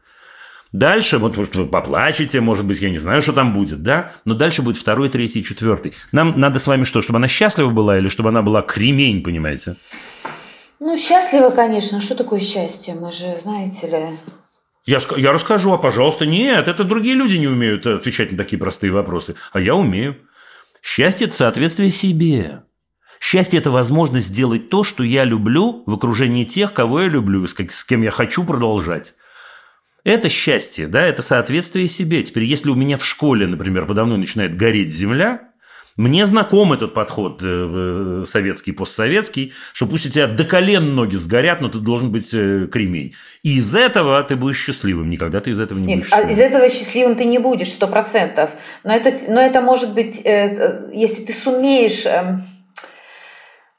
Дальше, 0.71 1.19
вот 1.19 1.37
может, 1.37 1.57
вы 1.57 1.67
поплачете, 1.67 2.41
может 2.41 2.65
быть, 2.65 2.81
я 2.83 2.91
не 2.91 2.99
знаю, 2.99 3.21
что 3.23 3.33
там 3.33 3.53
будет, 3.53 3.83
да? 3.83 4.13
Но 4.25 4.35
дальше 4.35 4.63
будет 4.63 4.77
второй, 4.77 5.09
третий, 5.09 5.43
четвертый. 5.43 5.95
Нам 6.13 6.39
надо 6.39 6.61
с 6.61 6.69
вами 6.69 6.85
что, 6.85 7.03
чтобы 7.03 7.17
она 7.17 7.27
счастлива 7.27 7.71
была 7.71 7.99
или 7.99 8.07
чтобы 8.07 8.29
она 8.29 8.43
была 8.43 8.63
кремень, 8.63 9.25
понимаете? 9.25 9.75
Ну, 10.85 10.97
счастлива, 10.97 11.51
конечно. 11.51 12.01
Что 12.01 12.17
такое 12.17 12.41
счастье? 12.41 12.95
Мы 12.95 13.13
же, 13.13 13.37
знаете 13.41 13.87
ли... 13.87 14.19
Я, 14.85 14.99
я 15.17 15.31
расскажу, 15.31 15.73
а 15.73 15.79
пожалуйста, 15.79 16.27
нет, 16.27 16.67
это 16.67 16.83
другие 16.83 17.15
люди 17.15 17.37
не 17.37 17.47
умеют 17.47 17.87
отвечать 17.87 18.33
на 18.33 18.39
такие 18.39 18.59
простые 18.59 18.93
вопросы, 18.93 19.37
а 19.53 19.61
я 19.61 19.77
умею. 19.77 20.17
Счастье– 20.83 21.27
это 21.29 21.37
соответствие 21.37 21.91
себе. 21.91 22.65
Счастье– 23.21 23.59
это 23.61 23.71
возможность 23.71 24.27
сделать 24.27 24.71
то, 24.71 24.83
что 24.83 25.05
я 25.05 25.23
люблю 25.23 25.85
в 25.87 25.95
окружении 25.95 26.43
тех, 26.43 26.73
кого 26.73 27.03
я 27.03 27.09
люблю, 27.09 27.47
с, 27.47 27.55
как- 27.55 27.71
с 27.71 27.85
кем 27.85 28.03
я 28.03 28.11
хочу 28.11 28.43
продолжать. 28.43 29.15
Это 30.03 30.29
счастье, 30.29 30.89
да, 30.89 31.07
это 31.07 31.23
соответствие 31.23 31.87
себе. 31.87 32.25
Теперь, 32.25 32.43
если 32.43 32.71
у 32.71 32.75
меня 32.75 32.99
в 32.99 33.07
школе, 33.07 33.47
например, 33.47 33.87
подо 33.87 34.05
мной 34.05 34.19
начинает 34.19 34.57
гореть 34.57 34.93
земля, 34.93 35.52
Мне 35.97 36.25
знаком 36.25 36.73
этот 36.73 36.95
подход 36.95 37.41
э, 37.43 38.25
советский, 38.27 38.73
постсоветский, 38.73 39.53
что 39.75 39.87
пусть 39.87 40.07
у 40.07 40.09
тебя 40.09 40.27
до 40.27 40.45
колен 40.45 40.95
ноги 40.95 41.17
сгорят, 41.17 41.61
но 41.61 41.69
ты 41.69 41.79
должен 41.79 42.11
быть 42.11 42.33
э, 42.33 42.67
кремень. 42.73 43.15
И 43.43 43.59
из 43.59 43.75
этого 43.75 44.23
ты 44.23 44.37
будешь 44.37 44.59
счастливым. 44.63 45.11
Никогда 45.11 45.41
ты 45.41 45.51
из 45.51 45.61
этого 45.61 45.79
не 45.79 45.87
Нет, 45.87 45.99
будешь 45.99 46.13
а 46.13 46.17
счастливым. 46.17 46.35
из 46.35 46.41
этого 46.41 46.69
счастливым 46.71 47.17
ты 47.17 47.25
не 47.27 47.39
будешь, 47.39 47.71
сто 47.71 47.89
процентов. 47.89 48.53
Но 48.85 48.95
это, 48.95 49.13
но 49.29 49.41
это 49.41 49.61
может 49.61 49.93
быть, 49.93 50.21
э, 50.25 50.57
э, 50.57 50.91
если 50.95 51.25
ты 51.25 51.33
сумеешь... 51.35 52.07
э, 52.07 52.39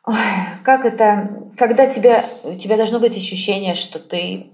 ой, 0.06 0.16
как 0.64 0.86
это... 0.86 1.30
Когда 1.58 1.88
тебя, 1.88 2.26
у 2.44 2.56
тебя 2.56 2.78
должно 2.78 3.00
быть 3.00 3.18
ощущение, 3.18 3.74
что 3.74 4.00
ты... 4.00 4.48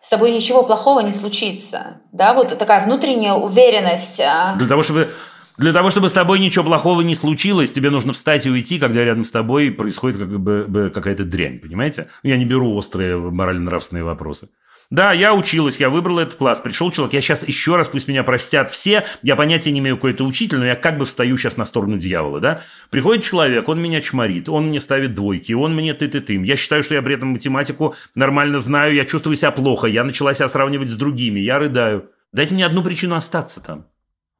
С 0.00 0.08
тобой 0.08 0.32
ничего 0.32 0.64
плохого 0.64 1.00
не 1.00 1.12
случится. 1.12 2.00
Да, 2.10 2.34
вот 2.34 2.58
такая 2.58 2.84
внутренняя 2.84 3.34
уверенность. 3.34 4.20
а. 4.20 4.56
Для 4.56 4.66
того, 4.66 4.82
чтобы 4.82 5.12
для 5.58 5.72
того, 5.72 5.90
чтобы 5.90 6.08
с 6.08 6.12
тобой 6.12 6.38
ничего 6.38 6.64
плохого 6.64 7.02
не 7.02 7.14
случилось, 7.14 7.72
тебе 7.72 7.90
нужно 7.90 8.12
встать 8.12 8.46
и 8.46 8.50
уйти, 8.50 8.78
когда 8.78 9.04
рядом 9.04 9.24
с 9.24 9.30
тобой 9.30 9.70
происходит 9.70 10.18
как 10.18 10.40
бы, 10.40 10.90
какая-то 10.94 11.24
дрянь, 11.24 11.58
понимаете? 11.58 12.08
Я 12.22 12.36
не 12.36 12.44
беру 12.44 12.74
острые 12.74 13.18
морально-нравственные 13.18 14.04
вопросы. 14.04 14.48
Да, 14.92 15.12
я 15.12 15.34
училась, 15.34 15.78
я 15.80 15.88
выбрала 15.88 16.20
этот 16.20 16.34
класс, 16.34 16.60
пришел 16.60 16.90
человек, 16.90 17.14
я 17.14 17.22
сейчас 17.22 17.48
еще 17.48 17.76
раз, 17.76 17.88
пусть 17.88 18.08
меня 18.08 18.22
простят 18.24 18.70
все, 18.70 19.06
я 19.22 19.36
понятия 19.36 19.70
не 19.70 19.78
имею, 19.78 19.96
какой 19.96 20.12
это 20.12 20.22
учитель, 20.22 20.58
но 20.58 20.66
я 20.66 20.76
как 20.76 20.98
бы 20.98 21.06
встаю 21.06 21.38
сейчас 21.38 21.56
на 21.56 21.64
сторону 21.64 21.96
дьявола, 21.96 22.40
да? 22.40 22.60
Приходит 22.90 23.24
человек, 23.24 23.66
он 23.70 23.80
меня 23.80 24.02
чморит, 24.02 24.50
он 24.50 24.66
мне 24.66 24.80
ставит 24.80 25.14
двойки, 25.14 25.54
он 25.54 25.74
мне 25.74 25.94
ты-ты-ты. 25.94 26.34
Я 26.44 26.56
считаю, 26.56 26.82
что 26.82 26.94
я 26.94 27.00
при 27.00 27.14
этом 27.14 27.30
математику 27.30 27.94
нормально 28.14 28.58
знаю, 28.58 28.94
я 28.94 29.06
чувствую 29.06 29.36
себя 29.36 29.50
плохо, 29.50 29.86
я 29.86 30.04
начала 30.04 30.34
себя 30.34 30.48
сравнивать 30.48 30.90
с 30.90 30.96
другими, 30.96 31.40
я 31.40 31.58
рыдаю. 31.58 32.10
Дайте 32.34 32.52
мне 32.52 32.66
одну 32.66 32.82
причину 32.82 33.14
остаться 33.14 33.62
там. 33.62 33.86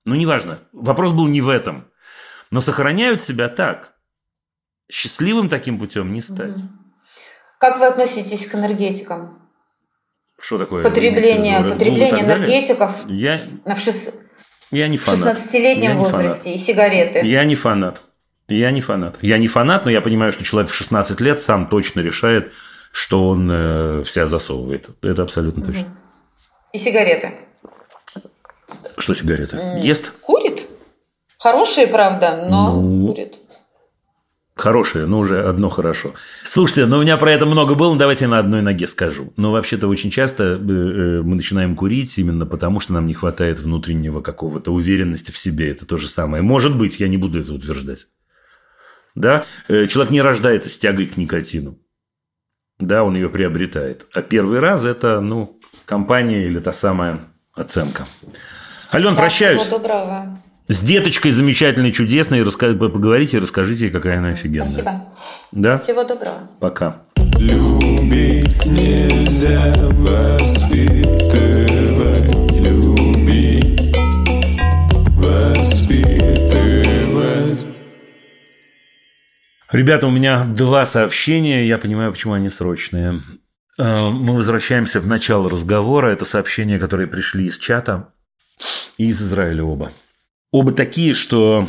Ну, 0.04 0.14
неважно. 0.14 0.60
Вопрос 0.72 1.12
был 1.12 1.28
не 1.28 1.40
в 1.40 1.48
этом. 1.48 1.88
Но 2.50 2.60
сохраняют 2.60 3.22
себя 3.22 3.48
так. 3.48 3.94
Счастливым 4.90 5.48
таким 5.48 5.78
путем 5.78 6.12
не 6.12 6.20
стать. 6.20 6.58
Как 7.58 7.78
вы 7.78 7.86
относитесь 7.86 8.46
к 8.46 8.54
энергетикам? 8.54 9.48
Что 10.38 10.58
такое? 10.58 10.82
Потребление, 10.82 11.60
и 11.60 11.68
потребление 11.68 12.10
далее? 12.24 12.36
энергетиков 12.36 13.06
Я, 13.08 13.40
в 13.64 13.78
шест- 13.78 14.12
я 14.72 14.88
не 14.88 14.98
фанат. 14.98 15.36
16-летнем 15.38 15.82
Я 15.82 15.94
не 15.94 15.98
возрасте 16.00 16.54
и 16.54 16.58
сигареты. 16.58 17.20
фанат. 17.20 17.24
Я 17.30 17.44
не 17.44 17.54
фанат. 17.54 18.02
Я 18.48 18.70
не 18.72 18.80
фанат. 18.80 19.18
Я 19.22 19.38
не 19.38 19.46
фанат, 19.46 19.84
но 19.84 19.90
я 19.90 20.00
понимаю, 20.00 20.32
что 20.32 20.42
человек 20.44 20.70
в 20.70 20.74
16 20.74 21.20
лет 21.20 21.40
сам 21.40 21.68
точно 21.68 22.00
решает, 22.00 22.52
что 22.90 23.28
он 23.28 23.48
э, 23.50 24.02
вся 24.02 24.26
засовывает. 24.26 24.90
Это 25.02 25.22
абсолютно 25.22 25.64
точно. 25.64 25.96
И 26.72 26.78
сигареты. 26.78 27.32
Что 28.98 29.14
сигарета? 29.14 29.78
Ест? 29.78 30.12
Курит? 30.20 30.68
Хорошие, 31.38 31.86
правда, 31.86 32.46
но 32.48 32.80
Ну, 32.80 33.08
курит. 33.08 33.36
Хорошее, 34.54 35.06
но 35.06 35.18
уже 35.20 35.42
одно 35.42 35.70
хорошо. 35.70 36.12
Слушайте, 36.50 36.84
ну 36.86 36.98
у 36.98 37.02
меня 37.02 37.16
про 37.16 37.32
это 37.32 37.46
много 37.46 37.74
было, 37.74 37.92
но 37.94 37.98
давайте 37.98 38.26
я 38.26 38.30
на 38.30 38.38
одной 38.38 38.60
ноге 38.60 38.86
скажу. 38.86 39.32
Но 39.36 39.50
вообще-то 39.50 39.88
очень 39.88 40.10
часто 40.10 40.44
э, 40.44 40.56
э, 40.56 41.22
мы 41.22 41.36
начинаем 41.36 41.74
курить 41.74 42.18
именно 42.18 42.44
потому, 42.44 42.78
что 42.78 42.92
нам 42.92 43.06
не 43.06 43.14
хватает 43.14 43.58
внутреннего 43.60 44.20
какого-то 44.20 44.70
уверенности 44.72 45.30
в 45.30 45.38
себе. 45.38 45.70
Это 45.70 45.86
то 45.86 45.96
же 45.96 46.06
самое. 46.06 46.42
Может 46.42 46.76
быть, 46.76 47.00
я 47.00 47.08
не 47.08 47.16
буду 47.16 47.40
это 47.40 47.52
утверждать. 47.54 48.06
Да, 49.14 49.44
Э, 49.68 49.86
человек 49.86 50.12
не 50.12 50.22
рождается 50.22 50.68
с 50.68 50.78
тягой 50.78 51.06
к 51.06 51.16
никотину. 51.16 51.78
Да, 52.78 53.04
он 53.04 53.14
ее 53.14 53.30
приобретает. 53.30 54.06
А 54.12 54.22
первый 54.22 54.58
раз 54.58 54.84
это, 54.84 55.20
ну, 55.20 55.58
компания 55.86 56.46
или 56.46 56.60
та 56.60 56.72
самая 56.72 57.20
оценка. 57.54 58.04
Ален, 58.92 59.14
Да, 59.14 59.20
прощаюсь. 59.20 59.62
Всего 59.62 59.78
доброго. 59.78 60.38
С 60.68 60.82
деточкой 60.82 61.32
замечательной, 61.32 61.92
чудесной. 61.92 62.40
Раска- 62.42 62.76
Поговорите 62.76 63.38
и 63.38 63.40
расскажите, 63.40 63.90
какая 63.90 64.18
она 64.18 64.28
офигенная. 64.30 64.66
Спасибо. 64.68 65.04
Да? 65.50 65.76
Всего 65.78 66.04
доброго. 66.04 66.48
Пока. 66.60 67.02
Любить 67.38 68.66
нельзя 68.70 69.72
воспитывать, 69.92 72.34
любить, 72.52 73.96
воспитывать. 75.16 77.66
Ребята, 79.72 80.06
у 80.06 80.10
меня 80.10 80.44
два 80.44 80.84
сообщения. 80.86 81.66
Я 81.66 81.78
понимаю, 81.78 82.12
почему 82.12 82.34
они 82.34 82.48
срочные. 82.48 83.20
Э, 83.78 84.08
Мы 84.10 84.36
возвращаемся 84.36 85.00
в 85.00 85.06
начало 85.06 85.48
разговора. 85.50 86.08
Это 86.08 86.24
сообщения, 86.26 86.78
которые 86.78 87.08
пришли 87.08 87.46
из 87.46 87.56
чата 87.58 88.08
и 88.98 89.08
из 89.08 89.22
Израиля 89.22 89.64
оба. 89.64 89.92
Оба 90.50 90.72
такие, 90.72 91.14
что 91.14 91.66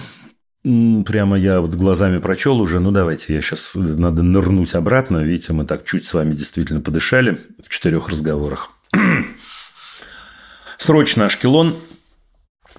прямо 0.63 1.37
я 1.37 1.61
вот 1.61 1.75
глазами 1.75 2.19
прочел 2.19 2.59
уже. 2.59 2.79
Ну, 2.79 2.91
давайте, 2.91 3.33
я 3.33 3.41
сейчас 3.41 3.75
надо 3.75 4.23
нырнуть 4.23 4.75
обратно. 4.75 5.17
Видите, 5.17 5.53
мы 5.53 5.65
так 5.65 5.85
чуть 5.85 6.05
с 6.05 6.13
вами 6.13 6.33
действительно 6.33 6.81
подышали 6.81 7.37
в 7.63 7.69
четырех 7.69 8.09
разговорах. 8.09 8.71
Срочно 10.77 11.25
Ашкелон. 11.25 11.75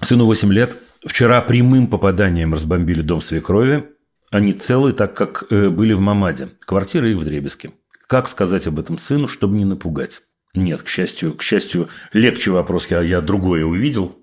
Сыну 0.01 0.25
8 0.25 0.51
лет. 0.53 0.75
Вчера 1.05 1.41
прямым 1.41 1.87
попаданием 1.87 2.53
разбомбили 2.53 3.01
дом 3.01 3.21
свекрови. 3.21 3.89
Они 4.31 4.53
целы, 4.53 4.91
так 4.91 5.15
как 5.15 5.45
э, 5.49 5.69
были 5.69 5.93
в 5.93 5.99
Мамаде. 5.99 6.49
Квартира 6.65 7.09
их 7.09 7.17
в 7.17 7.23
Дребеске. 7.23 7.71
Как 8.07 8.27
сказать 8.27 8.67
об 8.67 8.79
этом 8.79 8.97
сыну, 8.97 9.27
чтобы 9.27 9.57
не 9.57 9.65
напугать? 9.65 10.21
Нет, 10.55 10.81
к 10.81 10.87
счастью, 10.87 11.33
к 11.33 11.43
счастью, 11.43 11.89
легче 12.13 12.51
вопрос. 12.51 12.87
Я, 12.89 13.01
я 13.01 13.21
другое 13.21 13.65
увидел. 13.65 14.17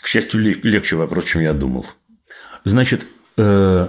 К 0.00 0.06
счастью, 0.06 0.40
лег- 0.40 0.60
легче 0.62 0.96
вопрос, 0.96 1.24
чем 1.26 1.42
я 1.42 1.52
думал. 1.52 1.86
Значит, 2.64 3.02
э, 3.36 3.88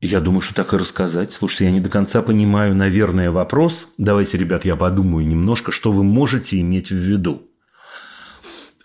я 0.00 0.20
думаю, 0.20 0.40
что 0.40 0.54
так 0.54 0.72
и 0.72 0.76
рассказать. 0.76 1.32
Слушайте, 1.32 1.66
я 1.66 1.70
не 1.72 1.80
до 1.80 1.90
конца 1.90 2.22
понимаю, 2.22 2.74
наверное, 2.74 3.30
вопрос. 3.30 3.88
Давайте, 3.98 4.38
ребят, 4.38 4.64
я 4.64 4.76
подумаю 4.76 5.26
немножко, 5.26 5.72
что 5.72 5.92
вы 5.92 6.04
можете 6.04 6.60
иметь 6.60 6.90
в 6.90 6.96
виду. 6.96 7.46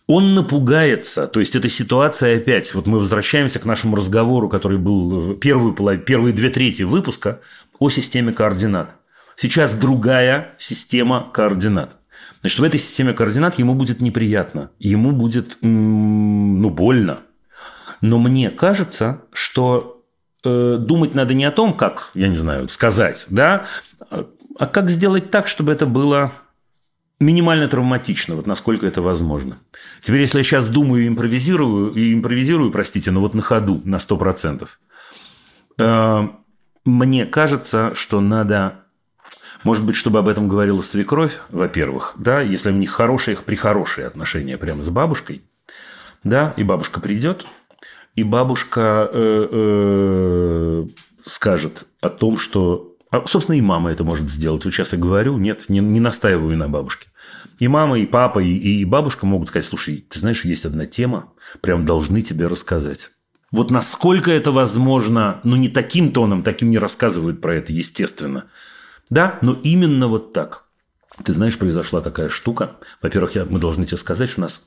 Он 0.07 0.35
напугается, 0.35 1.25
то 1.25 1.39
есть 1.39 1.55
эта 1.55 1.67
ситуация 1.67 2.37
опять, 2.37 2.75
вот 2.75 2.85
мы 2.85 2.99
возвращаемся 2.99 3.57
к 3.57 3.65
нашему 3.65 3.95
разговору, 3.95 4.49
который 4.49 4.77
был 4.77 5.31
э, 5.31 5.35
первую, 5.35 5.73
первые 5.73 6.33
две 6.33 6.49
трети 6.49 6.83
выпуска 6.83 7.41
о 7.79 7.89
системе 7.89 8.31
координат. 8.31 8.91
Сейчас 9.35 9.73
другая 9.73 10.53
система 10.57 11.29
координат. 11.33 11.97
Значит, 12.45 12.59
в 12.59 12.63
этой 12.63 12.79
системе 12.79 13.13
координат 13.13 13.57
ему 13.57 13.73
будет 13.73 14.01
неприятно, 14.01 14.69
ему 14.77 15.13
будет, 15.13 15.57
ну, 15.61 16.69
больно. 16.69 17.21
Но 18.01 18.19
мне 18.19 18.51
кажется, 18.51 19.23
что 19.33 20.03
э, 20.43 20.77
думать 20.79 21.15
надо 21.15 21.33
не 21.33 21.43
о 21.45 21.49
том, 21.49 21.73
как, 21.73 22.11
я 22.13 22.27
не 22.27 22.35
знаю, 22.35 22.69
сказать, 22.69 23.25
да, 23.31 23.65
а- 24.11 24.27
а 24.59 24.67
как 24.67 24.91
сделать 24.91 25.31
так, 25.31 25.47
чтобы 25.47 25.71
это 25.71 25.87
было 25.87 26.33
минимально 27.19 27.67
травматично, 27.67 28.35
вот 28.35 28.45
насколько 28.45 28.85
это 28.85 29.01
возможно. 29.01 29.57
Теперь, 30.03 30.21
если 30.21 30.37
я 30.37 30.43
сейчас 30.43 30.69
думаю 30.69 31.05
и 31.05 31.07
импровизирую, 31.07 31.93
и 31.93 32.13
импровизирую, 32.13 32.69
простите, 32.69 33.09
но 33.09 33.21
вот 33.21 33.33
на 33.33 33.41
ходу, 33.41 33.81
на 33.85 33.97
100%, 33.97 34.77
э, 35.79 36.27
мне 36.85 37.25
кажется, 37.25 37.95
что 37.95 38.21
надо, 38.21 38.84
может 39.65 39.83
быть, 39.83 39.95
чтобы 39.95 40.19
об 40.19 40.27
этом 40.27 40.47
говорила 40.47 40.81
свекровь, 40.81 41.39
во-первых, 41.49 42.13
да, 42.17 42.39
если 42.39 42.69
у 42.69 42.75
них 42.75 42.91
хорошие, 42.91 43.33
их 43.33 43.43
прихорошие 43.43 44.07
отношения 44.07 44.57
прямо 44.57 44.83
с 44.83 44.89
бабушкой, 44.89 45.41
да, 46.23 46.53
и 46.55 46.63
бабушка 46.63 47.01
придет, 47.01 47.45
и 48.15 48.23
бабушка 48.23 49.09
э, 49.11 49.47
э, 49.51 50.85
скажет 51.23 51.87
о 51.99 52.09
том, 52.09 52.37
что... 52.37 52.95
а, 53.09 53.25
собственно, 53.25 53.57
и 53.57 53.61
мама 53.61 53.91
это 53.91 54.03
может 54.03 54.29
сделать. 54.29 54.63
Вот 54.63 54.73
сейчас 54.73 54.93
я 54.93 54.99
говорю, 54.99 55.37
нет, 55.37 55.65
не, 55.67 55.79
не 55.79 55.99
настаиваю 55.99 56.55
на 56.55 56.69
бабушке. 56.69 57.09
И 57.57 57.67
мама, 57.67 57.97
и 57.97 58.05
папа, 58.05 58.39
и, 58.39 58.53
и 58.55 58.85
бабушка 58.85 59.25
могут 59.25 59.49
сказать, 59.49 59.65
слушай, 59.65 60.05
ты 60.09 60.19
знаешь, 60.19 60.45
есть 60.45 60.65
одна 60.65 60.85
тема, 60.85 61.33
прям 61.61 61.85
должны 61.85 62.21
тебе 62.21 62.45
рассказать. 62.45 63.09
Вот 63.51 63.71
насколько 63.71 64.31
это 64.31 64.51
возможно, 64.51 65.39
ну, 65.43 65.55
не 65.55 65.69
таким 65.69 66.11
тоном, 66.11 66.43
таким 66.43 66.69
не 66.69 66.77
рассказывают 66.77 67.41
про 67.41 67.55
это, 67.55 67.73
естественно. 67.73 68.45
Да, 69.09 69.39
но 69.41 69.53
именно 69.63 70.07
вот 70.07 70.33
так. 70.33 70.65
Ты 71.23 71.33
знаешь, 71.33 71.57
произошла 71.57 72.01
такая 72.01 72.29
штука. 72.29 72.77
Во-первых, 73.01 73.35
я, 73.35 73.45
мы 73.45 73.59
должны 73.59 73.85
тебе 73.85 73.97
сказать, 73.97 74.29
что 74.29 74.41
у 74.41 74.43
нас 74.43 74.63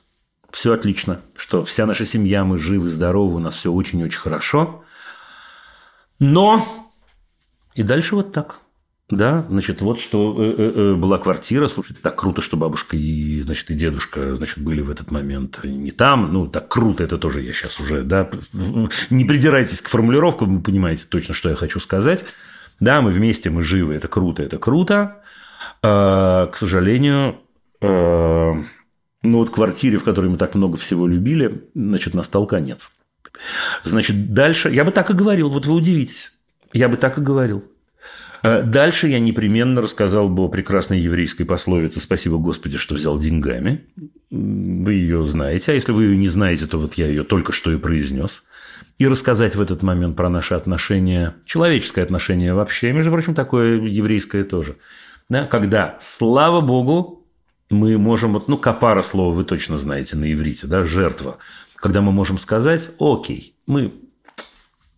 все 0.51 0.73
отлично, 0.73 1.21
что 1.35 1.63
вся 1.63 1.85
наша 1.85 2.05
семья, 2.05 2.43
мы 2.43 2.57
живы, 2.57 2.87
здоровы, 2.87 3.35
у 3.35 3.39
нас 3.39 3.55
все 3.55 3.71
очень-очень 3.71 4.19
хорошо. 4.19 4.83
Но 6.17 6.65
и 7.75 7.83
дальше 7.83 8.15
вот 8.15 8.31
так. 8.31 8.61
Да, 9.09 9.43
значит, 9.49 9.81
вот 9.81 9.99
что 9.99 10.35
э, 10.37 10.55
э, 10.55 10.71
э, 10.75 10.93
была 10.93 11.17
квартира, 11.17 11.67
слушайте, 11.67 11.99
так 12.03 12.15
круто, 12.15 12.41
что 12.43 12.57
бабушка 12.57 12.95
и, 12.95 13.41
значит, 13.41 13.71
и 13.71 13.73
дедушка, 13.73 14.35
значит, 14.35 14.59
были 14.59 14.81
в 14.81 14.91
этот 14.91 15.09
момент 15.09 15.61
не 15.63 15.89
там, 15.89 16.31
ну, 16.31 16.45
так 16.45 16.67
круто, 16.67 17.03
это 17.03 17.17
тоже 17.17 17.41
я 17.41 17.51
сейчас 17.51 17.79
уже, 17.79 18.03
да, 18.03 18.29
не 19.09 19.25
придирайтесь 19.25 19.81
к 19.81 19.89
формулировкам, 19.89 20.57
вы 20.57 20.61
понимаете 20.61 21.07
точно, 21.09 21.33
что 21.33 21.49
я 21.49 21.55
хочу 21.55 21.79
сказать. 21.79 22.23
Да, 22.79 23.01
мы 23.01 23.11
вместе, 23.11 23.49
мы 23.49 23.63
живы, 23.63 23.95
это 23.95 24.07
круто, 24.07 24.43
это 24.43 24.57
круто. 24.57 25.21
А, 25.81 26.47
к 26.47 26.57
сожалению, 26.57 27.37
а, 27.81 28.55
ну, 29.21 29.37
вот 29.37 29.49
квартире, 29.49 29.97
в 29.97 30.03
которой 30.03 30.27
мы 30.27 30.37
так 30.37 30.55
много 30.55 30.77
всего 30.77 31.07
любили, 31.07 31.65
значит, 31.75 32.13
настал 32.13 32.45
конец. 32.47 32.91
Значит, 33.83 34.33
дальше... 34.33 34.69
Я 34.69 34.85
бы 34.85 34.91
так 34.91 35.09
и 35.09 35.13
говорил, 35.13 35.49
вот 35.49 35.65
вы 35.65 35.75
удивитесь. 35.75 36.33
Я 36.73 36.87
бы 36.87 36.97
так 36.97 37.17
и 37.17 37.21
говорил. 37.21 37.63
Э, 38.43 38.63
Дальше 38.63 39.07
я 39.07 39.19
непременно 39.19 39.81
рассказал 39.81 40.29
бы 40.29 40.43
о 40.43 40.47
прекрасной 40.47 40.99
еврейской 40.99 41.43
пословице 41.43 41.99
«Спасибо 41.99 42.37
Господи, 42.37 42.77
что 42.77 42.95
взял 42.95 43.19
деньгами». 43.19 43.85
Вы 44.31 44.93
ее 44.93 45.25
знаете, 45.27 45.71
а 45.71 45.75
если 45.75 45.91
вы 45.91 46.05
ее 46.05 46.17
не 46.17 46.29
знаете, 46.29 46.67
то 46.67 46.77
вот 46.77 46.93
я 46.93 47.07
ее 47.07 47.23
только 47.23 47.51
что 47.51 47.71
и 47.71 47.77
произнес. 47.77 48.43
И 48.99 49.07
рассказать 49.07 49.55
в 49.55 49.61
этот 49.61 49.81
момент 49.81 50.17
про 50.17 50.29
наши 50.29 50.53
отношения, 50.53 51.33
человеческое 51.45 52.03
отношение 52.03 52.53
вообще, 52.53 52.91
между 52.91 53.11
прочим, 53.11 53.33
такое 53.33 53.79
еврейское 53.79 54.43
тоже. 54.43 54.75
Да, 55.29 55.45
когда, 55.45 55.97
слава 56.01 56.59
Богу, 56.59 57.25
мы 57.69 57.97
можем, 57.97 58.43
ну, 58.45 58.57
капара 58.57 59.01
слово 59.01 59.33
вы 59.33 59.45
точно 59.45 59.77
знаете 59.77 60.17
на 60.17 60.31
иврите, 60.31 60.67
да, 60.67 60.83
жертва. 60.83 61.37
Когда 61.75 62.01
мы 62.01 62.11
можем 62.11 62.37
сказать, 62.37 62.91
окей, 62.99 63.55
мы 63.67 63.93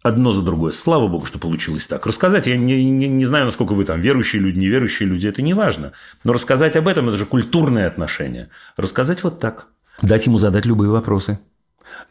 одно 0.02 0.32
за 0.32 0.42
другое. 0.42 0.72
Слава 0.72 1.08
богу, 1.08 1.28
что 1.28 1.38
получилось 1.38 1.86
так. 1.86 2.08
Рассказать, 2.08 2.48
я 2.48 2.58
не, 2.58 2.84
не, 2.84 3.08
не 3.08 3.26
знаю, 3.26 3.46
насколько 3.46 3.74
вы 3.74 3.86
там 3.86 4.02
верующие 4.02 4.42
люди, 4.42 4.58
неверующие 4.58 5.08
люди, 5.08 5.28
это 5.28 5.44
не 5.44 5.54
важно. 5.54 5.92
Но 6.24 6.34
рассказать 6.34 6.76
об 6.76 6.88
этом, 6.88 7.10
это 7.10 7.18
же 7.18 7.26
культурное 7.26 7.88
отношение. 7.88 8.50
Рассказать 8.78 9.24
вот 9.24 9.40
так. 9.40 9.68
Дать 10.02 10.26
ему 10.26 10.40
задать 10.40 10.66
любые 10.66 10.90
вопросы. 10.90 11.40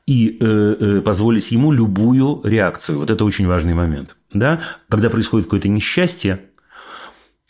И 0.06 0.38
э, 0.40 0.76
э, 0.80 1.00
позволить 1.00 1.50
ему 1.50 1.72
любую 1.72 2.40
реакцию. 2.44 2.98
Вот 2.98 3.10
это 3.10 3.24
очень 3.24 3.46
важный 3.46 3.74
момент. 3.74 4.16
Да? 4.32 4.60
Когда 4.88 5.10
происходит 5.10 5.46
какое-то 5.46 5.68
несчастье, 5.68 6.40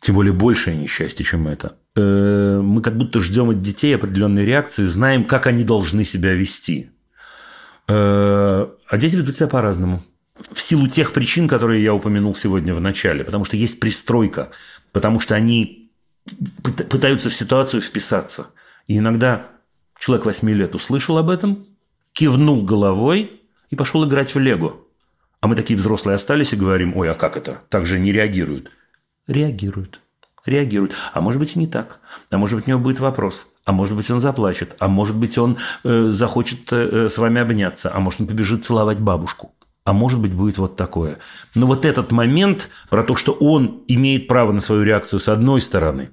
тем 0.00 0.14
более 0.14 0.32
большее 0.32 0.76
несчастье, 0.76 1.24
чем 1.24 1.48
это, 1.48 1.76
э, 1.96 2.60
мы 2.62 2.82
как 2.82 2.96
будто 2.96 3.20
ждем 3.20 3.50
от 3.50 3.62
детей 3.62 3.94
определенной 3.94 4.44
реакции, 4.44 4.84
знаем, 4.84 5.24
как 5.24 5.46
они 5.46 5.64
должны 5.64 6.04
себя 6.04 6.32
вести. 6.32 6.90
Э, 7.88 8.68
а 8.88 8.96
дети 8.96 9.16
ведут 9.16 9.36
себя 9.36 9.48
по-разному 9.48 10.00
в 10.52 10.60
силу 10.60 10.88
тех 10.88 11.12
причин, 11.12 11.48
которые 11.48 11.82
я 11.82 11.94
упомянул 11.94 12.34
сегодня 12.34 12.74
в 12.74 12.80
начале. 12.80 13.24
Потому 13.24 13.44
что 13.44 13.56
есть 13.56 13.80
пристройка, 13.80 14.50
потому 14.92 15.20
что 15.20 15.34
они 15.34 15.90
пытаются 16.62 17.30
в 17.30 17.34
ситуацию 17.34 17.82
вписаться. 17.82 18.48
И 18.86 18.98
иногда 18.98 19.48
человек 19.98 20.26
8 20.26 20.50
лет 20.50 20.74
услышал 20.74 21.18
об 21.18 21.30
этом, 21.30 21.66
кивнул 22.20 22.62
головой 22.62 23.40
и 23.70 23.76
пошел 23.76 24.06
играть 24.06 24.34
в 24.34 24.38
Лего. 24.38 24.76
А 25.40 25.48
мы 25.48 25.56
такие 25.56 25.74
взрослые 25.74 26.16
остались 26.16 26.52
и 26.52 26.56
говорим, 26.56 26.94
ой, 26.94 27.10
а 27.10 27.14
как 27.14 27.38
это? 27.38 27.62
Так 27.70 27.86
же 27.86 27.98
не 27.98 28.12
реагируют. 28.12 28.70
Реагируют. 29.26 30.00
Реагируют. 30.44 30.92
А 31.14 31.22
может 31.22 31.40
быть 31.40 31.56
и 31.56 31.58
не 31.58 31.66
так. 31.66 32.00
А 32.30 32.36
может 32.36 32.56
быть 32.56 32.66
у 32.66 32.70
него 32.72 32.80
будет 32.80 33.00
вопрос. 33.00 33.46
А 33.64 33.72
может 33.72 33.96
быть 33.96 34.10
он 34.10 34.20
заплачет. 34.20 34.76
А 34.80 34.88
может 34.88 35.16
быть 35.16 35.38
он 35.38 35.56
э, 35.82 36.10
захочет 36.10 36.70
э, 36.72 37.08
с 37.08 37.16
вами 37.16 37.40
обняться. 37.40 37.90
А 37.90 38.00
может 38.00 38.20
он 38.20 38.26
побежит 38.26 38.66
целовать 38.66 39.00
бабушку 39.00 39.54
а 39.82 39.94
может 39.94 40.20
быть 40.20 40.34
будет 40.34 40.58
вот 40.58 40.76
такое. 40.76 41.18
Но 41.54 41.66
вот 41.66 41.86
этот 41.86 42.12
момент 42.12 42.68
про 42.90 43.02
то, 43.02 43.16
что 43.16 43.32
он 43.32 43.82
имеет 43.88 44.28
право 44.28 44.52
на 44.52 44.60
свою 44.60 44.82
реакцию 44.82 45.18
с 45.20 45.28
одной 45.28 45.62
стороны, 45.62 46.10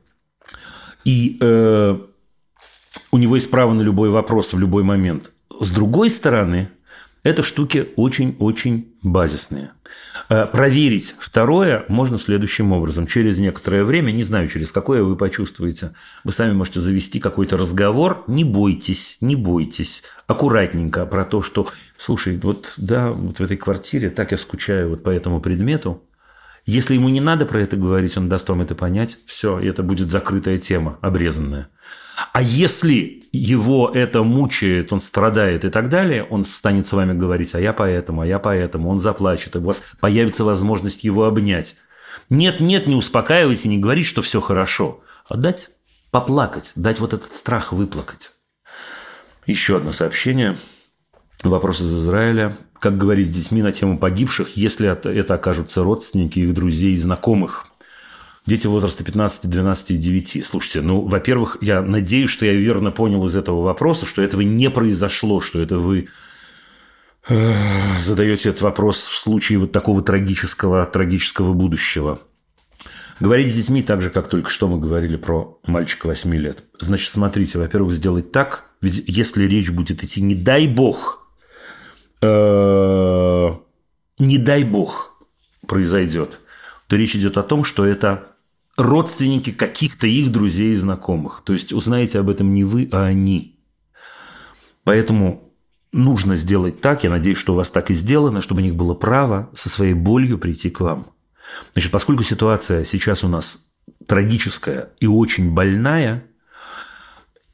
и 1.04 1.38
э, 1.40 1.98
у 3.12 3.18
него 3.18 3.36
есть 3.36 3.52
право 3.52 3.74
на 3.74 3.82
любой 3.82 4.10
вопрос 4.10 4.54
в 4.54 4.58
любой 4.58 4.84
момент. 4.84 5.32
С 5.60 5.72
другой 5.72 6.10
стороны, 6.10 6.70
это 7.24 7.44
штуки 7.44 7.90
очень-очень 7.96 8.94
базисные. 9.02 9.72
Э, 10.30 10.46
проверить 10.46 11.16
второе 11.20 11.86
можно 11.88 12.18
следующим 12.18 12.72
образом. 12.72 13.08
Через 13.08 13.40
некоторое 13.40 13.84
время, 13.84 14.12
не 14.12 14.24
знаю, 14.24 14.48
через 14.48 14.72
какое 14.72 15.04
вы 15.04 15.16
почувствуете, 15.16 15.94
вы 16.24 16.32
сами 16.32 16.54
можете 16.54 16.80
завести 16.80 17.20
какой-то 17.20 17.58
разговор. 17.58 18.24
Не 18.28 18.44
бойтесь, 18.44 19.18
не 19.22 19.36
бойтесь. 19.36 20.04
Аккуратненько 20.28 21.06
про 21.06 21.26
то, 21.26 21.42
что, 21.42 21.68
слушай, 21.98 22.38
вот 22.38 22.74
да, 22.78 23.12
вот 23.12 23.40
в 23.40 23.44
этой 23.44 23.58
квартире 23.58 24.10
так 24.10 24.32
я 24.32 24.38
скучаю 24.38 24.90
вот 24.90 25.04
по 25.04 25.10
этому 25.10 25.42
предмету. 25.42 26.04
Если 26.66 26.96
ему 26.96 27.08
не 27.08 27.22
надо 27.22 27.46
про 27.46 27.62
это 27.62 27.78
говорить, 27.78 28.18
он 28.18 28.28
даст 28.28 28.50
вам 28.50 28.62
это 28.62 28.76
понять. 28.76 29.18
Все, 29.26 29.60
и 29.60 29.68
это 29.68 29.84
будет 29.84 30.12
закрытая 30.12 30.58
тема, 30.58 30.98
обрезанная. 31.02 31.70
А 32.34 32.42
если 32.42 33.28
его 33.32 33.92
это 33.94 34.24
мучает, 34.24 34.92
он 34.92 35.00
страдает 35.00 35.66
и 35.66 35.70
так 35.70 35.88
далее, 35.90 36.24
он 36.24 36.44
станет 36.44 36.88
с 36.88 36.94
вами 36.94 37.14
говорить, 37.14 37.54
а 37.54 37.60
я 37.60 37.74
поэтому, 37.74 38.22
а 38.22 38.26
я 38.26 38.40
поэтому, 38.40 38.90
он 38.90 39.00
заплачет, 39.00 39.56
и 39.56 39.60
у 39.60 39.64
вас 39.64 39.84
появится 40.00 40.44
возможность 40.44 41.04
его 41.04 41.26
обнять. 41.26 41.76
Нет, 42.30 42.60
нет, 42.60 42.88
не 42.88 42.96
успокаивайте, 42.96 43.70
не 43.70 43.78
говорить, 43.78 44.08
что 44.08 44.24
все 44.24 44.42
хорошо, 44.42 45.02
а 45.30 45.38
дать 45.38 45.70
поплакать, 46.10 46.74
дать 46.76 47.00
вот 47.00 47.14
этот 47.14 47.32
страх 47.34 47.72
выплакать. 47.72 48.32
Еще 49.46 49.78
одно 49.78 49.92
сообщение. 49.92 50.58
Вопрос 51.44 51.82
из 51.82 51.94
Израиля. 51.94 52.58
Как 52.80 52.98
говорить 52.98 53.30
с 53.30 53.34
детьми 53.34 53.62
на 53.62 53.72
тему 53.72 54.00
погибших, 54.00 54.58
если 54.58 54.90
это 54.90 55.34
окажутся 55.36 55.84
родственники 55.84 56.40
их 56.40 56.54
друзей 56.56 56.94
и 56.94 56.98
знакомых? 56.98 57.67
Дети 58.48 58.66
возраста 58.66 59.04
15, 59.04 59.50
12 59.50 59.92
и 59.92 59.98
9. 59.98 60.46
Слушайте, 60.46 60.80
ну, 60.80 61.02
во-первых, 61.02 61.58
я 61.60 61.82
надеюсь, 61.82 62.30
что 62.30 62.46
я 62.46 62.54
верно 62.54 62.92
понял 62.92 63.26
из 63.28 63.36
этого 63.36 63.62
вопроса, 63.62 64.06
что 64.06 64.22
этого 64.22 64.40
не 64.40 64.70
произошло, 64.70 65.42
что 65.42 65.62
это 65.62 65.80
вы 65.80 66.08
э, 67.28 67.54
задаете 68.00 68.50
этот 68.50 68.62
вопрос 68.62 69.10
в 69.10 69.18
случае 69.18 69.60
вот 69.60 69.74
такого 69.74 70.02
трагического, 70.02 70.86
трагического 70.86 71.52
будущего. 71.52 72.22
Говорить 73.20 73.52
с 73.52 73.56
детьми 73.56 73.84
так 73.84 74.02
же, 74.02 74.10
как 74.10 74.30
только 74.30 74.50
что 74.50 74.70
мы 74.70 74.80
говорили 74.80 75.18
про 75.18 75.60
мальчика 75.68 76.08
8 76.08 76.34
лет. 76.36 76.64
Значит, 76.80 77.10
смотрите, 77.10 77.60
во-первых, 77.60 77.94
сделать 77.94 78.32
так, 78.32 78.70
ведь 78.80 79.04
если 79.08 79.44
речь 79.44 79.72
будет 79.72 80.06
идти, 80.06 80.22
не 80.22 80.36
дай 80.36 80.68
бог, 80.68 81.28
э, 82.22 83.50
не 84.20 84.38
дай 84.38 84.64
бог 84.64 85.22
произойдет, 85.68 86.40
то 86.88 86.96
речь 86.96 87.14
идет 87.14 87.38
о 87.38 87.44
том, 87.44 87.66
что 87.66 87.84
это 87.86 88.37
родственники 88.78 89.52
каких-то 89.52 90.08
их 90.08 90.32
друзей 90.32 90.74
и 90.74 90.76
знакомых. 90.76 91.42
То 91.44 91.54
есть 91.54 91.74
узнаете 91.74 92.20
об 92.20 92.30
этом 92.30 92.54
не 92.54 92.64
вы, 92.64 92.88
а 92.92 93.06
они. 93.06 93.60
Поэтому 94.84 95.52
нужно 95.92 96.36
сделать 96.36 96.80
так, 96.80 97.04
я 97.04 97.10
надеюсь, 97.10 97.40
что 97.40 97.54
у 97.54 97.56
вас 97.56 97.72
так 97.72 97.90
и 97.90 97.96
сделано, 97.96 98.40
чтобы 98.42 98.62
у 98.62 98.64
них 98.64 98.76
было 98.76 98.94
право 98.94 99.50
со 99.56 99.68
своей 99.68 99.94
болью 99.94 100.38
прийти 100.38 100.70
к 100.70 100.80
вам. 100.80 101.08
Значит, 101.74 101.92
поскольку 101.92 102.24
ситуация 102.24 102.86
сейчас 102.86 103.24
у 103.24 103.28
нас 103.28 103.66
трагическая 104.06 104.90
и 105.00 105.08
очень 105.08 105.54
больная, 105.54 106.26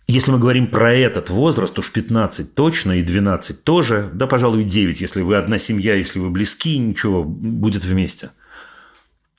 если 0.06 0.32
мы 0.32 0.40
говорим 0.40 0.68
про 0.68 0.94
этот 0.94 1.30
возраст, 1.30 1.78
уж 1.80 1.92
15 1.92 2.54
точно 2.54 2.94
и 2.94 3.04
12 3.04 3.64
тоже, 3.64 4.12
да, 4.14 4.28
пожалуй, 4.28 4.66
9, 4.66 5.00
если 5.00 5.22
вы 5.22 5.38
одна 5.38 5.58
семья, 5.58 5.96
если 5.96 6.20
вы 6.20 6.30
близки, 6.30 6.78
ничего, 6.78 7.24
будет 7.24 7.86
вместе– 7.86 8.32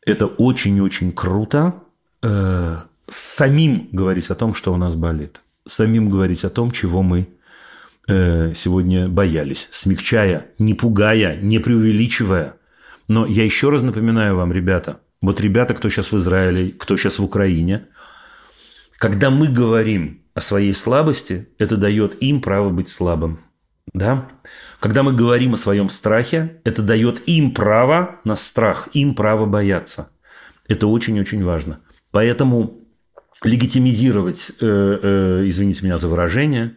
это 0.06 0.26
очень-очень 0.26 1.12
круто. 1.12 1.74
Э, 2.22 2.78
самим 3.08 3.88
говорить 3.92 4.30
о 4.30 4.34
том, 4.34 4.54
что 4.54 4.72
у 4.72 4.76
нас 4.76 4.94
болит. 4.94 5.42
Самим 5.66 6.10
говорить 6.10 6.44
о 6.44 6.50
том, 6.50 6.70
чего 6.70 7.02
мы 7.02 7.28
э, 8.06 8.52
сегодня 8.54 9.08
боялись. 9.08 9.68
Смягчая, 9.70 10.46
не 10.58 10.74
пугая, 10.74 11.36
не 11.40 11.58
преувеличивая. 11.58 12.56
Но 13.08 13.26
я 13.26 13.44
еще 13.44 13.70
раз 13.70 13.82
напоминаю 13.82 14.36
вам, 14.36 14.52
ребята, 14.52 15.00
вот 15.20 15.40
ребята, 15.40 15.74
кто 15.74 15.88
сейчас 15.88 16.12
в 16.12 16.18
Израиле, 16.18 16.70
кто 16.70 16.96
сейчас 16.96 17.18
в 17.18 17.24
Украине, 17.24 17.86
когда 18.98 19.30
мы 19.30 19.48
говорим 19.48 20.22
о 20.34 20.40
своей 20.40 20.72
слабости, 20.72 21.48
это 21.58 21.76
дает 21.76 22.22
им 22.22 22.40
право 22.40 22.70
быть 22.70 22.88
слабым. 22.88 23.38
Да? 23.92 24.28
Когда 24.80 25.02
мы 25.02 25.12
говорим 25.12 25.54
о 25.54 25.58
своем 25.58 25.88
страхе, 25.88 26.60
это 26.64 26.82
дает 26.82 27.28
им 27.28 27.52
право 27.52 28.20
на 28.24 28.36
страх, 28.36 28.88
им 28.92 29.14
право 29.14 29.46
бояться. 29.46 30.10
Это 30.68 30.86
очень-очень 30.86 31.44
важно. 31.44 31.80
Поэтому 32.10 32.80
легитимизировать, 33.42 34.52
э, 34.60 34.66
э, 34.66 35.48
извините 35.48 35.84
меня 35.84 35.98
за 35.98 36.08
выражение, 36.08 36.76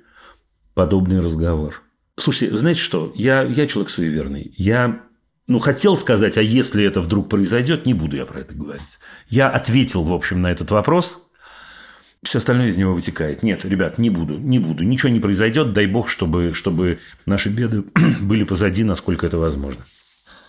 подобный 0.74 1.22
разговор. 1.22 1.82
Слушайте, 2.18 2.58
знаете 2.58 2.82
что? 2.82 3.12
Я, 3.16 3.44
я 3.44 3.68
человек 3.68 3.90
суеверный. 3.90 4.54
Я 4.58 5.04
ну, 5.48 5.60
хотел 5.60 5.96
сказать, 5.96 6.38
а 6.38 6.42
если 6.42 6.84
это 6.84 7.00
вдруг 7.00 7.30
произойдет, 7.30 7.86
не 7.86 7.94
буду 7.94 8.18
я 8.18 8.26
про 8.26 8.42
это 8.42 8.54
говорить. 8.54 9.00
Я 9.30 9.50
ответил, 9.50 10.04
в 10.04 10.12
общем, 10.12 10.42
на 10.42 10.52
этот 10.52 10.72
вопрос 10.72 11.27
все 12.24 12.40
остальное 12.40 12.68
из 12.68 12.78
него 12.78 12.94
вытекает. 12.94 13.44
Нет, 13.44 13.64
ребят, 13.66 13.98
не 13.98 14.10
буду, 14.10 14.38
не 14.38 14.60
буду. 14.60 14.84
Ничего 14.84 15.10
не 15.10 15.20
произойдет, 15.20 15.74
дай 15.74 15.86
бог, 15.86 16.10
чтобы, 16.10 16.54
чтобы 16.54 17.00
наши 17.26 17.50
беды 17.50 17.84
были 18.22 18.44
позади, 18.44 18.84
насколько 18.84 19.26
это 19.26 19.38
возможно. 19.38 19.84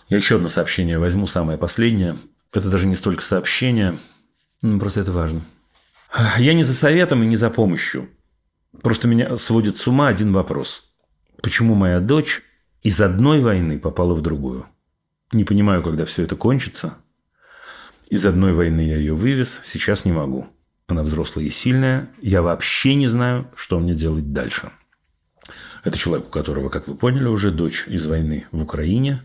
Я 0.09 0.17
еще 0.17 0.37
одно 0.37 0.49
сообщение 0.49 0.97
возьму, 0.97 1.27
самое 1.27 1.57
последнее. 1.57 2.17
Это 2.51 2.69
даже 2.69 2.87
не 2.87 2.95
столько 2.95 3.21
сообщение, 3.21 3.99
просто 4.61 5.01
это 5.01 5.11
важно. 5.11 5.41
Я 6.39 6.53
не 6.53 6.63
за 6.63 6.73
советом 6.73 7.23
и 7.23 7.27
не 7.27 7.35
за 7.35 7.51
помощью. 7.51 8.09
Просто 8.81 9.07
меня 9.07 9.37
сводит 9.37 9.77
с 9.77 9.87
ума 9.87 10.07
один 10.07 10.33
вопрос. 10.33 10.83
Почему 11.41 11.75
моя 11.75 11.99
дочь 11.99 12.41
из 12.81 12.99
одной 12.99 13.41
войны 13.41 13.77
попала 13.77 14.15
в 14.15 14.21
другую? 14.21 14.65
Не 15.31 15.43
понимаю, 15.43 15.83
когда 15.83 16.05
все 16.05 16.23
это 16.23 16.35
кончится. 16.35 16.95
Из 18.09 18.25
одной 18.25 18.53
войны 18.53 18.81
я 18.81 18.97
ее 18.97 19.13
вывез, 19.13 19.59
сейчас 19.63 20.05
не 20.05 20.11
могу. 20.11 20.47
Она 20.89 21.03
взрослая 21.03 21.45
и 21.45 21.49
сильная. 21.49 22.09
Я 22.19 22.41
вообще 22.41 22.95
не 22.95 23.07
знаю, 23.07 23.47
что 23.55 23.79
мне 23.79 23.93
делать 23.93 24.33
дальше. 24.33 24.71
Это 25.83 25.97
человек, 25.97 26.27
у 26.27 26.31
которого, 26.31 26.69
как 26.69 26.87
вы 26.87 26.95
поняли 26.95 27.27
уже, 27.27 27.51
дочь 27.51 27.85
из 27.87 28.07
войны 28.07 28.47
в 28.51 28.61
Украине 28.61 29.21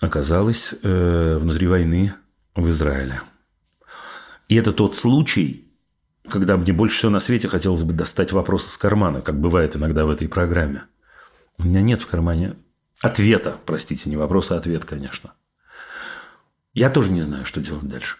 оказалась 0.00 0.74
э, 0.82 1.38
внутри 1.40 1.66
войны 1.66 2.12
в 2.54 2.68
Израиле. 2.68 3.22
И 4.48 4.56
это 4.56 4.72
тот 4.72 4.94
случай, 4.94 5.72
когда 6.28 6.58
мне 6.58 6.74
больше 6.74 6.98
всего 6.98 7.10
на 7.10 7.20
свете 7.20 7.48
хотелось 7.48 7.84
бы 7.84 7.94
достать 7.94 8.32
вопрос 8.32 8.68
из 8.68 8.76
кармана, 8.76 9.22
как 9.22 9.40
бывает 9.40 9.76
иногда 9.76 10.04
в 10.04 10.10
этой 10.10 10.28
программе. 10.28 10.82
У 11.56 11.64
меня 11.64 11.80
нет 11.80 12.02
в 12.02 12.06
кармане 12.06 12.56
ответа, 13.00 13.56
простите, 13.64 14.10
не 14.10 14.16
вопрос, 14.18 14.50
а 14.50 14.56
ответ, 14.56 14.84
конечно. 14.84 15.32
Я 16.74 16.90
тоже 16.90 17.10
не 17.12 17.22
знаю, 17.22 17.46
что 17.46 17.62
делать 17.62 17.88
дальше. 17.88 18.18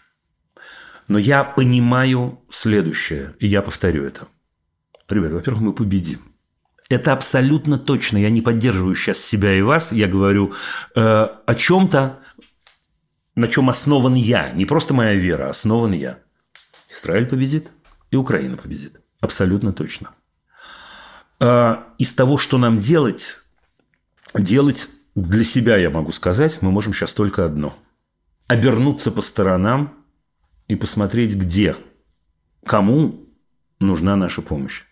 Но 1.07 1.17
я 1.17 1.43
понимаю 1.43 2.41
следующее, 2.49 3.35
и 3.39 3.47
я 3.47 3.61
повторю 3.61 4.05
это. 4.05 4.27
Ребят, 5.09 5.31
во-первых, 5.31 5.61
мы 5.61 5.73
победим. 5.73 6.19
Это 6.89 7.13
абсолютно 7.13 7.77
точно. 7.77 8.17
Я 8.17 8.29
не 8.29 8.41
поддерживаю 8.41 8.95
сейчас 8.95 9.17
себя 9.19 9.53
и 9.53 9.61
вас. 9.61 9.91
Я 9.91 10.07
говорю 10.07 10.53
э, 10.95 11.01
о 11.01 11.55
чем-то, 11.55 12.19
на 13.35 13.47
чем 13.47 13.69
основан 13.69 14.15
я. 14.15 14.51
Не 14.51 14.65
просто 14.65 14.93
моя 14.93 15.13
вера, 15.13 15.47
а 15.47 15.49
основан 15.49 15.93
я. 15.93 16.19
Израиль 16.91 17.25
победит, 17.25 17.71
и 18.11 18.15
Украина 18.15 18.57
победит. 18.57 18.99
Абсолютно 19.19 19.73
точно. 19.73 20.11
Э, 21.39 21.77
из 21.97 22.13
того, 22.13 22.37
что 22.37 22.57
нам 22.57 22.79
делать, 22.79 23.39
делать 24.35 24.87
для 25.15 25.43
себя, 25.43 25.77
я 25.77 25.89
могу 25.89 26.11
сказать, 26.11 26.61
мы 26.61 26.71
можем 26.71 26.93
сейчас 26.93 27.13
только 27.13 27.45
одно. 27.45 27.73
Обернуться 28.47 29.11
по 29.11 29.21
сторонам 29.21 30.02
и 30.67 30.75
посмотреть, 30.75 31.35
где, 31.35 31.75
кому 32.65 33.27
нужна 33.79 34.15
наша 34.15 34.41
помощь. 34.41 34.83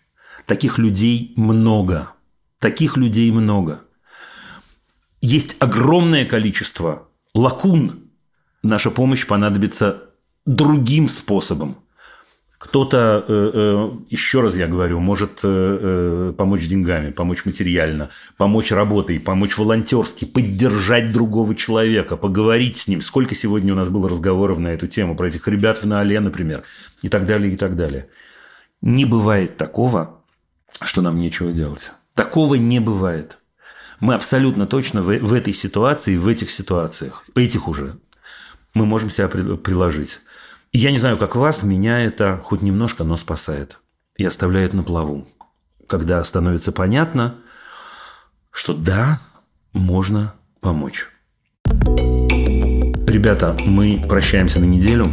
Таких 0.46 0.78
людей 0.78 1.32
много. 1.36 2.12
Таких 2.58 2.96
людей 2.96 3.30
много. 3.30 3.82
Есть 5.20 5.56
огромное 5.60 6.24
количество 6.24 7.08
лакун. 7.34 8.10
Наша 8.62 8.90
помощь 8.90 9.26
понадобится 9.26 10.10
другим 10.46 11.08
способом. 11.08 11.76
Кто-то, 12.62 13.24
э, 13.26 13.50
э, 13.54 13.90
еще 14.08 14.40
раз 14.40 14.54
я 14.54 14.68
говорю, 14.68 15.00
может 15.00 15.40
э, 15.42 16.32
помочь 16.38 16.68
деньгами, 16.68 17.10
помочь 17.10 17.44
материально, 17.44 18.10
помочь 18.36 18.70
работой, 18.70 19.18
помочь 19.18 19.58
волонтерски, 19.58 20.26
поддержать 20.26 21.10
другого 21.10 21.56
человека, 21.56 22.16
поговорить 22.16 22.76
с 22.76 22.86
ним. 22.86 23.02
Сколько 23.02 23.34
сегодня 23.34 23.72
у 23.72 23.76
нас 23.76 23.88
было 23.88 24.08
разговоров 24.08 24.58
на 24.58 24.68
эту 24.68 24.86
тему, 24.86 25.16
про 25.16 25.26
этих 25.26 25.48
ребят 25.48 25.82
в 25.82 25.88
Наале, 25.88 26.20
например, 26.20 26.62
и 27.02 27.08
так 27.08 27.26
далее, 27.26 27.52
и 27.52 27.56
так 27.56 27.74
далее. 27.74 28.06
Не 28.80 29.06
бывает 29.06 29.56
такого, 29.56 30.20
что 30.82 31.02
нам 31.02 31.18
нечего 31.18 31.50
делать. 31.50 31.90
Такого 32.14 32.54
не 32.54 32.78
бывает. 32.78 33.38
Мы 33.98 34.14
абсолютно 34.14 34.68
точно 34.68 35.02
в, 35.02 35.32
этой 35.32 35.52
ситуации, 35.52 36.16
в 36.16 36.28
этих 36.28 36.48
ситуациях, 36.48 37.24
этих 37.34 37.66
уже, 37.66 37.96
мы 38.72 38.86
можем 38.86 39.10
себя 39.10 39.26
приложить. 39.26 40.20
Я 40.74 40.90
не 40.90 40.96
знаю, 40.96 41.18
как 41.18 41.36
вас, 41.36 41.62
меня 41.62 42.00
это 42.00 42.40
хоть 42.42 42.62
немножко, 42.62 43.04
но 43.04 43.18
спасает. 43.18 43.80
И 44.16 44.24
оставляет 44.24 44.72
на 44.72 44.82
плаву. 44.82 45.28
Когда 45.86 46.24
становится 46.24 46.72
понятно, 46.72 47.40
что 48.50 48.72
да, 48.72 49.20
можно 49.74 50.32
помочь. 50.60 51.08
Ребята, 53.06 53.54
мы 53.66 54.02
прощаемся 54.08 54.60
на 54.60 54.64
неделю. 54.64 55.08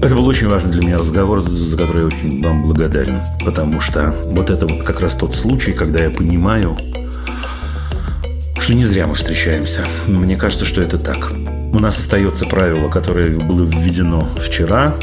Это 0.00 0.14
был 0.14 0.26
очень 0.26 0.48
важный 0.48 0.72
для 0.72 0.80
меня 0.86 0.96
разговор, 0.96 1.42
за 1.42 1.76
который 1.76 1.98
я 1.98 2.06
очень 2.06 2.42
вам 2.42 2.62
благодарен. 2.62 3.20
Потому 3.44 3.78
что 3.82 4.14
вот 4.28 4.48
это 4.48 4.66
вот 4.66 4.84
как 4.84 5.00
раз 5.00 5.16
тот 5.16 5.34
случай, 5.34 5.74
когда 5.74 6.02
я 6.02 6.08
понимаю, 6.08 6.78
что 8.68 8.76
не 8.76 8.84
зря 8.84 9.06
мы 9.06 9.14
встречаемся. 9.14 9.86
Мне 10.08 10.36
кажется, 10.36 10.66
что 10.66 10.82
это 10.82 10.98
так. 10.98 11.32
У 11.72 11.78
нас 11.78 11.98
остается 11.98 12.44
правило, 12.44 12.90
которое 12.90 13.30
было 13.30 13.64
введено 13.64 14.28
вчера. 14.44 14.94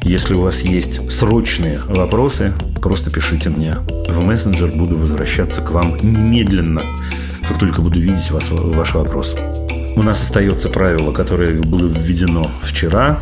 Если 0.00 0.32
у 0.32 0.40
вас 0.40 0.62
есть 0.62 1.12
срочные 1.12 1.80
вопросы, 1.80 2.54
просто 2.80 3.10
пишите 3.10 3.50
мне 3.50 3.76
в 4.08 4.24
мессенджер. 4.24 4.72
Буду 4.74 4.96
возвращаться 4.96 5.60
к 5.60 5.70
вам 5.72 5.98
немедленно, 6.00 6.80
как 7.46 7.58
только 7.58 7.82
буду 7.82 8.00
видеть 8.00 8.30
вас, 8.30 8.48
ваш 8.48 8.94
вопрос. 8.94 9.36
У 9.96 10.02
нас 10.02 10.22
остается 10.22 10.70
правило, 10.70 11.12
которое 11.12 11.60
было 11.60 11.86
введено 11.86 12.50
вчера. 12.62 13.18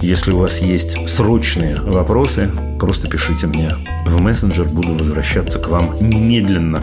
Если 0.00 0.32
у 0.32 0.38
вас 0.38 0.58
есть 0.58 1.08
срочные 1.08 1.76
вопросы, 1.76 2.50
просто 2.84 3.08
пишите 3.08 3.46
мне 3.46 3.70
в 4.04 4.20
мессенджер. 4.20 4.68
Буду 4.68 4.94
возвращаться 4.94 5.58
к 5.58 5.68
вам 5.68 5.96
немедленно, 6.00 6.82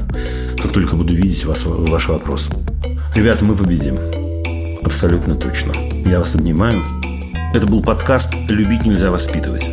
как 0.59 0.71
только 0.71 0.95
буду 0.95 1.13
видеть 1.13 1.45
вас, 1.45 1.61
ваш 1.63 2.07
вопрос. 2.07 2.49
Ребята, 3.13 3.45
мы 3.45 3.55
победим. 3.55 3.99
Абсолютно 4.83 5.35
точно. 5.35 5.73
Я 6.03 6.17
вас 6.17 6.33
обнимаю. 6.33 6.81
Это 7.53 7.67
был 7.67 7.83
подкаст 7.83 8.33
«Любить 8.49 8.83
нельзя 8.83 9.11
воспитывать». 9.11 9.69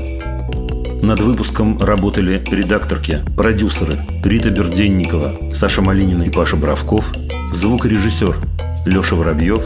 Над 1.02 1.20
выпуском 1.20 1.78
работали 1.80 2.42
редакторки, 2.50 3.22
продюсеры 3.34 3.96
Рита 4.22 4.50
Берденникова, 4.50 5.54
Саша 5.54 5.80
Малинина 5.80 6.24
и 6.24 6.30
Паша 6.30 6.56
Бравков, 6.56 7.10
звукорежиссер 7.54 8.36
Леша 8.84 9.16
Воробьев, 9.16 9.62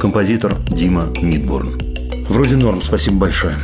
композитор 0.00 0.56
Дима 0.66 1.04
Мидборн. 1.22 1.78
Вроде 2.28 2.56
норм, 2.56 2.82
спасибо 2.82 3.18
большое. 3.18 3.56